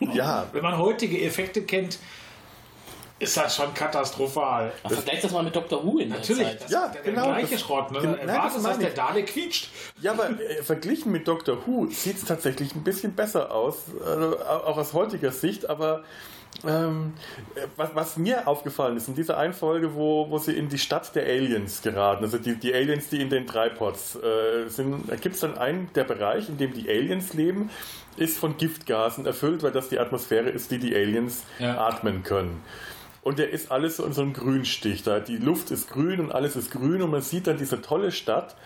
Ja. 0.14 0.46
Wenn 0.52 0.62
man 0.62 0.78
heutige 0.78 1.20
Effekte 1.22 1.62
kennt, 1.62 1.98
ist 3.18 3.36
das 3.36 3.54
schon 3.54 3.74
katastrophal. 3.74 4.72
Ach, 4.82 4.90
vergleich 4.90 5.20
das 5.20 5.30
mal 5.30 5.42
mit 5.42 5.54
Dr. 5.54 5.84
Who 5.84 5.98
in 5.98 6.08
der 6.08 6.20
Natürlich, 6.20 6.42
Zeit. 6.42 6.62
das 6.62 6.70
Ja, 6.70 6.86
ist 6.86 6.94
der, 6.94 7.02
genau, 7.02 7.24
der 7.26 7.34
gleiche 7.34 7.52
das- 7.52 7.60
Schrott. 7.60 7.90
Ne? 7.92 8.00
Gen- 8.00 8.18
Erwartet, 8.18 8.26
nein, 8.26 8.50
das 8.54 8.62
dass 8.62 8.78
der. 8.78 8.90
Dale 8.90 9.22
quietscht. 9.24 9.68
Ja, 10.00 10.12
aber 10.12 10.30
äh, 10.40 10.62
verglichen 10.62 11.12
mit 11.12 11.28
Doctor 11.28 11.58
Who 11.66 11.86
sieht 11.90 12.16
es 12.16 12.24
tatsächlich 12.24 12.74
ein 12.74 12.82
bisschen 12.82 13.12
besser 13.14 13.50
aus, 13.54 13.76
also, 14.06 14.38
au- 14.38 14.42
auch 14.70 14.78
aus 14.78 14.94
heutiger 14.94 15.32
Sicht, 15.32 15.68
aber 15.68 16.02
ähm, 16.66 17.12
äh, 17.54 17.60
was, 17.76 17.90
was 17.94 18.16
mir 18.16 18.48
aufgefallen 18.48 18.96
ist, 18.96 19.06
in 19.08 19.14
dieser 19.14 19.36
einen 19.36 19.52
Folge, 19.52 19.94
wo, 19.94 20.30
wo 20.30 20.38
sie 20.38 20.52
in 20.52 20.70
die 20.70 20.78
Stadt 20.78 21.14
der 21.14 21.24
Aliens 21.26 21.82
geraten, 21.82 22.24
also 22.24 22.38
die, 22.38 22.54
die 22.56 22.72
Aliens, 22.74 23.10
die 23.10 23.20
in 23.20 23.28
den 23.28 23.46
Tripods 23.46 24.16
äh, 24.16 24.66
sind, 24.68 25.10
da 25.10 25.16
gibt 25.16 25.34
es 25.34 25.42
dann 25.42 25.58
einen, 25.58 25.90
der 25.94 26.04
Bereich, 26.04 26.48
in 26.48 26.56
dem 26.56 26.72
die 26.72 26.88
Aliens 26.88 27.34
leben, 27.34 27.68
ist 28.20 28.38
von 28.38 28.56
Giftgasen 28.56 29.26
erfüllt, 29.26 29.62
weil 29.62 29.72
das 29.72 29.88
die 29.88 29.98
Atmosphäre 29.98 30.48
ist, 30.50 30.70
die 30.70 30.78
die 30.78 30.94
Aliens 30.94 31.42
Ja. 31.58 31.78
atmen 31.78 32.22
können. 32.22 32.62
Und 33.22 33.38
der 33.38 33.50
ist 33.50 33.70
alles 33.70 33.98
so 33.98 34.04
in 34.04 34.12
so 34.12 34.22
einem 34.22 34.32
Grünstich. 34.32 35.02
Da 35.02 35.20
die 35.20 35.36
Luft 35.36 35.70
ist 35.70 35.90
grün 35.90 36.20
und 36.20 36.32
alles 36.32 36.56
ist 36.56 36.70
grün 36.70 37.02
und 37.02 37.10
man 37.10 37.20
sieht 37.22 37.46
dann 37.46 37.58
diese 37.58 37.82
tolle 37.82 38.12
Stadt. 38.12 38.56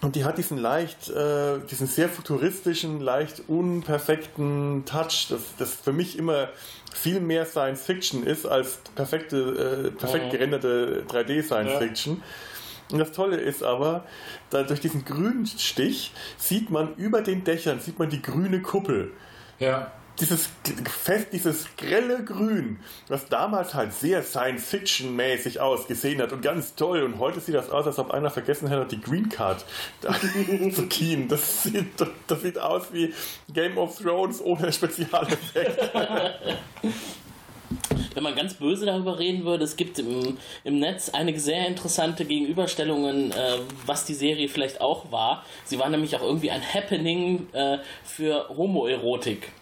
Und 0.00 0.14
die 0.14 0.24
hat 0.24 0.38
diesen 0.38 0.58
leicht, 0.58 1.10
äh, 1.10 1.58
diesen 1.70 1.86
sehr 1.88 2.08
futuristischen, 2.08 3.00
leicht 3.00 3.42
unperfekten 3.48 4.84
Touch, 4.86 5.26
das, 5.28 5.40
das 5.58 5.74
für 5.74 5.92
mich 5.92 6.16
immer 6.18 6.48
viel 6.94 7.20
mehr 7.20 7.44
Science 7.46 7.82
Fiction 7.82 8.22
ist 8.24 8.46
als 8.46 8.78
perfekte, 8.94 9.88
äh, 9.88 9.90
perfekt 9.90 10.30
gerenderte 10.30 11.04
3D 11.08 11.42
Science 11.42 11.72
Ja. 11.72 11.78
Und 12.90 12.98
das 12.98 13.12
Tolle 13.12 13.36
ist 13.36 13.62
aber, 13.62 14.04
da 14.50 14.62
durch 14.62 14.80
diesen 14.80 15.04
grünen 15.04 15.46
Stich 15.46 16.12
sieht 16.36 16.70
man 16.70 16.94
über 16.96 17.20
den 17.22 17.44
Dächern, 17.44 17.80
sieht 17.80 17.98
man 17.98 18.08
die 18.10 18.22
grüne 18.22 18.62
Kuppel 18.62 19.12
Ja. 19.58 19.92
dieses 20.20 20.48
fest, 21.04 21.28
dieses 21.32 21.66
grelle 21.76 22.24
Grün, 22.24 22.80
was 23.08 23.28
damals 23.28 23.74
halt 23.74 23.92
sehr 23.92 24.22
Science-Fiction-mäßig 24.22 25.60
ausgesehen 25.60 26.20
hat 26.22 26.32
und 26.32 26.40
ganz 26.42 26.74
toll. 26.74 27.02
Und 27.02 27.18
heute 27.18 27.40
sieht 27.40 27.54
das 27.54 27.70
aus, 27.70 27.86
als 27.86 27.98
ob 27.98 28.10
einer 28.10 28.30
vergessen 28.30 28.68
hätte, 28.68 28.86
die 28.86 29.00
Green 29.00 29.28
Card 29.28 29.64
zu 30.74 30.86
keen. 30.88 31.28
Das 31.28 31.62
sieht, 31.62 31.86
das 32.26 32.42
sieht 32.42 32.58
aus 32.58 32.84
wie 32.92 33.12
Game 33.52 33.76
of 33.78 33.98
Thrones 33.98 34.40
ohne 34.40 34.72
Spezialeffekt. 34.72 35.90
Wenn 38.14 38.22
man 38.22 38.34
ganz 38.34 38.54
böse 38.54 38.86
darüber 38.86 39.18
reden 39.18 39.44
würde, 39.44 39.64
es 39.64 39.76
gibt 39.76 39.98
im, 39.98 40.38
im 40.64 40.78
Netz 40.78 41.10
einige 41.10 41.38
sehr 41.38 41.66
interessante 41.66 42.24
Gegenüberstellungen, 42.24 43.32
äh, 43.32 43.58
was 43.86 44.04
die 44.04 44.14
Serie 44.14 44.48
vielleicht 44.48 44.80
auch 44.80 45.12
war. 45.12 45.44
Sie 45.64 45.78
war 45.78 45.88
nämlich 45.88 46.16
auch 46.16 46.22
irgendwie 46.22 46.50
ein 46.50 46.62
Happening 46.62 47.46
äh, 47.52 47.78
für 48.04 48.48
Homoerotik. 48.48 49.52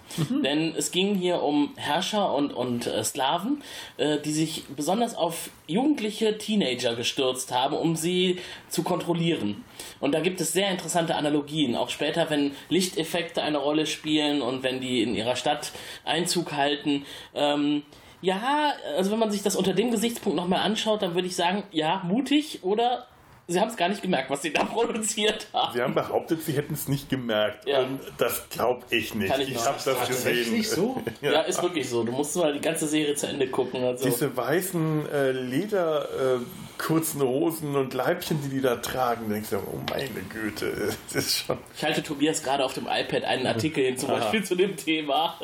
Denn 0.45 0.75
es 0.77 0.91
ging 0.91 1.15
hier 1.15 1.43
um 1.43 1.73
Herrscher 1.77 2.35
und, 2.35 2.53
und 2.53 2.87
äh, 2.87 3.03
Sklaven, 3.05 3.63
äh, 3.97 4.19
die 4.19 4.33
sich 4.33 4.65
besonders 4.75 5.15
auf 5.15 5.51
jugendliche 5.67 6.39
Teenager 6.39 6.95
gestürzt 6.95 7.53
haben, 7.53 7.77
um 7.77 7.97
sie 7.97 8.39
zu 8.69 8.83
kontrollieren. 8.83 9.65
Und 10.01 10.13
da 10.13 10.21
gibt 10.21 10.41
es 10.41 10.53
sehr 10.53 10.71
interessante 10.71 11.17
Analogien. 11.17 11.77
Auch 11.77 11.91
später, 11.91 12.31
wenn 12.31 12.53
Lichteffekte 12.69 13.43
eine 13.43 13.59
Rolle 13.59 13.87
spielen 13.87 14.43
und 14.43 14.63
wenn 14.63 14.81
die 14.81 15.03
in 15.03 15.15
ihrer 15.15 15.37
Stadt 15.37 15.73
Einzug 16.05 16.53
halten. 16.53 17.05
Ähm, 17.35 17.83
ja, 18.23 18.73
also 18.97 19.11
wenn 19.11 19.19
man 19.19 19.31
sich 19.31 19.43
das 19.43 19.57
unter 19.57 19.75
dem 19.75 19.91
Gesichtspunkt 19.91 20.37
nochmal 20.37 20.61
anschaut, 20.61 21.03
dann 21.03 21.15
würde 21.15 21.29
ich 21.29 21.37
sagen, 21.37 21.65
ja, 21.71 22.03
mutig 22.05 22.61
oder 22.63 23.07
sie 23.49 23.61
haben 23.61 23.69
es 23.69 23.77
gar 23.77 23.89
nicht 23.89 24.03
gemerkt, 24.03 24.31
was 24.31 24.43
sie 24.43 24.53
da 24.53 24.65
produziert 24.65 25.49
haben. 25.53 25.75
Sie 25.75 25.83
haben 25.83 25.95
behauptet, 25.95 26.43
sie 26.43 26.53
hätten 26.53 26.75
es 26.75 26.89
nicht 26.89 27.09
gemerkt. 27.09 27.67
Ja. 27.67 27.81
Und 27.81 28.01
das 28.19 28.49
glaube 28.49 28.83
ich 28.91 29.15
nicht. 29.15 29.31
Kann 29.31 29.41
ich 29.41 29.51
ich 29.51 29.65
habe 29.65 29.77
das 29.77 29.85
gesehen. 29.85 30.35
Tatsächlich 30.35 30.69
so? 30.69 31.03
Ja, 31.23 31.43
ist 31.43 31.63
wirklich 31.63 31.89
so. 31.89 32.05
Du 32.05 32.13
musst 32.13 32.37
mal 32.37 32.53
die 32.53 32.61
ganze 32.61 32.87
Serie 32.87 33.15
zu 33.15 33.27
Ende 33.27 33.49
gucken. 33.49 33.83
Also. 33.83 34.05
Diese 34.05 34.37
weißen 34.37 35.09
äh, 35.11 35.33
Leder 35.33 36.37
äh, 36.37 36.39
kurzen 36.79 37.23
Hosen 37.23 37.75
und 37.77 37.95
Leibchen, 37.95 38.41
die 38.43 38.49
die 38.49 38.61
da 38.61 38.77
tragen, 38.77 39.29
denkst 39.29 39.51
du, 39.51 39.57
oh 39.57 39.79
meine 39.91 40.09
Güte, 40.29 40.95
das 41.13 41.25
ist 41.25 41.39
schon. 41.47 41.59
Ich 41.77 41.85
halte 41.85 42.03
Tobias 42.03 42.43
gerade 42.43 42.65
auf 42.65 42.75
dem 42.75 42.87
iPad 42.87 43.25
einen 43.25 43.47
Artikel 43.47 43.85
hin, 43.85 43.97
zum 43.97 44.11
Aha. 44.11 44.19
Beispiel 44.19 44.45
zu 44.45 44.55
dem 44.55 44.77
Thema, 44.77 45.39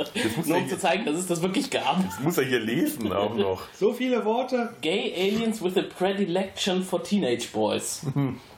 nur 0.46 0.56
um 0.58 0.68
zu 0.68 0.78
zeigen, 0.78 1.04
dass 1.04 1.16
es 1.16 1.26
das 1.26 1.42
wirklich 1.42 1.70
gab. 1.70 2.02
Das 2.04 2.20
muss 2.20 2.38
er 2.38 2.44
hier 2.44 2.60
lesen 2.60 3.12
auch 3.12 3.34
noch. 3.34 3.62
So 3.78 3.92
viele 3.92 4.24
Worte. 4.24 4.74
Gay 4.80 5.12
Aliens 5.16 5.62
with 5.62 5.76
a 5.76 5.82
Predilection 5.82 6.82
for 6.82 7.02
Teenage 7.02 7.48
Boys. 7.52 8.02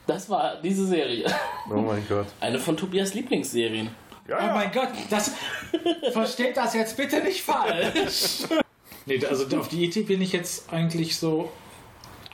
Das 0.07 0.29
war 0.29 0.57
diese 0.63 0.87
Serie. 0.87 1.25
Oh 1.71 1.77
mein 1.77 2.05
Gott. 2.07 2.27
Eine 2.39 2.59
von 2.59 2.77
Tobias 2.77 3.15
Lieblingsserien. 3.15 3.89
Ja, 4.29 4.37
Oh 4.39 4.43
ja. 4.49 4.55
mein 4.55 4.71
Gott, 4.71 4.91
das 5.09 5.33
versteht 6.13 6.59
das 6.59 6.75
jetzt 6.75 6.99
bitte 6.99 7.21
nicht 7.23 7.43
falsch. 7.43 8.41
nee, 9.07 9.25
also 9.25 9.57
auf 9.57 9.69
die 9.69 9.83
Idee 9.85 10.03
bin 10.03 10.21
ich 10.21 10.33
jetzt 10.33 10.71
eigentlich 10.71 11.17
so 11.17 11.51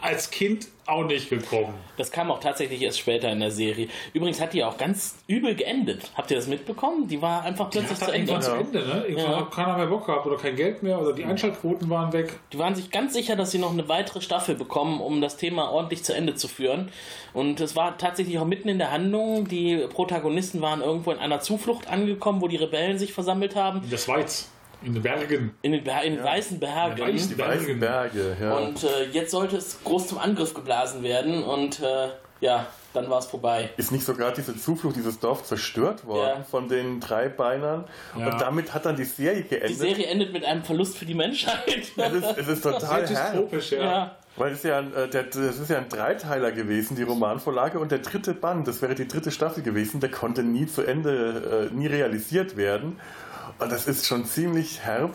als 0.02 0.30
Kind 0.30 0.68
auch 0.86 1.04
nicht 1.04 1.30
gekommen. 1.30 1.74
Das 1.96 2.10
kam 2.10 2.30
auch 2.32 2.40
tatsächlich 2.40 2.82
erst 2.82 2.98
später 2.98 3.30
in 3.30 3.38
der 3.40 3.50
Serie. 3.52 3.88
Übrigens 4.12 4.40
hat 4.40 4.52
die 4.54 4.64
auch 4.64 4.76
ganz 4.76 5.16
übel 5.28 5.54
geendet. 5.54 6.10
Habt 6.16 6.30
ihr 6.32 6.36
das 6.36 6.48
mitbekommen? 6.48 7.06
Die 7.06 7.22
war 7.22 7.42
einfach 7.44 7.70
plötzlich 7.70 7.98
zu 7.98 8.06
Ende. 8.10 8.32
irgendwann 8.32 8.42
zu 8.42 8.50
Ende, 8.52 8.78
ne? 8.88 9.04
Irgendwann 9.06 9.30
Ja. 9.32 9.40
hat 9.40 9.50
keiner 9.52 9.76
mehr 9.76 9.86
Bock 9.86 10.06
gehabt 10.06 10.26
oder 10.26 10.36
kein 10.36 10.56
Geld 10.56 10.82
mehr 10.82 11.00
oder 11.00 11.12
die 11.12 11.24
Einschaltquoten 11.24 11.88
waren 11.90 12.12
weg. 12.12 12.40
Die 12.52 12.58
waren 12.58 12.74
sich 12.74 12.90
ganz 12.90 13.12
sicher, 13.12 13.36
dass 13.36 13.52
sie 13.52 13.58
noch 13.58 13.72
eine 13.72 13.88
weitere 13.88 14.20
Staffel 14.20 14.56
bekommen, 14.56 15.00
um 15.00 15.20
das 15.20 15.36
Thema 15.36 15.70
ordentlich 15.70 16.02
zu 16.02 16.12
Ende 16.12 16.34
zu 16.34 16.48
führen. 16.48 16.90
Und 17.32 17.60
es 17.60 17.76
war 17.76 17.96
tatsächlich 17.96 18.38
auch 18.40 18.44
mitten 18.46 18.68
in 18.68 18.78
der 18.78 18.90
Handlung. 18.90 19.46
Die 19.46 19.76
Protagonisten 19.92 20.60
waren 20.60 20.80
irgendwo 20.82 21.12
in 21.12 21.18
einer 21.18 21.38
Zuflucht 21.40 21.86
angekommen, 21.88 22.40
wo 22.40 22.48
die 22.48 22.56
Rebellen 22.56 22.98
sich 22.98 23.12
versammelt 23.12 23.54
haben. 23.54 23.82
In 23.84 23.90
der 23.90 23.98
Schweiz, 23.98 24.50
in 24.82 24.94
den 24.94 25.02
Bergen. 25.02 25.54
In 25.62 25.72
den, 25.72 25.84
Ber 25.84 26.02
in 26.02 26.16
den 26.16 26.24
weißen 26.24 26.58
Bergen. 26.58 26.96
Ja, 26.98 27.06
weiß- 27.06 27.28
Die 27.28 27.38
weißen 27.38 27.80
Berge, 27.80 28.36
ja. 28.40 28.56
Und 28.56 28.82
äh, 28.84 29.04
jetzt 29.12 29.30
sollte 29.30 29.56
es 29.56 29.78
groß 29.84 30.08
zum 30.08 30.18
Angriff 30.18 30.54
geblasen 30.54 31.02
werden. 31.02 31.42
Und 31.42 31.80
äh, 31.80 32.08
ja, 32.40 32.66
dann 32.94 33.08
war 33.10 33.18
es 33.18 33.26
vorbei. 33.26 33.70
ist 33.76 33.92
nicht 33.92 34.04
sogar 34.04 34.32
diese 34.32 34.56
Zuflucht, 34.56 34.96
dieses 34.96 35.20
Dorf 35.20 35.44
zerstört 35.44 36.06
worden 36.06 36.38
Ja. 36.38 36.42
von 36.44 36.68
den 36.68 36.98
drei 37.00 37.28
Beinern? 37.28 37.84
Ja. 38.18 38.30
Und 38.32 38.40
damit 38.40 38.72
hat 38.74 38.86
dann 38.86 38.96
die 38.96 39.04
Serie 39.04 39.42
Die 39.42 39.48
geendet. 39.48 39.76
Serie 39.78 40.06
endet 40.06 40.32
mit 40.32 40.44
einem 40.44 40.64
Verlust 40.64 40.96
für 40.96 41.04
die 41.04 41.14
Menschheit. 41.14 41.60
es, 41.96 42.12
ist, 42.12 42.38
es 42.38 42.48
ist 42.48 42.62
total 42.62 43.04
dystopisch, 43.04 43.72
ja. 43.72 43.82
ja. 43.82 44.16
Weil 44.36 44.52
es 44.52 44.62
ja 44.62 44.78
ein, 44.78 44.94
äh, 44.94 45.08
der, 45.08 45.24
das 45.24 45.36
ist 45.58 45.68
ja 45.68 45.76
ein 45.78 45.88
Dreiteiler 45.88 46.50
gewesen, 46.52 46.96
die 46.96 47.02
Romanvorlage. 47.02 47.78
Und 47.78 47.90
der 47.92 47.98
dritte 47.98 48.32
Band, 48.32 48.66
das 48.66 48.80
wäre 48.80 48.94
die 48.94 49.06
dritte 49.06 49.30
Staffel 49.32 49.62
gewesen, 49.62 50.00
der 50.00 50.10
konnte 50.10 50.42
nie 50.42 50.66
zu 50.66 50.82
Ende, 50.82 51.68
äh, 51.70 51.74
nie 51.74 51.86
realisiert 51.88 52.56
werden. 52.56 52.98
Und 53.58 53.72
das 53.72 53.86
ist 53.86 54.06
schon 54.06 54.24
ziemlich 54.24 54.80
herb. 54.82 55.12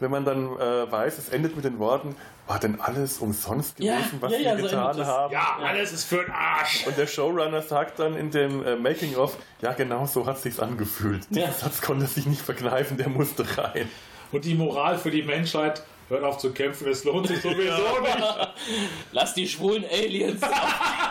wenn 0.00 0.10
man 0.10 0.24
dann 0.24 0.46
äh, 0.58 0.90
weiß, 0.90 1.16
es 1.18 1.28
endet 1.30 1.56
mit 1.56 1.64
den 1.64 1.78
Worten, 1.78 2.14
war 2.46 2.58
denn 2.60 2.80
alles 2.80 3.18
umsonst 3.18 3.80
Ja, 3.80 3.96
gewesen, 3.96 4.18
was 4.20 4.32
ja, 4.32 4.38
sie 4.38 4.44
ja, 4.44 4.56
so 4.56 4.62
getan 4.62 4.98
es. 5.00 5.06
haben? 5.06 5.32
Ja, 5.32 5.58
alles 5.64 5.92
ist 5.92 6.04
für 6.04 6.22
den 6.22 6.30
Arsch. 6.32 6.86
Und 6.86 6.96
der 6.98 7.06
Showrunner 7.06 7.62
sagt 7.62 7.98
dann 7.98 8.14
in 8.16 8.30
dem 8.30 8.64
äh, 8.64 8.76
Making-of, 8.76 9.36
ja 9.62 9.72
genau 9.72 10.06
so 10.06 10.26
hat 10.26 10.38
sich's 10.38 10.60
angefühlt. 10.60 11.26
Ja. 11.30 11.44
Der 11.46 11.52
Satz 11.52 11.80
konnte 11.80 12.06
sich 12.06 12.26
nicht 12.26 12.42
verkneifen, 12.42 12.98
der 12.98 13.08
musste 13.08 13.44
rein. 13.58 13.88
Und 14.32 14.44
die 14.44 14.54
Moral 14.54 14.98
für 14.98 15.10
die 15.10 15.22
Menschheit, 15.22 15.82
hört 16.08 16.22
auf 16.22 16.38
zu 16.38 16.52
kämpfen, 16.52 16.86
es 16.88 17.02
lohnt 17.04 17.26
sich 17.26 17.40
sowieso 17.40 18.00
nicht. 18.02 18.48
Lass 19.12 19.34
die 19.34 19.48
schwulen 19.48 19.84
Aliens 19.90 20.40
auf 20.42 20.50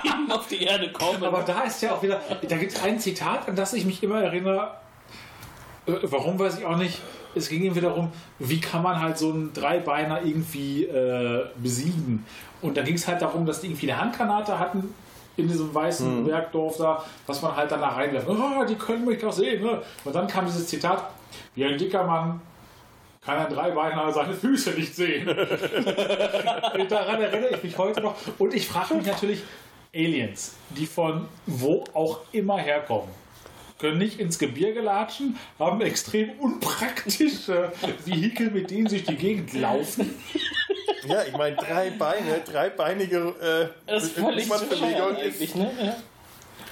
die, 0.04 0.32
auf 0.32 0.48
die 0.48 0.64
Erde 0.64 0.92
kommen. 0.94 1.24
Aber 1.24 1.42
da 1.44 1.64
ist 1.64 1.82
ja 1.82 1.94
auch 1.96 2.02
wieder, 2.04 2.22
da 2.48 2.56
gibt 2.56 2.72
es 2.72 2.82
ein 2.82 3.00
Zitat, 3.00 3.50
an 3.50 3.56
das 3.58 3.74
ich 3.74 3.84
mich 3.84 4.02
immer 4.04 4.22
erinnere. 4.22 4.78
Äh, 5.88 5.94
Warum 6.04 6.40
weiß 6.40 6.60
ich 6.60 6.66
auch 6.66 6.78
nicht. 6.78 7.02
Es 7.36 7.50
ging 7.50 7.64
ihm 7.64 7.80
darum, 7.80 8.12
wie 8.40 8.62
kann 8.62 8.82
man 8.82 9.02
halt 9.02 9.18
so 9.18 9.32
einen 9.32 9.52
Dreibeiner 9.52 10.22
irgendwie 10.24 10.86
äh, 10.86 11.48
besiegen. 11.58 12.26
Und 12.62 12.78
da 12.78 12.82
ging 12.82 12.96
es 12.96 13.08
halt 13.08 13.22
darum, 13.22 13.46
dass 13.46 13.60
die 13.60 13.68
irgendwie 13.68 13.92
eine 13.92 14.00
Handgranate 14.00 14.58
hatten 14.58 14.94
in 15.38 15.48
diesem 15.50 15.74
weißen 15.74 16.24
Bergdorf 16.24 16.78
da, 16.78 17.04
was 17.28 17.42
man 17.42 17.56
halt 17.56 17.70
dann 17.70 17.82
da 17.82 17.90
reinwerfen. 17.90 18.38
Oh, 18.38 18.64
die 18.64 18.76
können 18.76 19.06
mich 19.06 19.20
doch 19.20 19.34
sehen. 19.34 19.64
Ne? 19.64 19.82
Und 20.06 20.16
dann 20.16 20.28
kam 20.28 20.46
dieses 20.46 20.68
Zitat, 20.68 21.10
wie 21.56 21.66
ein 21.66 21.78
dicker 21.78 22.06
Mann 22.06 22.40
kann 23.26 23.38
ein 23.38 23.52
Dreibeiner 23.52 24.12
seine 24.12 24.34
Füße 24.34 24.72
nicht 24.72 24.96
sehen. 24.96 25.26
Daran 26.90 27.22
erinnere 27.22 27.56
ich 27.56 27.64
mich 27.64 27.78
heute 27.78 28.02
noch. 28.02 28.16
Und 28.38 28.54
ich 28.54 28.68
frage 28.68 28.94
mich 28.94 29.08
natürlich, 29.08 29.42
Aliens, 29.94 30.56
die 30.70 30.86
von 30.86 31.28
wo 31.48 31.84
auch 31.94 32.20
immer 32.32 32.60
herkommen, 32.60 33.10
können 33.78 33.98
nicht 33.98 34.20
ins 34.20 34.40
Gebirge 34.40 34.82
latschen, 34.82 35.38
haben 35.60 35.82
extrem 35.82 36.32
unpraktische 36.40 37.72
Vehikel, 38.06 38.52
mit 38.52 38.72
denen 38.72 38.88
sie 38.88 38.98
durch 38.98 39.18
die 39.18 39.22
Gegend 39.22 39.54
laufen. 39.54 40.16
Ja, 41.08 41.24
ich 41.24 41.38
meine, 41.38 41.56
drei 41.56 41.92
Beine, 41.92 42.42
dreibeinige 42.46 43.72
äh, 43.88 43.92
das 43.92 44.06
ist 44.06 44.14
völlig 44.14 44.52
eigentlich, 44.52 45.56
ne? 45.56 45.72
Ja. 45.80 45.96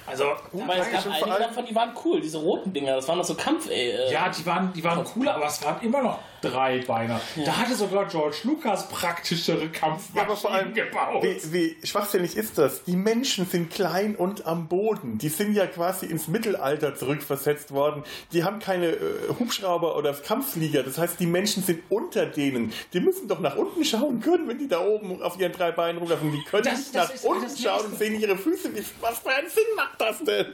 Also, 0.05 0.25
Weil 0.51 0.79
es 0.81 0.91
gab 0.91 1.05
einige 1.07 1.31
allem- 1.31 1.43
davon, 1.43 1.65
die 1.65 1.75
waren 1.75 1.91
cool, 2.03 2.19
diese 2.21 2.37
roten 2.37 2.73
Dinger, 2.73 2.95
das 2.95 3.07
waren 3.07 3.17
doch 3.19 3.25
so 3.25 3.35
Kampf, 3.35 3.69
ey. 3.69 3.91
Äh, 3.91 4.11
ja, 4.11 4.29
die 4.29 4.45
waren, 4.45 4.73
die 4.73 4.83
waren 4.83 5.03
cooler, 5.05 5.35
aber 5.35 5.47
es 5.47 5.63
waren 5.63 5.81
immer 5.81 6.01
noch 6.03 6.19
drei 6.41 6.79
Beiner. 6.85 7.21
Da 7.45 7.55
hatte 7.57 7.73
sogar 7.73 8.05
George 8.07 8.35
Lucas 8.43 8.89
praktischere 8.89 9.69
Kampfmaschinen 9.69 10.15
Ja, 10.17 10.23
aber 10.23 10.35
vor 10.35 10.51
allem, 10.51 10.73
gebaut. 10.73 11.23
wie, 11.23 11.53
wie 11.81 11.87
schwachsinnig 11.87 12.35
ist 12.35 12.57
das? 12.57 12.83
Die 12.83 12.97
Menschen 12.97 13.45
sind 13.45 13.71
klein 13.71 14.17
und 14.17 14.45
am 14.45 14.67
Boden. 14.67 15.17
Die 15.19 15.29
sind 15.29 15.53
ja 15.53 15.67
quasi 15.67 16.05
ins 16.05 16.27
Mittelalter 16.27 16.95
zurückversetzt 16.95 17.71
worden. 17.71 18.03
Die 18.33 18.43
haben 18.43 18.59
keine 18.59 18.87
äh, 18.87 18.99
Hubschrauber 19.39 19.95
oder 19.95 20.13
Kampfflieger. 20.13 20.83
Das 20.83 20.97
heißt, 20.97 21.17
die 21.21 21.27
Menschen 21.27 21.63
sind 21.63 21.81
unter 21.89 22.25
denen. 22.25 22.73
Die 22.91 22.99
müssen 22.99 23.29
doch 23.29 23.39
nach 23.39 23.55
unten 23.55 23.85
schauen 23.85 24.19
können, 24.19 24.45
wenn 24.49 24.57
die 24.57 24.67
da 24.67 24.81
oben 24.85 25.21
auf 25.23 25.39
ihren 25.39 25.53
drei 25.53 25.71
Beinen 25.71 25.99
rumlaufen. 25.99 26.29
Die 26.33 26.43
können 26.43 26.63
Das- 26.65 26.77
nicht 26.77 26.93
das 26.95 27.07
nach 27.07 27.15
ist 27.15 27.23
unten 27.25 27.57
schauen 27.57 27.85
und 27.85 27.97
sehen 27.97 28.19
ihre 28.19 28.37
Füße. 28.37 28.75
Wie- 28.75 28.83
Was 28.99 29.19
für 29.19 29.29
einen 29.29 29.47
Sinn 29.49 29.63
macht 29.77 29.92
das 29.97 30.23
denn? 30.23 30.45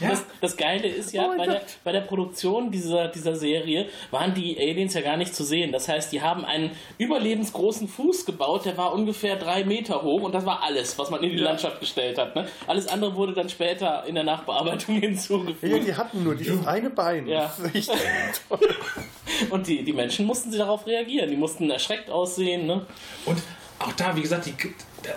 Das, 0.00 0.24
das 0.40 0.56
Geile 0.56 0.88
ist 0.88 1.12
ja, 1.12 1.30
Oh 1.30 1.36
bei, 1.36 1.46
der, 1.46 1.62
bei 1.84 1.92
der 1.92 2.00
Produktion 2.00 2.70
dieser, 2.70 3.08
dieser 3.08 3.36
Serie 3.36 3.88
waren 4.10 4.34
die 4.34 4.58
Aliens 4.58 4.94
ja 4.94 5.00
gar 5.00 5.16
nicht 5.16 5.34
zu 5.34 5.44
sehen. 5.44 5.72
Das 5.72 5.88
heißt, 5.88 6.12
die 6.12 6.22
haben 6.22 6.44
einen 6.44 6.70
überlebensgroßen 6.98 7.88
Fuß 7.88 8.26
gebaut, 8.26 8.64
der 8.64 8.76
war 8.76 8.92
ungefähr 8.92 9.36
drei 9.36 9.64
Meter 9.64 10.02
hoch 10.02 10.22
und 10.22 10.34
das 10.34 10.44
war 10.44 10.62
alles, 10.62 10.98
was 10.98 11.10
man 11.10 11.22
in 11.22 11.30
die 11.30 11.36
Landschaft 11.36 11.80
gestellt 11.80 12.18
hat. 12.18 12.34
Ne? 12.34 12.46
Alles 12.66 12.88
andere 12.88 13.14
wurde 13.14 13.32
dann 13.32 13.48
später 13.48 14.04
in 14.06 14.14
der 14.14 14.24
Nachbearbeitung 14.24 14.96
hinzugefügt. 15.00 15.72
Ja, 15.72 15.78
die 15.78 15.94
hatten 15.94 16.24
nur 16.24 16.34
dieses 16.34 16.66
eine 16.66 16.90
Bein. 16.90 17.26
Ja. 17.26 17.52
Und 19.50 19.66
die, 19.66 19.82
die 19.84 19.92
Menschen 19.92 20.26
mussten 20.26 20.50
sie 20.50 20.58
darauf 20.58 20.86
reagieren. 20.86 21.30
Die 21.30 21.36
mussten 21.36 21.70
erschreckt 21.70 22.10
aussehen. 22.10 22.66
Ne? 22.66 22.84
Und 23.24 23.40
auch 23.78 23.92
da, 23.92 24.14
wie 24.14 24.22
gesagt, 24.22 24.46
die, 24.46 24.54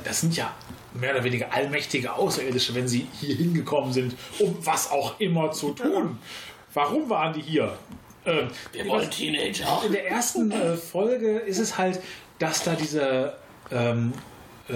das 0.03 0.21
sind 0.21 0.35
ja 0.35 0.53
mehr 0.93 1.11
oder 1.13 1.23
weniger 1.23 1.51
allmächtige 1.53 2.13
Außerirdische, 2.13 2.75
wenn 2.75 2.87
sie 2.87 3.07
hier 3.19 3.35
hingekommen 3.35 3.91
sind, 3.93 4.15
um 4.39 4.55
was 4.61 4.91
auch 4.91 5.19
immer 5.19 5.51
zu 5.51 5.71
tun. 5.71 6.17
Warum 6.73 7.09
waren 7.09 7.33
die 7.33 7.41
hier? 7.41 7.77
Ähm, 8.25 8.47
Wir 8.71 8.87
wollen 8.87 9.09
Teenager. 9.11 9.81
in 9.85 9.91
der 9.91 10.07
ersten 10.09 10.51
äh, 10.51 10.75
Folge 10.75 11.39
ist 11.39 11.59
es 11.59 11.77
halt, 11.77 11.99
dass 12.39 12.63
da 12.63 12.73
diese, 12.73 13.35
ähm, 13.71 14.13
äh, 14.69 14.73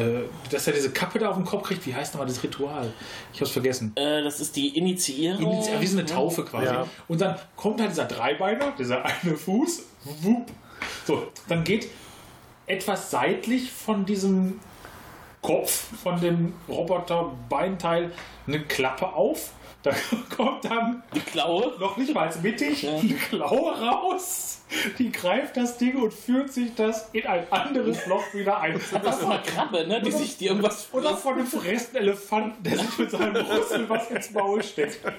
dass 0.52 0.68
er 0.68 0.74
diese 0.74 0.92
Kappe 0.92 1.18
da 1.20 1.30
auf 1.30 1.38
den 1.38 1.46
Kopf 1.46 1.64
kriegt. 1.68 1.86
Wie 1.88 1.96
heißt 1.96 2.14
nochmal 2.14 2.28
das 2.28 2.44
Ritual? 2.44 2.92
Ich 3.34 3.40
hab's 3.40 3.52
vergessen. 3.52 3.94
Äh, 3.96 4.22
das 4.24 4.40
ist 4.42 4.56
die 4.56 4.78
Initiierung. 4.78 5.62
Initi- 5.62 5.80
Wie 5.80 5.88
so 5.88 5.98
eine 5.98 6.06
Taufe 6.06 6.44
quasi. 6.44 6.66
Ja. 6.66 6.88
Und 7.08 7.22
dann 7.22 7.36
kommt 7.56 7.80
halt 7.80 7.92
dieser 7.92 8.06
Dreibeiner, 8.06 8.74
dieser 8.78 9.04
eine 9.06 9.38
Fuß, 9.38 9.84
wupp. 10.22 10.48
So, 11.06 11.28
dann 11.48 11.64
geht 11.64 11.88
etwas 12.68 13.10
seitlich 13.12 13.72
von 13.72 14.06
diesem 14.06 14.60
Kopf, 15.42 15.86
von 16.04 16.20
dem 16.20 16.54
Roboter-Beinteil, 16.68 18.12
eine 18.48 18.60
Klappe 18.62 19.08
auf. 19.08 19.52
Da 19.84 19.92
kommt 20.36 20.66
dann 20.66 21.04
Die 21.14 21.20
Klaue. 21.20 21.74
noch 21.80 21.96
nicht 21.98 22.14
mal 22.14 22.30
mittig 22.42 22.88
eine 22.88 23.14
Klaue 23.14 23.80
raus. 23.80 24.62
Die 24.98 25.12
greift 25.12 25.56
das 25.56 25.78
Ding 25.78 25.96
und 26.02 26.14
führt 26.14 26.52
sich 26.52 26.76
das 26.76 27.10
in 27.14 27.26
ein 27.26 27.50
anderes 27.52 28.06
Loch 28.08 28.34
wieder 28.34 28.60
ein. 28.60 28.74
Das 29.02 29.20
ist 29.20 29.24
eine 29.24 29.42
Krabbe, 29.44 29.88
ne? 29.88 30.02
die 30.02 30.12
sich 30.12 30.38
die 30.38 30.48
irgendwas 30.48 30.90
Oder 30.92 31.16
von 31.16 31.36
einem 31.36 31.48
verresteten 31.48 31.98
Elefanten, 31.98 32.62
der 32.64 32.80
sich 32.80 32.98
mit 32.98 33.12
seinem 33.12 33.36
Rüssel 33.36 33.88
was 33.88 34.10
ins 34.12 34.32
Maul 34.32 34.62
steckt. 34.64 35.00
Da 35.06 35.10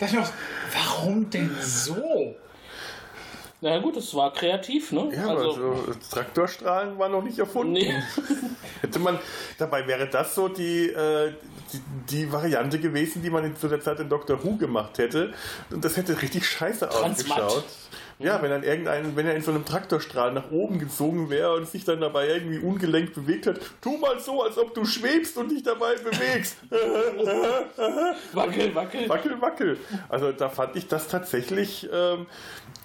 dachte 0.00 0.06
ich 0.06 0.12
mir, 0.14 0.28
warum 0.72 1.30
denn 1.30 1.54
so? 1.60 2.34
Na 3.64 3.78
gut, 3.78 3.96
das 3.96 4.14
war 4.14 4.30
kreativ, 4.30 4.92
ne? 4.92 5.08
Ja, 5.16 5.30
aber 5.30 5.54
so 5.54 5.74
Traktorstrahlen 6.10 6.98
waren 6.98 7.12
noch 7.12 7.24
nicht 7.24 7.38
erfunden. 7.38 7.72
nee. 7.72 7.94
Hätte 8.82 8.98
man, 8.98 9.18
dabei 9.56 9.86
wäre 9.86 10.06
das 10.06 10.34
so 10.34 10.48
die, 10.48 10.90
äh, 10.90 11.32
die, 11.72 11.80
die 12.10 12.30
Variante 12.30 12.78
gewesen, 12.78 13.22
die 13.22 13.30
man 13.30 13.56
zu 13.56 13.68
der 13.68 13.80
Zeit 13.80 14.00
in 14.00 14.10
Doctor 14.10 14.44
Who 14.44 14.56
gemacht 14.56 14.98
hätte. 14.98 15.32
Und 15.70 15.82
das 15.82 15.96
hätte 15.96 16.20
richtig 16.20 16.46
scheiße 16.46 16.90
Transmatt. 16.90 17.40
ausgeschaut. 17.40 17.64
Ja, 18.18 18.40
wenn 18.42 18.50
dann 18.50 18.62
irgendein, 18.62 19.16
wenn 19.16 19.26
er 19.26 19.34
in 19.34 19.42
so 19.42 19.50
einem 19.50 19.64
Traktorstrahl 19.64 20.32
nach 20.32 20.50
oben 20.50 20.78
gezogen 20.78 21.30
wäre 21.30 21.54
und 21.54 21.68
sich 21.68 21.84
dann 21.84 22.00
dabei 22.00 22.28
irgendwie 22.28 22.58
ungelenkt 22.58 23.14
bewegt 23.14 23.46
hat, 23.46 23.58
tu 23.80 23.96
mal 23.96 24.20
so, 24.20 24.42
als 24.42 24.56
ob 24.56 24.72
du 24.74 24.84
schwebst 24.84 25.36
und 25.36 25.50
dich 25.50 25.62
dabei 25.64 25.96
bewegst. 25.96 26.56
Wackel, 28.32 28.74
wackel. 28.74 29.08
wackel, 29.08 29.40
wackel. 29.40 29.78
Also 30.08 30.32
da 30.32 30.48
fand 30.48 30.76
ich 30.76 30.86
das 30.86 31.08
tatsächlich, 31.08 31.88
ähm, 31.92 32.26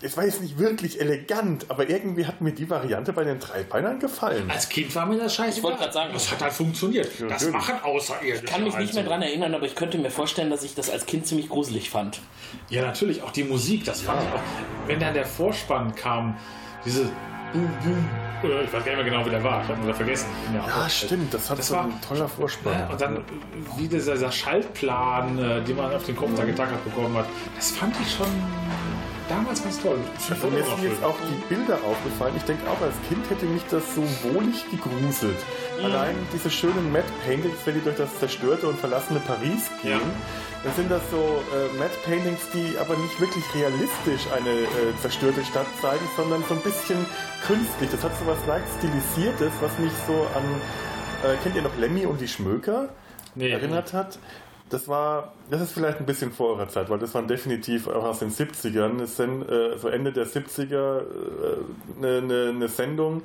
es 0.01 0.15
war 0.15 0.23
jetzt 0.26 0.41
nicht 0.41 0.57
wirklich 0.57 1.01
elegant, 1.01 1.65
aber 1.69 1.89
irgendwie 1.89 2.26
hat 2.26 2.39
mir 2.41 2.51
die 2.53 2.69
Variante 2.69 3.11
bei 3.13 3.23
den 3.23 3.39
Dreibeinern 3.39 3.99
gefallen. 3.99 4.49
Als 4.49 4.69
Kind 4.69 4.93
war 4.95 5.05
mir 5.05 5.17
das 5.17 5.35
scheiße. 5.35 5.57
Ich 5.57 5.63
wollte 5.63 5.80
gerade 5.80 5.93
sagen, 5.93 6.13
das 6.13 6.31
hat 6.31 6.41
halt 6.41 6.53
funktioniert. 6.53 7.07
Das 7.13 7.19
natürlich. 7.21 7.53
machen 7.53 7.76
Außerirdische. 7.84 8.45
Ich 8.45 8.51
kann 8.51 8.63
mich 8.63 8.77
nicht 8.77 8.93
mehr 8.93 9.03
also. 9.03 9.09
dran 9.11 9.21
erinnern, 9.21 9.53
aber 9.55 9.65
ich 9.65 9.76
könnte 9.76 9.97
mir 9.97 10.09
vorstellen, 10.11 10.49
dass 10.49 10.63
ich 10.63 10.73
das 10.76 10.89
als 10.89 11.05
Kind 11.05 11.27
ziemlich 11.27 11.49
gruselig 11.49 11.89
fand. 11.89 12.19
Ja, 12.69 12.84
natürlich, 12.84 13.21
auch 13.23 13.31
die 13.31 13.43
Musik, 13.43 13.84
das 13.85 14.01
fand 14.01 14.21
ich 14.23 14.30
auch. 14.30 14.41
Wenn 14.88 14.99
dann 14.99 15.13
der 15.13 15.26
Vorspann 15.26 15.93
kam, 15.95 16.38
diese 16.85 17.09
Boom, 17.51 17.69
Boom, 17.84 18.51
äh, 18.51 18.63
ich 18.63 18.71
weiß 18.71 18.85
gar 18.85 18.95
nicht 18.95 19.03
mehr 19.03 19.03
genau, 19.03 19.26
wie 19.26 19.31
der 19.31 19.43
war, 19.43 19.63
ich 19.63 19.69
habe 19.69 19.85
ihn 19.88 19.93
vergessen. 19.93 20.27
Ja, 20.53 20.65
Ja, 20.84 20.89
stimmt, 20.89 21.34
das 21.34 21.49
hat 21.49 21.57
Das 21.59 21.67
so 21.67 21.76
war- 21.76 21.85
ein 21.85 21.99
toller 22.07 22.27
Vorspann. 22.30 22.73
Ja, 22.73 22.88
und 22.89 23.01
dann 23.01 23.23
wie 23.76 23.88
dieser, 23.88 24.13
dieser 24.13 24.31
Schaltplan, 24.31 25.38
äh, 25.39 25.61
den 25.63 25.76
man 25.76 25.91
auf 25.93 26.05
den 26.05 26.15
Kopf 26.15 26.30
da 26.38 26.45
getackert 26.45 26.84
bekommen 26.85 27.17
hat, 27.17 27.26
das 27.55 27.71
fand 27.71 27.95
ich 28.01 28.13
schon 28.13 28.27
damals 29.30 29.64
ganz 29.64 29.81
toll. 29.81 29.99
Also 30.30 30.47
mir 30.49 30.64
sind 30.64 30.84
jetzt 30.84 31.03
auch 31.03 31.15
die 31.30 31.53
Bilder 31.53 31.76
aufgefallen. 31.85 32.34
Ich 32.38 32.43
denke 32.43 32.64
auch, 32.69 32.81
als 32.81 32.95
Kind 33.07 33.30
hätte 33.30 33.45
mich 33.45 33.64
das 33.69 33.84
so 33.95 34.01
wohlig 34.34 34.65
gegruselt. 34.72 35.38
Allein 35.84 36.15
diese 36.34 36.49
schönen 36.49 36.91
Matte 36.91 37.11
Paintings, 37.26 37.56
wenn 37.65 37.76
die 37.76 37.81
durch 37.81 37.95
das 37.97 38.18
zerstörte 38.19 38.68
und 38.68 38.77
verlassene 38.80 39.19
Paris 39.22 39.69
gehen, 39.81 39.91
Ja. 39.91 39.99
dann 40.64 40.73
sind 40.76 40.91
das 40.91 41.01
so 41.11 41.18
äh, 41.18 41.77
Matte 41.80 41.95
Paintings, 42.06 42.41
die 42.53 42.77
aber 42.77 42.97
nicht 42.97 43.19
wirklich 43.22 43.43
realistisch 43.56 44.27
eine 44.35 44.49
äh, 44.49 44.68
zerstörte 45.01 45.43
Stadt 45.45 45.68
zeigen, 45.81 46.06
sondern 46.18 46.43
so 46.49 46.56
ein 46.56 46.61
bisschen 46.61 47.06
künstlich. 47.47 47.89
Das 47.91 48.03
hat 48.03 48.11
so 48.19 48.26
was 48.27 48.45
leicht 48.47 48.65
stilisiertes, 48.80 49.53
was 49.61 49.77
mich 49.80 49.91
so 50.07 50.27
an 50.35 50.43
äh, 51.31 51.35
kennt 51.43 51.56
ihr 51.56 51.61
noch 51.61 51.76
Lemmy 51.77 52.06
und 52.06 52.19
die 52.19 52.27
Schmöker 52.27 52.89
Nee. 53.35 53.51
erinnert 53.51 53.93
hat? 53.93 54.18
Das 54.69 54.87
war, 54.87 55.33
das 55.49 55.61
ist 55.61 55.71
vielleicht 55.71 55.99
ein 55.99 56.05
bisschen 56.05 56.31
vor 56.31 56.49
eurer 56.49 56.69
Zeit, 56.69 56.89
weil 56.89 56.99
das 56.99 57.13
waren 57.15 57.27
definitiv 57.27 57.87
auch 57.87 58.03
aus 58.03 58.19
den 58.19 58.31
70ern. 58.31 59.01
Es 59.01 59.17
sind 59.17 59.49
äh, 59.49 59.77
so 59.77 59.87
Ende 59.87 60.11
der 60.13 60.27
70er 60.27 60.99
äh, 60.99 61.03
eine, 61.97 62.17
eine, 62.17 62.49
eine 62.49 62.67
Sendung, 62.67 63.23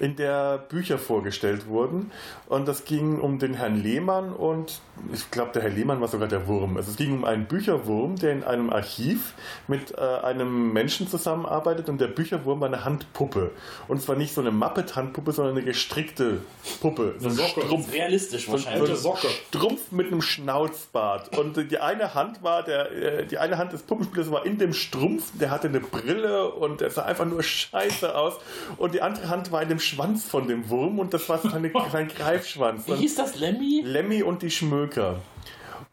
in 0.00 0.16
der 0.16 0.58
Bücher 0.58 0.98
vorgestellt 0.98 1.66
wurden. 1.66 2.10
Und 2.48 2.66
das 2.66 2.84
ging 2.84 3.20
um 3.20 3.38
den 3.38 3.54
Herrn 3.54 3.82
Lehmann 3.82 4.32
und 4.32 4.80
ich 5.12 5.30
glaube, 5.30 5.52
der 5.52 5.62
Herr 5.62 5.70
Lehmann 5.70 6.00
war 6.00 6.08
sogar 6.08 6.28
der 6.28 6.46
Wurm. 6.46 6.76
Also 6.76 6.90
es 6.90 6.96
ging 6.96 7.12
um 7.12 7.24
einen 7.24 7.46
Bücherwurm, 7.46 8.16
der 8.16 8.32
in 8.32 8.44
einem 8.44 8.70
Archiv 8.70 9.34
mit 9.68 9.92
äh, 9.96 10.00
einem 10.00 10.72
Menschen 10.72 11.08
zusammenarbeitet 11.08 11.88
und 11.88 12.00
der 12.00 12.08
Bücherwurm 12.08 12.60
war 12.60 12.68
eine 12.68 12.84
Handpuppe. 12.84 13.50
Und 13.88 14.02
zwar 14.02 14.16
nicht 14.16 14.34
so 14.34 14.40
eine 14.40 14.50
Muppet-Handpuppe, 14.50 15.32
sondern 15.32 15.56
eine 15.56 15.64
gestrickte 15.64 16.40
Puppe. 16.80 17.14
So 17.18 17.28
ein 17.28 17.38
Strumpf. 17.38 17.92
Realistisch 17.92 18.46
So 18.46 18.52
wahrscheinlich. 18.52 18.90
ein 18.90 19.16
Strumpf 19.48 19.92
mit 19.92 20.06
einem 20.08 20.22
Schnauzbart. 20.22 21.36
Und 21.38 21.70
die 21.70 21.78
eine 21.78 22.14
Hand 22.14 22.42
war 22.42 22.62
der, 22.62 22.90
äh, 22.92 23.26
die 23.26 23.38
eine 23.38 23.58
Hand 23.58 23.72
des 23.72 23.82
Puppenspielers 23.82 24.30
war 24.30 24.46
in 24.46 24.58
dem 24.58 24.72
Strumpf, 24.72 25.30
der 25.38 25.50
hatte 25.50 25.68
eine 25.68 25.80
Brille 25.80 26.50
und 26.52 26.80
der 26.80 26.90
sah 26.90 27.02
einfach 27.04 27.26
nur 27.26 27.42
scheiße 27.42 28.14
aus. 28.14 28.34
Und 28.76 28.94
die 28.94 29.02
andere 29.02 29.28
Hand 29.28 29.52
war 29.52 29.62
in 29.62 29.68
dem 29.68 29.78
Schwanz 29.90 30.24
von 30.24 30.46
dem 30.46 30.68
Wurm 30.68 30.98
und 30.98 31.14
das 31.14 31.28
war 31.28 31.38
seine, 31.38 31.70
sein 31.92 32.08
Greifschwanz. 32.08 32.86
Wie 32.86 32.94
hieß 32.94 33.16
das, 33.16 33.36
Lemmy? 33.36 33.82
Lemmy 33.84 34.22
und 34.22 34.42
die 34.42 34.50
Schmöker. 34.50 35.20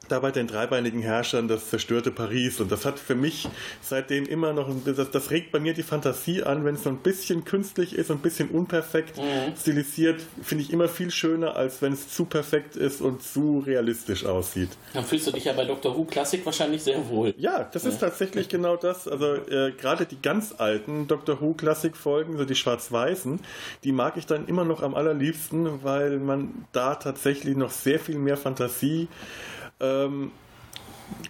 da 0.07 0.19
bei 0.19 0.31
den 0.31 0.47
dreibeinigen 0.47 1.01
Herrschern 1.01 1.47
das 1.47 1.69
zerstörte 1.69 2.11
Paris. 2.11 2.59
Und 2.59 2.71
das 2.71 2.85
hat 2.85 2.99
für 2.99 3.15
mich 3.15 3.47
seitdem 3.81 4.25
immer 4.25 4.53
noch, 4.53 4.69
das, 4.85 5.09
das 5.11 5.31
regt 5.31 5.51
bei 5.51 5.59
mir 5.59 5.73
die 5.73 5.83
Fantasie 5.83 6.43
an, 6.43 6.65
wenn 6.65 6.75
es 6.75 6.83
so 6.83 6.89
ein 6.89 6.97
bisschen 6.97 7.45
künstlich 7.45 7.95
ist, 7.95 8.11
ein 8.11 8.19
bisschen 8.19 8.49
unperfekt 8.49 9.19
stilisiert, 9.59 10.21
finde 10.41 10.63
ich 10.63 10.71
immer 10.71 10.87
viel 10.87 11.11
schöner, 11.11 11.55
als 11.55 11.81
wenn 11.81 11.93
es 11.93 12.09
zu 12.09 12.25
perfekt 12.25 12.75
ist 12.75 13.01
und 13.01 13.23
zu 13.23 13.63
realistisch 13.65 14.25
aussieht. 14.25 14.69
Dann 14.93 15.03
fühlst 15.03 15.27
du 15.27 15.31
dich 15.31 15.45
ja 15.45 15.53
bei 15.53 15.65
Dr. 15.65 15.95
Who 15.95 16.05
Classic 16.05 16.45
wahrscheinlich 16.45 16.83
sehr 16.83 17.07
wohl. 17.09 17.33
Ja, 17.37 17.69
das 17.71 17.85
ist 17.85 17.99
tatsächlich 17.99 18.49
genau 18.49 18.75
das. 18.75 19.07
Also 19.07 19.35
äh, 19.35 19.71
gerade 19.71 20.05
die 20.05 20.21
ganz 20.21 20.53
alten 20.57 21.07
Doctor 21.07 21.41
Who 21.41 21.53
Klassik 21.53 21.97
Folgen, 21.97 22.37
so 22.37 22.45
die 22.45 22.55
schwarz-weißen, 22.55 23.39
die 23.83 23.91
mag 23.91 24.17
ich 24.17 24.25
dann 24.25 24.47
immer 24.47 24.65
noch 24.65 24.83
am 24.83 24.95
allerliebsten, 24.95 25.83
weil 25.83 26.19
man 26.19 26.65
da 26.71 26.95
tatsächlich 26.95 27.55
noch 27.55 27.71
sehr 27.71 27.99
viel 27.99 28.17
mehr 28.17 28.37
Fantasie 28.37 29.07
ähm, 29.79 30.31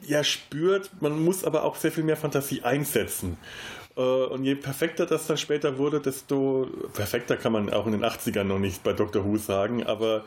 ja 0.06 0.24
spürt. 0.24 0.90
Man 1.02 1.24
muss 1.24 1.44
aber 1.44 1.64
auch 1.64 1.76
sehr 1.76 1.92
viel 1.92 2.04
mehr 2.04 2.18
Fantasie 2.18 2.64
einsetzen. 2.64 3.38
Äh, 3.98 4.02
Und 4.02 4.44
je 4.44 4.56
perfekter 4.56 5.06
das 5.06 5.28
dann 5.28 5.38
später 5.38 5.78
wurde, 5.78 6.00
desto 6.00 6.68
perfekter 6.94 7.38
kann 7.38 7.52
man 7.54 7.72
auch 7.72 7.86
in 7.86 7.94
den 7.94 8.04
80ern 8.04 8.44
noch 8.44 8.60
nicht 8.60 8.84
bei 8.84 8.94
Doctor 8.94 9.26
Who 9.26 9.38
sagen, 9.38 9.84
aber 9.86 10.26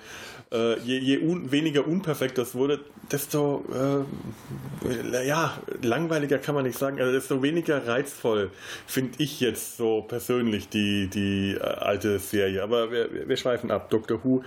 äh, 0.50 0.78
je, 0.80 0.98
je 0.98 1.18
un, 1.18 1.52
weniger 1.52 1.86
unperfekt 1.86 2.38
das 2.38 2.54
wurde, 2.54 2.80
desto 3.12 3.64
äh, 3.74 5.26
ja, 5.26 5.58
langweiliger 5.82 6.38
kann 6.38 6.54
man 6.54 6.64
nicht 6.64 6.78
sagen, 6.78 6.98
also 6.98 7.12
desto 7.12 7.42
weniger 7.42 7.86
reizvoll 7.86 8.50
finde 8.86 9.22
ich 9.22 9.40
jetzt 9.40 9.76
so 9.76 10.00
persönlich 10.02 10.70
die, 10.70 11.08
die 11.08 11.52
äh, 11.52 11.60
alte 11.60 12.18
Serie. 12.18 12.62
Aber 12.62 12.90
wir, 12.90 13.28
wir 13.28 13.36
schweifen 13.36 13.70
ab. 13.70 13.90
Doctor 13.90 14.24
Who 14.24 14.42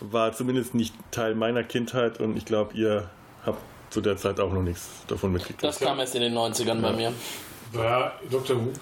war 0.00 0.32
zumindest 0.32 0.74
nicht 0.74 0.94
Teil 1.10 1.34
meiner 1.34 1.62
Kindheit 1.62 2.20
und 2.20 2.36
ich 2.36 2.44
glaube, 2.44 2.74
ihr 2.74 3.08
habt 3.44 3.58
zu 3.90 4.00
der 4.00 4.16
Zeit 4.16 4.40
auch 4.40 4.52
noch 4.52 4.62
nichts 4.62 4.88
davon 5.06 5.32
mitgekriegt. 5.32 5.62
Das 5.62 5.78
kam 5.80 5.98
erst 6.00 6.14
in 6.14 6.22
den 6.22 6.34
90ern 6.34 6.80
bei 6.80 6.92
mir. 6.92 7.12
Ja, 7.72 8.12
Dr. 8.30 8.56
Who. 8.56 8.72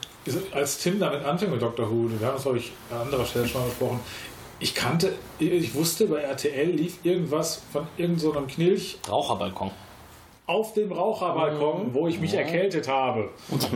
Als 0.52 0.78
Tim 0.78 1.00
damit 1.00 1.24
anfing 1.24 1.50
mit 1.50 1.60
Dr. 1.60 1.90
Who, 1.90 2.08
wir 2.18 2.26
haben 2.26 2.36
es, 2.36 2.42
glaube 2.42 2.58
ich, 2.58 2.72
an 2.90 3.02
anderer 3.02 3.24
Stelle 3.24 3.46
schon 3.48 3.60
mal 3.62 3.68
besprochen, 3.68 4.00
ich 4.60 4.74
kannte, 4.76 5.12
ich 5.40 5.74
wusste, 5.74 6.06
bei 6.06 6.20
RTL 6.20 6.70
lief 6.70 7.04
irgendwas 7.04 7.62
von 7.72 7.86
irgendeinem 7.96 8.32
so 8.34 8.54
Knilch 8.54 8.98
Raucherbalkon. 9.08 9.72
auf 10.46 10.74
dem 10.74 10.92
Raucherbalkon, 10.92 11.92
wo 11.92 12.06
ich 12.06 12.20
mich 12.20 12.34
erkältet 12.34 12.86
habe. 12.86 13.30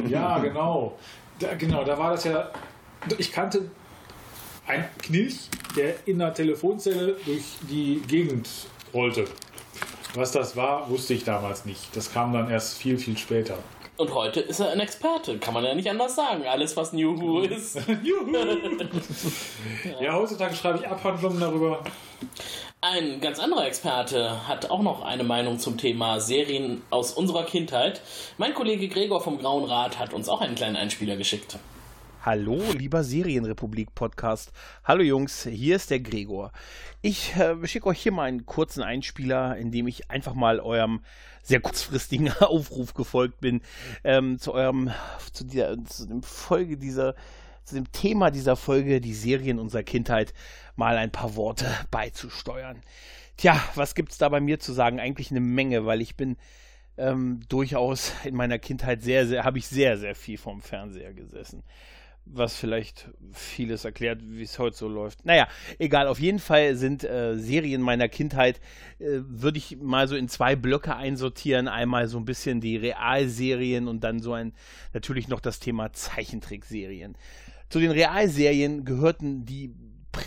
Ja, 0.08 0.38
genau. 0.38 0.96
Da, 1.40 1.54
genau, 1.54 1.82
da 1.82 1.98
war 1.98 2.12
das 2.12 2.24
ja. 2.24 2.50
Ich 3.18 3.32
kannte 3.32 3.68
einen 4.66 4.84
Knilch, 4.98 5.48
der 5.76 5.94
in 6.06 6.20
einer 6.20 6.34
Telefonzelle 6.34 7.16
durch 7.24 7.44
die 7.70 8.02
Gegend 8.06 8.48
rollte. 8.92 9.26
Was 10.14 10.32
das 10.32 10.56
war, 10.56 10.88
wusste 10.88 11.14
ich 11.14 11.24
damals 11.24 11.64
nicht. 11.66 11.94
Das 11.94 12.12
kam 12.12 12.32
dann 12.32 12.50
erst 12.50 12.78
viel, 12.78 12.98
viel 12.98 13.18
später. 13.18 13.58
Und 13.98 14.12
heute 14.14 14.40
ist 14.40 14.60
er 14.60 14.70
ein 14.72 14.80
Experte, 14.80 15.38
kann 15.38 15.54
man 15.54 15.64
ja 15.64 15.74
nicht 15.74 15.88
anders 15.88 16.16
sagen. 16.16 16.44
Alles, 16.46 16.76
was 16.76 16.92
New 16.92 17.18
Who 17.18 17.40
ist. 17.42 17.78
Ja, 20.00 20.14
heutzutage 20.14 20.54
schreibe 20.54 20.78
ich 20.78 20.86
Abhandlungen 20.86 21.40
darüber. 21.40 21.82
Ein 22.82 23.20
ganz 23.20 23.38
anderer 23.38 23.66
Experte 23.66 24.46
hat 24.46 24.70
auch 24.70 24.82
noch 24.82 25.02
eine 25.02 25.24
Meinung 25.24 25.58
zum 25.58 25.78
Thema 25.78 26.20
Serien 26.20 26.82
aus 26.90 27.12
unserer 27.12 27.44
Kindheit. 27.44 28.02
Mein 28.36 28.54
Kollege 28.54 28.88
Gregor 28.88 29.20
vom 29.22 29.38
Grauen 29.38 29.64
Rat 29.64 29.98
hat 29.98 30.12
uns 30.12 30.28
auch 30.28 30.40
einen 30.42 30.54
kleinen 30.54 30.76
Einspieler 30.76 31.16
geschickt. 31.16 31.58
Hallo, 32.26 32.60
lieber 32.72 33.04
Serienrepublik-Podcast. 33.04 34.50
Hallo 34.82 35.04
Jungs, 35.04 35.44
hier 35.44 35.76
ist 35.76 35.90
der 35.90 36.00
Gregor. 36.00 36.50
Ich 37.00 37.36
äh, 37.36 37.54
schicke 37.68 37.86
euch 37.86 38.02
hier 38.02 38.10
mal 38.10 38.24
einen 38.24 38.46
kurzen 38.46 38.82
Einspieler, 38.82 39.56
in 39.56 39.70
dem 39.70 39.86
ich 39.86 40.10
einfach 40.10 40.34
mal 40.34 40.58
eurem 40.58 41.04
sehr 41.44 41.60
kurzfristigen 41.60 42.32
Aufruf 42.40 42.94
gefolgt 42.94 43.40
bin, 43.40 43.60
ähm, 44.02 44.40
zu 44.40 44.54
eurem, 44.54 44.90
zu 45.32 45.44
der, 45.44 45.76
zu 45.84 46.08
dem 46.08 46.24
Folge 46.24 46.76
dieser, 46.76 47.14
zu 47.62 47.76
dem 47.76 47.92
Thema 47.92 48.32
dieser 48.32 48.56
Folge, 48.56 49.00
die 49.00 49.14
Serien 49.14 49.60
unserer 49.60 49.84
Kindheit, 49.84 50.34
mal 50.74 50.96
ein 50.96 51.12
paar 51.12 51.36
Worte 51.36 51.66
beizusteuern. 51.92 52.80
Tja, 53.36 53.56
was 53.76 53.94
gibt's 53.94 54.18
da 54.18 54.28
bei 54.30 54.40
mir 54.40 54.58
zu 54.58 54.72
sagen? 54.72 54.98
Eigentlich 54.98 55.30
eine 55.30 55.38
Menge, 55.38 55.86
weil 55.86 56.00
ich 56.00 56.16
bin 56.16 56.36
ähm, 56.98 57.42
durchaus 57.48 58.12
in 58.24 58.34
meiner 58.34 58.58
Kindheit 58.58 59.02
sehr, 59.02 59.28
sehr, 59.28 59.44
habe 59.44 59.58
ich 59.58 59.68
sehr, 59.68 59.96
sehr 59.96 60.16
viel 60.16 60.38
vom 60.38 60.60
Fernseher 60.60 61.14
gesessen. 61.14 61.62
Was 62.28 62.56
vielleicht 62.56 63.08
vieles 63.32 63.84
erklärt, 63.84 64.20
wie 64.22 64.42
es 64.42 64.58
heute 64.58 64.76
so 64.76 64.88
läuft. 64.88 65.24
Naja, 65.24 65.46
egal, 65.78 66.08
auf 66.08 66.18
jeden 66.18 66.40
Fall 66.40 66.74
sind 66.74 67.04
äh, 67.04 67.36
Serien 67.36 67.80
meiner 67.80 68.08
Kindheit, 68.08 68.60
äh, 68.98 69.20
würde 69.26 69.58
ich 69.58 69.78
mal 69.80 70.08
so 70.08 70.16
in 70.16 70.28
zwei 70.28 70.56
Blöcke 70.56 70.96
einsortieren. 70.96 71.68
Einmal 71.68 72.08
so 72.08 72.18
ein 72.18 72.24
bisschen 72.24 72.60
die 72.60 72.76
Realserien 72.76 73.86
und 73.86 74.02
dann 74.02 74.18
so 74.20 74.32
ein, 74.32 74.54
natürlich 74.92 75.28
noch 75.28 75.40
das 75.40 75.60
Thema 75.60 75.92
Zeichentrickserien. 75.92 77.16
Zu 77.68 77.78
den 77.78 77.92
Realserien 77.92 78.84
gehörten 78.84 79.44
die 79.44 79.74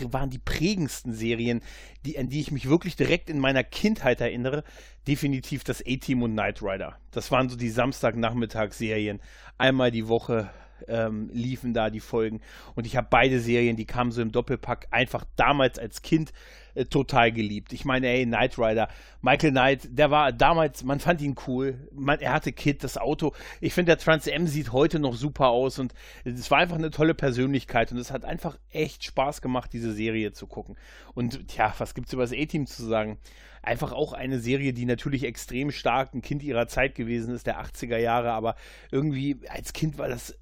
waren 0.08 0.30
die 0.30 0.38
prägendsten 0.38 1.12
Serien, 1.12 1.62
die, 2.04 2.16
an 2.16 2.28
die 2.28 2.40
ich 2.40 2.52
mich 2.52 2.68
wirklich 2.68 2.96
direkt 2.96 3.28
in 3.28 3.38
meiner 3.38 3.64
Kindheit 3.64 4.20
erinnere, 4.20 4.64
definitiv 5.06 5.64
das 5.64 5.82
A-Team 5.86 6.22
und 6.22 6.32
Knight 6.32 6.62
Rider. 6.62 6.96
Das 7.10 7.30
waren 7.30 7.48
so 7.48 7.56
die 7.56 7.70
Samstagnachmittagsserien. 7.70 9.20
Einmal 9.58 9.90
die 9.90 10.08
Woche 10.08 10.50
ähm, 10.88 11.30
liefen 11.32 11.74
da 11.74 11.90
die 11.90 12.00
Folgen. 12.00 12.40
Und 12.74 12.86
ich 12.86 12.96
habe 12.96 13.08
beide 13.10 13.40
Serien, 13.40 13.76
die 13.76 13.86
kamen 13.86 14.12
so 14.12 14.22
im 14.22 14.32
Doppelpack, 14.32 14.88
einfach 14.90 15.24
damals 15.36 15.78
als 15.78 16.02
Kind 16.02 16.32
äh, 16.74 16.84
total 16.84 17.32
geliebt. 17.32 17.72
Ich 17.72 17.84
meine, 17.84 18.08
ey, 18.08 18.24
Knight 18.24 18.58
Rider, 18.58 18.88
Michael 19.22 19.50
Knight, 19.50 19.88
der 19.90 20.10
war 20.10 20.32
damals, 20.32 20.84
man 20.84 21.00
fand 21.00 21.20
ihn 21.20 21.34
cool. 21.46 21.88
Man, 21.92 22.20
er 22.20 22.32
hatte 22.32 22.52
Kit, 22.52 22.84
das 22.84 22.96
Auto. 22.96 23.32
Ich 23.60 23.74
finde, 23.74 23.90
der 23.90 23.98
Trans 23.98 24.26
M 24.26 24.46
sieht 24.46 24.72
heute 24.72 24.98
noch 24.98 25.14
super 25.14 25.48
aus 25.48 25.78
und 25.78 25.94
es 26.24 26.50
war 26.50 26.58
einfach 26.58 26.76
eine 26.76 26.90
tolle 26.90 27.14
Persönlichkeit 27.14 27.92
und 27.92 27.98
es 27.98 28.10
hat 28.10 28.24
einfach 28.24 28.58
echt 28.70 29.04
Spaß 29.04 29.42
gemacht, 29.42 29.72
diese 29.72 29.92
Serie 29.92 30.32
zu 30.32 30.46
gucken. 30.46 30.76
Und 31.14 31.48
tja, 31.48 31.74
was 31.78 31.94
gibt's 31.94 32.12
über 32.12 32.22
das 32.22 32.32
A-Team 32.32 32.66
zu 32.66 32.84
sagen? 32.84 33.18
Einfach 33.62 33.92
auch 33.92 34.14
eine 34.14 34.38
Serie, 34.38 34.72
die 34.72 34.86
natürlich 34.86 35.24
extrem 35.24 35.70
stark 35.70 36.14
ein 36.14 36.22
Kind 36.22 36.42
ihrer 36.42 36.66
Zeit 36.66 36.94
gewesen 36.94 37.34
ist, 37.34 37.46
der 37.46 37.60
80er 37.62 37.98
Jahre, 37.98 38.32
aber 38.32 38.54
irgendwie 38.90 39.40
als 39.48 39.74
Kind 39.74 39.98
war 39.98 40.08
das 40.08 40.39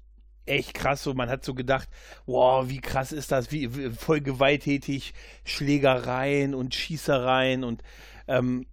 echt 0.49 0.73
krass. 0.73 1.03
So, 1.03 1.13
man 1.13 1.29
hat 1.29 1.43
so 1.43 1.53
gedacht, 1.53 1.87
wow, 2.25 2.67
wie 2.67 2.81
krass 2.81 3.11
ist 3.11 3.31
das, 3.31 3.51
wie, 3.51 3.75
wie 3.75 3.89
voll 3.91 4.21
gewalttätig, 4.21 5.13
Schlägereien 5.45 6.53
und 6.55 6.75
Schießereien 6.75 7.63
und 7.63 7.83
ähm, 8.27 8.65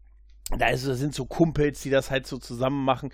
da, 0.57 0.69
ist, 0.69 0.87
da 0.87 0.95
sind 0.95 1.15
so 1.15 1.27
Kumpels, 1.27 1.81
die 1.83 1.91
das 1.91 2.11
halt 2.11 2.27
so 2.27 2.39
zusammen 2.39 2.85
machen. 2.85 3.11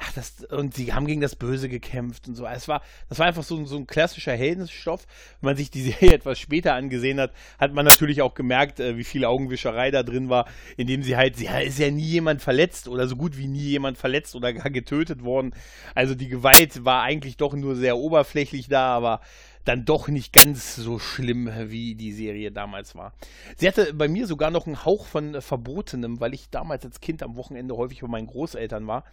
Ach, 0.00 0.12
das, 0.12 0.44
und 0.44 0.74
sie 0.74 0.92
haben 0.92 1.06
gegen 1.06 1.20
das 1.20 1.34
Böse 1.34 1.68
gekämpft 1.68 2.28
und 2.28 2.36
so. 2.36 2.46
Es 2.46 2.68
war, 2.68 2.82
das 3.08 3.18
war 3.18 3.26
einfach 3.26 3.42
so, 3.42 3.64
so 3.66 3.76
ein 3.76 3.86
klassischer 3.86 4.32
Heldenstoff. 4.32 5.06
Wenn 5.40 5.50
man 5.50 5.56
sich 5.56 5.70
die 5.70 5.82
Serie 5.90 6.12
etwas 6.12 6.38
später 6.38 6.74
angesehen 6.74 7.18
hat, 7.18 7.32
hat 7.58 7.72
man 7.72 7.84
natürlich 7.84 8.22
auch 8.22 8.34
gemerkt, 8.34 8.78
äh, 8.78 8.96
wie 8.96 9.04
viel 9.04 9.24
Augenwischerei 9.24 9.90
da 9.90 10.02
drin 10.02 10.28
war, 10.28 10.46
indem 10.76 11.02
sie 11.02 11.16
halt, 11.16 11.36
sie 11.36 11.48
ist 11.64 11.78
ja 11.78 11.90
nie 11.90 12.02
jemand 12.02 12.42
verletzt 12.42 12.86
oder 12.86 13.08
so 13.08 13.16
gut 13.16 13.36
wie 13.38 13.48
nie 13.48 13.58
jemand 13.58 13.98
verletzt 13.98 14.36
oder 14.36 14.52
gar 14.52 14.70
getötet 14.70 15.24
worden. 15.24 15.54
Also 15.94 16.14
die 16.14 16.28
Gewalt 16.28 16.84
war 16.84 17.02
eigentlich 17.02 17.36
doch 17.36 17.54
nur 17.54 17.74
sehr 17.74 17.96
oberflächlich 17.96 18.68
da, 18.68 18.94
aber 18.94 19.20
dann 19.64 19.84
doch 19.84 20.08
nicht 20.08 20.32
ganz 20.32 20.76
so 20.76 20.98
schlimm, 20.98 21.50
wie 21.66 21.94
die 21.94 22.12
Serie 22.12 22.52
damals 22.52 22.94
war. 22.94 23.12
Sie 23.56 23.68
hatte 23.68 23.92
bei 23.94 24.08
mir 24.08 24.26
sogar 24.26 24.50
noch 24.50 24.66
einen 24.66 24.84
Hauch 24.84 25.06
von 25.06 25.34
äh, 25.34 25.40
Verbotenem, 25.40 26.20
weil 26.20 26.34
ich 26.34 26.50
damals 26.50 26.84
als 26.84 27.00
Kind 27.00 27.22
am 27.22 27.36
Wochenende 27.36 27.76
häufig 27.76 28.00
bei 28.00 28.08
meinen 28.08 28.26
Großeltern 28.26 28.86
war 28.86 29.04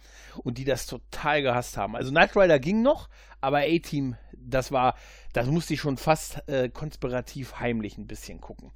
und 0.42 0.58
die 0.58 0.64
das 0.64 0.86
total 0.86 1.42
gehasst 1.42 1.76
haben. 1.76 1.96
Also 1.96 2.10
Knight 2.10 2.36
Rider 2.36 2.58
ging 2.58 2.82
noch, 2.82 3.08
aber 3.40 3.58
A-Team, 3.58 4.16
das 4.32 4.72
war, 4.72 4.96
das 5.32 5.46
musste 5.48 5.74
ich 5.74 5.80
schon 5.80 5.96
fast 5.96 6.48
äh, 6.48 6.68
konspirativ 6.68 7.60
heimlich 7.60 7.98
ein 7.98 8.06
bisschen 8.06 8.40
gucken. 8.40 8.72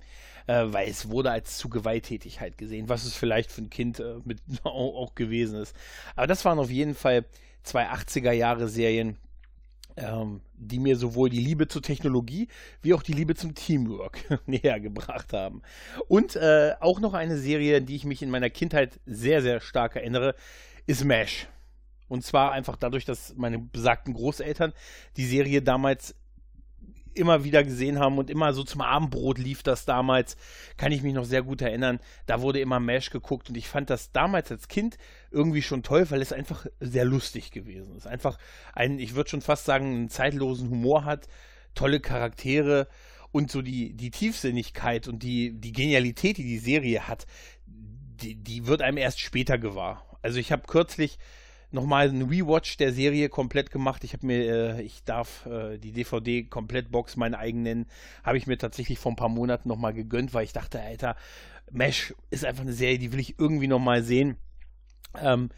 Äh, 0.46 0.72
weil 0.72 0.88
es 0.88 1.08
wurde 1.08 1.30
als 1.30 1.58
zu 1.58 1.68
gewalttätig 1.68 2.40
halt 2.40 2.58
gesehen, 2.58 2.88
was 2.88 3.04
es 3.04 3.14
vielleicht 3.14 3.52
für 3.52 3.62
ein 3.62 3.70
Kind 3.70 4.00
äh, 4.00 4.16
mit 4.24 4.40
auch, 4.64 4.96
auch 4.96 5.14
gewesen 5.14 5.60
ist. 5.60 5.76
Aber 6.16 6.26
das 6.26 6.44
waren 6.44 6.58
auf 6.58 6.70
jeden 6.70 6.94
Fall 6.94 7.24
zwei 7.62 7.88
80er 7.88 8.32
Jahre 8.32 8.68
Serien, 8.68 9.16
ähm, 9.96 10.40
die 10.54 10.78
mir 10.78 10.96
sowohl 10.96 11.30
die 11.30 11.40
Liebe 11.40 11.68
zur 11.68 11.82
Technologie 11.82 12.48
wie 12.82 12.94
auch 12.94 13.02
die 13.02 13.12
Liebe 13.12 13.34
zum 13.34 13.54
Teamwork 13.54 14.18
näher 14.46 14.80
gebracht 14.80 15.32
haben. 15.32 15.62
Und 16.08 16.36
äh, 16.36 16.74
auch 16.80 17.00
noch 17.00 17.14
eine 17.14 17.38
Serie, 17.38 17.78
an 17.78 17.86
die 17.86 17.96
ich 17.96 18.04
mich 18.04 18.22
in 18.22 18.30
meiner 18.30 18.50
Kindheit 18.50 19.00
sehr, 19.06 19.42
sehr 19.42 19.60
stark 19.60 19.96
erinnere, 19.96 20.34
ist 20.86 21.04
MASH. 21.04 21.46
Und 22.08 22.24
zwar 22.24 22.52
einfach 22.52 22.76
dadurch, 22.76 23.04
dass 23.04 23.36
meine 23.36 23.58
besagten 23.58 24.14
Großeltern 24.14 24.72
die 25.16 25.26
Serie 25.26 25.62
damals 25.62 26.16
immer 27.14 27.44
wieder 27.44 27.62
gesehen 27.64 27.98
haben 27.98 28.18
und 28.18 28.30
immer 28.30 28.52
so 28.52 28.62
zum 28.64 28.80
Abendbrot 28.80 29.38
lief 29.38 29.62
das 29.62 29.84
damals, 29.84 30.36
kann 30.76 30.92
ich 30.92 31.02
mich 31.02 31.14
noch 31.14 31.24
sehr 31.24 31.42
gut 31.42 31.62
erinnern. 31.62 32.00
Da 32.26 32.40
wurde 32.40 32.60
immer 32.60 32.80
Mash 32.80 33.10
geguckt 33.10 33.48
und 33.48 33.56
ich 33.56 33.68
fand 33.68 33.90
das 33.90 34.12
damals 34.12 34.50
als 34.50 34.68
Kind 34.68 34.96
irgendwie 35.30 35.62
schon 35.62 35.82
toll, 35.82 36.10
weil 36.10 36.22
es 36.22 36.32
einfach 36.32 36.66
sehr 36.80 37.04
lustig 37.04 37.50
gewesen 37.50 37.96
ist. 37.96 38.06
Einfach 38.06 38.38
ein, 38.72 38.98
ich 38.98 39.14
würde 39.14 39.30
schon 39.30 39.42
fast 39.42 39.64
sagen, 39.64 39.86
einen 39.86 40.08
zeitlosen 40.08 40.70
Humor 40.70 41.04
hat, 41.04 41.28
tolle 41.74 42.00
Charaktere 42.00 42.88
und 43.32 43.50
so 43.50 43.62
die, 43.62 43.94
die 43.94 44.10
Tiefsinnigkeit 44.10 45.08
und 45.08 45.22
die, 45.22 45.52
die 45.52 45.72
Genialität, 45.72 46.36
die 46.38 46.44
die 46.44 46.58
Serie 46.58 47.06
hat, 47.06 47.26
die, 47.66 48.34
die 48.34 48.66
wird 48.66 48.82
einem 48.82 48.98
erst 48.98 49.20
später 49.20 49.58
gewahr. 49.58 50.18
Also 50.22 50.38
ich 50.38 50.52
habe 50.52 50.66
kürzlich 50.66 51.18
nochmal 51.70 52.08
einen 52.08 52.28
Rewatch 52.28 52.76
der 52.76 52.92
Serie 52.92 53.28
komplett 53.28 53.70
gemacht. 53.70 54.04
Ich 54.04 54.12
habe 54.12 54.26
mir, 54.26 54.78
äh, 54.78 54.82
ich 54.82 55.04
darf 55.04 55.46
äh, 55.46 55.78
die 55.78 55.92
DVD 55.92 56.44
Komplettbox 56.44 57.16
mein 57.16 57.34
eigen 57.34 57.62
nennen, 57.62 57.86
habe 58.24 58.38
ich 58.38 58.46
mir 58.46 58.58
tatsächlich 58.58 58.98
vor 58.98 59.12
ein 59.12 59.16
paar 59.16 59.28
Monaten 59.28 59.68
nochmal 59.68 59.94
gegönnt, 59.94 60.34
weil 60.34 60.44
ich 60.44 60.52
dachte, 60.52 60.80
Alter, 60.80 61.16
Mesh 61.70 62.14
ist 62.30 62.44
einfach 62.44 62.62
eine 62.62 62.72
Serie, 62.72 62.98
die 62.98 63.12
will 63.12 63.20
ich 63.20 63.38
irgendwie 63.38 63.68
nochmal 63.68 64.02
sehen. 64.02 64.36
Ähm, 65.18 65.50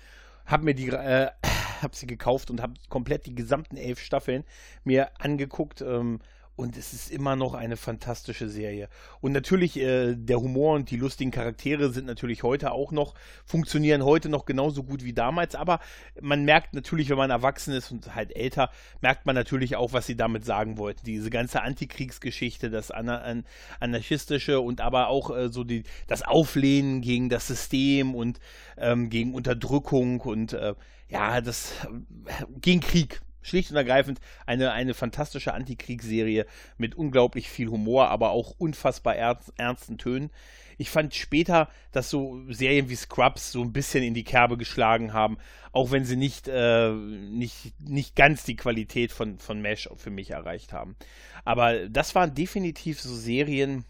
hab 0.46 0.62
mir 0.62 0.74
die, 0.74 0.88
äh, 0.88 1.30
hab 1.82 1.94
sie 1.94 2.06
gekauft 2.06 2.50
und 2.50 2.60
habe 2.60 2.74
komplett 2.88 3.26
die 3.26 3.34
gesamten 3.34 3.76
elf 3.76 4.00
Staffeln 4.00 4.44
mir 4.84 5.10
angeguckt. 5.20 5.80
Ähm, 5.80 6.20
und 6.54 6.76
es 6.76 6.92
ist 6.92 7.10
immer 7.10 7.34
noch 7.34 7.54
eine 7.54 7.76
fantastische 7.76 8.48
Serie. 8.48 8.88
Und 9.20 9.32
natürlich, 9.32 9.78
äh, 9.78 10.14
der 10.14 10.40
Humor 10.40 10.74
und 10.74 10.90
die 10.90 10.96
lustigen 10.96 11.30
Charaktere 11.30 11.90
sind 11.90 12.06
natürlich 12.06 12.42
heute 12.42 12.72
auch 12.72 12.92
noch, 12.92 13.14
funktionieren 13.44 14.04
heute 14.04 14.28
noch 14.28 14.44
genauso 14.44 14.82
gut 14.82 15.02
wie 15.02 15.12
damals, 15.14 15.54
aber 15.54 15.80
man 16.20 16.44
merkt 16.44 16.74
natürlich, 16.74 17.08
wenn 17.08 17.16
man 17.16 17.30
erwachsen 17.30 17.72
ist 17.72 17.90
und 17.90 18.14
halt 18.14 18.36
älter, 18.36 18.70
merkt 19.00 19.24
man 19.26 19.34
natürlich 19.34 19.76
auch, 19.76 19.92
was 19.92 20.06
sie 20.06 20.16
damit 20.16 20.44
sagen 20.44 20.76
wollten. 20.76 21.04
Diese 21.04 21.30
ganze 21.30 21.62
Antikriegsgeschichte, 21.62 22.70
das 22.70 22.90
Ana 22.90 23.42
anarchistische 23.80 24.60
und 24.60 24.80
aber 24.80 25.08
auch 25.08 25.34
äh, 25.34 25.48
so 25.48 25.64
die, 25.64 25.84
das 26.06 26.22
Auflehnen 26.22 27.00
gegen 27.00 27.28
das 27.28 27.46
System 27.46 28.14
und 28.14 28.40
ähm, 28.76 29.10
gegen 29.10 29.34
Unterdrückung 29.34 30.20
und 30.20 30.52
äh, 30.52 30.74
ja, 31.08 31.40
das 31.40 31.72
äh, 31.84 32.44
gegen 32.60 32.80
Krieg 32.80 33.20
schlicht 33.42 33.70
und 33.70 33.76
ergreifend 33.76 34.20
eine, 34.46 34.72
eine 34.72 34.94
fantastische 34.94 35.54
Antikriegsserie 35.54 36.46
mit 36.78 36.94
unglaublich 36.94 37.48
viel 37.48 37.68
Humor, 37.68 38.08
aber 38.08 38.30
auch 38.30 38.54
unfassbar 38.58 39.16
ernst, 39.16 39.52
ernsten 39.56 39.98
Tönen. 39.98 40.30
Ich 40.78 40.90
fand 40.90 41.14
später, 41.14 41.68
dass 41.92 42.10
so 42.10 42.42
Serien 42.48 42.88
wie 42.88 42.96
Scrubs 42.96 43.52
so 43.52 43.62
ein 43.62 43.72
bisschen 43.72 44.02
in 44.02 44.14
die 44.14 44.24
Kerbe 44.24 44.56
geschlagen 44.56 45.12
haben, 45.12 45.38
auch 45.70 45.90
wenn 45.90 46.04
sie 46.04 46.16
nicht, 46.16 46.48
äh, 46.48 46.90
nicht, 46.90 47.72
nicht 47.80 48.16
ganz 48.16 48.44
die 48.44 48.56
Qualität 48.56 49.12
von, 49.12 49.38
von 49.38 49.60
Mesh 49.60 49.88
für 49.96 50.10
mich 50.10 50.30
erreicht 50.30 50.72
haben. 50.72 50.96
Aber 51.44 51.88
das 51.88 52.14
waren 52.14 52.34
definitiv 52.34 53.00
so 53.00 53.14
Serien, 53.14 53.84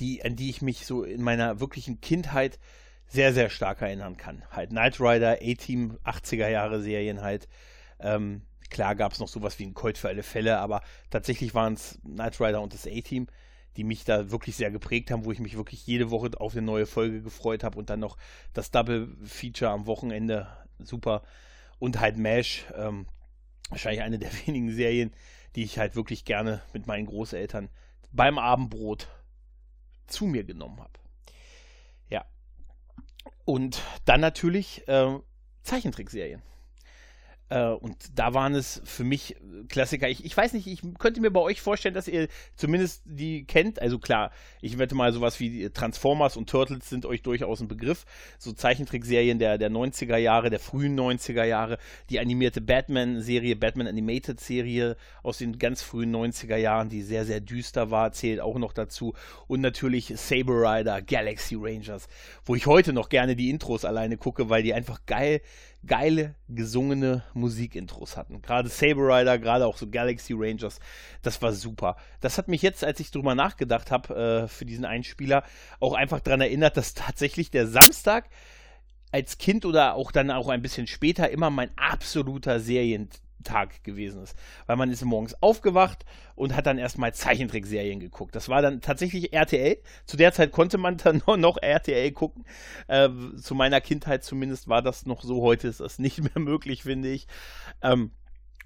die, 0.00 0.24
an 0.24 0.36
die 0.36 0.50
ich 0.50 0.62
mich 0.62 0.86
so 0.86 1.04
in 1.04 1.22
meiner 1.22 1.60
wirklichen 1.60 2.00
Kindheit 2.00 2.58
sehr, 3.06 3.32
sehr 3.32 3.50
stark 3.50 3.82
erinnern 3.82 4.16
kann. 4.16 4.42
Halt 4.50 4.70
Knight 4.70 5.00
Rider, 5.00 5.38
A-Team, 5.40 5.98
80er 6.04 6.48
Jahre 6.48 6.82
Serien 6.82 7.22
halt. 7.22 7.48
Ähm, 8.04 8.42
klar 8.68 8.94
gab 8.94 9.12
es 9.12 9.18
noch 9.18 9.28
sowas 9.28 9.58
wie 9.58 9.64
ein 9.64 9.74
Colt 9.74 9.98
für 9.98 10.08
alle 10.08 10.22
Fälle, 10.22 10.58
aber 10.58 10.82
tatsächlich 11.10 11.54
waren 11.54 11.74
es 11.74 11.98
Knight 12.02 12.40
Rider 12.40 12.60
und 12.60 12.74
das 12.74 12.86
A-Team, 12.86 13.26
die 13.76 13.84
mich 13.84 14.04
da 14.04 14.30
wirklich 14.30 14.56
sehr 14.56 14.70
geprägt 14.70 15.10
haben, 15.10 15.24
wo 15.24 15.32
ich 15.32 15.40
mich 15.40 15.56
wirklich 15.56 15.86
jede 15.86 16.10
Woche 16.10 16.30
auf 16.38 16.52
eine 16.52 16.62
neue 16.62 16.86
Folge 16.86 17.22
gefreut 17.22 17.64
habe 17.64 17.78
und 17.78 17.90
dann 17.90 18.00
noch 18.00 18.16
das 18.52 18.70
Double 18.70 19.16
Feature 19.24 19.70
am 19.70 19.86
Wochenende 19.86 20.46
super 20.78 21.22
und 21.78 21.98
halt 21.98 22.16
MASH, 22.18 22.66
ähm, 22.76 23.06
wahrscheinlich 23.70 24.02
eine 24.02 24.18
der 24.18 24.30
wenigen 24.46 24.72
Serien, 24.72 25.12
die 25.56 25.64
ich 25.64 25.78
halt 25.78 25.96
wirklich 25.96 26.24
gerne 26.24 26.62
mit 26.72 26.86
meinen 26.86 27.06
Großeltern 27.06 27.70
beim 28.12 28.38
Abendbrot 28.38 29.08
zu 30.06 30.26
mir 30.26 30.44
genommen 30.44 30.80
habe. 30.80 30.92
Ja. 32.10 32.24
Und 33.44 33.82
dann 34.04 34.20
natürlich 34.20 34.86
äh, 34.88 35.18
Zeichentrickserien. 35.62 36.42
Äh, 37.50 37.68
und 37.68 37.96
da 38.14 38.34
waren 38.34 38.54
es 38.54 38.80
für 38.84 39.04
mich 39.04 39.36
Klassiker. 39.68 40.08
Ich, 40.08 40.24
ich 40.24 40.36
weiß 40.36 40.52
nicht, 40.54 40.66
ich 40.66 40.80
könnte 40.98 41.20
mir 41.20 41.30
bei 41.30 41.40
euch 41.40 41.60
vorstellen, 41.60 41.94
dass 41.94 42.08
ihr 42.08 42.28
zumindest 42.56 43.02
die 43.04 43.44
kennt. 43.44 43.80
Also 43.80 43.98
klar, 43.98 44.30
ich 44.60 44.78
wette 44.78 44.94
mal, 44.94 45.12
sowas 45.12 45.40
wie 45.40 45.68
Transformers 45.70 46.36
und 46.36 46.48
Turtles 46.48 46.88
sind 46.88 47.06
euch 47.06 47.22
durchaus 47.22 47.60
ein 47.60 47.68
Begriff. 47.68 48.04
So 48.38 48.52
Zeichentrickserien 48.52 49.38
der, 49.38 49.58
der 49.58 49.70
90er 49.70 50.16
Jahre, 50.16 50.50
der 50.50 50.60
frühen 50.60 50.98
90er 50.98 51.44
Jahre. 51.44 51.78
Die 52.10 52.18
animierte 52.18 52.60
Batman-Serie, 52.60 53.56
Batman 53.56 53.86
Animated-Serie 53.88 54.96
aus 55.22 55.38
den 55.38 55.58
ganz 55.58 55.82
frühen 55.82 56.14
90er 56.14 56.56
Jahren, 56.56 56.88
die 56.88 57.02
sehr, 57.02 57.24
sehr 57.24 57.40
düster 57.40 57.90
war, 57.90 58.12
zählt 58.12 58.40
auch 58.40 58.58
noch 58.58 58.72
dazu. 58.72 59.14
Und 59.46 59.60
natürlich 59.60 60.12
Saber 60.16 60.62
Rider, 60.62 61.02
Galaxy 61.02 61.56
Rangers, 61.58 62.08
wo 62.44 62.54
ich 62.54 62.66
heute 62.66 62.92
noch 62.92 63.08
gerne 63.08 63.36
die 63.36 63.50
Intros 63.50 63.84
alleine 63.84 64.16
gucke, 64.16 64.48
weil 64.48 64.62
die 64.62 64.74
einfach 64.74 65.00
geil 65.06 65.40
geile, 65.86 66.34
gesungene 66.48 67.22
Musikintros 67.34 68.16
hatten. 68.16 68.42
Gerade 68.42 68.68
Saber 68.68 69.08
Rider, 69.08 69.38
gerade 69.38 69.66
auch 69.66 69.76
so 69.76 69.88
Galaxy 69.88 70.34
Rangers, 70.36 70.80
das 71.22 71.40
war 71.42 71.52
super. 71.52 71.96
Das 72.20 72.38
hat 72.38 72.48
mich 72.48 72.62
jetzt, 72.62 72.84
als 72.84 73.00
ich 73.00 73.10
drüber 73.10 73.34
nachgedacht 73.34 73.90
habe, 73.90 74.44
äh, 74.44 74.48
für 74.48 74.64
diesen 74.64 74.84
Einspieler, 74.84 75.44
auch 75.80 75.94
einfach 75.94 76.20
daran 76.20 76.40
erinnert, 76.40 76.76
dass 76.76 76.94
tatsächlich 76.94 77.50
der 77.50 77.66
Samstag 77.66 78.28
als 79.12 79.38
Kind 79.38 79.64
oder 79.64 79.94
auch 79.94 80.10
dann 80.10 80.30
auch 80.30 80.48
ein 80.48 80.62
bisschen 80.62 80.86
später 80.86 81.30
immer 81.30 81.50
mein 81.50 81.70
absoluter 81.76 82.58
Serien 82.58 83.08
Tag 83.44 83.84
gewesen 83.84 84.22
ist. 84.22 84.36
Weil 84.66 84.76
man 84.76 84.90
ist 84.90 85.04
morgens 85.04 85.40
aufgewacht 85.42 86.04
und 86.34 86.56
hat 86.56 86.66
dann 86.66 86.78
erstmal 86.78 87.14
Zeichentrickserien 87.14 88.00
geguckt. 88.00 88.34
Das 88.34 88.48
war 88.48 88.62
dann 88.62 88.80
tatsächlich 88.80 89.32
RTL. 89.32 89.78
Zu 90.06 90.16
der 90.16 90.32
Zeit 90.32 90.50
konnte 90.50 90.78
man 90.78 90.96
dann 90.96 91.22
noch 91.36 91.58
RTL 91.60 92.10
gucken. 92.12 92.44
Äh, 92.88 93.08
zu 93.40 93.54
meiner 93.54 93.80
Kindheit 93.80 94.24
zumindest 94.24 94.68
war 94.68 94.82
das 94.82 95.06
noch 95.06 95.22
so. 95.22 95.42
Heute 95.42 95.68
ist 95.68 95.80
das 95.80 95.98
nicht 95.98 96.20
mehr 96.20 96.38
möglich, 96.42 96.82
finde 96.82 97.10
ich. 97.10 97.26
Ähm, 97.82 98.10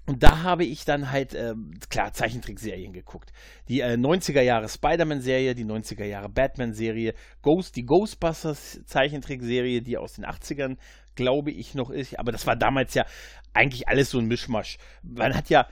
Und 0.07 0.23
da 0.23 0.41
habe 0.41 0.65
ich 0.65 0.85
dann 0.85 1.11
halt, 1.11 1.35
äh, 1.35 1.53
klar, 1.89 2.13
Zeichentrickserien 2.13 2.93
geguckt. 2.93 3.31
Die 3.67 3.81
äh, 3.81 3.93
90er 3.93 4.41
Jahre 4.41 4.67
Spider-Man-Serie, 4.67 5.53
die 5.53 5.65
90er 5.65 6.05
Jahre 6.05 6.29
Batman-Serie, 6.29 7.13
Ghost, 7.43 7.75
die 7.75 7.85
Ghostbusters 7.85 8.83
Zeichentrickserie, 8.85 9.83
die 9.83 9.97
aus 9.99 10.13
den 10.13 10.25
80ern, 10.25 10.77
glaube 11.15 11.51
ich, 11.51 11.75
noch 11.75 11.89
ist. 11.89 12.17
Aber 12.19 12.31
das 12.31 12.47
war 12.47 12.55
damals 12.55 12.93
ja 12.93 13.05
eigentlich 13.53 13.87
alles 13.87 14.09
so 14.11 14.19
ein 14.19 14.27
Mischmasch. 14.27 14.77
Man 15.03 15.35
hat 15.35 15.49
ja, 15.49 15.67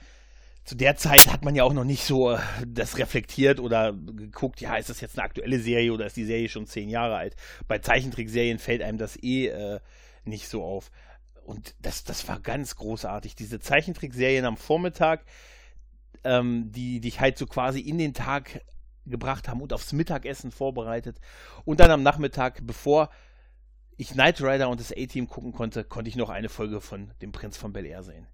zu 0.64 0.74
der 0.74 0.96
Zeit 0.96 1.32
hat 1.32 1.44
man 1.44 1.54
ja 1.54 1.64
auch 1.64 1.72
noch 1.72 1.84
nicht 1.84 2.04
so 2.04 2.32
äh, 2.32 2.38
das 2.66 2.98
reflektiert 2.98 3.60
oder 3.60 3.92
geguckt, 3.92 4.60
ja, 4.60 4.76
ist 4.76 4.90
das 4.90 5.00
jetzt 5.00 5.18
eine 5.18 5.24
aktuelle 5.24 5.58
Serie 5.58 5.92
oder 5.92 6.06
ist 6.06 6.16
die 6.16 6.26
Serie 6.26 6.48
schon 6.48 6.66
zehn 6.66 6.88
Jahre 6.88 7.16
alt? 7.16 7.36
Bei 7.66 7.78
Zeichentrickserien 7.78 8.58
fällt 8.58 8.82
einem 8.82 8.98
das 8.98 9.16
eh 9.22 9.46
äh, 9.46 9.80
nicht 10.24 10.48
so 10.48 10.62
auf. 10.62 10.90
Und 11.42 11.74
das, 11.80 12.04
das 12.04 12.28
war 12.28 12.40
ganz 12.40 12.76
großartig. 12.76 13.34
Diese 13.34 13.58
Zeichentrickserien 13.58 14.44
am 14.44 14.58
Vormittag, 14.58 15.24
ähm, 16.24 16.70
die 16.70 17.00
dich 17.00 17.20
halt 17.20 17.38
so 17.38 17.46
quasi 17.46 17.80
in 17.80 17.96
den 17.96 18.12
Tag 18.12 18.60
gebracht 19.06 19.48
haben 19.48 19.62
und 19.62 19.72
aufs 19.72 19.94
Mittagessen 19.94 20.50
vorbereitet. 20.50 21.18
Und 21.64 21.80
dann 21.80 21.90
am 21.90 22.02
Nachmittag, 22.02 22.60
bevor 22.66 23.08
ich 23.98 24.12
Knight 24.12 24.40
Rider 24.40 24.70
und 24.70 24.80
das 24.80 24.92
A-Team 24.92 25.28
gucken 25.28 25.52
konnte, 25.52 25.84
konnte 25.84 26.08
ich 26.08 26.16
noch 26.16 26.30
eine 26.30 26.48
Folge 26.48 26.80
von 26.80 27.10
dem 27.20 27.32
Prinz 27.32 27.56
von 27.56 27.72
Bel 27.72 27.84
Air 27.84 28.04
sehen. 28.04 28.26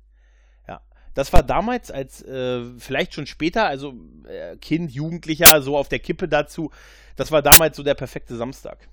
Ja, 0.68 0.82
das 1.14 1.32
war 1.32 1.42
damals 1.42 1.90
als 1.90 2.22
äh, 2.22 2.62
vielleicht 2.78 3.14
schon 3.14 3.26
später, 3.26 3.66
also 3.66 3.94
äh, 4.28 4.56
Kind, 4.58 4.92
Jugendlicher, 4.92 5.62
so 5.62 5.76
auf 5.76 5.88
der 5.88 5.98
Kippe 5.98 6.28
dazu. 6.28 6.70
Das 7.16 7.32
war 7.32 7.42
damals 7.42 7.76
so 7.76 7.82
der 7.82 7.94
perfekte 7.94 8.36
Samstag. 8.36 8.88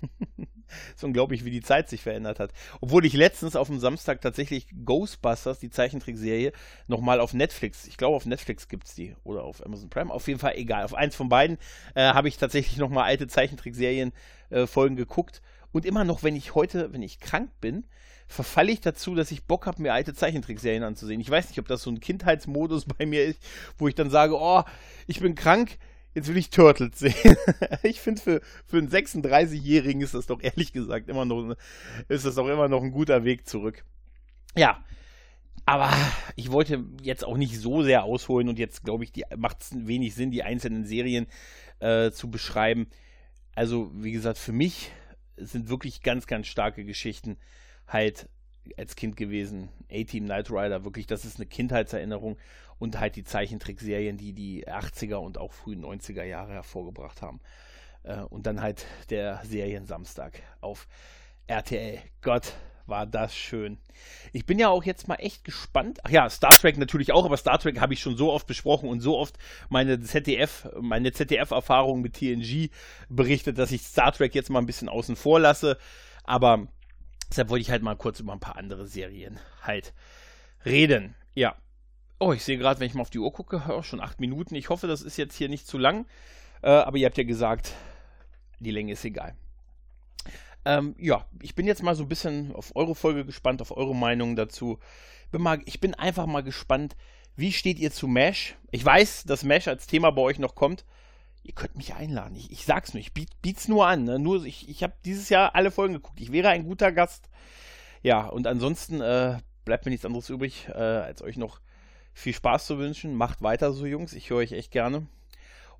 ist 0.94 1.04
unglaublich, 1.04 1.44
wie 1.44 1.50
die 1.50 1.60
Zeit 1.60 1.88
sich 1.88 2.02
verändert 2.02 2.40
hat. 2.40 2.52
Obwohl 2.80 3.04
ich 3.04 3.12
letztens 3.12 3.54
auf 3.54 3.68
dem 3.68 3.78
Samstag 3.78 4.20
tatsächlich 4.20 4.68
Ghostbusters, 4.84 5.58
die 5.58 5.70
Zeichentrickserie, 5.70 6.52
nochmal 6.86 7.20
auf 7.20 7.34
Netflix, 7.34 7.86
ich 7.86 7.96
glaube 7.96 8.16
auf 8.16 8.26
Netflix 8.26 8.68
gibt 8.68 8.86
es 8.86 8.94
die 8.94 9.14
oder 9.22 9.44
auf 9.44 9.64
Amazon 9.64 9.90
Prime, 9.90 10.12
auf 10.12 10.26
jeden 10.28 10.40
Fall 10.40 10.54
egal. 10.56 10.84
Auf 10.84 10.94
eins 10.94 11.14
von 11.14 11.28
beiden 11.28 11.58
äh, 11.94 12.02
habe 12.02 12.28
ich 12.28 12.38
tatsächlich 12.38 12.78
nochmal 12.78 13.04
alte 13.04 13.26
Zeichentrickserien-Folgen 13.26 14.96
äh, 14.96 15.00
geguckt. 15.00 15.42
Und 15.76 15.84
immer 15.84 16.04
noch, 16.04 16.22
wenn 16.22 16.36
ich 16.36 16.54
heute, 16.54 16.94
wenn 16.94 17.02
ich 17.02 17.20
krank 17.20 17.50
bin, 17.60 17.84
verfalle 18.26 18.72
ich 18.72 18.80
dazu, 18.80 19.14
dass 19.14 19.30
ich 19.30 19.44
Bock 19.44 19.66
habe, 19.66 19.82
mir 19.82 19.92
alte 19.92 20.14
Zeichentrickserien 20.14 20.82
anzusehen. 20.82 21.20
Ich 21.20 21.28
weiß 21.28 21.50
nicht, 21.50 21.58
ob 21.58 21.68
das 21.68 21.82
so 21.82 21.90
ein 21.90 22.00
Kindheitsmodus 22.00 22.86
bei 22.98 23.04
mir 23.04 23.26
ist, 23.26 23.38
wo 23.76 23.86
ich 23.86 23.94
dann 23.94 24.08
sage, 24.08 24.40
oh, 24.40 24.62
ich 25.06 25.20
bin 25.20 25.34
krank, 25.34 25.76
jetzt 26.14 26.28
will 26.28 26.38
ich 26.38 26.48
Turtles 26.48 26.98
sehen. 26.98 27.36
ich 27.82 28.00
finde, 28.00 28.22
für, 28.22 28.40
für 28.64 28.78
einen 28.78 28.88
36-Jährigen 28.88 30.00
ist 30.00 30.14
das 30.14 30.24
doch 30.24 30.40
ehrlich 30.40 30.72
gesagt 30.72 31.10
immer 31.10 31.26
noch, 31.26 31.54
ist 32.08 32.24
das 32.24 32.36
doch 32.36 32.48
immer 32.48 32.68
noch 32.68 32.82
ein 32.82 32.90
guter 32.90 33.24
Weg 33.24 33.46
zurück. 33.46 33.84
Ja. 34.56 34.82
Aber 35.66 35.92
ich 36.36 36.50
wollte 36.52 36.86
jetzt 37.02 37.22
auch 37.22 37.36
nicht 37.36 37.60
so 37.60 37.82
sehr 37.82 38.04
ausholen 38.04 38.48
und 38.48 38.58
jetzt, 38.58 38.82
glaube 38.82 39.04
ich, 39.04 39.12
macht 39.36 39.60
es 39.60 39.86
wenig 39.86 40.14
Sinn, 40.14 40.30
die 40.30 40.42
einzelnen 40.42 40.86
Serien 40.86 41.26
äh, 41.80 42.12
zu 42.12 42.30
beschreiben. 42.30 42.86
Also, 43.54 43.90
wie 43.94 44.12
gesagt, 44.12 44.38
für 44.38 44.52
mich 44.52 44.90
sind 45.36 45.68
wirklich 45.68 46.02
ganz, 46.02 46.26
ganz 46.26 46.46
starke 46.46 46.84
Geschichten 46.84 47.36
halt 47.86 48.28
als 48.76 48.96
Kind 48.96 49.16
gewesen. 49.16 49.68
A-Team 49.90 50.24
Knight 50.24 50.50
Rider, 50.50 50.84
wirklich, 50.84 51.06
das 51.06 51.24
ist 51.24 51.36
eine 51.36 51.46
Kindheitserinnerung 51.46 52.36
und 52.78 52.98
halt 52.98 53.16
die 53.16 53.24
Zeichentrickserien, 53.24 54.16
die 54.16 54.32
die 54.32 54.66
80er 54.66 55.16
und 55.16 55.38
auch 55.38 55.52
frühen 55.52 55.84
90er 55.84 56.24
Jahre 56.24 56.52
hervorgebracht 56.52 57.22
haben. 57.22 57.40
Äh, 58.02 58.20
und 58.20 58.46
dann 58.46 58.60
halt 58.60 58.86
der 59.10 59.40
Serien-Samstag 59.44 60.42
auf 60.60 60.88
RTL. 61.46 62.00
Gott, 62.22 62.54
war 62.86 63.06
das 63.06 63.34
schön. 63.34 63.78
Ich 64.32 64.46
bin 64.46 64.58
ja 64.58 64.68
auch 64.68 64.84
jetzt 64.84 65.08
mal 65.08 65.16
echt 65.16 65.44
gespannt. 65.44 66.00
Ach 66.04 66.10
ja, 66.10 66.28
Star 66.30 66.52
Trek 66.52 66.78
natürlich 66.78 67.12
auch, 67.12 67.24
aber 67.24 67.36
Star 67.36 67.58
Trek 67.58 67.80
habe 67.80 67.94
ich 67.94 68.00
schon 68.00 68.16
so 68.16 68.32
oft 68.32 68.46
besprochen 68.46 68.88
und 68.88 69.00
so 69.00 69.18
oft 69.18 69.36
meine 69.68 70.00
ZDF, 70.00 70.68
meine 70.80 71.12
ZDF-Erfahrung 71.12 72.02
mit 72.02 72.14
TNG 72.14 72.70
berichtet, 73.08 73.58
dass 73.58 73.72
ich 73.72 73.82
Star 73.82 74.12
Trek 74.12 74.34
jetzt 74.34 74.50
mal 74.50 74.60
ein 74.60 74.66
bisschen 74.66 74.88
außen 74.88 75.16
vor 75.16 75.40
lasse. 75.40 75.78
Aber 76.24 76.68
deshalb 77.30 77.50
wollte 77.50 77.62
ich 77.62 77.70
halt 77.70 77.82
mal 77.82 77.96
kurz 77.96 78.20
über 78.20 78.32
ein 78.32 78.40
paar 78.40 78.56
andere 78.56 78.86
Serien 78.86 79.38
halt 79.62 79.92
reden. 80.64 81.14
Ja. 81.34 81.56
Oh, 82.18 82.32
ich 82.32 82.44
sehe 82.44 82.56
gerade, 82.56 82.80
wenn 82.80 82.86
ich 82.86 82.94
mal 82.94 83.02
auf 83.02 83.10
die 83.10 83.18
Uhr 83.18 83.32
gucke, 83.32 83.62
oh, 83.68 83.82
schon 83.82 84.00
acht 84.00 84.20
Minuten. 84.20 84.54
Ich 84.54 84.70
hoffe, 84.70 84.86
das 84.86 85.02
ist 85.02 85.16
jetzt 85.16 85.36
hier 85.36 85.48
nicht 85.48 85.66
zu 85.66 85.76
lang. 85.76 86.06
Äh, 86.62 86.70
aber 86.70 86.96
ihr 86.96 87.06
habt 87.06 87.18
ja 87.18 87.24
gesagt, 87.24 87.74
die 88.58 88.70
Länge 88.70 88.92
ist 88.92 89.04
egal. 89.04 89.36
Ähm, 90.66 90.96
ja, 90.98 91.24
ich 91.40 91.54
bin 91.54 91.68
jetzt 91.68 91.84
mal 91.84 91.94
so 91.94 92.02
ein 92.02 92.08
bisschen 92.08 92.52
auf 92.52 92.74
eure 92.74 92.96
Folge 92.96 93.24
gespannt, 93.24 93.62
auf 93.62 93.76
eure 93.76 93.94
Meinung 93.94 94.34
dazu. 94.34 94.80
Bin 95.30 95.40
mal, 95.40 95.62
ich 95.64 95.78
bin 95.78 95.94
einfach 95.94 96.26
mal 96.26 96.42
gespannt, 96.42 96.96
wie 97.36 97.52
steht 97.52 97.78
ihr 97.78 97.92
zu 97.92 98.08
Mesh? 98.08 98.56
Ich 98.72 98.84
weiß, 98.84 99.24
dass 99.24 99.44
Mesh 99.44 99.68
als 99.68 99.86
Thema 99.86 100.10
bei 100.10 100.22
euch 100.22 100.40
noch 100.40 100.56
kommt. 100.56 100.84
Ihr 101.44 101.54
könnt 101.54 101.76
mich 101.76 101.94
einladen. 101.94 102.34
Ich, 102.34 102.50
ich 102.50 102.64
sag's 102.64 102.94
nur, 102.94 103.00
ich 103.00 103.14
biet, 103.14 103.30
biet's 103.42 103.68
nur 103.68 103.86
an. 103.86 104.02
Ne? 104.02 104.18
Nur, 104.18 104.44
ich, 104.44 104.68
ich 104.68 104.82
habe 104.82 104.94
dieses 105.04 105.28
Jahr 105.28 105.54
alle 105.54 105.70
Folgen 105.70 105.94
geguckt. 105.94 106.20
Ich 106.20 106.32
wäre 106.32 106.48
ein 106.48 106.64
guter 106.64 106.90
Gast. 106.90 107.28
Ja, 108.02 108.26
und 108.26 108.48
ansonsten 108.48 109.00
äh, 109.00 109.38
bleibt 109.64 109.84
mir 109.84 109.92
nichts 109.92 110.04
anderes 110.04 110.28
übrig, 110.30 110.66
äh, 110.68 110.72
als 110.72 111.22
euch 111.22 111.36
noch 111.36 111.60
viel 112.12 112.34
Spaß 112.34 112.66
zu 112.66 112.78
wünschen. 112.78 113.14
Macht 113.14 113.40
weiter 113.40 113.72
so, 113.72 113.86
Jungs. 113.86 114.14
Ich 114.14 114.30
höre 114.30 114.38
euch 114.38 114.50
echt 114.50 114.72
gerne. 114.72 115.06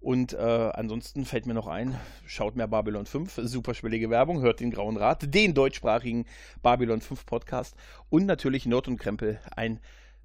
Und 0.06 0.34
äh, 0.34 0.70
ansonsten 0.72 1.24
fällt 1.24 1.46
mir 1.46 1.54
noch 1.54 1.66
ein, 1.66 1.98
schaut 2.26 2.54
mehr 2.54 2.68
Babylon 2.68 3.06
5, 3.06 3.40
superschwellige 3.42 4.08
Werbung, 4.08 4.40
hört 4.40 4.60
den 4.60 4.70
Grauen 4.70 4.96
Rat, 4.96 5.34
den 5.34 5.52
deutschsprachigen 5.52 6.26
Babylon 6.62 7.00
5 7.00 7.26
Podcast 7.26 7.74
und 8.08 8.24
natürlich 8.24 8.66
Nord 8.66 8.86
und 8.86 8.98
Krempel, 8.98 9.40
ein 9.56 9.80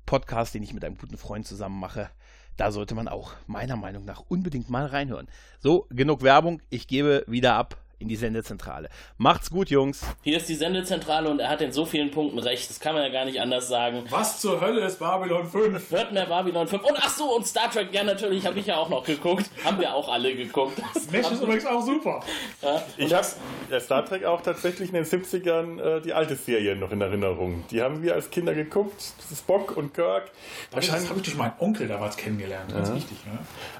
Podcast, 0.05 0.53
den 0.53 0.61
ich 0.61 0.75
mit 0.75 0.85
einem 0.85 0.99
guten 0.99 1.17
Freund 1.17 1.47
zusammen 1.47 1.79
mache. 1.79 2.11
Da 2.57 2.71
sollte 2.71 2.93
man 2.93 3.07
auch 3.07 3.33
meiner 3.47 3.75
Meinung 3.75 4.05
nach 4.05 4.23
unbedingt 4.27 4.69
mal 4.69 4.85
reinhören. 4.85 5.27
So, 5.57 5.87
genug 5.89 6.21
Werbung, 6.21 6.61
ich 6.69 6.87
gebe 6.87 7.25
wieder 7.25 7.55
ab 7.55 7.81
in 8.01 8.07
die 8.07 8.15
Sendezentrale. 8.15 8.89
Macht's 9.17 9.49
gut, 9.49 9.69
Jungs. 9.69 10.01
Hier 10.23 10.37
ist 10.37 10.49
die 10.49 10.55
Sendezentrale 10.55 11.29
und 11.29 11.39
er 11.39 11.49
hat 11.49 11.61
in 11.61 11.71
so 11.71 11.85
vielen 11.85 12.11
Punkten 12.11 12.39
recht. 12.39 12.69
Das 12.69 12.79
kann 12.79 12.93
man 12.95 13.03
ja 13.03 13.09
gar 13.09 13.25
nicht 13.25 13.39
anders 13.39 13.67
sagen. 13.67 14.03
Was 14.09 14.41
zur 14.41 14.59
Hölle 14.61 14.81
ist 14.85 14.99
Babylon 14.99 15.45
5? 15.49 15.91
Hört 15.91 16.11
mehr 16.11 16.25
Babylon 16.25 16.67
5. 16.67 16.83
Und 16.83 16.97
ach 16.97 17.09
so, 17.09 17.35
und 17.35 17.47
Star 17.47 17.69
Trek, 17.71 17.89
ja 17.93 18.03
natürlich, 18.03 18.45
habe 18.45 18.59
ich 18.59 18.65
ja 18.65 18.77
auch 18.77 18.89
noch 18.89 19.03
geguckt. 19.05 19.45
Haben 19.63 19.79
wir 19.79 19.93
auch 19.93 20.09
alle 20.11 20.35
geguckt. 20.35 20.81
Mesh 21.11 21.31
ist 21.31 21.41
übrigens 21.41 21.65
auch 21.65 21.81
super. 21.85 22.21
Ja, 22.61 22.83
Ich 22.97 23.13
habe 23.13 23.27
ja, 23.69 23.79
Star 23.79 24.05
Trek 24.05 24.25
auch 24.25 24.41
tatsächlich 24.41 24.89
in 24.89 24.95
den 24.95 25.05
70ern 25.05 25.79
äh, 25.79 26.01
die 26.01 26.13
alte 26.13 26.35
Serie 26.35 26.75
noch 26.75 26.91
in 26.91 27.01
Erinnerung. 27.01 27.63
Die 27.71 27.81
haben 27.81 28.01
wir 28.03 28.15
als 28.15 28.29
Kinder 28.29 28.53
geguckt. 28.53 29.01
Spock 29.35 29.77
und 29.77 29.93
Kirk. 29.93 30.31
Das 30.71 30.91
habe 30.91 31.01
ich 31.17 31.23
durch 31.23 31.35
meinen 31.37 31.53
Onkel 31.59 31.87
damals 31.87 32.17
kennengelernt. 32.17 32.73
Ganz 32.73 32.89
Ja. 32.89 32.95
wichtig. 32.95 33.17
Ne? 33.25 33.37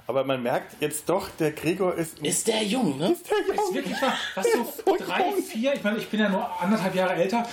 Aber 0.07 0.23
man 0.23 0.43
merkt 0.43 0.75
jetzt 0.81 1.09
doch, 1.09 1.29
der 1.39 1.51
Gregor 1.51 1.95
ist. 1.95 2.19
Ist 2.19 2.47
der 2.47 2.63
jung, 2.63 2.97
ne? 2.97 3.11
Ist 3.11 3.29
der 3.29 3.37
jung. 3.47 3.55
Ist 3.65 3.73
wirklich 3.73 4.01
wahr. 4.01 4.10
Was 4.35 4.47
so 4.51 4.95
drei, 5.05 5.31
vier, 5.41 5.73
ich 5.73 5.83
meine, 5.83 5.97
ich 5.97 6.07
bin 6.07 6.19
ja 6.19 6.29
nur 6.29 6.61
anderthalb 6.61 6.95
Jahre 6.95 7.13
älter. 7.13 7.45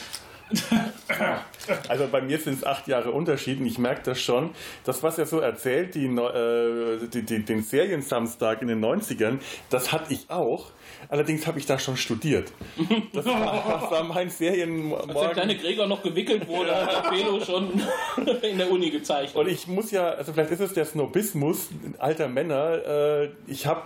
Also 1.89 2.09
bei 2.09 2.23
mir 2.23 2.39
sind 2.39 2.55
es 2.55 2.65
acht 2.65 2.89
Jahre 2.89 3.11
Unterschied 3.11 3.61
und 3.61 3.67
ich 3.67 3.79
merke 3.79 4.03
das 4.05 4.21
schon. 4.21 4.51
Das, 4.85 5.03
was 5.03 5.19
er 5.19 5.27
so 5.27 5.41
erzählt, 5.41 5.95
die, 5.95 6.07
äh, 6.07 7.07
die, 7.07 7.23
die, 7.23 7.45
den 7.45 7.63
Seriensamstag 7.63 8.63
in 8.63 8.69
den 8.69 8.83
90ern, 8.83 9.39
das 9.69 9.93
hatte 9.93 10.15
ich 10.15 10.31
auch. 10.31 10.71
Allerdings 11.09 11.47
habe 11.47 11.59
ich 11.59 11.67
da 11.67 11.79
schon 11.79 11.97
studiert. 11.97 12.53
Das 13.13 13.27
war, 13.27 13.81
das 13.81 13.91
war 13.91 14.05
mein 14.05 14.29
Als 14.29 14.39
der 14.39 14.53
Serienmorgen. 14.53 15.33
kleine 15.33 15.57
Gregor 15.57 15.87
noch 15.87 16.03
gewickelt 16.03 16.47
wurde, 16.49 16.75
hat 16.75 17.05
der 17.05 17.11
Pedro 17.11 17.41
schon 17.41 17.83
in 18.43 18.59
der 18.59 18.71
Uni 18.71 18.91
gezeichnet. 18.91 19.37
Und 19.37 19.49
ich 19.49 19.67
muss 19.67 19.91
ja, 19.91 20.11
also 20.11 20.33
vielleicht 20.33 20.51
ist 20.51 20.61
es 20.61 20.73
der 20.73 20.87
Snobismus 20.87 21.69
alter 21.99 22.29
Männer. 22.29 22.87
Äh, 22.87 23.29
ich 23.47 23.67
habe 23.67 23.83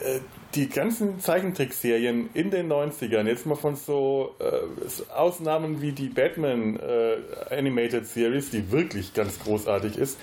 äh, 0.00 0.20
die 0.54 0.68
ganzen 0.68 1.20
Zeichentrickserien 1.20 2.30
in 2.34 2.50
den 2.50 2.70
90ern, 2.72 3.26
jetzt 3.26 3.46
mal 3.46 3.56
von 3.56 3.76
so 3.76 4.34
äh, 4.38 5.12
Ausnahmen 5.12 5.82
wie 5.82 5.92
die 5.92 6.08
Batman 6.08 6.78
äh, 6.78 7.54
Animated 7.54 8.06
Series, 8.06 8.50
die 8.50 8.70
wirklich 8.70 9.12
ganz 9.14 9.38
großartig 9.40 9.96
ist. 9.96 10.18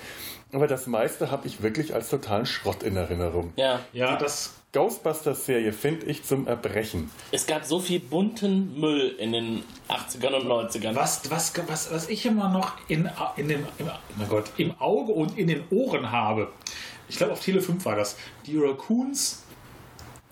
Aber 0.52 0.66
das 0.68 0.86
meiste 0.86 1.30
habe 1.30 1.46
ich 1.46 1.62
wirklich 1.62 1.94
als 1.94 2.10
totalen 2.10 2.46
Schrott 2.46 2.82
in 2.82 2.96
Erinnerung. 2.96 3.52
Ja, 3.56 3.80
Ja, 3.92 4.16
das. 4.16 4.54
Ghostbusters-Serie 4.74 5.72
finde 5.72 6.06
ich 6.06 6.24
zum 6.24 6.48
Erbrechen. 6.48 7.08
es 7.30 7.46
gab 7.46 7.64
so 7.64 7.78
viel 7.78 8.00
bunten 8.00 8.78
Müll 8.78 9.14
in 9.18 9.30
den 9.30 9.62
80ern 9.88 10.34
und 10.34 10.48
90ern. 10.48 10.96
Was, 10.96 11.30
was, 11.30 11.52
was, 11.68 11.92
was 11.92 12.08
ich 12.08 12.26
immer 12.26 12.48
noch 12.48 12.72
in, 12.88 13.08
in 13.36 13.48
dem, 13.48 13.60
im, 13.78 13.86
oh 13.86 13.92
mein 14.16 14.28
Gott, 14.28 14.50
im 14.56 14.74
Auge 14.80 15.12
und 15.12 15.38
in 15.38 15.46
den 15.46 15.62
Ohren 15.70 16.10
habe. 16.10 16.48
Ich 17.08 17.18
glaube, 17.18 17.34
auf 17.34 17.40
Tele 17.40 17.60
5 17.60 17.84
war 17.84 17.94
das. 17.94 18.16
Die 18.46 18.58
Raccoons 18.58 19.43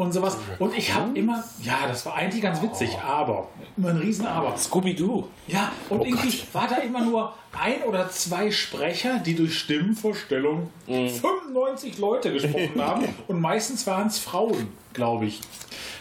und 0.02 0.12
sowas. 0.12 0.36
Und 0.58 0.76
ich 0.76 0.94
habe 0.94 1.16
immer, 1.18 1.42
ja, 1.62 1.86
das 1.86 2.04
war 2.06 2.14
eigentlich 2.14 2.42
ganz 2.42 2.60
witzig, 2.62 2.98
aber, 2.98 3.48
immer 3.76 3.90
ein 3.90 3.98
Riesen-Aber. 3.98 4.56
Scooby-Doo. 4.56 5.28
Ja, 5.46 5.72
und 5.88 6.04
irgendwie 6.04 6.40
war 6.52 6.68
da 6.68 6.76
immer 6.76 7.02
nur 7.02 7.34
ein 7.58 7.82
oder 7.82 8.08
zwei 8.10 8.50
Sprecher, 8.50 9.18
die 9.18 9.34
durch 9.34 9.58
Stimmenvorstellung 9.58 10.70
95 10.86 11.98
Leute 11.98 12.32
gesprochen 12.32 12.72
haben. 12.80 13.08
Und 13.28 13.40
meistens 13.40 13.86
waren 13.86 14.08
es 14.08 14.18
Frauen, 14.18 14.68
glaube 14.92 15.26
ich. 15.26 15.40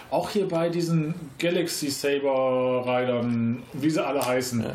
Auch 0.09 0.29
hier 0.29 0.47
bei 0.47 0.69
diesen 0.69 1.15
Galaxy 1.39 1.89
Saber 1.89 2.83
Riders, 2.85 3.25
wie 3.73 3.89
sie 3.89 4.05
alle 4.05 4.25
heißen. 4.25 4.65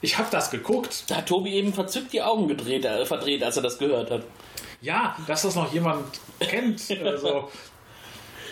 Ich 0.00 0.16
habe 0.16 0.28
das 0.30 0.50
geguckt. 0.50 1.04
Da 1.08 1.16
hat 1.16 1.26
Tobi 1.26 1.52
eben 1.52 1.74
verzückt 1.74 2.12
die 2.12 2.22
Augen 2.22 2.48
gedreht, 2.48 2.84
äh, 2.86 3.04
verdreht, 3.04 3.42
als 3.42 3.56
er 3.56 3.62
das 3.62 3.78
gehört 3.78 4.10
hat. 4.10 4.22
Ja, 4.80 5.16
dass 5.26 5.42
das 5.42 5.54
noch 5.54 5.72
jemand 5.72 6.06
kennt. 6.40 6.82
Also, 7.04 7.50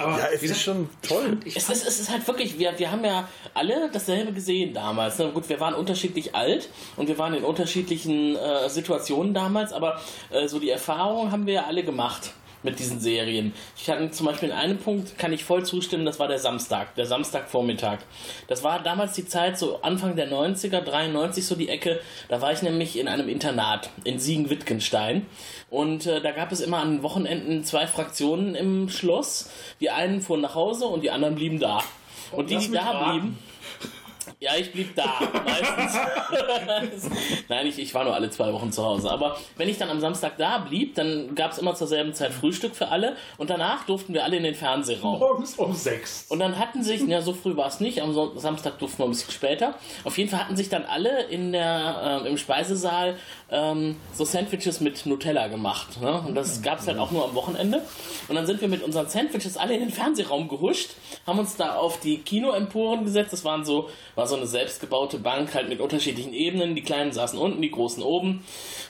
aber 0.01 0.19
Ja, 0.19 0.27
es 0.27 0.35
ist 0.35 0.41
gesagt, 0.43 0.61
schon 0.61 0.89
toll. 1.03 1.39
Ich 1.45 1.57
Es 1.57 1.69
ist, 1.69 1.87
es 1.87 2.01
ist 2.01 2.11
halt 2.11 2.27
wirklich, 2.27 2.59
wir, 2.59 2.79
wir 2.79 2.91
haben 2.91 3.05
ja 3.05 3.29
alle 3.55 3.91
dasselbe 3.93 4.33
gesehen 4.33 4.75
damals. 4.75 5.19
Ne? 5.19 5.31
Gut, 5.33 5.49
wir 5.49 5.61
waren 5.61 5.75
unterschiedlich 5.75 6.35
alt 6.35 6.69
und 6.97 7.09
wir 7.09 7.19
waren 7.19 7.35
in 7.35 7.45
unterschiedlichen 7.45 8.37
äh, 8.37 8.69
Situationen 8.69 9.35
damals, 9.35 9.73
aber 9.73 10.01
äh, 10.31 10.49
so 10.49 10.59
die 10.59 10.71
Erfahrung 10.71 11.33
haben 11.33 11.47
wir 11.47 11.55
ja 11.55 11.65
alle 11.67 11.85
gemacht 11.85 12.33
mit 12.63 12.79
diesen 12.79 13.01
Serien. 13.01 13.53
Ich 13.77 13.87
kann 13.87 14.13
zum 14.13 14.27
Beispiel 14.27 14.51
in 14.51 14.55
einem 14.55 14.79
Punkt 14.79 15.19
kann 15.19 15.33
ich 15.33 15.45
voll 15.45 15.65
zustimmen, 15.65 16.05
das 16.05 16.19
war 16.19 16.29
der 16.29 16.39
Samstag, 16.39 16.95
der 16.95 17.07
Samstagvormittag. 17.07 17.99
Das 18.49 18.63
war 18.63 18.83
damals 18.83 19.13
die 19.15 19.27
Zeit, 19.27 19.59
so 19.59 19.81
Anfang 19.83 20.17
der 20.17 20.31
90er, 20.31 20.81
93 20.81 21.47
so 21.47 21.55
die 21.55 21.69
Ecke, 21.69 22.01
da 22.29 22.41
war 22.41 22.53
ich 22.53 22.63
nämlich 22.63 22.99
in 22.99 23.09
einem 23.09 23.29
Internat 23.29 23.91
in 24.05 24.19
Siegen-Wittgenstein 24.19 25.27
und 25.71 26.07
äh, 26.07 26.21
da 26.21 26.33
gab 26.33 26.51
es 26.53 26.61
immer 26.61 26.79
an 26.79 27.03
Wochenenden 27.03 27.65
zwei 27.65 27.87
Fraktionen 27.87 28.55
im 28.55 28.89
Schloss. 28.89 29.51
Die 29.81 29.91
einen 29.91 30.21
fuhren 30.21 30.41
nach 30.41 30.55
Hause 30.55 30.87
und 30.87 31.03
die 31.03 31.11
anderen 31.11 31.35
blieben 31.35 31.61
da. 31.61 31.83
Und 32.33 32.51
die, 32.51 32.59
die 32.59 32.71
da 32.71 32.83
raten. 32.83 33.11
blieben, 33.11 33.39
ja, 34.41 34.53
ich 34.57 34.73
blieb 34.73 34.95
da, 34.95 35.21
meistens. 35.45 37.11
Nein, 37.49 37.67
ich, 37.67 37.79
ich 37.79 37.93
war 37.93 38.05
nur 38.05 38.15
alle 38.15 38.31
zwei 38.31 38.53
Wochen 38.53 38.71
zu 38.71 38.85
Hause. 38.85 39.11
Aber 39.11 39.37
wenn 39.57 39.69
ich 39.69 39.79
dann 39.79 39.91
am 39.91 40.01
Samstag 40.01 40.37
da 40.39 40.59
blieb, 40.59 40.95
dann 40.95 41.35
gab 41.35 41.53
es 41.53 41.59
immer 41.59 41.75
zur 41.75 41.89
selben 41.89 42.15
Zeit 42.15 42.33
Frühstück 42.33 42.77
für 42.77 42.89
alle 42.89 43.17
und 43.37 43.51
danach 43.51 43.85
durften 43.85 44.15
wir 44.15 44.23
alle 44.23 44.37
in 44.37 44.45
den 44.45 44.55
Fernsehraum. 44.55 45.19
morgens 45.19 45.55
um 45.57 45.75
sechs. 45.75 46.27
Und 46.29 46.39
dann 46.39 46.59
hatten 46.59 46.85
sich, 46.85 47.03
ja, 47.07 47.21
so 47.21 47.33
früh 47.33 47.57
war 47.57 47.67
es 47.67 47.81
nicht, 47.81 48.01
am 48.01 48.15
Samstag 48.39 48.79
durften 48.79 48.99
wir 48.99 49.07
ein 49.07 49.11
bisschen 49.11 49.33
später. 49.33 49.75
Auf 50.05 50.17
jeden 50.19 50.31
Fall 50.31 50.41
hatten 50.41 50.57
sich 50.57 50.69
dann 50.69 50.85
alle 50.85 51.25
in 51.25 51.53
der, 51.53 52.23
äh, 52.25 52.29
im 52.29 52.37
Speisesaal 52.37 53.17
ähm, 53.51 53.97
so 54.13 54.25
Sandwiches 54.25 54.81
mit 54.81 55.07
Nutella 55.07 55.49
gemacht. 55.49 56.01
Ne? 56.01 56.23
Und 56.27 56.35
das 56.35 56.61
gab 56.63 56.81
es 56.81 56.87
halt 56.87 56.99
auch 56.99 57.11
nur 57.11 57.25
am 57.25 57.35
Wochenende. 57.35 57.83
Und 58.29 58.35
dann 58.35 58.47
sind 58.47 58.61
wir 58.61 58.69
mit 58.69 58.83
unseren 58.83 59.09
Sandwiches 59.09 59.57
alle 59.57 59.75
in 59.75 59.81
den 59.81 59.91
Fernsehraum 59.91 60.49
gehuscht, 60.49 60.91
haben 61.27 61.39
uns 61.39 61.57
da 61.57 61.77
auf 61.77 62.01
die 62.01 62.19
Kinoemporen 62.19 63.05
gesetzt. 63.05 63.33
Das 63.33 63.45
waren 63.45 63.65
so, 63.65 63.89
war 64.15 64.27
so 64.27 64.37
eine 64.37 64.47
selbstgebaute 64.47 65.19
Bank 65.19 65.55
halt 65.55 65.69
mit 65.69 65.81
unterschiedlichen 65.81 66.35
Ebenen. 66.35 66.75
Die 66.75 66.83
kleinen 66.83 67.13
saßen 67.13 67.39
unten, 67.39 67.63
die 67.63 67.71
großen 67.71 68.03
oben. 68.03 68.45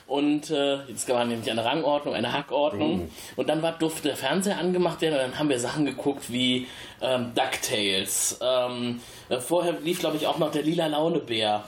Und 0.07 0.49
äh, 0.49 0.83
jetzt 0.87 1.07
war 1.07 1.23
nämlich 1.23 1.49
eine 1.49 1.63
Rangordnung, 1.63 2.15
eine 2.15 2.33
Hackordnung. 2.33 3.09
Und 3.35 3.47
dann 3.49 3.61
war, 3.61 3.73
durfte 3.73 4.09
der 4.09 4.17
Fernseher 4.17 4.57
angemacht 4.57 5.01
werden 5.01 5.13
und 5.13 5.21
dann 5.21 5.39
haben 5.39 5.49
wir 5.49 5.59
Sachen 5.59 5.85
geguckt 5.85 6.31
wie 6.31 6.67
ähm, 7.01 7.31
DuckTales. 7.35 8.39
Ähm, 8.41 9.01
äh, 9.29 9.39
vorher 9.39 9.79
lief, 9.79 9.99
glaube 9.99 10.17
ich, 10.17 10.27
auch 10.27 10.39
noch 10.39 10.51
der 10.51 10.63
lila 10.63 10.87
Launebär. 10.87 11.63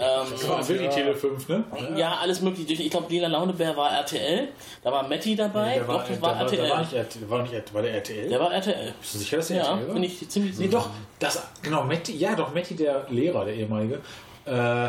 Ähm, 0.00 0.26
Das 0.30 0.48
war 0.48 0.68
wirklich 0.68 0.88
Tele 0.90 1.14
5, 1.14 1.48
ne? 1.48 1.64
ja, 1.96 2.18
alles 2.22 2.40
mögliche. 2.40 2.72
Ich 2.82 2.90
glaube, 2.90 3.06
lila 3.12 3.26
Launebär 3.26 3.76
war 3.76 3.90
RTL. 3.90 4.48
Da 4.84 4.92
war 4.92 5.08
Matti 5.08 5.34
dabei. 5.34 5.74
Der 5.74 5.88
war, 5.88 5.94
Doch, 5.98 6.00
das 6.06 6.08
der 6.10 6.22
war 6.22 6.34
war, 6.36 6.40
RTL. 6.42 6.70
war 6.70 6.78
nicht 6.80 6.92
RTL. 6.92 7.30
War, 7.30 7.42
nicht 7.42 7.52
RTL, 7.52 7.74
war 7.74 7.82
der 7.82 7.94
RTL? 7.94 8.28
Der 8.28 8.40
war 8.40 8.52
RTL. 8.52 8.94
Bist 9.00 9.14
du 9.14 9.18
sicher, 9.18 9.36
dass 9.38 9.48
der 9.48 9.56
Ja, 9.56 9.62
RTL 9.72 9.86
war? 9.88 9.94
bin 9.94 10.02
ich 10.04 10.28
ziemlich 10.28 10.52
Nee, 10.52 10.66
sicher. 10.66 10.70
doch. 10.78 10.90
Das, 11.18 11.42
genau, 11.62 11.82
Matti, 11.84 12.16
ja, 12.16 12.34
doch, 12.36 12.54
Matti, 12.54 12.76
der 12.76 13.06
Lehrer, 13.10 13.44
der 13.44 13.54
ehemalige. 13.54 13.96
Äh, 14.44 14.88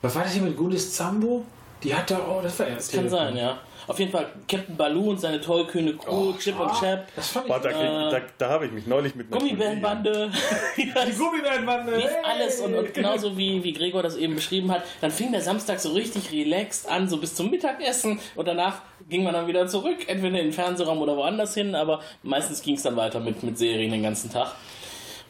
was 0.00 0.14
war 0.14 0.22
das 0.24 0.32
hier 0.32 0.42
mit 0.42 0.56
Gundis 0.56 0.94
Zambo? 0.94 1.44
Die 1.82 1.94
hat 1.94 2.10
da, 2.10 2.18
oh, 2.28 2.40
das 2.42 2.58
war 2.58 2.66
Das 2.66 2.90
kann 2.90 3.08
sein, 3.08 3.36
ja. 3.36 3.58
Auf 3.88 3.98
jeden 3.98 4.12
Fall 4.12 4.26
Captain 4.46 4.76
Baloo 4.76 5.10
und 5.10 5.20
seine 5.20 5.40
tollkühne 5.40 5.94
Crew, 5.94 6.34
Chip 6.38 6.60
und 6.60 6.70
Chap, 6.78 7.08
Das 7.16 7.28
fand 7.30 7.46
ich 7.46 7.52
Boah, 7.52 7.60
da, 7.60 7.70
Äh, 7.70 8.10
da, 8.10 8.20
da 8.36 8.48
habe 8.50 8.66
ich 8.66 8.72
mich 8.72 8.86
neulich 8.86 9.14
mit 9.14 9.30
Gummibärenbande. 9.30 10.30
Die 10.76 10.92
Gummibärenbande. 11.16 11.96
lief 11.96 12.04
hey! 12.04 12.24
alles 12.24 12.60
und, 12.60 12.74
und 12.74 12.92
genauso 12.94 13.36
wie, 13.36 13.64
wie 13.64 13.72
Gregor 13.72 14.02
das 14.02 14.16
eben 14.16 14.34
beschrieben 14.34 14.70
hat, 14.70 14.82
dann 15.00 15.10
fing 15.10 15.32
der 15.32 15.40
Samstag 15.40 15.80
so 15.80 15.92
richtig 15.92 16.30
relaxed 16.30 16.88
an, 16.88 17.08
so 17.08 17.16
bis 17.16 17.34
zum 17.34 17.50
Mittagessen 17.50 18.20
und 18.36 18.46
danach 18.46 18.82
ging 19.08 19.24
man 19.24 19.32
dann 19.32 19.46
wieder 19.46 19.66
zurück, 19.66 20.06
entweder 20.06 20.38
in 20.38 20.46
den 20.46 20.52
Fernsehraum 20.52 21.00
oder 21.00 21.16
woanders 21.16 21.54
hin, 21.54 21.74
aber 21.74 22.00
meistens 22.22 22.62
ging 22.62 22.74
es 22.74 22.82
dann 22.82 22.96
weiter 22.96 23.20
mit, 23.20 23.42
mit 23.42 23.56
Serien 23.56 23.90
den 23.90 24.02
ganzen 24.02 24.30
Tag. 24.30 24.52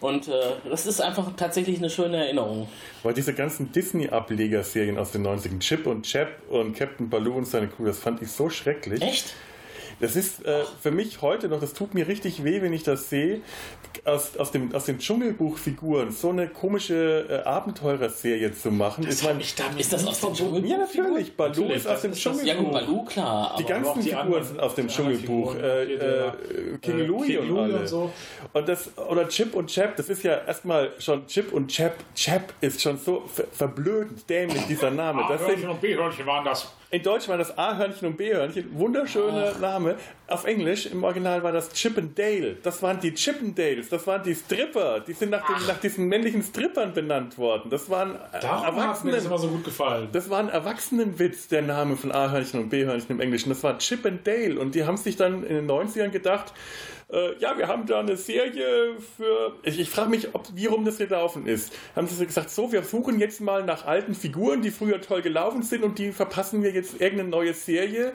Und 0.01 0.29
äh, 0.29 0.33
das 0.69 0.87
ist 0.87 1.01
einfach 1.01 1.31
tatsächlich 1.37 1.79
eine 1.79 1.91
schöne 1.91 2.19
Erinnerung. 2.19 2.69
Weil 3.03 3.15
diese 3.15 3.35
ganzen 3.35 3.73
Disney-Ablegerserien 3.73 4.97
aus 4.97 5.12
den 5.12 5.27
90ern, 5.27 5.59
Chip 5.61 5.87
und 5.87 6.03
Chap 6.03 6.29
und 6.49 6.77
Captain 6.77 7.09
Baloo 7.09 7.35
und 7.35 7.47
seine 7.47 7.69
Crew, 7.69 7.87
das 7.87 7.99
fand 7.99 8.23
ich 8.23 8.31
so 8.31 8.49
schrecklich. 8.49 9.03
Echt? 9.03 9.35
Das 10.01 10.15
ist 10.16 10.45
äh, 10.47 10.62
für 10.81 10.91
mich 10.93 11.23
heute 11.23 11.49
noch, 11.49 11.61
das 11.61 11.73
tut 11.75 11.93
mir 11.95 12.07
richtig 12.07 12.45
weh, 12.45 12.62
wenn 12.62 12.73
ich 12.73 12.85
das 12.85 13.11
sehe, 13.11 13.41
aus, 14.05 14.37
aus, 14.37 14.53
dem, 14.53 14.73
aus 14.75 14.85
den 14.85 14.99
Dschungelbuchfiguren 14.99 16.12
so 16.12 16.31
eine 16.31 16.49
komische 16.49 17.27
äh, 17.29 17.49
Abenteurerserie 17.49 18.53
zu 18.53 18.70
machen. 18.70 19.05
Das 19.05 19.20
ich 19.20 19.25
mein, 19.27 19.41
ich 19.41 19.55
damit 19.57 19.81
Ist 19.81 19.93
das 19.93 20.07
aus 20.07 20.20
dem 20.20 20.35
Dschungel? 20.35 20.65
ja, 20.66 20.79
natürlich, 20.79 21.37
Baloo 21.37 21.49
Natürlich, 21.62 21.77
ist 21.79 21.87
aus 21.89 22.03
dem 22.03 22.12
ist 22.12 22.25
das- 22.27 22.45
Ja 22.45 22.55
gut, 22.55 22.65
Dschungelbuch. 22.66 22.87
Baloo, 22.87 23.05
klar. 23.07 23.57
Die 23.59 23.65
ganzen 23.65 23.95
die 24.03 24.09
Figuren 24.11 24.23
anderen- 24.27 24.45
sind 24.45 24.61
aus 24.61 24.75
dem 24.77 24.89
Dschungelbuch. 24.89 25.53
Figuren, 25.55 25.65
Äh, 25.65 25.83
äh, 25.95 26.33
King 26.81 26.99
äh, 26.99 27.03
Louie 27.03 27.27
King 27.27 27.39
und 27.41 27.49
Louie 27.49 27.61
alle. 27.61 27.79
und 27.81 27.89
so. 27.89 28.12
Und 28.53 28.69
das, 28.69 28.97
oder 28.99 29.29
Chip 29.29 29.55
und 29.55 29.66
Chap, 29.69 29.97
das 29.97 30.09
ist 30.09 30.23
ja 30.23 30.37
erstmal 30.47 30.91
schon 31.01 31.27
Chip 31.27 31.53
und 31.53 31.69
Chap. 31.69 31.95
Chap 32.15 32.53
ist 32.61 32.81
schon 32.81 32.99
so 32.99 33.25
ver 33.27 33.45
verblödend 33.53 34.29
dämlich, 34.31 34.62
dieser 34.69 34.91
Name. 34.91 35.25
Das 35.29 35.45
sind, 35.45 35.69
und 35.69 35.81
B-Hörnchen 35.81 36.25
waren 36.27 36.45
das. 36.45 36.73
In 36.90 37.02
Deutsch 37.02 37.28
war 37.28 37.36
das 37.36 37.56
A-Hörnchen 37.59 38.09
und 38.09 38.16
B-Hörnchen. 38.16 38.78
Wunderschöner 38.78 39.59
Name. 39.59 39.97
Auf 40.27 40.47
Englisch, 40.47 40.86
im 40.86 41.05
Original 41.05 41.43
war 41.43 41.52
das 41.52 41.70
Chip 41.74 41.98
and 41.98 42.19
Dale. 42.19 42.56
Das 42.62 42.82
waren 42.82 42.98
die 42.98 43.12
Chippendales. 43.12 43.90
Das 43.90 44.06
waren 44.06 44.23
die 44.23 44.35
Stripper. 44.35 45.01
Die 45.01 45.12
sind 45.12 45.31
nach, 45.31 45.47
den, 45.47 45.66
nach 45.66 45.78
diesen 45.78 46.06
männlichen 46.09 46.43
Strippern 46.43 46.94
benannt 46.94 47.36
worden. 47.36 47.69
Das 47.69 47.90
waren 47.90 48.19
Darum 48.40 48.82
hat 48.82 49.05
mir 49.05 49.12
das 49.12 49.24
Erwachsenen. 49.24 49.51
so 49.51 49.56
gut 49.56 49.65
gefallen. 49.65 50.09
Das 50.12 50.31
war 50.31 50.39
ein 50.39 50.48
Erwachsenenwitz, 50.48 51.48
der 51.48 51.62
Name 51.62 51.97
von 51.97 52.10
A-Hörnchen 52.10 52.60
und 52.60 52.70
B-Hörnchen 52.70 53.10
im 53.10 53.20
Englischen. 53.20 53.51
Das 53.51 53.62
war 53.62 53.77
Chip 53.78 54.06
and 54.06 54.27
Dale. 54.27 54.59
Und 54.59 54.74
die 54.74 54.85
haben 54.85 54.97
sich 54.97 55.16
dann 55.16 55.44
in 55.44 55.56
den 55.56 55.70
90ern 55.70 56.09
gedacht, 56.09 56.55
äh, 57.10 57.39
ja, 57.39 57.56
wir 57.56 57.68
haben 57.68 57.86
da 57.86 58.01
eine 58.01 58.16
Serie 58.16 58.97
für. 59.16 59.55
Ich, 59.62 59.78
ich 59.80 59.89
frage 59.89 60.10
mich, 60.10 60.35
ob, 60.35 60.47
wie 60.55 60.66
rum 60.66 60.85
das 60.85 60.98
gelaufen 60.98 61.47
ist. 61.47 61.72
Haben 61.97 62.06
sie 62.06 62.26
gesagt, 62.26 62.51
so, 62.51 62.70
wir 62.70 62.82
suchen 62.82 63.18
jetzt 63.18 63.40
mal 63.40 63.64
nach 63.64 63.86
alten 63.86 64.14
Figuren, 64.14 64.60
die 64.60 64.70
früher 64.70 65.01
toll 65.01 65.22
gelaufen 65.22 65.62
sind 65.62 65.85
und 65.85 65.98
die 65.98 66.12
verpassen 66.12 66.62
wir 66.62 66.72
jetzt 66.72 67.01
irgendeine 67.01 67.30
neue 67.30 67.55
Serie. 67.55 68.12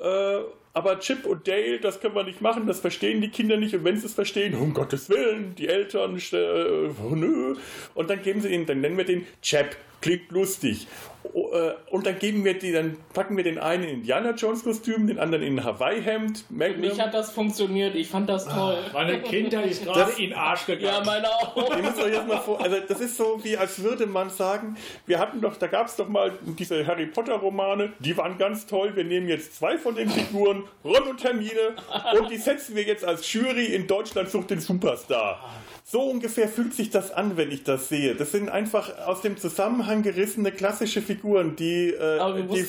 Äh, 0.00 0.38
aber 0.74 0.98
Chip 1.00 1.26
und 1.26 1.46
Dale, 1.46 1.80
das 1.80 2.00
können 2.00 2.14
wir 2.14 2.24
nicht 2.24 2.40
machen, 2.40 2.66
das 2.66 2.80
verstehen 2.80 3.20
die 3.20 3.28
Kinder 3.28 3.58
nicht. 3.58 3.74
Und 3.74 3.84
wenn 3.84 3.98
sie 3.98 4.06
es 4.06 4.14
verstehen, 4.14 4.54
um 4.54 4.72
Gottes 4.72 5.10
Willen, 5.10 5.54
die 5.54 5.68
Eltern, 5.68 6.16
äh, 6.16 7.14
nö. 7.14 7.56
Und 7.94 8.08
dann 8.08 8.22
geben 8.22 8.40
sie 8.40 8.48
den, 8.48 8.64
dann 8.64 8.80
nennen 8.80 8.96
wir 8.96 9.04
den 9.04 9.26
Chap. 9.42 9.76
Klingt 10.02 10.30
lustig. 10.30 10.86
Äh, 11.34 11.70
Und 11.90 12.04
dann 12.06 12.18
geben 12.18 12.44
wir 12.44 12.58
die, 12.58 12.72
dann 12.72 12.96
packen 13.14 13.36
wir 13.36 13.44
den 13.44 13.58
einen 13.58 13.84
in 13.84 13.90
Indiana 14.00 14.32
Jones 14.32 14.64
Kostüm, 14.64 15.06
den 15.06 15.18
anderen 15.20 15.44
in 15.44 15.58
ein 15.58 15.64
Hawaii-Hemd. 15.64 16.38
Für 16.48 16.52
Magnum. 16.52 16.80
mich 16.80 17.00
hat 17.00 17.14
das 17.14 17.30
funktioniert, 17.30 17.94
ich 17.94 18.08
fand 18.08 18.28
das 18.28 18.44
toll. 18.46 18.76
Meine 18.92 19.20
Kindheit 19.22 19.66
ist 19.66 19.84
gerade 19.84 20.00
Das- 20.00 20.18
in 20.18 20.30
den 20.30 20.34
Arsch 20.34 20.68
Ja, 20.68 20.74
gegangen. 20.74 21.06
meine 21.06 21.28
auch. 21.30 21.76
Ihr 21.76 21.82
müsst 21.82 22.02
euch 22.02 22.12
jetzt 22.12 22.26
mal 22.26 22.40
vor, 22.40 22.60
also 22.60 22.76
das 22.86 23.00
ist 23.00 23.16
so, 23.16 23.38
wie 23.44 23.56
als 23.56 23.80
würde 23.82 24.06
man 24.06 24.30
sagen, 24.30 24.76
wir 25.06 25.20
hatten 25.20 25.40
doch, 25.40 25.56
da 25.56 25.68
gab 25.68 25.86
es 25.86 25.94
doch 25.96 26.08
mal 26.08 26.32
diese 26.58 26.84
Harry 26.86 27.06
Potter 27.06 27.34
Romane, 27.34 27.92
die 28.00 28.16
waren 28.16 28.36
ganz 28.36 28.66
toll, 28.66 28.94
wir 28.96 29.04
nehmen 29.04 29.28
jetzt 29.28 29.54
zwei 29.56 29.78
von 29.78 29.94
den 29.94 30.10
Figuren, 30.10 30.64
Ron 30.84 31.08
und 31.08 31.22
Hermine, 31.22 31.76
und 32.18 32.30
die 32.30 32.36
setzen 32.38 32.74
wir 32.74 32.82
jetzt 32.82 33.04
als 33.04 33.32
Jury 33.32 33.66
in 33.66 33.86
Deutschland 33.86 34.28
sucht 34.28 34.50
den 34.50 34.60
Superstar. 34.60 35.38
So 35.84 36.00
ungefähr 36.04 36.48
fühlt 36.48 36.72
sich 36.74 36.88
das 36.90 37.10
an, 37.10 37.36
wenn 37.36 37.50
ich 37.50 37.64
das 37.64 37.88
sehe. 37.90 38.14
Das 38.14 38.32
sind 38.32 38.48
einfach 38.48 38.98
aus 39.06 39.20
dem 39.20 39.36
Zusammenhang 39.36 39.91
gerissene 40.00 40.50
klassische 40.52 41.02
Figuren, 41.02 41.54
die, 41.56 41.88
äh, 41.90 42.18
wir 42.36 42.44
die 42.44 42.62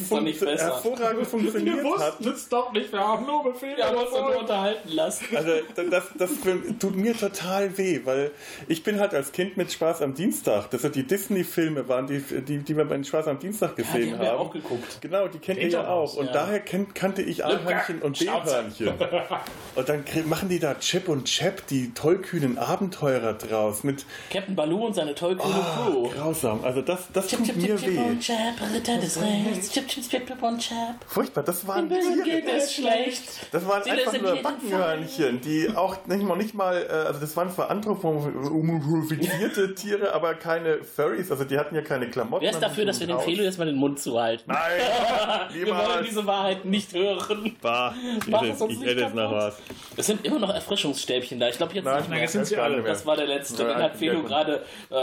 besser. 0.46 0.66
hervorragend 0.66 1.20
Wir 1.20 1.26
funktioniert 1.26 1.84
wussten 1.84 2.02
hatten. 2.02 2.28
es 2.28 2.50
doch 2.50 2.74
nicht, 2.74 2.92
wir 2.92 3.00
haben 3.00 3.26
nur 3.26 3.44
Befehle. 3.44 3.78
Wir 3.78 3.86
haben 3.86 3.98
uns 3.98 4.12
nur 4.12 4.40
unterhalten 4.40 4.90
lassen. 4.90 5.26
Also 5.38 5.52
das, 5.90 6.04
das 6.18 6.32
tut 6.80 6.96
mir 6.98 7.16
total 7.18 7.78
weh, 7.78 8.02
weil 8.04 8.32
ich 8.68 8.84
bin 8.84 9.00
halt 9.00 9.14
als 9.14 9.32
Kind 9.32 9.56
mit 9.56 9.72
Spaß 9.72 10.02
am 10.02 10.14
Dienstag, 10.16 10.70
das 10.72 10.82
sind 10.82 10.96
die 10.96 11.04
Disney-Filme 11.08 11.88
waren, 11.88 12.08
die, 12.08 12.20
die, 12.20 12.58
die 12.58 12.76
wir 12.76 12.86
bei 12.86 13.02
Spaß 13.02 13.28
am 13.28 13.40
Dienstag 13.40 13.76
die 13.76 13.84
gesehen 13.84 14.14
haben 14.14 14.22
wir 14.22 14.30
haben. 14.32 14.40
auch 14.40 14.52
geguckt. 14.52 14.98
Genau, 15.02 15.28
die 15.28 15.38
kennt 15.40 15.60
ihr 15.60 15.70
ja 15.70 15.88
auch. 15.88 16.16
Und 16.16 16.26
ja. 16.28 16.32
daher 16.34 16.60
kennt, 16.60 16.96
kannte 16.96 17.22
ich 17.22 17.46
A-Hörnchen 17.46 18.02
und 18.02 18.18
B-Hörnchen. 18.20 18.94
Und 19.76 19.90
dann 19.90 20.04
machen 20.26 20.50
die 20.50 20.60
da 20.60 20.76
Chip 20.76 21.10
und 21.10 21.26
Chap, 21.26 21.66
die 21.68 21.94
tollkühnen 21.94 22.58
Abenteurer 22.58 23.34
draus 23.34 23.84
mit 23.84 24.06
Captain 24.32 24.56
Baloo 24.56 24.86
und 24.86 24.94
seine 24.96 25.16
tollkühne 25.16 25.54
Ah, 25.54 25.88
Crew. 25.90 26.10
grausam. 26.10 26.64
Also 26.64 26.82
das, 26.82 27.12
das 27.14 27.28
Chip, 27.28 27.40
tut 27.40 27.48
chip, 27.48 27.56
mir 27.58 27.76
chip, 27.78 27.88
weh. 27.88 27.98
und 28.00 28.20
Chap, 28.20 28.56
Ritter 28.74 28.98
des 28.98 29.22
Rechts. 29.22 29.72
Chip, 29.72 29.88
chip, 29.88 30.10
chip, 30.10 30.28
chip 30.28 30.42
und 30.44 30.60
Chap. 30.60 30.96
Furchtbar, 31.08 31.44
das 31.44 31.66
waren 31.68 31.90
Tiere. 31.90 32.24
geht 32.24 32.48
es 32.48 32.74
schlecht. 32.74 33.24
Das 33.52 33.68
waren 33.68 33.84
Sie 33.84 33.92
einfach 33.92 34.20
nur 34.22 34.36
Backenhörnchen, 34.42 35.42
die 35.42 35.70
auch 35.76 35.98
nicht 36.08 36.24
mal, 36.24 36.38
nicht 36.38 36.54
mal 36.54 36.86
äh, 36.90 37.08
also 37.08 37.20
das 37.20 37.36
waren 37.38 37.52
zwar 37.52 37.70
anthropomorphisierte 37.70 39.76
Tiere, 39.80 40.14
aber 40.14 40.36
keine 40.36 40.84
Furries, 40.84 41.32
also 41.32 41.44
die 41.44 41.58
hatten 41.58 41.76
ja 41.76 41.82
keine 41.82 42.10
Klamotten. 42.10 42.44
Wer 42.44 42.52
ist 42.52 42.60
dafür, 42.62 42.86
dass 42.86 43.00
wir 43.00 43.08
dem 43.08 43.20
Felo 43.20 43.44
jetzt 43.44 43.60
mal 43.60 43.66
den 43.66 43.76
Mund 43.78 44.00
zuhalten? 44.00 44.52
Nein, 44.52 45.50
Wir 45.54 45.68
wollen 45.68 46.06
diese 46.06 46.26
Wahrheit 46.26 46.66
nicht 46.66 46.94
hören. 46.94 47.56
Bah. 47.62 47.74
Ah, 47.74 47.94
ich 48.18 48.28
Mach 48.28 48.44
es 48.44 48.62
uns 48.62 48.74
ich 48.74 48.80
nicht 48.80 48.90
hätte 48.90 49.02
jetzt 49.02 49.16
noch 49.16 49.24
kaputt. 49.32 49.38
was. 49.38 49.58
Es 49.98 50.06
sind 50.08 50.26
immer 50.26 50.40
noch 50.40 50.54
Erfrischungsstäbchen 50.54 51.40
da. 51.40 51.50
Ich 51.50 51.58
glaube 51.58 51.74
jetzt 51.74 51.86
Nein, 51.86 51.98
nicht 51.98 52.10
mehr. 52.10 52.20
jetzt 52.22 52.32
sind 52.34 52.46
sie 52.48 52.58
alle. 52.58 52.82
Das 52.82 53.06
war 53.06 53.16
der 53.16 53.28
letzte. 53.28 53.64
Ja, 53.64 53.76
hat 53.76 53.96
Felo 53.98 54.24
gerade 54.24 54.64
äh, 54.90 54.96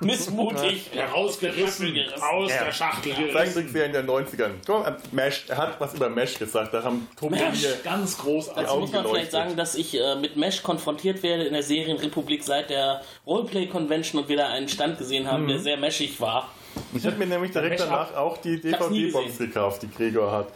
missmutig 0.04 0.90
Herausgerissen, 1.24 1.98
aus 2.20 2.48
der 2.50 2.72
Schachtel 2.72 3.12
gerissen. 3.14 3.32
Zeichentrickserie 3.32 3.86
in 3.86 3.92
den 3.92 4.06
90ern. 4.06 4.50
Komm, 4.66 4.84
äh, 4.84 4.92
Mesh, 5.12 5.44
er 5.48 5.56
hat 5.56 5.80
was 5.80 5.94
über 5.94 6.08
Mesh 6.08 6.38
gesagt. 6.38 6.72
Da 6.74 6.82
haben 6.82 7.08
Tobi 7.18 7.36
Mesh, 7.36 7.58
hier 7.60 7.76
Ganz 7.82 8.18
großartig. 8.18 8.62
Dazu 8.64 8.78
muss 8.80 8.92
man 8.92 9.00
Augen 9.04 9.14
vielleicht 9.14 9.32
sagen, 9.32 9.56
dass 9.56 9.74
ich 9.74 9.98
äh, 9.98 10.16
mit 10.16 10.36
Mesh 10.36 10.62
konfrontiert 10.62 11.22
werde 11.22 11.44
in 11.44 11.52
der 11.52 11.62
Serienrepublik 11.62 12.42
seit 12.44 12.70
der 12.70 13.02
Roleplay 13.26 13.66
Convention 13.66 14.22
und 14.22 14.28
wir 14.28 14.36
da 14.36 14.48
einen 14.48 14.68
Stand 14.68 14.98
gesehen 14.98 15.30
haben, 15.30 15.44
Mhm. 15.44 15.48
der 15.48 15.58
sehr 15.58 15.76
meshig 15.76 16.20
war. 16.20 16.48
Ich 16.92 17.04
habe 17.06 17.16
mir 17.16 17.26
nämlich 17.26 17.50
direkt 17.50 17.80
danach 17.80 18.14
auch 18.14 18.38
die 18.38 18.60
DVD-Box 18.60 19.38
gekauft, 19.38 19.82
die 19.82 19.90
Gregor 19.90 20.30
hat. 20.32 20.48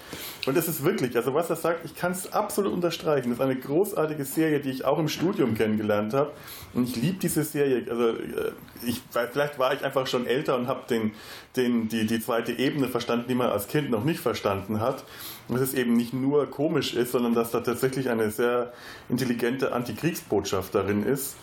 Und 0.47 0.57
es 0.57 0.69
ist 0.69 0.85
wirklich, 0.85 1.17
also 1.17 1.35
was 1.35 1.51
er 1.51 1.57
sagt, 1.57 1.85
ich 1.85 1.95
kann 1.95 2.13
es 2.13 2.33
absolut 2.33 2.73
unterstreichen. 2.73 3.31
Das 3.31 3.39
ist 3.39 3.45
eine 3.45 3.57
großartige 3.57 4.25
Serie, 4.25 4.61
die 4.61 4.71
ich 4.71 4.85
auch 4.85 4.99
im 4.99 5.09
Studium 5.09 5.55
kennengelernt 5.55 6.15
habe. 6.15 6.33
Und 6.75 6.89
ich 6.89 6.97
liebe 6.97 7.19
diese 7.19 7.45
Serie. 7.45 7.85
Also 7.91 8.11
äh, 8.11 8.53
ich, 8.87 9.03
vielleicht 9.11 9.59
war 9.59 9.75
ich 9.75 9.85
einfach 9.85 10.07
schon 10.07 10.27
älter 10.27 10.57
und 10.57 10.69
habe 10.69 10.83
den, 10.89 11.13
den, 11.57 11.89
die, 11.89 12.07
die 12.07 12.21
zweite 12.21 12.53
Ebene 12.53 12.89
verstanden, 12.89 13.27
die 13.29 13.35
man 13.35 13.51
als 13.51 13.69
Kind 13.69 13.91
noch 13.91 14.05
nicht 14.05 14.21
verstanden 14.21 14.81
hat. 14.81 15.05
Und 15.49 15.59
dass 15.59 15.69
es 15.69 15.75
eben 15.75 15.95
nicht 15.95 16.13
nur 16.13 16.47
komisch 16.51 16.95
ist, 16.95 17.13
sondern 17.13 17.35
dass 17.35 17.51
da 17.51 17.61
tatsächlich 17.61 18.11
eine 18.11 18.31
sehr 18.31 18.73
intelligente 19.09 19.73
Antikriegsbotschaft 19.73 20.75
darin 20.75 21.05
ist. 21.05 21.37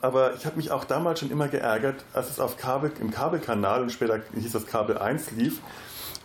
Aber 0.00 0.34
ich 0.34 0.44
habe 0.46 0.56
mich 0.56 0.70
auch 0.70 0.84
damals 0.84 1.20
schon 1.20 1.30
immer 1.30 1.48
geärgert, 1.48 1.96
als 2.12 2.30
es 2.30 2.40
auf 2.40 2.56
Kabel, 2.56 2.92
im 3.00 3.10
Kabelkanal 3.10 3.82
und 3.82 3.90
später 3.90 4.20
hieß 4.34 4.52
das 4.52 4.66
Kabel 4.66 4.98
1 4.98 5.30
lief, 5.32 5.60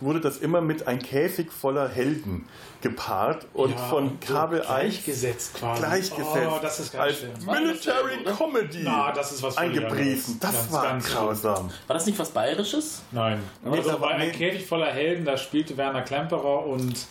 wurde 0.00 0.20
das 0.20 0.38
immer 0.38 0.60
mit 0.60 0.86
ein 0.88 0.98
Käfig 0.98 1.50
voller 1.52 1.88
Helden 1.88 2.46
gepaart 2.82 3.46
und 3.54 3.70
Ja, 3.70 3.76
von 3.76 4.08
und 4.08 4.24
so 4.26 4.34
Kabel 4.34 4.60
1 4.60 4.68
gleichgesetzt 4.68 5.54
quasi. 5.54 5.80
gleichgesetzt 5.80 6.48
Oh, 6.50 6.58
das 6.60 6.80
ist 6.80 6.92
ganz 6.92 7.04
als 7.04 7.18
schlimm. 7.18 7.32
Military 7.46 8.24
Comedy 8.36 8.80
Na, 8.82 9.12
das 9.12 9.32
ist 9.32 9.42
was 9.42 9.56
eingepriesen. 9.56 10.38
Das 10.40 10.52
Ganz, 10.52 10.72
war 10.72 10.82
ganz 10.82 11.08
grausam. 11.10 11.70
War 11.86 11.94
das 11.94 12.06
nicht 12.06 12.18
was 12.18 12.30
Bayerisches? 12.30 13.02
Nein. 13.12 13.40
Nee, 13.62 13.78
Also 13.78 14.00
war- 14.00 14.18
nee. 14.18 14.30
Käfig 14.30 14.66
voller 14.66 14.92
Helden, 14.92 15.24
da 15.24 15.36
spielte 15.38 15.76
Werner 15.76 16.02
Klemperer 16.02 16.66
und 16.66 17.06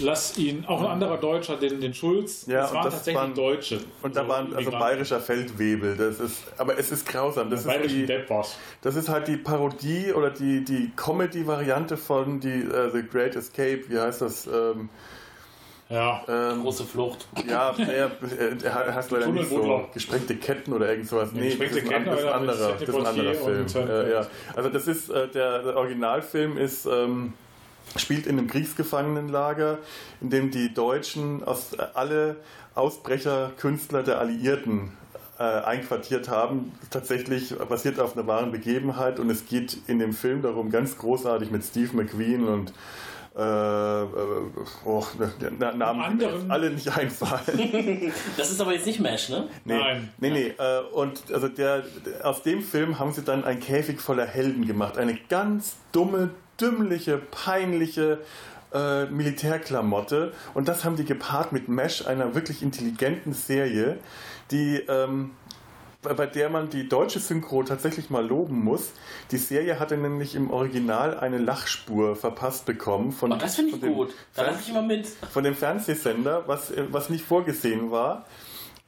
lass 0.00 0.36
ihn, 0.38 0.64
auch 0.66 0.80
ein 0.80 0.86
anderer 0.86 1.16
Deutscher, 1.18 1.56
den, 1.56 1.80
den 1.80 1.94
Schulz. 1.94 2.46
Ja, 2.46 2.62
das 2.62 2.74
waren 2.74 2.84
das 2.84 2.94
tatsächlich 2.94 3.20
waren- 3.22 3.34
Deutsche. 3.34 3.80
Und 4.02 4.16
da 4.16 4.22
So 4.22 4.28
waren 4.28 4.54
also 4.54 4.70
bayerischer 4.70 5.20
Feldwebel. 5.20 5.96
Das 5.96 6.20
ist, 6.20 6.42
aber 6.58 6.78
es 6.78 6.90
ist 6.92 7.06
grausam. 7.06 7.50
Das 7.50 7.64
ist, 7.66 7.90
die, 7.90 8.06
Deppers. 8.06 8.56
das 8.82 8.96
ist 8.96 9.08
halt 9.08 9.28
die 9.28 9.36
Parodie 9.36 10.12
oder 10.12 10.30
die, 10.30 10.64
die 10.64 10.90
Comedy-Variante 10.96 11.96
von 11.96 12.40
die, 12.40 12.48
äh, 12.62 12.90
The 12.92 13.02
Great 13.02 13.36
Escape. 13.36 13.82
Wie 13.88 13.98
heißt 13.98 14.22
das? 14.22 14.46
Ähm, 14.46 14.88
Ja. 15.88 16.22
ähm, 16.28 16.62
Große 16.62 16.84
Flucht. 16.84 17.26
Ja, 17.48 17.74
er, 17.78 18.10
er 18.62 18.94
hat 18.94 19.10
leider 19.10 19.26
nicht 19.28 19.48
so 19.48 19.88
gesprengte 19.92 20.36
Ketten 20.36 20.72
oder 20.72 20.88
irgend 20.88 21.08
sowas. 21.08 21.30
Nee, 21.32 21.56
das 21.56 21.72
ist 21.72 21.90
ein, 21.92 22.04
das 22.04 22.20
ist 22.20 22.26
ein 22.26 22.32
anderer, 22.32 22.72
das 22.78 22.82
ist 22.88 22.94
ein 22.94 23.06
anderer 23.06 23.34
Film. 23.34 23.66
Äh, 23.88 24.12
ja. 24.12 24.26
Also 24.54 24.68
das 24.68 24.86
ist, 24.86 25.10
äh, 25.10 25.26
der, 25.28 25.62
der 25.64 25.76
Originalfilm 25.76 26.56
ist, 26.58 26.86
ähm, 26.86 27.32
spielt 27.96 28.26
in 28.26 28.38
einem 28.38 28.46
Kriegsgefangenenlager, 28.48 29.78
in 30.20 30.30
dem 30.30 30.50
die 30.50 30.72
Deutschen 30.72 31.42
aus, 31.44 31.72
äh, 31.74 31.82
alle 31.94 32.36
Ausbrecherkünstler 32.74 34.02
der 34.02 34.18
Alliierten 34.20 34.92
äh, 35.38 35.42
einquartiert 35.42 36.28
haben. 36.28 36.72
Tatsächlich 36.90 37.54
basiert 37.68 37.98
auf 37.98 38.16
einer 38.16 38.26
wahren 38.26 38.52
Begebenheit 38.52 39.18
und 39.18 39.30
es 39.30 39.46
geht 39.46 39.78
in 39.86 39.98
dem 39.98 40.12
Film 40.12 40.42
darum, 40.42 40.70
ganz 40.70 40.98
großartig 40.98 41.50
mit 41.50 41.64
Steve 41.64 41.96
McQueen 41.96 42.46
und 42.46 42.72
äh, 43.36 43.40
äh, 44.02 44.06
oh, 44.84 45.04
na, 45.58 45.72
Namen, 45.72 46.18
die 46.18 46.24
mir 46.26 46.32
anderen- 46.32 46.50
alle 46.50 46.70
nicht 46.70 46.88
einfallen. 46.96 48.12
Das 48.36 48.50
ist 48.50 48.60
aber 48.60 48.74
jetzt 48.74 48.86
nicht 48.86 49.00
Mesh, 49.00 49.28
ne? 49.30 49.48
Nee, 49.64 49.78
Nein. 49.78 50.08
nee, 50.18 50.30
nee. 50.30 50.54
Äh, 50.58 50.80
und 50.92 51.22
also 51.32 51.48
der, 51.48 51.84
aus 52.24 52.42
dem 52.42 52.60
Film 52.62 52.98
haben 52.98 53.12
sie 53.12 53.22
dann 53.22 53.44
ein 53.44 53.60
Käfig 53.60 54.00
voller 54.00 54.26
Helden 54.26 54.66
gemacht. 54.66 54.98
Eine 54.98 55.16
ganz 55.28 55.76
dumme, 55.92 56.30
dümmliche, 56.60 57.18
peinliche 57.18 58.18
äh, 58.72 59.06
Militärklamotte. 59.06 60.32
Und 60.54 60.68
das 60.68 60.84
haben 60.84 60.96
die 60.96 61.04
gepaart 61.04 61.52
mit 61.52 61.68
Mesh, 61.68 62.06
einer 62.06 62.34
wirklich 62.34 62.62
intelligenten 62.62 63.32
Serie, 63.32 63.98
die 64.50 64.76
ähm, 64.88 65.32
bei 66.02 66.24
der 66.26 66.48
man 66.48 66.70
die 66.70 66.88
deutsche 66.88 67.18
Synchro 67.20 67.62
tatsächlich 67.62 68.08
mal 68.08 68.26
loben 68.26 68.64
muss. 68.64 68.92
Die 69.32 69.36
Serie 69.36 69.78
hatte 69.78 69.98
nämlich 69.98 70.34
im 70.34 70.50
Original 70.50 71.18
eine 71.18 71.36
Lachspur 71.36 72.16
verpasst 72.16 72.64
bekommen 72.64 73.12
von, 73.12 73.32
Oh, 73.32 73.36
das 73.36 73.56
von 73.56 73.66
dem 73.80 73.94
gut. 73.94 74.14
Da 74.34 74.42
Fern- 74.44 74.52
lache 74.54 74.62
ich 74.62 74.70
immer 74.70 74.80
mit. 74.82 75.06
von 75.30 75.44
dem 75.44 75.54
Fernsehsender, 75.54 76.44
was, 76.46 76.70
äh, 76.70 76.84
was 76.90 77.10
nicht 77.10 77.24
vorgesehen 77.24 77.90
war. 77.90 78.24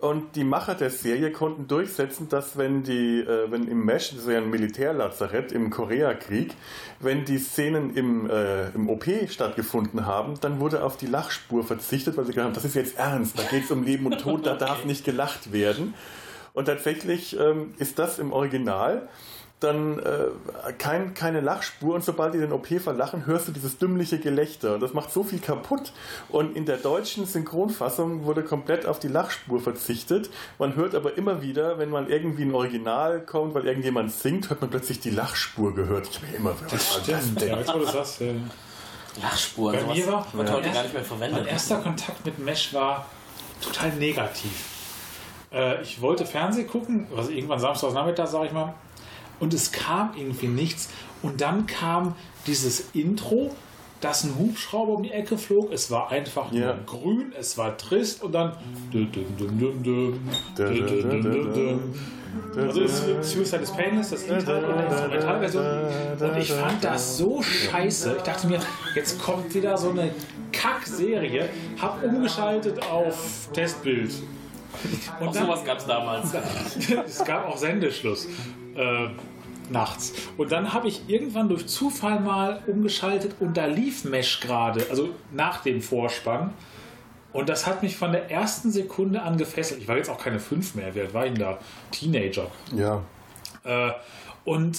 Und 0.02 0.34
die 0.34 0.42
Macher 0.42 0.74
der 0.74 0.90
Serie 0.90 1.30
konnten 1.30 1.68
durchsetzen, 1.68 2.28
dass 2.28 2.58
wenn 2.58 2.82
die, 2.82 3.20
äh, 3.20 3.48
wenn 3.52 3.68
im 3.68 3.84
Mesh, 3.84 4.10
das 4.10 4.22
ist 4.22 4.28
ja 4.28 4.38
ein 4.38 4.50
Militärlazarett 4.50 5.52
im 5.52 5.70
Koreakrieg, 5.70 6.54
wenn 6.98 7.24
die 7.24 7.38
Szenen 7.38 7.94
im, 7.94 8.28
äh, 8.28 8.70
im 8.70 8.90
OP 8.90 9.04
stattgefunden 9.28 10.04
haben, 10.04 10.34
dann 10.40 10.58
wurde 10.58 10.82
auf 10.82 10.96
die 10.96 11.06
Lachspur 11.06 11.62
verzichtet, 11.62 12.16
weil 12.16 12.24
sie 12.24 12.32
gesagt 12.32 12.46
haben, 12.46 12.54
das 12.54 12.64
ist 12.64 12.74
jetzt 12.74 12.98
ernst, 12.98 13.38
da 13.38 13.44
geht 13.44 13.62
es 13.62 13.70
um 13.70 13.84
Leben 13.84 14.06
und 14.06 14.20
Tod, 14.20 14.44
da 14.44 14.56
darf 14.56 14.84
nicht 14.86 15.04
gelacht 15.04 15.52
werden. 15.52 15.94
Und 16.52 16.64
tatsächlich 16.64 17.38
ähm, 17.38 17.74
ist 17.78 18.00
das 18.00 18.18
im 18.18 18.32
Original 18.32 19.08
dann 19.62 19.98
äh, 19.98 20.72
kein, 20.78 21.14
keine 21.14 21.40
Lachspur 21.40 21.94
und 21.94 22.04
sobald 22.04 22.34
die 22.34 22.38
den 22.38 22.52
OP 22.52 22.66
verlachen, 22.80 23.26
hörst 23.26 23.48
du 23.48 23.52
dieses 23.52 23.78
dümmliche 23.78 24.18
Gelächter. 24.18 24.74
Und 24.74 24.80
das 24.80 24.92
macht 24.94 25.12
so 25.12 25.24
viel 25.24 25.38
kaputt. 25.38 25.92
Und 26.28 26.56
in 26.56 26.66
der 26.66 26.76
deutschen 26.76 27.26
Synchronfassung 27.26 28.24
wurde 28.24 28.42
komplett 28.42 28.86
auf 28.86 28.98
die 28.98 29.08
Lachspur 29.08 29.60
verzichtet. 29.60 30.30
Man 30.58 30.76
hört 30.76 30.94
aber 30.94 31.16
immer 31.16 31.42
wieder, 31.42 31.78
wenn 31.78 31.90
man 31.90 32.08
irgendwie 32.08 32.42
ein 32.42 32.54
Original 32.54 33.20
kommt, 33.20 33.54
weil 33.54 33.66
irgendjemand 33.66 34.12
singt, 34.12 34.50
hört 34.50 34.60
man 34.60 34.70
plötzlich 34.70 35.00
die 35.00 35.10
Lachspur 35.10 35.74
gehört. 35.74 36.08
Ich 36.08 36.16
habe 36.22 36.36
immer 36.36 36.50
was 36.50 36.72
war 36.72 37.00
das 37.06 37.22
Stimmt, 37.24 37.40
denn? 37.40 37.48
ja, 37.48 37.58
jetzt 37.58 37.74
wo 37.74 37.78
du 37.78 37.86
sagst. 37.86 38.20
Ja. 38.20 38.32
Lachspuren. 39.20 39.76
Bei 39.86 39.94
mir 39.94 40.06
war 40.06 40.24
wird 40.32 40.34
mein 40.34 40.52
heute 40.52 40.70
gar 40.70 40.82
nicht 40.82 40.94
mehr 40.94 41.02
Mein 41.02 41.04
verwendet. 41.04 41.46
erster 41.46 41.76
Kontakt 41.76 42.24
mit 42.24 42.38
Mesh 42.38 42.72
war 42.72 43.06
total 43.60 43.90
negativ. 43.92 44.68
Äh, 45.52 45.82
ich 45.82 46.00
wollte 46.00 46.24
Fernsehen 46.24 46.66
gucken, 46.66 47.06
also 47.16 47.30
irgendwann 47.30 47.58
samstags 47.58 47.92
Nachmittag, 47.94 48.28
sag 48.28 48.46
ich 48.46 48.52
mal, 48.52 48.74
und 49.42 49.52
es 49.52 49.72
kam 49.72 50.12
irgendwie 50.16 50.46
nichts. 50.46 50.88
Und 51.20 51.40
dann 51.40 51.66
kam 51.66 52.14
dieses 52.46 52.84
Intro, 52.94 53.50
dass 54.00 54.22
ein 54.22 54.36
Hubschrauber 54.38 54.92
um 54.92 55.02
die 55.02 55.10
Ecke 55.10 55.36
flog. 55.36 55.72
Es 55.72 55.90
war 55.90 56.12
einfach 56.12 56.52
nur 56.52 56.78
grün, 56.86 57.32
es 57.38 57.58
war 57.58 57.76
trist 57.76 58.22
und 58.22 58.32
dann. 58.32 58.52
Also 62.56 62.86
Suicide 62.86 63.62
is 63.62 63.70
Painless, 63.72 64.10
das 64.10 64.22
Intro 64.22 64.52
und 64.52 64.78
die 64.78 64.84
Instrumentalversion. 64.84 65.66
Und 66.20 66.36
ich 66.38 66.52
fand 66.52 66.84
das 66.84 67.18
so 67.18 67.42
scheiße. 67.42 68.14
Ich 68.18 68.22
dachte 68.22 68.46
mir, 68.46 68.60
jetzt 68.94 69.20
kommt 69.20 69.52
wieder 69.52 69.76
so 69.76 69.90
eine 69.90 70.14
Kackserie. 70.52 71.48
Hab 71.80 72.02
umgeschaltet 72.04 72.80
auf 72.88 73.48
Testbild. 73.52 74.12
Und 75.18 75.28
auch 75.28 75.34
sowas 75.34 75.64
gab 75.64 75.78
es 75.78 75.86
damals. 75.86 76.32
es 77.06 77.24
gab 77.24 77.48
auch 77.48 77.56
Sendeschluss. 77.56 78.26
Äh, 78.74 79.08
nachts. 79.72 80.12
Und 80.36 80.52
dann 80.52 80.72
habe 80.72 80.88
ich 80.88 81.08
irgendwann 81.08 81.48
durch 81.48 81.66
Zufall 81.66 82.20
mal 82.20 82.62
umgeschaltet 82.66 83.36
und 83.40 83.56
da 83.56 83.66
lief 83.66 84.04
Mesh 84.04 84.40
gerade, 84.40 84.86
also 84.90 85.10
nach 85.32 85.62
dem 85.62 85.82
Vorspann. 85.82 86.52
Und 87.32 87.48
das 87.48 87.66
hat 87.66 87.82
mich 87.82 87.96
von 87.96 88.12
der 88.12 88.30
ersten 88.30 88.70
Sekunde 88.70 89.22
an 89.22 89.38
gefesselt. 89.38 89.80
Ich 89.80 89.88
war 89.88 89.96
jetzt 89.96 90.10
auch 90.10 90.18
keine 90.18 90.38
fünf 90.38 90.74
mehr, 90.74 90.94
wie 90.94 91.00
alt 91.00 91.14
war 91.14 91.24
ich 91.24 91.32
denn 91.32 91.40
da? 91.40 91.58
Teenager. 91.90 92.50
Ja. 92.76 93.02
Äh, 93.64 93.92
und 94.44 94.78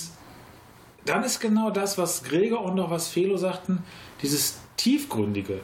dann 1.06 1.24
ist 1.24 1.40
genau 1.40 1.70
das, 1.72 1.98
was 1.98 2.24
Gregor 2.24 2.64
und 2.64 2.76
noch 2.76 2.90
was 2.90 3.08
Felo 3.08 3.38
sagten, 3.38 3.84
dieses 4.22 4.60
Tiefgründige. 4.78 5.62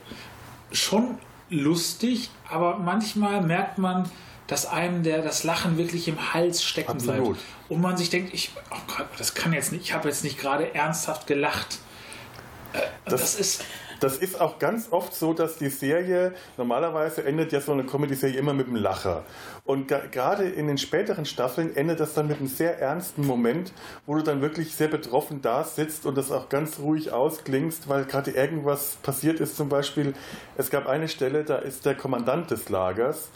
Schon 0.71 1.17
lustig, 1.49 2.29
aber 2.49 2.77
manchmal 2.77 3.41
merkt 3.41 3.77
man, 3.77 4.09
dass 4.49 4.65
einem 4.65 5.03
der, 5.03 5.21
das 5.21 5.43
Lachen 5.43 5.77
wirklich 5.77 6.07
im 6.07 6.33
Hals 6.33 6.63
stecken 6.63 6.91
Absolut. 6.91 7.23
bleibt. 7.35 7.39
Und 7.69 7.81
man 7.81 7.95
sich 7.95 8.09
denkt, 8.09 8.33
ich, 8.33 8.51
oh 8.71 8.93
Gott, 8.97 9.07
das 9.17 9.33
kann 9.35 9.53
jetzt 9.53 9.71
nicht, 9.71 9.83
ich 9.85 9.93
habe 9.93 10.09
jetzt 10.09 10.23
nicht 10.23 10.39
gerade 10.39 10.73
ernsthaft 10.73 11.27
gelacht. 11.27 11.79
Äh, 12.73 12.79
das, 13.05 13.21
Das- 13.21 13.39
ist. 13.39 13.63
Das 14.01 14.15
ist 14.15 14.39
auch 14.39 14.59
ganz 14.59 14.87
oft 14.91 15.13
so, 15.13 15.33
dass 15.33 15.57
die 15.57 15.67
Serie, 15.67 16.33
normalerweise 16.55 17.25
endet 17.25 17.51
ja 17.51 17.59
so 17.59 17.73
eine 17.73 17.83
Comedy-Serie 17.83 18.39
immer 18.39 18.53
mit 18.53 18.67
einem 18.67 18.77
Lacher. 18.77 19.25
Und 19.65 19.89
gerade 19.89 20.47
in 20.47 20.67
den 20.67 20.77
späteren 20.77 21.25
Staffeln 21.25 21.75
endet 21.75 21.99
das 21.99 22.13
dann 22.13 22.29
mit 22.29 22.37
einem 22.37 22.47
sehr 22.47 22.79
ernsten 22.79 23.27
Moment, 23.27 23.73
wo 24.05 24.15
du 24.15 24.21
dann 24.23 24.41
wirklich 24.41 24.73
sehr 24.73 24.87
betroffen 24.87 25.41
da 25.41 25.65
sitzt 25.65 26.05
und 26.05 26.17
das 26.17 26.31
auch 26.31 26.47
ganz 26.47 26.79
ruhig 26.79 27.11
ausklingst, 27.11 27.89
weil 27.89 28.05
gerade 28.05 28.31
irgendwas 28.31 28.95
passiert 29.03 29.41
ist. 29.41 29.57
Zum 29.57 29.67
Beispiel, 29.67 30.13
es 30.55 30.69
gab 30.69 30.87
eine 30.87 31.09
Stelle, 31.09 31.43
da 31.43 31.57
ist 31.57 31.85
der 31.85 31.95
Kommandant 31.95 32.51
des 32.51 32.69
Lagers 32.69 33.31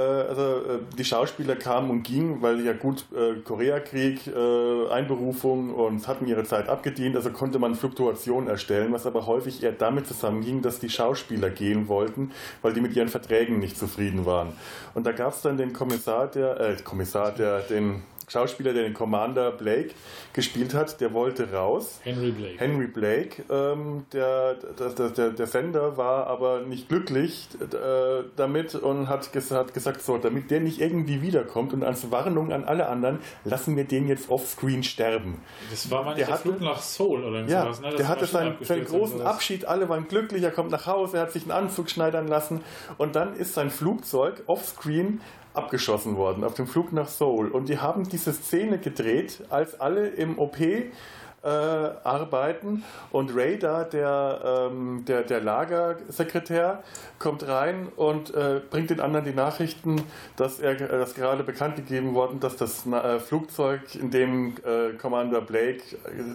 also 0.00 0.42
äh, 0.42 0.78
die 0.98 1.04
Schauspieler 1.04 1.54
kamen 1.54 1.90
und 1.90 2.02
gingen, 2.02 2.42
weil 2.42 2.64
ja 2.64 2.72
gut 2.72 3.06
äh, 3.14 3.40
Koreakrieg, 3.40 4.26
äh, 4.26 4.88
Einberufung 4.90 5.72
und 5.72 6.08
hatten 6.08 6.26
ihre 6.26 6.42
Zeit 6.44 6.68
abgedient, 6.68 7.14
also 7.14 7.30
konnte 7.30 7.60
man 7.60 7.76
Fluktuationen 7.76 8.48
erstellen, 8.48 8.92
was 8.92 9.06
aber 9.06 9.26
häufig 9.26 9.62
eher 9.62 9.72
damit 9.72 10.08
zusammenging, 10.08 10.62
dass 10.62 10.80
die 10.80 10.90
Schauspieler 10.90 11.50
gehen 11.50 11.86
wollten, 11.86 12.32
weil 12.62 12.72
die 12.72 12.80
mit 12.80 12.96
ihren 12.96 13.08
Verträgen 13.08 13.60
nicht 13.60 13.78
zufrieden 13.78 14.26
waren. 14.26 14.52
Und 14.94 15.06
da 15.06 15.12
gab 15.12 15.32
es 15.32 15.42
dann 15.42 15.56
den 15.56 15.72
Kommissar, 15.72 16.26
der 16.26 16.58
äh, 16.58 16.76
Kommissar, 16.82 17.30
der 17.30 17.60
den 17.60 18.02
Schauspieler, 18.28 18.72
der 18.72 18.84
den 18.84 18.94
Commander 18.94 19.50
Blake 19.52 19.90
gespielt 20.32 20.74
hat, 20.74 21.00
der 21.00 21.12
wollte 21.12 21.52
raus. 21.52 22.00
Henry 22.02 22.30
Blake. 22.32 22.58
Henry 22.58 22.86
Blake. 22.86 23.42
Ähm, 23.50 24.06
der, 24.12 24.54
der, 24.54 25.10
der, 25.10 25.30
der 25.30 25.46
Sender 25.46 25.96
war 25.96 26.26
aber 26.26 26.60
nicht 26.60 26.88
glücklich 26.88 27.48
äh, 27.60 28.24
damit 28.36 28.74
und 28.74 29.08
hat, 29.08 29.32
ges 29.32 29.50
hat 29.50 29.74
gesagt, 29.74 30.02
so, 30.02 30.18
damit 30.18 30.50
der 30.50 30.60
nicht 30.60 30.80
irgendwie 30.80 31.22
wiederkommt 31.22 31.72
und 31.72 31.84
als 31.84 32.10
Warnung 32.10 32.52
an 32.52 32.64
alle 32.64 32.88
anderen, 32.88 33.18
lassen 33.44 33.76
wir 33.76 33.84
den 33.84 34.08
jetzt 34.08 34.30
offscreen 34.30 34.82
sterben. 34.82 35.40
Das 35.70 35.90
war 35.90 36.02
mal 36.02 36.14
Der 36.14 36.26
der 36.26 36.34
hatte- 36.34 36.42
Flug 36.42 36.60
nach 36.60 36.80
Seoul 36.80 37.24
oder 37.24 37.44
Ja, 37.46 37.62
sowas, 37.62 37.80
ne? 37.80 37.88
Das 37.88 37.96
der 37.96 38.08
hatte 38.08 38.26
seinen, 38.26 38.56
seinen 38.64 38.84
großen. 38.84 39.22
Abschied, 39.22 39.64
alle 39.66 39.88
waren 39.88 40.08
glücklich, 40.08 40.42
er 40.42 40.50
kommt 40.50 40.70
nach 40.70 40.86
Hause, 40.86 41.16
er 41.18 41.22
hat 41.24 41.32
sich 41.32 41.42
einen 41.42 41.52
Anzug 41.52 41.90
schneidern 41.90 42.26
lassen 42.28 42.60
und 42.98 43.14
dann 43.16 43.34
ist 43.36 43.54
sein 43.54 43.70
Flugzeug 43.70 44.42
offscreen 44.46 45.20
abgeschossen 45.54 46.16
worden 46.16 46.44
auf 46.44 46.54
dem 46.54 46.66
Flug 46.66 46.92
nach 46.92 47.08
Seoul. 47.08 47.48
Und 47.48 47.68
die 47.68 47.78
haben 47.78 48.08
diese 48.08 48.32
Szene 48.32 48.78
gedreht, 48.78 49.42
als 49.50 49.80
alle 49.80 50.08
im 50.08 50.38
OP 50.38 50.58
äh, 50.60 51.48
arbeiten 51.48 52.82
und 53.12 53.30
Radar, 53.34 53.84
der, 53.84 54.70
ähm, 54.70 55.04
der, 55.06 55.22
der 55.22 55.40
Lagersekretär, 55.40 56.82
kommt 57.18 57.46
rein 57.46 57.88
und 57.96 58.34
äh, 58.34 58.60
bringt 58.70 58.90
den 58.90 59.00
anderen 59.00 59.26
die 59.26 59.34
Nachrichten, 59.34 60.02
dass 60.36 60.58
er 60.58 60.80
äh, 60.80 60.88
dass 60.88 61.14
gerade 61.14 61.44
bekannt 61.44 61.76
gegeben 61.76 62.14
worden, 62.14 62.40
dass 62.40 62.56
das 62.56 62.86
äh, 62.86 63.20
Flugzeug, 63.20 63.94
in 63.94 64.10
dem 64.10 64.54
äh, 64.64 64.94
Commander 64.94 65.42
Blake 65.42 65.82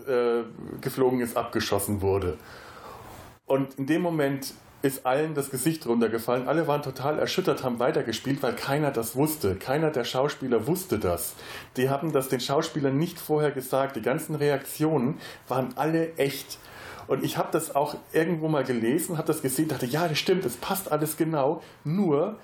äh, 0.07 0.43
geflogen 0.79 1.21
ist, 1.21 1.35
abgeschossen 1.35 2.01
wurde. 2.01 2.37
Und 3.47 3.79
in 3.79 3.87
dem 3.87 4.03
Moment 4.03 4.53
ist 4.81 5.05
allen 5.05 5.33
das 5.35 5.49
Gesicht 5.49 5.85
runtergefallen. 5.85 6.47
Alle 6.47 6.67
waren 6.67 6.81
total 6.81 7.19
erschüttert, 7.19 7.63
haben 7.63 7.79
weitergespielt, 7.79 8.41
weil 8.41 8.53
keiner 8.53 8.91
das 8.91 9.15
wusste. 9.15 9.55
Keiner 9.55 9.91
der 9.91 10.05
Schauspieler 10.05 10.67
wusste 10.67 10.99
das. 10.99 11.33
Die 11.75 11.89
haben 11.89 12.13
das 12.13 12.29
den 12.29 12.39
Schauspielern 12.39 12.97
nicht 12.97 13.19
vorher 13.19 13.51
gesagt. 13.51 13.95
Die 13.95 14.01
ganzen 14.01 14.35
Reaktionen 14.35 15.19
waren 15.47 15.73
alle 15.75 16.15
echt. 16.15 16.57
Und 17.07 17.23
ich 17.23 17.37
habe 17.37 17.49
das 17.51 17.75
auch 17.75 17.95
irgendwo 18.13 18.47
mal 18.47 18.63
gelesen, 18.63 19.17
habe 19.17 19.27
das 19.27 19.41
gesehen, 19.41 19.67
dachte, 19.67 19.87
ja, 19.87 20.07
das 20.07 20.19
stimmt, 20.19 20.45
es 20.45 20.57
passt 20.57 20.91
alles 20.91 21.17
genau. 21.17 21.61
Nur 21.83 22.37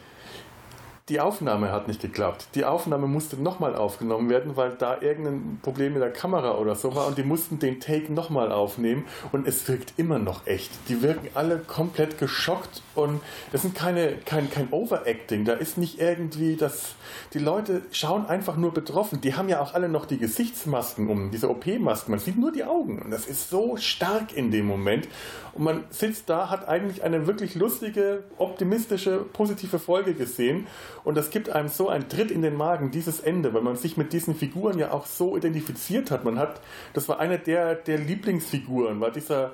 die 1.09 1.19
Aufnahme 1.19 1.71
hat 1.71 1.87
nicht 1.87 2.01
geklappt. 2.01 2.47
Die 2.55 2.65
Aufnahme 2.65 3.05
musste 3.05 3.39
nochmal 3.39 3.75
aufgenommen 3.75 4.27
werden, 4.27 4.57
weil 4.57 4.71
da 4.71 4.99
irgendein 5.01 5.59
Problem 5.61 5.93
mit 5.93 6.01
der 6.01 6.11
Kamera 6.11 6.57
oder 6.57 6.73
so 6.73 6.95
war 6.95 7.05
und 7.05 7.15
die 7.19 7.23
mussten 7.23 7.59
den 7.59 7.79
Take 7.79 8.11
nochmal 8.11 8.51
aufnehmen 8.51 9.05
und 9.31 9.47
es 9.47 9.67
wirkt 9.67 9.93
immer 9.97 10.17
noch 10.17 10.47
echt. 10.47 10.71
Die 10.89 11.03
wirken 11.03 11.29
alle 11.35 11.59
komplett 11.59 12.17
geschockt 12.17 12.81
und 12.95 13.21
das 13.51 13.61
sind 13.61 13.75
keine, 13.75 14.13
kein, 14.25 14.49
kein 14.49 14.69
Overacting. 14.71 15.45
Da 15.45 15.53
ist 15.53 15.77
nicht 15.77 15.99
irgendwie 15.99 16.55
das. 16.55 16.95
Die 17.35 17.39
Leute 17.39 17.83
schauen 17.91 18.25
einfach 18.25 18.57
nur 18.57 18.73
betroffen. 18.73 19.21
Die 19.21 19.35
haben 19.35 19.47
ja 19.47 19.61
auch 19.61 19.75
alle 19.75 19.89
noch 19.89 20.07
die 20.07 20.17
Gesichtsmasken 20.17 21.07
um, 21.07 21.29
diese 21.29 21.51
OP-Masken. 21.51 22.09
Man 22.09 22.19
sieht 22.19 22.39
nur 22.39 22.51
die 22.51 22.63
Augen 22.63 22.99
und 23.03 23.11
das 23.11 23.27
ist 23.27 23.51
so 23.51 23.77
stark 23.77 24.35
in 24.35 24.49
dem 24.49 24.65
Moment. 24.65 25.07
Und 25.53 25.63
man 25.63 25.83
sitzt 25.89 26.29
da, 26.29 26.49
hat 26.49 26.67
eigentlich 26.67 27.03
eine 27.03 27.27
wirklich 27.27 27.55
lustige, 27.55 28.23
optimistische, 28.37 29.19
positive 29.19 29.79
Folge 29.79 30.13
gesehen. 30.13 30.67
Und 31.05 31.15
das 31.15 31.29
gibt 31.29 31.49
einem 31.49 31.69
so 31.69 31.87
einen 31.87 32.09
Tritt 32.09 32.31
in 32.31 32.41
den 32.41 32.55
Magen, 32.55 32.91
dieses 32.91 33.19
Ende, 33.19 33.53
weil 33.53 33.61
man 33.61 33.75
sich 33.75 33.95
mit 33.95 34.11
diesen 34.11 34.35
Figuren 34.35 34.79
ja 34.79 34.91
auch 34.91 35.05
so 35.05 35.37
identifiziert 35.37 36.09
hat. 36.11 36.25
Man 36.25 36.39
hat, 36.39 36.59
das 36.93 37.07
war 37.07 37.19
eine 37.19 37.37
der, 37.37 37.75
der 37.75 37.99
Lieblingsfiguren, 37.99 38.99
war 38.99 39.11
dieser 39.11 39.51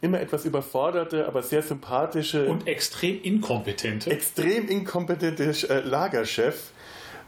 immer 0.00 0.20
etwas 0.20 0.44
überforderte, 0.44 1.26
aber 1.26 1.42
sehr 1.42 1.62
sympathische 1.62 2.46
Und 2.46 2.66
extrem 2.66 3.20
inkompetente. 3.22 4.10
extrem 4.10 4.68
inkompetente 4.68 5.54
äh, 5.68 5.80
Lagerchef. 5.80 6.72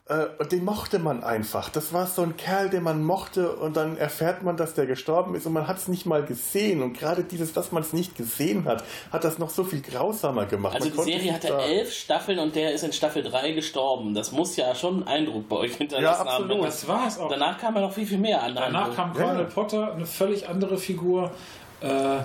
Äh, 0.09 0.27
und 0.39 0.53
den 0.53 0.65
mochte 0.65 1.01
man 1.01 1.25
einfach. 1.25 1.69
Das 1.69 1.93
war 1.93 2.07
so 2.07 2.23
ein 2.23 2.37
Kerl, 2.37 2.71
den 2.71 2.85
man 2.85 3.03
mochte 3.03 3.51
und 3.57 3.77
dann 3.77 3.97
erfährt 3.99 4.45
man, 4.45 4.57
dass 4.57 4.75
der 4.75 4.87
gestorben 4.87 5.35
ist 5.35 5.47
und 5.47 5.53
man 5.53 5.67
hat 5.67 5.79
es 5.79 5.89
nicht 5.89 6.07
mal 6.07 6.25
gesehen. 6.25 6.81
Und 6.81 6.93
gerade 6.97 7.25
dieses, 7.25 7.53
dass 7.53 7.73
man 7.73 7.83
es 7.83 7.93
nicht 7.93 8.15
gesehen 8.15 8.67
hat, 8.67 8.85
hat 9.11 9.25
das 9.25 9.39
noch 9.39 9.51
so 9.51 9.65
viel 9.65 9.81
grausamer 9.83 10.47
gemacht. 10.47 10.77
Also 10.77 10.87
Man 10.87 10.93
die 10.93 10.97
konnte 10.97 11.11
Serie 11.13 11.25
sich 11.25 11.33
hatte 11.33 11.49
da- 11.49 11.61
elf 11.67 11.93
Staffeln 11.93 12.39
und 12.39 12.55
der 12.55 12.73
ist 12.73 12.85
in 12.85 12.93
Staffel 12.93 13.25
3 13.25 13.51
gestorben. 13.53 14.15
Das 14.15 14.31
muss 14.31 14.55
ja 14.57 14.75
schon 14.77 14.95
einen 14.95 15.09
Eindruck 15.27 15.49
bei 15.49 15.57
euch 15.57 15.75
hinterlassen 15.75 16.25
Ja, 16.27 16.33
haben. 16.33 16.45
absolut. 16.45 16.67
Das 16.67 16.87
war 16.87 17.07
es 17.09 17.19
auch. 17.19 17.29
Danach 17.29 17.59
kam 17.59 17.75
ja 17.75 17.81
noch 17.81 17.93
viel, 17.93 18.07
viel 18.07 18.19
mehr 18.19 18.43
an. 18.45 18.55
Danach 18.55 18.95
kam 18.95 19.13
Colonel 19.13 19.47
Potter, 19.47 19.93
eine 19.93 20.07
völlig 20.07 20.49
andere 20.49 20.79
Figur. 20.79 21.33
Äh, 21.81 22.19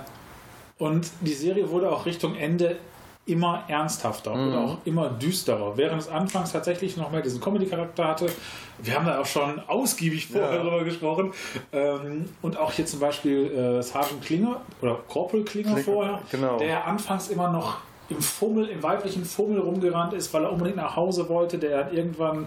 und 0.78 1.10
die 1.20 1.34
Serie 1.34 1.68
wurde 1.70 1.90
auch 1.90 2.06
Richtung 2.06 2.36
Ende 2.36 2.76
immer 3.24 3.62
ernsthafter 3.68 4.34
Mhm. 4.34 4.48
oder 4.48 4.60
auch 4.60 4.76
immer 4.84 5.08
düsterer. 5.10 5.76
Während 5.76 6.00
es 6.02 6.08
anfangs 6.08 6.52
tatsächlich 6.52 6.96
noch 6.96 7.10
mehr 7.12 7.20
diesen 7.22 7.40
Comedy-Charakter 7.40 8.08
hatte. 8.08 8.26
Wir 8.78 8.94
haben 8.96 9.06
da 9.06 9.20
auch 9.20 9.26
schon 9.26 9.60
ausgiebig 9.68 10.26
vorher 10.26 10.56
Ja. 10.56 10.62
drüber 10.62 10.82
gesprochen. 10.84 11.32
Ähm, 11.72 12.28
und 12.42 12.56
auch 12.58 12.72
hier 12.72 12.84
zum 12.86 12.98
Beispiel 12.98 13.46
äh, 13.78 13.82
Sergeant 13.82 14.22
Klinger 14.22 14.60
oder 14.80 14.96
Corporal 15.08 15.44
Klinger 15.44 15.74
Klinger, 15.74 15.84
vorher, 15.84 16.20
genau. 16.32 16.58
der 16.58 16.84
anfangs 16.86 17.28
immer 17.28 17.48
noch 17.50 17.76
im 18.08 18.20
Fummel, 18.20 18.66
im 18.68 18.82
weiblichen 18.82 19.24
Fummel 19.24 19.60
rumgerannt 19.60 20.12
ist, 20.14 20.34
weil 20.34 20.42
er 20.44 20.52
unbedingt 20.52 20.76
nach 20.76 20.96
Hause 20.96 21.28
wollte, 21.28 21.58
der 21.58 21.84
dann 21.84 21.94
irgendwann 21.94 22.46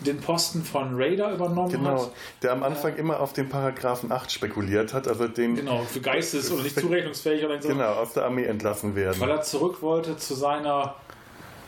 den 0.00 0.18
Posten 0.20 0.62
von 0.64 0.90
Raider 0.94 1.32
übernommen 1.32 1.70
Genau, 1.72 2.02
hat. 2.04 2.12
der 2.42 2.52
am 2.52 2.62
Anfang 2.62 2.96
immer 2.96 3.20
auf 3.20 3.32
den 3.32 3.48
Paragraphen 3.48 4.12
8 4.12 4.30
spekuliert 4.30 4.94
hat, 4.94 5.08
also 5.08 5.26
den 5.28 5.56
Genau, 5.56 5.82
für 5.82 6.00
Geistes- 6.00 6.50
oder 6.52 6.62
nicht 6.62 6.78
zurechnungsfähig 6.78 7.44
oder 7.44 7.60
so. 7.60 7.68
genau, 7.68 7.92
aus 7.94 8.12
der 8.12 8.24
Armee 8.24 8.44
entlassen 8.44 8.94
werden. 8.94 9.20
Weil 9.20 9.30
er 9.30 9.42
zurück 9.42 9.82
wollte 9.82 10.16
zu 10.16 10.34
seiner 10.34 10.94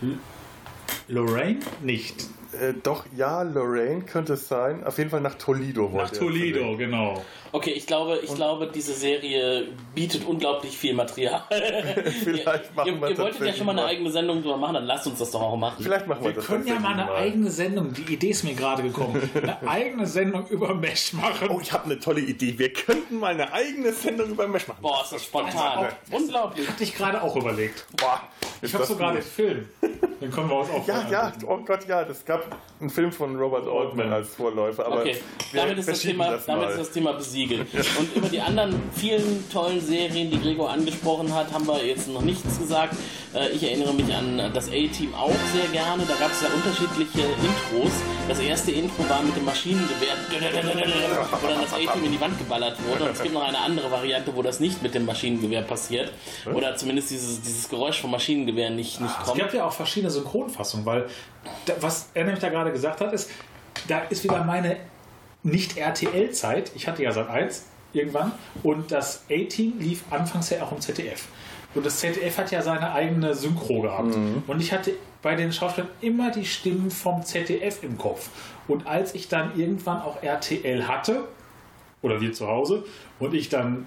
L 0.02 0.18
Lorraine? 1.08 1.60
Nicht. 1.82 2.26
Äh, 2.52 2.74
doch, 2.82 3.04
ja, 3.16 3.42
Lorraine 3.42 4.02
könnte 4.02 4.32
es 4.32 4.48
sein. 4.48 4.84
Auf 4.84 4.98
jeden 4.98 5.10
Fall 5.10 5.20
nach 5.20 5.36
Toledo 5.36 5.92
wollte 5.92 6.12
Nach 6.14 6.20
Toledo, 6.20 6.76
genau. 6.76 7.24
Okay, 7.52 7.70
ich 7.70 7.86
glaube, 7.86 8.20
ich 8.22 8.34
glaube, 8.34 8.68
diese 8.72 8.92
Serie 8.92 9.68
bietet 9.94 10.24
unglaublich 10.24 10.76
viel 10.76 10.94
Material. 10.94 11.42
Vielleicht 12.24 12.74
machen 12.74 12.88
ihr, 12.88 13.00
wir 13.00 13.10
ihr 13.10 13.18
wolltet 13.18 13.46
ja 13.46 13.52
schon 13.52 13.66
mal 13.66 13.72
eine 13.72 13.82
mal. 13.82 13.88
eigene 13.88 14.10
Sendung 14.10 14.42
drüber 14.42 14.56
machen, 14.56 14.74
dann 14.74 14.84
lasst 14.84 15.06
uns 15.06 15.18
das 15.18 15.30
doch 15.30 15.42
auch 15.42 15.56
machen. 15.56 15.82
Vielleicht 15.82 16.06
machen 16.06 16.22
wir, 16.22 16.30
Wir 16.30 16.34
das 16.36 16.46
können 16.46 16.66
ja 16.66 16.78
mal 16.78 16.92
eine 16.92 17.10
eigene 17.12 17.50
Sendung, 17.50 17.92
die 17.92 18.12
Idee 18.14 18.30
ist 18.30 18.44
mir 18.44 18.54
gerade 18.54 18.82
gekommen, 18.82 19.30
eine 19.34 19.60
eigene 19.68 20.06
Sendung 20.06 20.46
über 20.48 20.74
Mesh 20.74 21.12
machen. 21.12 21.48
Oh, 21.50 21.58
ich 21.60 21.72
habe 21.72 21.84
eine 21.84 21.98
tolle 21.98 22.20
Idee. 22.20 22.58
Wir 22.58 22.72
könnten 22.72 23.18
mal 23.18 23.32
eine 23.32 23.52
eigene 23.52 23.92
Sendung 23.92 24.30
über 24.30 24.46
Mesh 24.48 24.66
machen. 24.68 24.82
Boah, 24.82 25.02
ist 25.02 25.12
das 25.12 25.24
spontan. 25.24 25.88
Unglaublich. 26.10 26.68
Hatte 26.68 26.82
ich 26.84 26.94
gerade 26.96 27.22
auch 27.22 27.34
überlegt. 27.36 27.86
Boah, 27.96 28.20
Ich 28.58 28.64
ist 28.64 28.74
habe 28.74 28.82
das 28.82 28.88
sogar 28.88 29.12
den 29.12 29.22
Film. 29.22 29.68
Den 30.20 30.30
können 30.30 30.48
wir 30.50 30.56
uns 30.60 30.70
auch 30.70 30.86
Ja, 30.86 31.06
ja, 31.10 31.32
oh 31.46 31.58
Gott, 31.66 31.86
ja, 31.88 32.04
das 32.04 32.24
gab 32.24 32.44
einen 32.80 32.90
Film 32.90 33.10
von 33.12 33.36
Robert 33.38 33.66
Altman 33.66 34.12
als 34.12 34.34
Vorläufer, 34.34 34.86
aber 34.86 35.00
Okay, 35.00 35.16
damit 35.54 35.78
ist, 35.78 35.88
das 35.88 36.00
Thema, 36.00 36.30
das 36.30 36.46
damit 36.46 36.68
ist 36.70 36.78
das 36.78 36.90
Thema 36.90 37.12
besiegelt. 37.14 37.66
Und 37.98 38.14
über 38.16 38.28
die 38.28 38.40
anderen 38.40 38.80
vielen 38.94 39.44
tollen 39.50 39.80
Serien, 39.80 40.30
die 40.30 40.40
Gregor 40.40 40.70
angesprochen 40.70 41.34
hat, 41.34 41.52
haben 41.52 41.66
wir 41.66 41.84
jetzt 41.84 42.08
noch 42.08 42.22
nichts 42.22 42.58
gesagt. 42.58 42.94
Äh, 43.34 43.48
Ich 43.50 43.62
erinnere 43.62 43.94
mich 43.94 44.12
an 44.14 44.50
das 44.52 44.68
A-Team 44.68 45.14
auch 45.14 45.30
sehr 45.54 45.66
gerne. 45.72 46.04
Da 46.06 46.14
gab 46.14 46.30
es 46.32 46.42
ja 46.42 46.48
unterschiedliche 46.54 47.20
Intros. 47.26 47.92
Das 48.28 48.38
erste 48.40 48.70
Intro 48.72 49.08
war 49.08 49.22
mit 49.22 49.36
dem 49.36 49.44
Maschinengewehr, 49.44 50.14
wo 51.42 51.46
dann 51.48 51.60
das 51.62 51.72
A-Team 51.72 52.04
in 52.04 52.12
die 52.12 52.20
Wand 52.20 52.38
geballert 52.38 52.76
wurde. 52.88 53.04
Und 53.04 53.10
es 53.12 53.22
gibt 53.22 53.34
noch 53.34 53.42
eine 53.46 53.58
andere 53.58 53.90
Variante, 53.90 54.34
wo 54.34 54.42
das 54.42 54.60
nicht 54.60 54.82
mit 54.82 54.94
dem 54.94 55.06
Maschinengewehr 55.06 55.62
passiert. 55.62 56.12
Oder 56.52 56.76
zumindest 56.76 57.10
dieses, 57.10 57.40
dieses 57.40 57.68
Geräusch 57.68 58.00
vom 58.00 58.10
Maschinengewehr 58.10 58.70
nicht, 58.70 59.00
nicht 59.00 59.14
Es 59.20 59.26
kommt. 59.26 59.38
gibt 59.38 59.54
ja 59.54 59.66
auch 59.66 59.72
verschiedene 59.72 60.09
Synchronfassungen, 60.10 60.86
weil 60.86 61.06
da, 61.66 61.74
was 61.80 62.10
er 62.14 62.24
nämlich 62.24 62.40
da 62.40 62.48
gerade 62.48 62.72
gesagt 62.72 63.00
hat, 63.00 63.12
ist, 63.12 63.30
da 63.88 64.00
ist 64.00 64.24
wieder 64.24 64.44
meine 64.44 64.76
Nicht-RTL-Zeit. 65.42 66.72
Ich 66.74 66.86
hatte 66.88 67.02
ja 67.02 67.12
seit 67.12 67.28
1 67.28 67.66
irgendwann 67.92 68.32
und 68.62 68.92
das 68.92 69.24
A-Team 69.30 69.78
lief 69.78 70.04
anfangs 70.10 70.50
ja 70.50 70.62
auch 70.62 70.72
im 70.72 70.80
ZDF. 70.80 71.26
Und 71.74 71.86
das 71.86 72.00
ZDF 72.00 72.36
hat 72.38 72.50
ja 72.50 72.62
seine 72.62 72.92
eigene 72.92 73.34
Synchro 73.34 73.82
gehabt. 73.82 74.14
Und 74.46 74.60
ich 74.60 74.72
hatte 74.72 74.92
bei 75.22 75.36
den 75.36 75.52
Schauspielern 75.52 75.90
immer 76.00 76.30
die 76.30 76.44
Stimmen 76.44 76.90
vom 76.90 77.22
ZDF 77.24 77.82
im 77.82 77.96
Kopf. 77.96 78.28
Und 78.66 78.86
als 78.86 79.14
ich 79.14 79.28
dann 79.28 79.58
irgendwann 79.58 80.02
auch 80.02 80.22
RTL 80.22 80.88
hatte, 80.88 81.28
oder 82.02 82.20
wir 82.20 82.32
zu 82.32 82.48
Hause, 82.48 82.84
und 83.18 83.34
ich 83.34 83.48
dann 83.48 83.86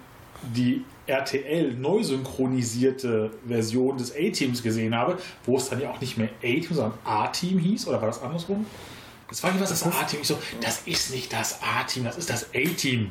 die 0.54 0.84
RTL 1.06 1.74
neu 1.74 2.02
synchronisierte 2.02 3.30
Version 3.46 3.98
des 3.98 4.14
A-Teams 4.14 4.62
gesehen 4.62 4.94
habe, 4.94 5.18
wo 5.44 5.56
es 5.56 5.68
dann 5.68 5.80
ja 5.80 5.90
auch 5.90 6.00
nicht 6.00 6.16
mehr 6.16 6.30
A-Team, 6.38 6.68
sondern 6.70 6.98
A-Team 7.04 7.58
hieß, 7.58 7.86
oder 7.88 8.00
war 8.00 8.08
das 8.08 8.22
andersrum? 8.22 8.66
Das 9.28 9.42
war 9.42 9.52
nicht 9.52 9.62
was 9.62 9.70
das 9.70 9.82
A-Team. 9.82 10.20
Ich 10.22 10.28
so, 10.28 10.38
das 10.60 10.82
ist 10.86 11.12
nicht 11.12 11.32
das 11.32 11.60
A-Team, 11.62 12.04
das 12.04 12.16
ist 12.16 12.30
das 12.30 12.48
A-Team. 12.54 13.10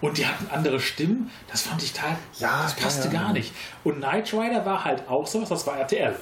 Und 0.00 0.18
die 0.18 0.26
hatten 0.26 0.46
andere 0.50 0.78
Stimmen, 0.78 1.30
das 1.50 1.62
fand 1.62 1.82
ich 1.82 1.92
total, 1.92 2.16
Ja, 2.38 2.62
das 2.62 2.74
passte 2.76 3.08
ja, 3.08 3.14
ja. 3.14 3.20
gar 3.22 3.32
nicht. 3.32 3.52
Und 3.82 3.96
Knight 3.96 4.32
Rider 4.32 4.64
war 4.64 4.84
halt 4.84 5.08
auch 5.08 5.26
sowas, 5.26 5.48
das 5.48 5.66
war 5.66 5.76
RTL. 5.78 6.14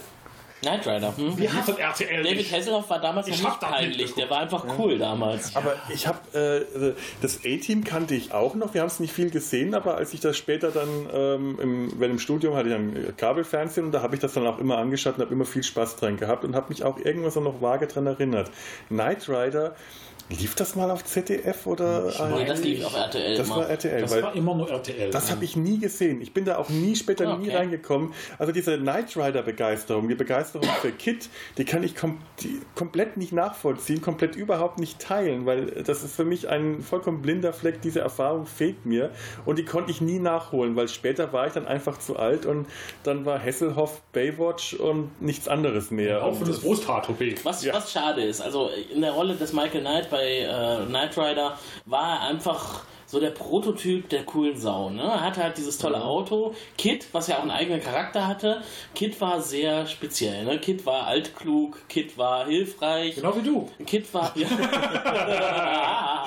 Knight 0.67 0.87
Rider. 0.87 1.17
Hm? 1.17 1.39
Wie 1.39 1.49
hat 1.49 1.69
das 1.69 1.79
RTL 1.79 2.23
David 2.23 2.39
nicht? 2.39 2.53
Hasselhoff 2.53 2.91
war 2.91 3.01
damals 3.01 3.29
Ich 3.29 3.41
nicht 3.41 3.63
das 3.63 3.71
peinlich. 3.71 4.15
Der 4.15 4.29
war 4.29 4.41
einfach 4.41 4.65
cool 4.79 4.99
damals. 4.99 5.55
Aber 5.55 5.75
ich 5.93 6.07
habe 6.07 6.67
äh, 6.77 6.93
das 7.23 7.39
A-Team 7.45 7.85
kannte 7.85 8.15
ich 8.15 8.33
auch 8.33 8.55
noch. 8.55 8.75
Wir 8.75 8.81
haben 8.81 8.89
es 8.89 8.99
nicht 8.99 9.13
viel 9.13 9.31
gesehen, 9.31 9.75
aber 9.75 9.97
als 9.97 10.13
ich 10.13 10.21
das 10.21 10.37
später 10.37 10.73
dann 10.73 10.89
ähm, 11.13 11.59
im, 11.61 12.01
weil 12.01 12.11
im 12.11 12.19
Studium 12.19 12.57
hatte 12.57 12.69
ich 12.69 12.75
ein 12.75 13.15
Kabelfernsehen 13.17 13.87
und 13.87 13.93
da 13.93 14.03
habe 14.03 14.17
ich 14.17 14.21
das 14.21 14.33
dann 14.33 14.47
auch 14.47 14.59
immer 14.59 14.79
angeschaut 14.79 15.17
und 15.17 15.23
habe 15.23 15.33
immer 15.33 15.47
viel 15.47 15.63
Spaß 15.63 15.97
dran 15.97 16.17
gehabt 16.17 16.45
und 16.45 16.57
habe 16.57 16.69
mich 16.71 16.83
auch 16.83 16.99
irgendwas 16.99 17.37
noch 17.37 17.63
vage 17.63 17.87
dran 17.87 18.07
erinnert. 18.07 18.51
Knight 18.89 19.29
Rider. 19.29 19.77
Lief 20.29 20.57
das 20.57 20.75
mal 20.75 20.91
auf 20.91 21.05
ZDF 21.05 21.67
oder? 21.67 22.13
Nee, 22.37 22.45
das 22.47 22.61
lief 22.63 22.85
auf 22.85 22.97
RTL 22.97 23.37
Das 23.37 23.47
immer. 23.47 23.57
war 23.59 23.69
RTL. 23.71 24.01
Das 24.01 24.11
weil 24.11 24.23
war 24.25 24.35
immer 24.35 24.55
nur 24.57 24.69
RTL. 24.69 25.11
das 25.11 25.31
habe 25.31 25.45
ich 25.45 25.55
nie 25.57 25.79
gesehen. 25.79 26.21
Ich 26.21 26.35
bin 26.35 26.45
da 26.45 26.59
auch 26.59 26.69
nie 26.69 26.97
später 26.97 27.29
Ah, 27.29 27.37
nie 27.37 27.47
okay. 27.49 27.57
reingekommen. 27.59 28.13
Also 28.37 28.53
diese 28.53 28.77
Knight 28.77 29.17
Rider 29.17 29.43
Begeisterung, 29.43 30.09
die 30.09 30.17
Begeisterung 30.17 30.69
für 30.83 30.91
Kit, 30.91 31.29
die 31.59 31.65
kann 31.65 31.85
ich 31.85 31.95
kom 31.95 32.19
die 32.43 32.61
komplett 32.75 33.17
nicht 33.17 33.33
nachvollziehen, 33.33 34.03
komplett 34.03 34.35
überhaupt 34.35 34.81
nicht 34.81 34.99
teilen, 34.99 35.47
weil 35.47 35.67
das 35.67 36.03
ist 36.03 36.17
für 36.17 36.25
mich 36.25 36.49
ein 36.49 36.83
vollkommen 36.83 37.23
blinder 37.23 37.53
Fleck. 37.53 37.81
Diese 37.83 38.01
Erfahrung 38.01 38.47
fehlt 38.47 38.85
mir 38.85 39.11
und 39.45 39.59
die 39.61 39.65
konnte 39.65 39.93
ich 39.93 40.01
nie 40.01 40.19
nachholen, 40.19 40.75
weil 40.75 40.89
später 40.89 41.33
war 41.33 41.47
ich 41.47 41.53
dann 41.53 41.69
einfach 41.69 41.99
zu 42.01 42.17
alt 42.17 42.47
und 42.47 42.67
dann 43.05 43.25
war 43.27 43.41
Hasselhoff 43.41 44.01
Baywatch 44.13 44.75
und 44.75 45.23
nichts 45.23 45.47
anderes 45.47 45.93
mehr. 45.93 46.25
Auch 46.25 46.35
für 46.35 46.41
Und 46.41 46.49
das 46.49 46.59
Brusthaar-OP. 46.61 47.21
Was, 47.45 47.65
was 47.73 47.93
schade 47.93 48.23
ist, 48.23 48.41
also 48.41 48.71
in 48.93 49.03
der 49.03 49.13
Rolle 49.13 49.37
des 49.37 49.53
Michael 49.53 49.83
Knight 49.83 50.11
bei 50.17 50.39
äh, 50.41 50.87
Knight 50.87 51.19
Rider 51.19 51.59
war 51.85 52.15
er 52.15 52.21
einfach 52.29 52.83
so 53.07 53.21
der 53.21 53.31
Prototyp 53.31 54.09
der 54.09 54.25
coolen 54.25 54.57
Sau. 54.59 54.91
Ne? 54.91 55.03
Er 55.03 55.21
hatte 55.21 55.43
halt 55.43 55.57
dieses 55.57 55.79
tolle 55.79 56.03
Auto. 56.03 56.55
Kid, 56.77 57.07
was 57.13 57.29
ja 57.29 57.37
auch 57.37 57.43
einen 57.43 57.51
eigenen 57.53 57.81
Charakter 57.81 58.27
hatte. 58.27 58.63
Kid 58.95 59.21
war 59.21 59.41
sehr 59.41 59.87
speziell. 59.87 60.45
Ne? 60.45 60.59
Kid 60.59 60.85
war 60.87 61.07
altklug, 61.07 61.79
Kid 61.89 62.19
war 62.19 62.47
hilfreich. 62.47 63.15
Genau 63.15 63.37
wie 63.37 63.43
du. 63.43 63.69
Kid 63.87 64.13
war. 64.13 64.33
Ja. 64.37 64.49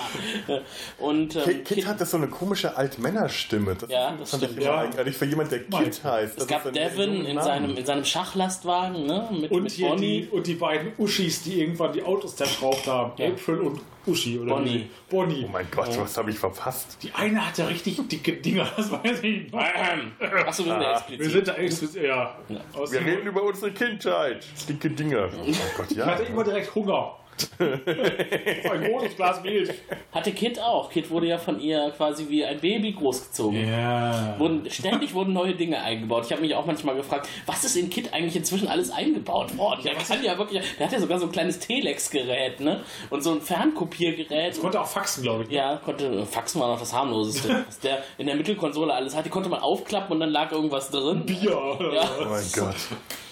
Und 0.99 1.35
ähm, 1.35 1.43
Kit, 1.43 1.65
Kit 1.65 1.85
hatte 1.85 2.05
so 2.05 2.17
eine 2.17 2.27
komische 2.27 2.75
Altmännerstimme. 2.77 3.75
Das 3.75 3.89
Ja, 3.89 4.13
das 4.17 4.31
fand 4.31 4.43
ich 4.43 4.49
stimmt. 4.49 4.63
immer 4.65 4.75
Ja. 4.75 4.81
eigenartig 4.81 5.15
für 5.15 5.25
jemand, 5.25 5.51
der 5.51 5.63
Kit 5.65 6.03
heißt. 6.03 6.37
es 6.37 6.47
gab 6.47 6.71
Devin 6.71 7.25
in 7.25 7.39
seinem, 7.41 7.75
in 7.75 7.85
seinem 7.85 8.05
Schachlastwagen 8.05 9.05
ne? 9.05 9.27
mit, 9.31 9.51
Und 9.51 9.63
mit 9.63 9.71
hier 9.73 9.89
Bonnie. 9.89 10.21
die, 10.21 10.27
und 10.29 10.47
die 10.47 10.55
beiden 10.55 10.93
Uschis, 10.97 11.43
die 11.43 11.59
irgendwann 11.61 11.93
die 11.93 12.03
Autos 12.03 12.35
zerschraubt 12.35 12.87
haben. 12.87 13.11
Ja. 13.17 13.27
April 13.27 13.59
und 13.59 13.81
Uschi. 14.09 14.39
Oder 14.39 14.55
Bonnie. 14.55 14.89
Bonnie. 15.09 15.45
Oh 15.45 15.51
mein 15.51 15.67
Gott, 15.71 15.97
was 15.99 16.17
habe 16.17 16.31
ich 16.31 16.39
verpasst? 16.39 16.97
Die 17.03 17.11
eine 17.13 17.45
hatte 17.45 17.67
richtig 17.69 17.99
dicke 18.07 18.33
Dinger, 18.33 18.67
das 18.77 18.91
weiß 18.91 19.23
ich. 19.23 19.53
Achso, 19.53 20.65
wir 20.65 20.73
sind 20.73 20.81
ja 20.81 20.91
explizit. 20.93 21.19
Wir 21.19 21.29
sind 21.29 21.47
da 21.47 21.53
explizit, 21.53 22.03
ja. 22.03 22.35
Aus 22.73 22.91
Wir 22.91 23.01
reden 23.01 23.27
über 23.27 23.43
unsere 23.43 23.71
Kindheit. 23.71 24.45
Dicke 24.67 24.89
Dinger. 24.89 25.29
Oh 25.33 25.45
Gott, 25.77 25.91
Ich 25.91 25.97
ja. 25.97 26.05
hatte 26.05 26.23
immer 26.23 26.43
direkt 26.43 26.73
Hunger. 26.75 27.15
Ein 27.59 28.83
großes 28.91 29.15
Glas 29.15 29.41
Milch. 29.43 29.69
Hatte 30.11 30.31
Kid 30.31 30.59
auch. 30.59 30.89
Kid 30.89 31.09
wurde 31.09 31.27
ja 31.27 31.37
von 31.37 31.59
ihr 31.59 31.91
quasi 31.95 32.27
wie 32.29 32.43
ein 32.45 32.59
Baby 32.59 32.93
großgezogen. 32.93 33.67
Ja. 33.67 34.35
Wurden, 34.37 34.69
ständig 34.69 35.13
wurden 35.13 35.33
neue 35.33 35.55
Dinge 35.55 35.81
eingebaut. 35.81 36.25
Ich 36.25 36.31
habe 36.31 36.41
mich 36.41 36.55
auch 36.55 36.65
manchmal 36.65 36.95
gefragt, 36.95 37.27
was 37.45 37.63
ist 37.63 37.75
in 37.75 37.89
Kid 37.89 38.13
eigentlich 38.13 38.35
inzwischen 38.35 38.67
alles 38.67 38.91
eingebaut 38.91 39.57
worden? 39.57 39.81
Der 39.83 39.95
kann 39.95 40.23
ja 40.23 40.37
wirklich, 40.37 40.63
der 40.77 40.85
hat 40.87 40.93
ja 40.93 40.99
sogar 40.99 41.19
so 41.19 41.25
ein 41.25 41.31
kleines 41.31 41.59
Telex-Gerät, 41.59 42.59
ne? 42.59 42.81
Und 43.09 43.23
so 43.23 43.31
ein 43.31 43.41
Fernkopiergerät. 43.41 44.59
Konnte 44.59 44.81
auch 44.81 44.87
faxen, 44.87 45.23
glaube 45.23 45.43
ich. 45.43 45.51
Ja, 45.51 45.77
konnte, 45.77 46.25
Faxen 46.25 46.61
war 46.61 46.69
noch 46.69 46.79
das 46.79 46.93
harmloseste. 46.93 47.63
Was 47.67 47.79
der 47.79 48.03
in 48.17 48.27
der 48.27 48.35
Mittelkonsole 48.35 48.93
alles 48.93 49.15
hat, 49.15 49.25
die 49.25 49.29
konnte 49.29 49.49
man 49.49 49.59
aufklappen 49.59 50.13
und 50.13 50.19
dann 50.19 50.29
lag 50.29 50.51
irgendwas 50.51 50.89
drin. 50.89 51.25
Bier. 51.25 51.51
Ja. 51.93 52.09
Oh 52.19 52.25
mein 52.29 52.45
Gott. 52.53 52.75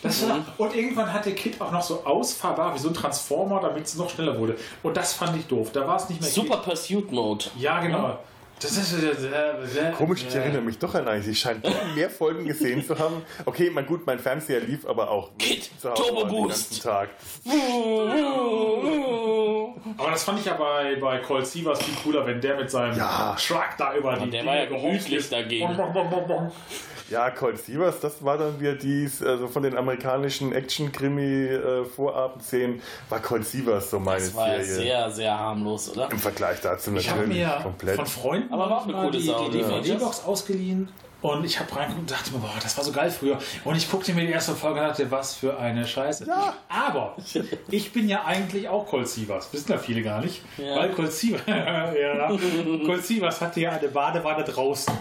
Das 0.04 0.30
war, 0.30 0.46
und 0.58 0.76
irgendwann 0.76 1.12
hat 1.12 1.26
der 1.26 1.34
Kit 1.34 1.60
auch 1.60 1.72
noch 1.72 1.82
so 1.82 2.04
ausfahrbar 2.06 2.74
wie 2.76 2.80
so 2.80 2.90
ein 2.90 2.94
Transformer, 2.94 3.60
damit 3.62 3.86
es 3.86 3.97
noch 3.98 4.10
schneller 4.10 4.38
wurde. 4.40 4.56
Und 4.84 4.98
das 4.98 5.14
fand 5.14 5.38
ich 5.38 5.46
doof. 5.48 5.72
Da 5.74 5.88
war 5.88 5.98
es 5.98 6.10
nicht 6.10 6.22
mehr 6.22 6.30
Super 6.30 6.58
Pursuit 6.58 7.12
Mode. 7.12 7.46
Ja, 7.58 7.80
genau. 7.82 8.10
Äh, 8.10 8.16
Komisch, 9.98 10.26
ich 10.28 10.36
erinnere 10.36 10.62
mich 10.62 10.80
doch 10.80 10.96
an 10.96 11.08
eins. 11.08 11.28
Ich 11.28 11.40
scheine 11.40 11.60
doch 11.60 11.72
mehr 11.96 12.10
Folgen 12.10 12.46
gesehen 12.46 12.84
zu 12.86 12.98
haben. 12.98 13.22
Okay, 13.46 13.70
mein 13.70 13.86
gut, 13.86 14.06
mein 14.08 14.18
Fernseher 14.20 14.60
lief 14.62 14.86
aber 14.88 15.10
auch 15.12 15.30
Kid, 15.38 15.70
zu 15.80 15.92
Hause 15.92 16.02
Turbo 16.04 16.22
den 16.22 16.30
Boost. 16.30 16.70
ganzen 16.72 16.84
Tag. 16.84 17.10
Aber 19.98 20.12
das 20.12 20.24
fand 20.24 20.40
ich 20.40 20.46
ja 20.46 20.54
bei, 20.56 20.96
bei 21.00 21.20
Colt 21.20 21.46
Sievers 21.48 21.82
viel 21.84 21.94
cooler, 22.04 22.26
wenn 22.26 22.42
der 22.42 22.56
mit 22.58 22.70
seinem 22.72 22.98
Ja. 22.98 23.36
Truck 23.40 23.70
da 23.78 23.94
über 23.96 24.16
die 24.18 24.30
der 24.32 24.44
war 24.46 24.56
ja 24.56 24.66
Dinge 24.66 24.82
gemütlich 24.82 25.14
ist. 25.20 25.32
dagegen. 25.32 25.80
Ja, 27.10 27.30
Colt 27.30 27.58
Sievers, 27.58 28.02
das 28.02 28.22
war 28.22 28.38
dann 28.38 28.60
wieder 28.60 28.74
dies, 28.76 29.24
also 29.24 29.48
von 29.48 29.64
den 29.64 29.78
amerikanischen 29.78 30.52
Action-Krimi-Vorabendszenen, 30.52 32.82
war 33.08 33.22
Colt 33.22 33.46
Sievers 33.46 33.90
so 33.92 33.98
meine 34.00 34.20
Das 34.20 34.36
war 34.36 34.50
ja 34.50 34.62
Serie. 34.62 34.84
sehr, 34.84 35.10
sehr 35.12 35.40
harmlos, 35.40 35.90
oder? 35.90 36.12
Im 36.12 36.20
Vergleich 36.20 36.60
dazu 36.60 36.94
Ich 36.98 37.08
natürlich 37.10 37.38
mir 37.38 37.60
komplett. 37.64 37.96
von 37.96 38.06
Freunden 38.08 38.47
Aber 38.50 38.70
war 38.70 38.78
auch 38.78 38.84
eine 38.84 38.94
mal 38.94 39.06
coole 39.06 39.18
die, 39.18 39.26
Sau, 39.26 39.50
die 39.50 39.58
ne? 39.58 39.64
DVD-Box 39.64 40.24
ausgeliehen 40.26 40.90
und 41.22 41.44
ich 41.44 41.60
habe 41.60 41.76
reingeguckt 41.76 42.00
und 42.00 42.12
dachte 42.12 42.32
mir, 42.32 42.40
boah, 42.40 42.54
das 42.62 42.78
war 42.78 42.84
so 42.84 42.92
geil 42.92 43.10
früher. 43.10 43.40
Und 43.64 43.76
ich 43.76 43.90
guckte 43.90 44.14
mir 44.14 44.26
die 44.26 44.32
erste 44.32 44.54
Folge 44.54 44.80
und 44.82 44.88
dachte, 44.88 45.10
was 45.10 45.36
für 45.36 45.58
eine 45.58 45.88
Scheiße. 45.88 46.26
Ja. 46.28 46.54
Aber 46.70 47.16
ich 47.72 47.92
bin 47.92 48.08
ja 48.08 48.24
eigentlich 48.24 48.70
auch 48.70 48.86
Colt 48.86 49.08
Sievers. 49.08 49.52
Wissen 49.52 49.72
ja 49.72 49.80
viele 49.80 50.04
gar 50.04 50.22
nicht. 50.22 50.44
Ja. 50.58 50.76
Weil 50.76 50.92
Colt 50.92 51.12
Sievers, 51.12 51.42
ja, 51.48 52.28
Colt 52.86 53.04
Sievers 53.04 53.42
hatte 53.42 53.62
ja 53.62 53.72
eine 53.72 53.88
Badewanne 53.88 54.44
draußen. 54.44 54.94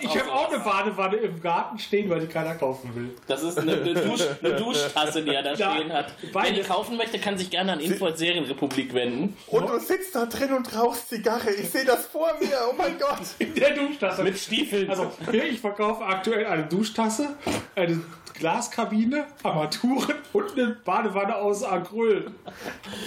Ich 0.00 0.18
habe 0.18 0.32
auch 0.32 0.50
eine 0.52 0.58
Badewanne 0.62 1.16
im 1.18 1.40
Garten 1.40 1.78
stehen, 1.78 2.10
weil 2.10 2.20
die 2.20 2.26
keiner 2.26 2.54
kaufen 2.56 2.94
will. 2.94 3.10
Das 3.28 3.42
ist 3.42 3.58
eine, 3.58 3.74
eine, 3.74 3.94
Dusch, 3.94 4.22
eine 4.42 4.54
Duschtasse, 4.56 5.22
die 5.22 5.30
er 5.34 5.42
da 5.42 5.54
Ja, 5.54 5.74
stehen 5.74 5.92
hat. 5.92 6.12
Wer 6.20 6.32
beide. 6.32 6.54
die 6.54 6.62
kaufen 6.62 6.96
möchte, 6.96 7.18
kann 7.20 7.38
sich 7.38 7.50
gerne 7.50 7.72
an 7.72 7.80
Info 7.80 8.06
als 8.06 8.18
Serienrepublik 8.18 8.92
wenden. 8.94 9.36
Und 9.46 9.68
du 9.68 9.78
sitzt 9.78 10.14
da 10.14 10.26
drin 10.26 10.52
und 10.52 10.76
rauchst 10.76 11.08
Zigarre. 11.08 11.50
Ich 11.50 11.70
sehe 11.70 11.84
das 11.84 12.06
vor 12.06 12.30
mir. 12.40 12.48
Oh 12.70 12.74
mein 12.76 12.98
Gott. 12.98 13.20
In 13.38 13.54
der 13.54 13.74
Duschtasse. 13.74 14.24
Mit 14.24 14.38
Stiefeln. 14.38 14.90
Also, 14.90 15.10
ich 15.32 15.60
verkaufe 15.60 16.04
aktuell 16.04 16.46
eine 16.46 16.64
Duschtasse, 16.64 17.36
eine 17.76 18.02
Glaskabine, 18.34 19.24
Armaturen 19.42 20.14
und 20.32 20.52
eine 20.52 20.76
Badewanne 20.84 21.36
aus 21.36 21.62
Acryl. 21.64 22.30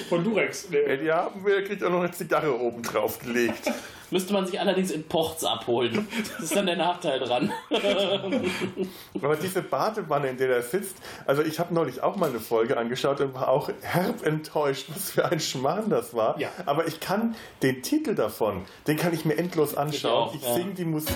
Von 0.10 0.24
Durex. 0.24 0.68
Wer 0.70 0.88
Nee. 0.88 1.04
die 1.04 1.12
haben 1.12 1.44
will, 1.44 1.64
kriegt 1.64 1.84
auch 1.84 1.90
noch 1.90 2.00
eine 2.02 2.12
Zigarre 2.12 2.58
oben 2.60 2.82
drauf 2.84 3.20
gelegt. 3.20 3.72
Müsste 4.12 4.32
man 4.34 4.46
sich 4.46 4.60
allerdings 4.60 4.92
in 4.92 5.04
Ports 5.08 5.44
abholen. 5.44 6.08
Das 6.36 6.44
ist 6.44 6.56
dann 6.56 6.68
der 6.68 6.76
Nachteil 6.76 7.20
dran. 7.20 7.52
Aber 9.22 9.36
diese 9.36 9.64
Badewanne, 9.64 10.30
in 10.30 10.38
der 10.38 10.50
er 10.50 10.62
sitzt, 10.62 10.98
also 11.26 11.42
ich 11.42 11.60
habe 11.60 11.74
neulich 11.74 12.04
auch 12.04 12.16
mal 12.16 12.30
eine 12.30 12.40
Folge 12.40 12.78
angeschaut 12.78 13.22
und 13.22 13.34
war 13.34 13.48
auch 13.48 13.72
herb 13.82 14.24
enttäuscht, 14.24 14.86
was 14.94 15.10
für 15.10 15.26
ein 15.26 15.40
Schmarrn 15.40 15.90
das 15.90 16.14
war. 16.14 16.40
Ja. 16.40 16.50
Aber 16.68 16.86
ich 16.88 17.00
kann 17.00 17.36
den 17.64 17.82
Titel 17.82 18.14
davon, 18.14 18.66
den 18.86 18.98
kann 18.98 19.14
ich 19.16 19.26
mir 19.26 19.36
endlos 19.36 19.76
anschauen. 19.76 20.30
auch, 20.30 20.36
Ich, 20.36 20.44
ja. 20.44 20.54
singe 20.54 20.74
die 20.74 20.86
Musik. 20.86 21.10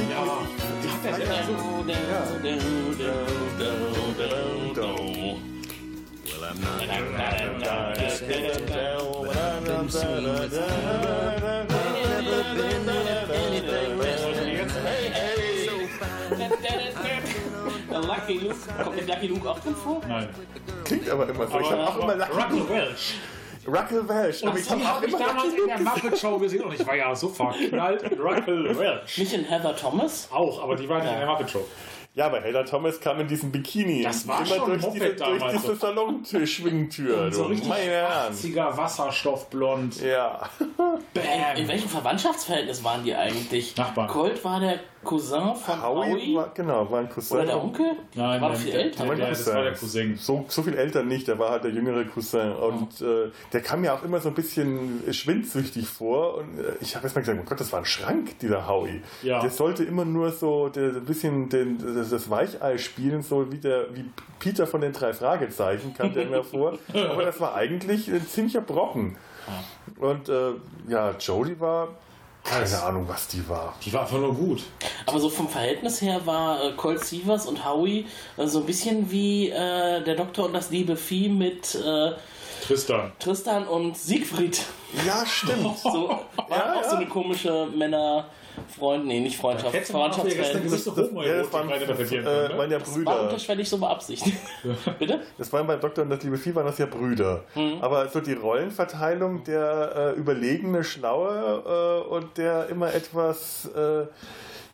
Ich, 0.82 0.88
ich 0.88 0.92
feiere 1.16 1.28
Lucky 18.18 18.40
Luke. 18.40 18.56
Kommt 18.84 18.96
mit 18.96 19.08
Lucky 19.08 19.28
Luke 19.28 19.50
auch 19.50 19.60
drin 19.60 19.76
vor? 19.76 20.02
Nein. 20.08 20.30
Klingt 20.86 21.10
aber 21.10 21.30
immer 21.30 21.48
so. 21.48 21.60
Ich 21.60 21.72
habe 21.72 21.88
auch 21.88 21.98
immer 22.00 22.16
Lucky 22.16 22.32
Ruckle 22.34 22.70
Welch. 22.70 23.16
Ruckle 23.68 24.10
Welch. 24.10 24.44
Aber 24.44 24.54
Und 24.54 24.60
ich 24.60 24.70
habe 24.70 24.82
die 24.82 24.88
auch 24.88 25.02
immer 25.02 25.18
damals 25.20 25.46
Lucky 25.46 25.62
in 25.62 25.68
der 25.68 25.78
Luke. 25.80 25.90
Muppet 26.04 26.20
Show 26.20 26.40
gesehen 26.40 26.64
und 26.64 26.74
ich 26.74 26.88
war 26.88 26.96
ja 26.96 27.16
so 27.16 27.30
verknallt 27.30 28.04
in 28.04 28.20
Ruckle 28.20 28.78
Welch. 28.78 29.18
Nicht 29.18 29.34
in 29.34 29.44
Heather 29.44 29.76
Thomas? 29.76 30.30
Auch, 30.32 30.64
aber 30.64 30.76
die 30.76 30.88
waren 30.90 31.06
in 31.06 31.20
der 31.20 31.26
Muppet 31.28 31.50
Show. 31.50 31.66
Ja, 32.18 32.26
aber 32.26 32.42
Heather 32.42 32.66
Thomas 32.66 33.00
kam 33.00 33.20
in 33.20 33.28
diesem 33.28 33.52
Bikini. 33.52 34.02
Das 34.02 34.28
war 34.28 34.40
immer 34.40 34.56
schon 34.56 34.66
durch 34.66 34.78
diese, 34.92 35.06
Moped 35.06 35.20
durch 35.20 35.40
damals 35.40 35.54
diese 35.54 35.76
so. 35.76 35.76
Salontür-Schwingtür. 35.76 37.26
Und 37.26 37.34
so 37.36 37.44
richtig 37.44 37.70
Meine 37.70 37.84
Herren. 37.84 38.34
80er 38.34 38.76
Wasserstoffblond. 38.76 40.02
Ja. 40.02 40.50
In, 41.14 41.62
in 41.62 41.68
welchem 41.68 41.90
Verwandtschaftsverhältnis 41.90 42.84
waren 42.84 43.04
die 43.04 43.14
eigentlich? 43.14 43.78
Nachbarn. 43.78 44.08
Colt 44.08 44.44
war 44.44 44.60
der 44.60 44.80
Cousin 45.08 45.56
von 45.56 45.82
Howie, 45.82 46.12
Howie? 46.12 46.36
war, 46.36 46.52
genau, 46.54 46.92
war 46.92 47.00
ein 47.00 47.10
Cousin. 47.10 47.38
Oder 47.38 47.46
der 47.48 47.64
Onkel? 47.64 47.86
Nein, 48.14 48.42
war 48.42 48.50
nein, 48.50 48.58
viel 48.60 48.72
der- 48.72 48.82
älter. 48.82 49.06
der- 49.06 49.18
Ja, 49.18 49.30
das 49.30 49.48
war 49.48 49.64
der 49.64 49.74
Cousin. 49.74 50.16
So, 50.18 50.46
so 50.48 50.62
viel 50.62 50.76
älter 50.76 51.04
nicht, 51.04 51.28
der 51.28 51.40
war 51.40 51.52
halt 51.52 51.64
der 51.64 51.72
jüngere 51.72 52.04
Cousin. 52.06 52.52
Und 52.54 53.02
äh, 53.02 53.32
der 53.54 53.62
kam 53.62 53.82
mir 53.82 53.94
auch 53.94 54.04
immer 54.04 54.20
so 54.20 54.30
ein 54.30 54.36
bisschen 54.36 55.02
schwindsüchtig 55.12 55.88
vor. 55.88 56.36
Und 56.36 56.60
äh, 56.60 56.74
ich 56.82 56.96
habe 56.96 57.06
erst 57.06 57.16
mal 57.16 57.22
gesagt, 57.22 57.40
oh 57.42 57.48
Gott, 57.48 57.60
das 57.60 57.72
war 57.72 57.80
ein 57.80 57.86
Schrank, 57.86 58.38
dieser 58.40 58.68
Howie. 58.68 59.02
Ja. 59.24 59.40
Der 59.42 59.50
sollte 59.50 59.84
immer 59.84 60.06
nur 60.06 60.32
so 60.32 60.70
der, 60.70 60.90
ein 60.96 61.06
bisschen 61.06 61.50
den, 61.50 61.78
das, 61.96 62.10
das 62.10 62.30
Weichei 62.30 62.78
spielen, 62.78 63.24
so 63.24 63.52
wie, 63.52 63.58
der, 63.58 63.86
wie 63.96 64.06
Peter 64.40 64.68
von 64.68 64.82
den 64.82 64.94
drei 64.94 65.14
Fragezeichen 65.14 65.94
kam 65.94 66.14
der 66.14 66.26
mir 66.28 66.44
vor. 66.44 66.78
Aber 66.94 67.24
das 67.24 67.40
war 67.40 67.56
eigentlich 67.56 68.08
ein 68.12 68.26
ziemlicher 68.28 68.62
Brocken. 68.62 69.16
Und 70.00 70.28
äh, 70.30 70.52
ja, 70.90 71.12
Jodie 71.20 71.60
war 71.60 71.88
Keine 72.50 72.82
Ahnung, 72.82 73.08
was 73.08 73.28
die 73.28 73.48
war. 73.50 73.76
Die 73.84 73.92
war 73.92 74.02
einfach 74.02 74.18
nur 74.18 74.34
gut. 74.34 74.64
Aber 75.06 75.20
so 75.20 75.30
vom 75.30 75.50
Verhältnis 75.50 76.02
her 76.02 76.26
war 76.26 76.64
äh, 76.64 76.72
Colt 76.74 77.04
Sievers 77.04 77.46
und 77.46 77.66
Howie 77.66 78.06
äh, 78.38 78.48
so 78.48 78.60
ein 78.60 78.66
bisschen 78.66 79.12
wie 79.12 79.50
äh, 79.50 80.02
der 80.04 80.16
Doktor 80.16 80.46
und 80.46 80.54
das 80.54 80.70
liebe 80.70 80.96
Vieh 80.96 81.30
mit 81.30 81.76
äh, 81.76 82.12
Tristan. 82.66 83.12
Tristan 83.20 83.68
und 83.68 83.98
Siegfried. 83.98 84.62
Ja, 85.06 85.26
stimmt. 85.26 85.78
So, 85.78 86.10
war 86.48 86.78
auch 86.78 86.84
so 86.84 86.96
eine 86.96 87.08
komische 87.08 87.68
Männer-Freund, 88.58 89.06
nee, 89.06 89.20
nicht 89.20 89.38
Freundschaft, 89.38 89.74
wieder 89.74 89.80
gestern 89.80 89.98
Freundschaftsverhältnis. 90.02 90.86
gewusst, 90.86 91.14
Das, 91.16 91.26
ja, 91.26 91.38
das 91.38 91.54
waren, 91.54 91.70
das, 91.70 92.12
äh, 92.12 92.22
ne? 92.22 92.24
ja 92.24 92.72
War 92.72 92.80
Brüder. 92.80 93.22
unterschwellig 93.24 93.70
so 93.70 93.78
beabsichtigt. 93.78 94.38
Bitte? 95.00 95.22
Das 95.38 95.52
waren 95.54 95.68
bei 95.68 95.76
Doktor 95.76 96.04
und 96.04 96.10
das 96.10 96.24
liebe 96.24 96.38
Vieh 96.38 96.56
waren 96.56 96.66
das 96.66 96.78
ja 96.78 96.86
Brüder. 96.86 97.44
Aber 97.82 98.08
so 98.10 98.20
die 98.20 98.34
Rollenverteilung, 98.34 99.44
der 99.44 100.14
äh, 100.16 100.20
überlegene, 100.20 100.84
schlaue 100.84 102.04
äh, 102.10 102.14
und 102.14 102.38
der 102.38 102.68
immer 102.70 102.94
etwas 102.94 103.66
äh, 103.76 104.06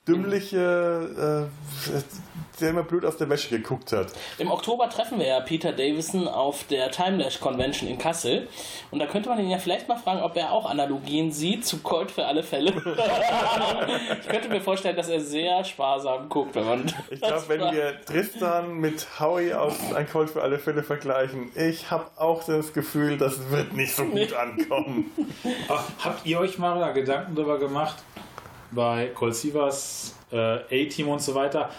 dümmliche, 0.07 1.49
äh, 1.89 2.01
der 2.59 2.69
immer 2.69 2.83
blöd 2.83 3.05
aus 3.05 3.17
der 3.17 3.29
Wäsche 3.29 3.49
geguckt 3.49 3.91
hat. 3.93 4.07
Im 4.37 4.51
Oktober 4.51 4.89
treffen 4.89 5.17
wir 5.17 5.27
ja 5.27 5.39
Peter 5.39 5.71
Davison 5.71 6.27
auf 6.27 6.65
der 6.65 6.91
Timelash 6.91 7.39
Convention 7.39 7.89
in 7.89 7.97
Kassel. 7.97 8.47
Und 8.91 8.99
da 8.99 9.05
könnte 9.05 9.29
man 9.29 9.39
ihn 9.39 9.49
ja 9.49 9.57
vielleicht 9.57 9.87
mal 9.87 9.97
fragen, 9.97 10.21
ob 10.21 10.35
er 10.35 10.51
auch 10.51 10.69
Analogien 10.69 11.31
sieht 11.31 11.65
zu 11.65 11.79
Colt 11.79 12.11
für 12.11 12.25
alle 12.25 12.43
Fälle. 12.43 12.73
ich 14.21 14.27
könnte 14.27 14.49
mir 14.49 14.61
vorstellen, 14.61 14.95
dass 14.95 15.09
er 15.09 15.21
sehr 15.21 15.63
sparsam 15.63 16.29
guckt, 16.29 16.55
wenn 16.55 16.65
man. 16.65 16.93
Ich 17.09 17.21
glaube, 17.21 17.43
wenn 17.47 17.59
wir 17.73 18.01
Tristan 18.05 18.73
mit 18.75 19.07
Howie 19.19 19.53
aus 19.53 19.75
Ein 19.95 20.09
Colt 20.09 20.29
für 20.29 20.41
alle 20.41 20.59
Fälle 20.59 20.83
vergleichen, 20.83 21.51
ich 21.55 21.91
habe 21.91 22.05
auch 22.17 22.43
das 22.43 22.73
Gefühl, 22.73 23.17
das 23.17 23.49
wird 23.51 23.73
nicht 23.73 23.95
so 23.95 24.05
gut 24.05 24.33
ankommen. 24.33 25.11
Ach, 25.69 25.83
Habt 26.03 26.25
ihr 26.25 26.39
euch 26.39 26.57
mal 26.57 26.79
da 26.79 26.91
Gedanken 26.91 27.35
darüber 27.35 27.59
gemacht, 27.59 27.95
bei 28.73 29.07
Colt 29.13 29.35
Sievers, 29.35 30.15
äh, 30.31 30.85
A-Team 30.85 31.07
und 31.07 31.21
so 31.21 31.35
weiter? 31.35 31.69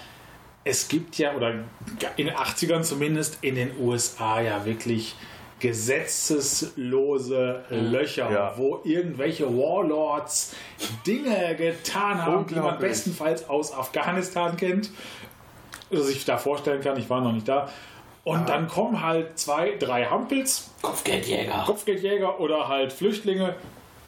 Es 0.64 0.88
gibt 0.88 1.18
ja, 1.18 1.34
oder 1.34 1.50
in 2.16 2.26
den 2.26 2.34
80ern 2.34 2.82
zumindest, 2.82 3.38
in 3.42 3.54
den 3.54 3.72
USA 3.78 4.40
ja 4.40 4.64
wirklich 4.64 5.14
gesetzeslose 5.60 7.64
Löcher, 7.70 8.30
Ja. 8.30 8.54
wo 8.56 8.80
irgendwelche 8.84 9.46
Warlords 9.46 10.54
Dinge 11.06 11.54
getan 11.56 12.24
haben, 12.24 12.46
die 12.46 12.54
man 12.56 12.78
bestenfalls 12.78 13.48
aus 13.48 13.72
Afghanistan 13.72 14.56
kennt. 14.56 14.90
Also 15.90 16.04
sich 16.04 16.24
da 16.24 16.38
vorstellen 16.38 16.80
kann, 16.82 16.98
ich 16.98 17.08
war 17.10 17.20
noch 17.20 17.32
nicht 17.32 17.48
da. 17.48 17.68
Und 18.24 18.48
dann 18.48 18.68
kommen 18.68 19.02
halt 19.02 19.38
zwei, 19.38 19.76
drei 19.78 20.06
Hampels, 20.06 20.70
Kopfgeldjäger. 20.80 21.62
Kopfgeldjäger 21.66 22.40
oder 22.40 22.68
halt 22.68 22.92
Flüchtlinge. 22.92 23.54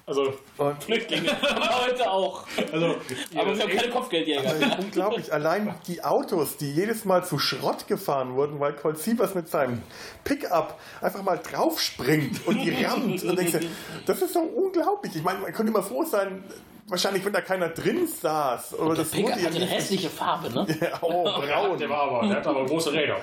Also, 0.08 0.32
Und 0.56 0.84
Flüchtlinge. 0.84 1.30
Heute 1.42 2.08
auch. 2.08 2.44
also 2.72 2.94
Aber 3.36 3.56
wir 3.56 3.62
haben 3.64 3.70
keine 3.76 3.90
Kopfgeldjäger. 3.90 4.48
Also 4.48 4.64
unglaublich, 4.78 5.32
allein 5.32 5.74
die 5.88 6.04
Autos, 6.04 6.56
die 6.58 6.70
jedes 6.72 7.04
Mal 7.04 7.24
zu 7.24 7.40
Schrott 7.40 7.88
gefahren 7.88 8.36
wurden, 8.36 8.60
weil 8.60 8.74
Colt 8.74 8.98
Sievers 8.98 9.34
mit 9.34 9.48
seinem 9.48 9.82
Pickup 10.22 10.78
einfach 11.00 11.22
mal 11.24 11.38
draufspringt 11.38 12.46
und 12.46 12.62
die 12.62 12.70
rammt. 12.84 13.24
Und 13.24 13.36
denkst, 13.36 13.52
du, 13.52 13.60
das 14.06 14.22
ist 14.22 14.34
so 14.34 14.40
unglaublich. 14.40 15.16
Ich 15.16 15.24
meine, 15.24 15.40
man 15.40 15.52
könnte 15.52 15.72
immer 15.72 15.82
froh 15.82 16.04
sein, 16.04 16.44
wahrscheinlich, 16.86 17.24
wenn 17.24 17.32
da 17.32 17.40
keiner 17.40 17.70
drin 17.70 18.06
saß. 18.06 18.74
Oder 18.74 18.94
Der 18.94 19.04
das 19.04 19.10
Pickup 19.10 19.30
wurde 19.32 19.40
ja 19.40 19.46
hatte 19.46 19.56
eine 19.56 19.64
nicht. 19.64 19.74
hässliche 19.74 20.08
Farbe, 20.08 20.50
ne? 20.52 20.66
Ja, 20.80 20.98
oh, 21.00 21.24
braun. 21.24 21.78
der 21.78 21.88
war 21.90 22.02
aber, 22.02 22.28
der 22.28 22.36
hat 22.36 22.46
aber 22.46 22.64
große 22.64 22.92
Räder. 22.92 23.16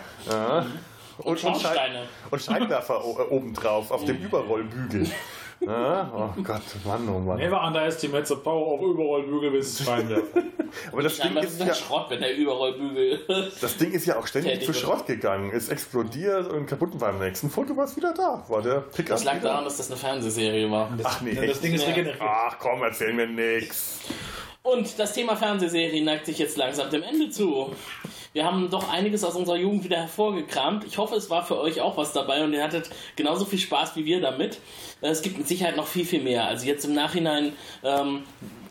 Und, 1.19 1.43
und, 1.43 1.65
und 2.31 2.41
Scheinwerfer 2.41 2.95
äh, 2.95 3.33
obendrauf 3.33 3.89
auf 3.91 4.03
dem 4.03 4.17
Überrollbügel. 4.17 5.07
Ja, 5.59 6.11
oh 6.13 6.41
Gott, 6.41 6.61
Mann, 6.85 7.07
oh 7.09 7.19
Mann. 7.19 7.37
Never 7.37 7.61
underestimate 7.61 8.25
the 8.25 8.35
power 8.35 8.73
of 8.73 8.81
Überrollbügel 8.81 9.51
bis 9.51 9.83
Scheinwerfer. 9.83 10.43
Aber 10.91 11.03
das 11.03 11.17
Ding, 11.17 11.37
ist 11.37 11.59
ja, 11.59 11.73
Schrott, 11.73 12.09
wenn 12.09 12.19
der 12.19 12.35
überall 12.35 12.73
bügelt. 12.73 13.21
das 13.61 13.77
Ding 13.77 13.91
ist 13.91 14.05
ja 14.05 14.17
auch 14.17 14.27
ständig 14.27 14.65
zu. 14.65 14.73
Schrott 14.73 15.05
gegangen. 15.05 15.51
Ist 15.51 15.69
explodiert 15.69 16.51
und 16.51 16.65
kaputt 16.65 16.93
und 16.93 16.99
beim 16.99 17.19
nächsten 17.19 17.49
Foto 17.49 17.77
war 17.77 17.85
es 17.85 17.95
wieder 17.95 18.13
da. 18.13 18.43
War 18.47 18.61
der 18.61 18.81
Pickup 18.81 19.15
Das 19.15 19.23
lag 19.23 19.41
daran, 19.41 19.63
dass 19.63 19.77
das 19.77 19.89
eine 19.89 19.97
Fernsehserie 19.97 20.69
war. 20.69 20.89
Ach 21.03 21.21
nee, 21.21 21.33
das? 21.33 21.61
Ding 21.61 21.73
ist 21.73 21.87
regeneriert. 21.87 22.21
Ach 22.21 22.57
komm, 22.59 22.81
erzähl 22.83 23.13
mir 23.13 23.27
nix. 23.27 24.01
Und 24.63 24.97
das 24.97 25.13
Thema 25.13 25.35
Fernsehserie 25.35 26.03
neigt 26.03 26.25
sich 26.25 26.39
jetzt 26.39 26.57
langsam 26.57 26.89
dem 26.89 27.03
Ende 27.03 27.29
zu. 27.29 27.75
Wir 28.33 28.45
haben 28.45 28.69
doch 28.71 28.91
einiges 28.91 29.23
aus 29.23 29.35
unserer 29.35 29.57
Jugend 29.57 29.83
wieder 29.83 29.97
hervorgekramt. 29.97 30.83
Ich 30.85 30.97
hoffe, 30.97 31.15
es 31.15 31.29
war 31.29 31.45
für 31.45 31.59
euch 31.59 31.81
auch 31.81 31.97
was 31.97 32.13
dabei 32.13 32.43
und 32.43 32.51
ihr 32.53 32.63
hattet 32.63 32.89
genauso 33.15 33.45
viel 33.45 33.59
Spaß 33.59 33.95
wie 33.95 34.05
wir 34.05 34.21
damit. 34.21 34.59
Äh, 35.01 35.09
Es 35.09 35.21
gibt 35.21 35.37
mit 35.37 35.47
Sicherheit 35.47 35.77
noch 35.77 35.85
viel, 35.85 36.03
viel 36.05 36.23
mehr. 36.23 36.45
Also 36.47 36.65
jetzt 36.65 36.83
im 36.85 36.93
Nachhinein 36.95 37.53
ähm, 37.83 38.23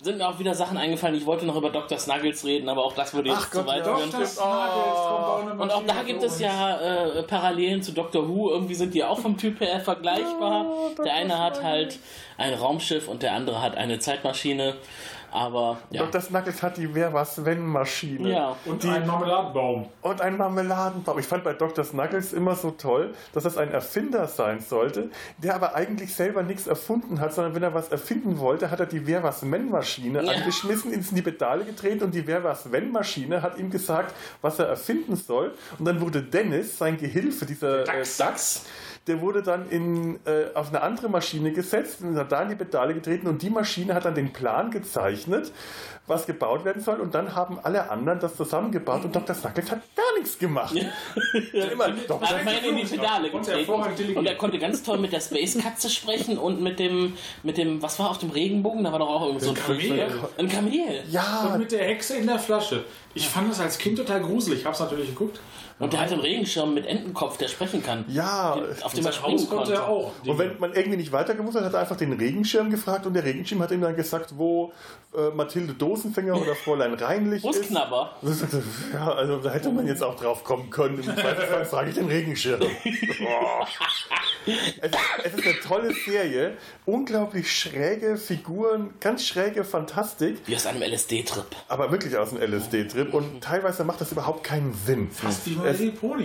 sind 0.03 0.19
mir 0.19 0.29
auch 0.29 0.41
wieder 0.41 0.57
Sachen 0.57 0.77
eingefallen. 0.77 1.15
Ich 1.15 1.27
wollte 1.27 1.47
noch 1.47 1.55
über 1.55 1.71
Dr. 1.71 1.97
Snuggles 1.97 2.45
reden, 2.45 2.69
aber 2.69 2.85
auch 2.85 2.93
das 2.95 3.15
würde 3.15 3.29
jetzt 3.29 3.39
Ach 3.41 3.51
zu 3.51 3.59
Gott, 3.59 3.67
weit 3.69 3.87
ja. 3.87 3.97
führen. 3.97 4.11
Dr. 4.11 5.39
Eine 5.53 5.63
Und 5.63 5.71
auch 5.71 5.85
da 5.87 6.03
gibt 6.03 6.25
es 6.25 6.41
ja 6.41 6.81
äh, 6.81 7.23
Parallelen 7.23 7.83
zu 7.83 7.93
Doctor 7.93 8.29
Who. 8.29 8.51
Irgendwie 8.51 8.75
sind 8.75 8.95
die 8.95 9.05
auch 9.05 9.21
vom 9.21 9.37
Typ 9.39 9.61
her 9.61 9.79
vergleichbar. 9.79 10.67
der 11.05 11.15
eine 11.15 11.39
hat 11.39 11.63
halt 11.63 12.01
ein 12.37 12.55
Raumschiff 12.55 13.07
und 13.07 13.23
der 13.23 13.35
andere 13.35 13.63
hat 13.63 13.77
eine 13.77 14.01
Zeitmaschine. 14.01 14.75
Aber 15.33 15.79
ja. 15.91 16.03
Dr. 16.05 16.21
Snuggles 16.21 16.63
hat 16.63 16.77
die 16.77 16.95
Wer 16.95 17.13
was 17.13 17.45
wenn 17.45 17.65
Maschine. 17.67 18.31
Ja. 18.31 18.57
Und 18.67 18.83
die, 18.83 18.89
ein 18.89 19.07
Marmeladenbaum. 19.07 19.89
und 20.03 20.21
ein 20.21 20.37
Marmeladenbaum. 20.37 21.19
Ich 21.19 21.27
fand 21.27 21.43
bei 21.43 21.55
Dr. 21.55 21.85
Snuggles 21.85 22.33
immer 22.33 22.55
so 22.55 22.71
toll, 22.73 23.15
dass 23.33 23.45
das 23.45 23.57
ein 23.57 23.71
Erfinder 23.71 24.29
sein 24.29 24.61
sollte, 24.61 25.11
der 25.39 25.55
aber 25.55 25.75
eigentlich 25.75 26.15
selber 26.15 26.43
nichts 26.43 26.67
erfunden 26.67 27.21
hat, 27.21 27.33
sondern 27.33 27.55
wenn 27.55 27.63
er 27.63 27.73
was 27.75 27.89
erfinden 27.89 28.39
wollte, 28.39 28.71
hat 28.71 28.81
er 28.81 28.87
die 28.87 29.07
Wer 29.07 29.23
was 29.23 29.43
wenn 29.51 29.71
Maschine 29.71 30.23
Ja. 30.23 30.33
angeschmissen, 30.33 30.93
ins 30.93 31.09
in 31.11 31.17
die 31.17 31.23
Pedale 31.23 31.65
getreten 31.65 32.05
und 32.05 32.15
die 32.15 32.27
Wer 32.27 32.45
was 32.45 32.71
wenn 32.71 32.93
Maschine 32.93 33.43
hat 33.43 33.59
ihm 33.59 33.71
gesagt, 33.71 34.15
was 34.43 34.59
er 34.59 34.67
erfinden 34.67 35.17
soll. 35.17 35.55
Und 35.79 35.87
dann 35.87 36.01
wurde 36.01 36.23
Dennis, 36.23 36.77
sein 36.79 36.99
Gehilfe, 36.99 37.47
dieser 37.47 37.83
äh, 37.89 38.05
Dachs, 38.19 38.65
der 39.07 39.21
wurde 39.21 39.43
dann 39.43 39.69
in, 39.69 40.17
äh, 40.27 40.55
auf 40.55 40.69
eine 40.69 40.81
andere 40.83 41.09
Maschine 41.09 41.53
gesetzt 41.53 42.03
und 42.03 42.17
hat 42.17 42.31
da 42.31 42.43
in 42.43 42.51
die 42.51 42.55
Pedale 42.55 42.95
getreten 42.95 43.27
und 43.27 43.43
die 43.43 43.51
Maschine 43.51 43.95
hat 43.95 44.05
dann 44.05 44.15
den 44.15 44.33
Plan 44.33 44.71
gezeichnet, 44.71 45.53
was 46.07 46.27
gebaut 46.27 46.65
werden 46.65 46.83
soll 46.83 47.01
und 47.01 47.15
dann 47.15 47.35
haben 47.35 47.59
alle 47.63 47.91
anderen 47.91 48.21
das 48.21 48.37
zusammengebaut 48.37 49.05
und 49.05 49.15
Dr. 49.15 49.35
Snuggles 49.35 49.71
hat 49.71 49.81
gar 49.97 50.19
nichts 50.19 50.39
gemacht. 50.39 50.75
Ja. 50.75 51.65
Immer, 51.73 51.91
doch, 52.07 52.23
Er 52.23 52.45
hat 52.45 52.65
in 52.65 52.77
die 52.77 52.85
Pedale 52.85 53.31
Und 53.31 53.45
getreten. 53.45 54.17
Und 54.17 54.27
er 54.27 54.37
konnte 54.37 54.59
ganz 54.59 54.83
toll 54.83 54.99
mit 54.99 55.13
der 55.13 55.21
Space-Katze 55.21 55.91
sprechen 55.91 56.39
und 56.39 56.61
mit 56.61 56.79
dem, 56.79 57.15
mit 57.43 57.57
dem, 57.57 57.83
was 57.83 57.99
war 57.99 58.11
auf 58.11 58.19
dem 58.19 58.31
Regenbogen? 58.31 58.85
Da 58.85 58.93
war 58.93 58.99
doch 59.01 59.09
auch 59.09 59.27
irgend 59.27 59.43
so 59.43 59.51
ein 59.51 59.57
Kamel. 59.57 60.11
Ein 60.39 60.49
Kamel. 60.49 61.03
ja, 61.11 61.51
Und 61.53 61.61
mit 61.61 61.73
der 61.73 61.85
Hexe 61.85 62.17
in 62.17 62.27
der 62.27 62.39
Flasche. 62.39 62.85
Ich 63.15 63.29
fand 63.29 63.51
das 63.51 63.61
als 63.61 63.79
Kind 63.79 63.99
total 63.99 64.21
gruselig. 64.23 64.65
Hab's 64.65 64.81
natürlich 64.81 65.09
geguckt. 65.09 65.41
Und 65.83 65.93
der 65.93 66.01
hat 66.01 66.13
einen 66.13 66.21
Regenschirm 66.21 66.75
mit 66.75 66.87
Entenkopf, 66.87 67.37
der 67.39 67.49
sprechen 67.49 67.83
kann. 67.83 68.05
ja. 68.09 68.57
Auf 68.83 68.95
dem 68.95 69.05
er 69.05 69.13
springen 69.13 69.37
konnte 69.39 69.57
konnte. 69.57 69.73
er 69.75 69.89
auch. 69.89 70.13
Und 70.27 70.39
wenn 70.39 70.59
man 70.59 70.73
irgendwie 70.73 70.97
nicht 70.97 71.13
weiter 71.13 71.35
gewusst 71.35 71.57
hat, 71.57 71.65
hat 71.65 71.75
er 71.75 71.81
einfach 71.81 71.97
den 71.97 72.13
Regenschirm 72.13 72.71
gefragt 72.71 73.05
und 73.07 73.15
der 73.15 73.25
Regenschirm 73.25 73.61
hat 73.63 73.71
ihm 73.71 73.81
dann 73.81 73.97
gesagt, 73.97 74.35
wo 74.37 74.73
äh, 75.17 75.31
Mathilde 75.35 75.75
Dosenfänger 75.75 76.41
oder 76.41 76.55
Fräulein 76.55 76.95
Reinlich 76.95 77.45
ist. 77.45 77.51
Brustknabber. 77.59 78.17
Ja, 78.93 79.13
also 79.13 79.39
da 79.39 79.51
hätte 79.51 79.71
man 79.71 79.87
jetzt 79.87 80.03
auch 80.03 80.17
drauf 80.17 80.45
kommen 80.45 80.71
können. 80.71 80.97
Im 80.99 81.05
Zweifelsfall 81.05 81.65
frage 81.65 81.91
ich 81.91 81.97
den 81.97 82.07
Regenschirm. 82.07 82.61
Boah. 83.19 83.67
es, 84.81 84.91
es 85.25 85.35
ist 85.35 85.45
eine 85.47 85.61
tolle 85.61 85.93
Serie. 85.95 86.57
Unglaublich 86.85 87.51
schräge 87.51 88.17
Figuren, 88.17 88.91
ganz 89.01 89.25
schräge 89.27 89.65
Fantastik, 89.65 90.39
Wie 90.47 90.57
aus 90.57 90.67
einem 90.67 90.83
LSD-Trip. 90.83 91.45
aber 91.69 91.91
wirklich 91.91 92.17
aus 92.17 92.31
dem 92.31 92.39
LSD-Trip. 92.41 93.13
Und 93.15 93.43
teilweise 93.43 93.85
macht 93.85 94.01
das 94.01 94.13
überhaupt 94.13 94.45
keinen 94.45 94.75
Sinn. 94.75 95.11
Fast 95.11 95.47
wie 95.47 95.57
My 95.57 95.72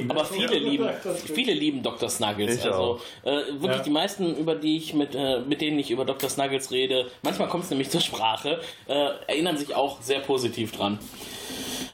Ne? 0.06 0.12
Aber 0.12 0.26
viele 0.26 0.58
lieben, 0.58 0.90
viele 1.34 1.54
lieben 1.54 1.84
Dr. 1.84 2.10
Snuggles. 2.10 2.58
Ich 2.58 2.66
also 2.66 3.00
äh, 3.24 3.32
wirklich 3.60 3.78
Ja. 3.78 3.84
die 3.84 3.90
meisten, 3.90 4.36
über 4.38 4.56
die 4.56 4.78
ich 4.78 4.94
mit, 4.94 5.16
äh, 5.16 5.40
mit 5.40 5.62
denen 5.62 5.80
ich 5.80 5.92
über 5.92 6.06
Dr. 6.06 6.30
Snuggles 6.30 6.72
rede, 6.72 7.10
manchmal 7.24 7.48
kommt 7.48 7.64
es 7.66 7.70
nämlich 7.70 7.90
zur 7.90 8.02
Sprache, 8.02 8.60
äh, 8.88 9.10
erinnern 9.28 9.58
sich 9.58 9.76
auch 9.76 10.02
sehr 10.02 10.20
positiv 10.20 10.72
dran. 10.72 11.00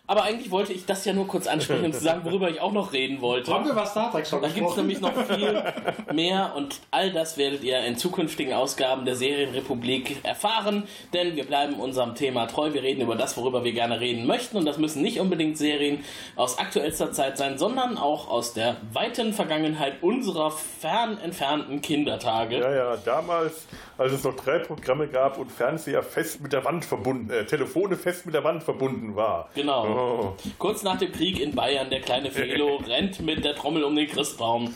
Aber 0.05 0.23
eigentlich 0.23 0.51
wollte 0.51 0.73
ich 0.73 0.85
das 0.85 1.05
ja 1.05 1.13
nur 1.13 1.27
kurz 1.27 1.47
ansprechen 1.47 1.85
und 1.85 1.93
zu 1.93 2.03
sagen, 2.03 2.25
worüber 2.25 2.49
ich 2.49 2.59
auch 2.59 2.73
noch 2.73 2.91
reden 2.91 3.21
wollte. 3.21 3.53
Haben 3.53 3.65
wir 3.65 3.75
was 3.75 3.91
Star 3.91 4.11
Trek 4.11 4.27
schon 4.27 4.41
Da 4.41 4.49
gibt 4.49 4.69
es 4.69 4.75
nämlich 4.75 4.99
noch 4.99 5.13
viel 5.13 5.63
mehr 6.13 6.53
und 6.55 6.81
all 6.91 7.11
das 7.13 7.37
werdet 7.37 7.63
ihr 7.63 7.79
in 7.85 7.95
zukünftigen 7.95 8.53
Ausgaben 8.53 9.05
der 9.05 9.15
Serienrepublik 9.15 10.23
erfahren, 10.23 10.83
denn 11.13 11.37
wir 11.37 11.45
bleiben 11.45 11.75
unserem 11.75 12.15
Thema 12.15 12.47
treu. 12.47 12.73
Wir 12.73 12.83
reden 12.83 13.01
über 13.01 13.15
das, 13.15 13.37
worüber 13.37 13.63
wir 13.63 13.71
gerne 13.71 14.01
reden 14.01 14.27
möchten 14.27 14.57
und 14.57 14.65
das 14.65 14.77
müssen 14.77 15.01
nicht 15.01 15.21
unbedingt 15.21 15.57
Serien 15.57 16.03
aus 16.35 16.57
aktuellster 16.57 17.13
Zeit 17.13 17.37
sein, 17.37 17.57
sondern 17.57 17.97
auch 17.97 18.29
aus 18.29 18.53
der 18.53 18.75
weiten 18.91 19.31
Vergangenheit 19.31 20.03
unserer 20.03 20.51
fern 20.51 21.17
entfernten 21.17 21.81
Kindertage. 21.81 22.59
Ja, 22.59 22.75
ja, 22.75 22.97
damals, 22.97 23.67
als 23.97 24.11
es 24.11 24.23
noch 24.25 24.35
drei 24.35 24.59
Programme 24.59 25.07
gab 25.07 25.37
und 25.37 25.49
Fernseher 25.49 26.03
fest 26.03 26.41
mit 26.41 26.51
der 26.51 26.65
Wand 26.65 26.83
verbunden, 26.83 27.29
äh, 27.29 27.45
Telefone 27.45 27.95
fest 27.95 28.25
mit 28.25 28.35
der 28.35 28.43
Wand 28.43 28.63
verbunden 28.63 29.15
war. 29.15 29.42
Genau. 29.55 29.85
Oh. 29.85 30.33
Kurz 30.57 30.83
nach 30.83 30.97
dem 30.97 31.11
Krieg 31.11 31.39
in 31.39 31.53
Bayern, 31.55 31.89
der 31.89 32.01
kleine 32.01 32.31
Felo 32.31 32.75
rennt 32.87 33.19
mit 33.21 33.43
der 33.43 33.55
Trommel 33.55 33.83
um 33.83 33.95
den 33.95 34.07
Christbaum. 34.07 34.73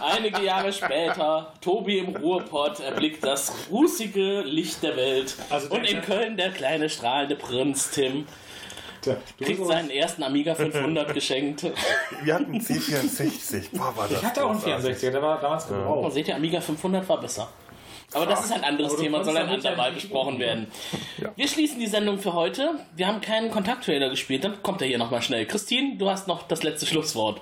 Einige 0.00 0.42
Jahre 0.42 0.72
später, 0.72 1.52
Tobi 1.60 1.98
im 1.98 2.16
Ruhrpott 2.16 2.80
erblickt 2.80 3.24
das 3.24 3.52
rußige 3.70 4.42
Licht 4.44 4.82
der 4.82 4.96
Welt. 4.96 5.36
Also 5.50 5.68
der 5.68 5.78
Und 5.78 5.84
in 5.84 6.00
Köln 6.02 6.36
der 6.36 6.50
kleine 6.50 6.88
strahlende 6.88 7.36
Prinz 7.36 7.90
Tim 7.90 8.26
du 9.38 9.44
kriegt 9.44 9.64
seinen 9.66 9.90
ersten 9.90 10.22
Amiga 10.22 10.54
500 10.54 11.14
geschenkt. 11.14 11.66
Wir 12.22 12.34
hatten 12.34 12.58
C64. 12.58 13.76
Boah, 13.76 13.96
war 13.96 14.08
das 14.08 14.18
ich 14.18 14.24
hatte 14.24 14.44
auch 14.44 14.50
einen 14.50 14.60
großartig. 14.60 14.96
64er, 14.96 15.10
der 15.10 15.22
war 15.22 15.40
damals 15.40 15.68
gebraucht. 15.68 16.12
seht 16.12 16.28
ihr, 16.28 16.36
Amiga 16.36 16.60
500 16.60 17.08
war 17.08 17.20
besser. 17.20 17.48
Aber 18.12 18.26
das 18.26 18.44
ist 18.44 18.52
ein 18.52 18.64
anderes 18.64 18.96
Thema, 18.96 19.24
soll 19.24 19.36
ein 19.36 19.48
andermal 19.48 19.88
ja 19.88 19.94
besprochen 19.94 20.38
werden. 20.38 20.68
Wir 21.34 21.48
schließen 21.48 21.80
die 21.80 21.86
Sendung 21.86 22.18
für 22.18 22.34
heute. 22.34 22.74
Wir 22.94 23.08
haben 23.08 23.20
keinen 23.20 23.50
Kontakttrailer 23.50 24.10
gespielt, 24.10 24.44
dann 24.44 24.62
kommt 24.62 24.80
er 24.80 24.88
hier 24.88 24.98
nochmal 24.98 25.22
schnell. 25.22 25.46
Christine, 25.46 25.96
du 25.96 26.08
hast 26.08 26.28
noch 26.28 26.46
das 26.46 26.62
letzte 26.62 26.86
Schlusswort. 26.86 27.40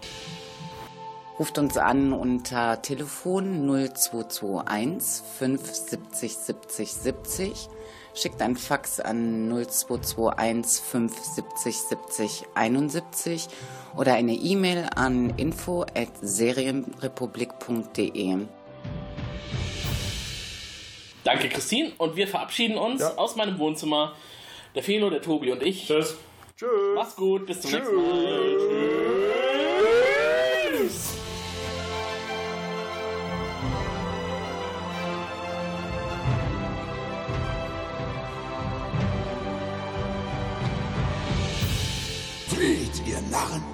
Ruft 1.38 1.58
uns 1.58 1.76
an 1.76 2.12
unter 2.12 2.80
Telefon 2.80 3.66
0221 3.66 5.26
570 5.38 6.36
70 6.36 6.92
70. 6.92 7.68
Schickt 8.14 8.40
ein 8.40 8.56
Fax 8.56 9.00
an 9.00 9.48
0221 9.48 10.84
570 10.84 11.76
70 11.76 12.44
71 12.54 13.48
oder 13.96 14.14
eine 14.14 14.34
E-Mail 14.34 14.88
an 14.94 15.30
info 15.30 15.82
at 15.82 16.10
serienrepublik.de. 16.22 18.46
Danke, 21.24 21.48
Christine. 21.48 21.92
Und 21.98 22.16
wir 22.16 22.28
verabschieden 22.28 22.76
uns 22.76 23.00
ja. 23.00 23.16
aus 23.16 23.34
meinem 23.34 23.58
Wohnzimmer. 23.58 24.14
Der 24.74 24.82
Felo, 24.82 25.10
der 25.10 25.22
Tobi 25.22 25.50
und 25.50 25.62
ich. 25.62 25.86
Tschüss. 25.86 26.16
Tschüss. 26.56 26.68
Mach's 26.94 27.16
gut. 27.16 27.46
Bis 27.46 27.60
zum 27.60 27.70
Tschüss. 27.70 27.80
nächsten 27.80 27.96
Mal. 27.96 28.56
Tschüss. 30.78 31.16
Fried, 42.48 43.06
ihr 43.06 43.20
Narren! 43.30 43.73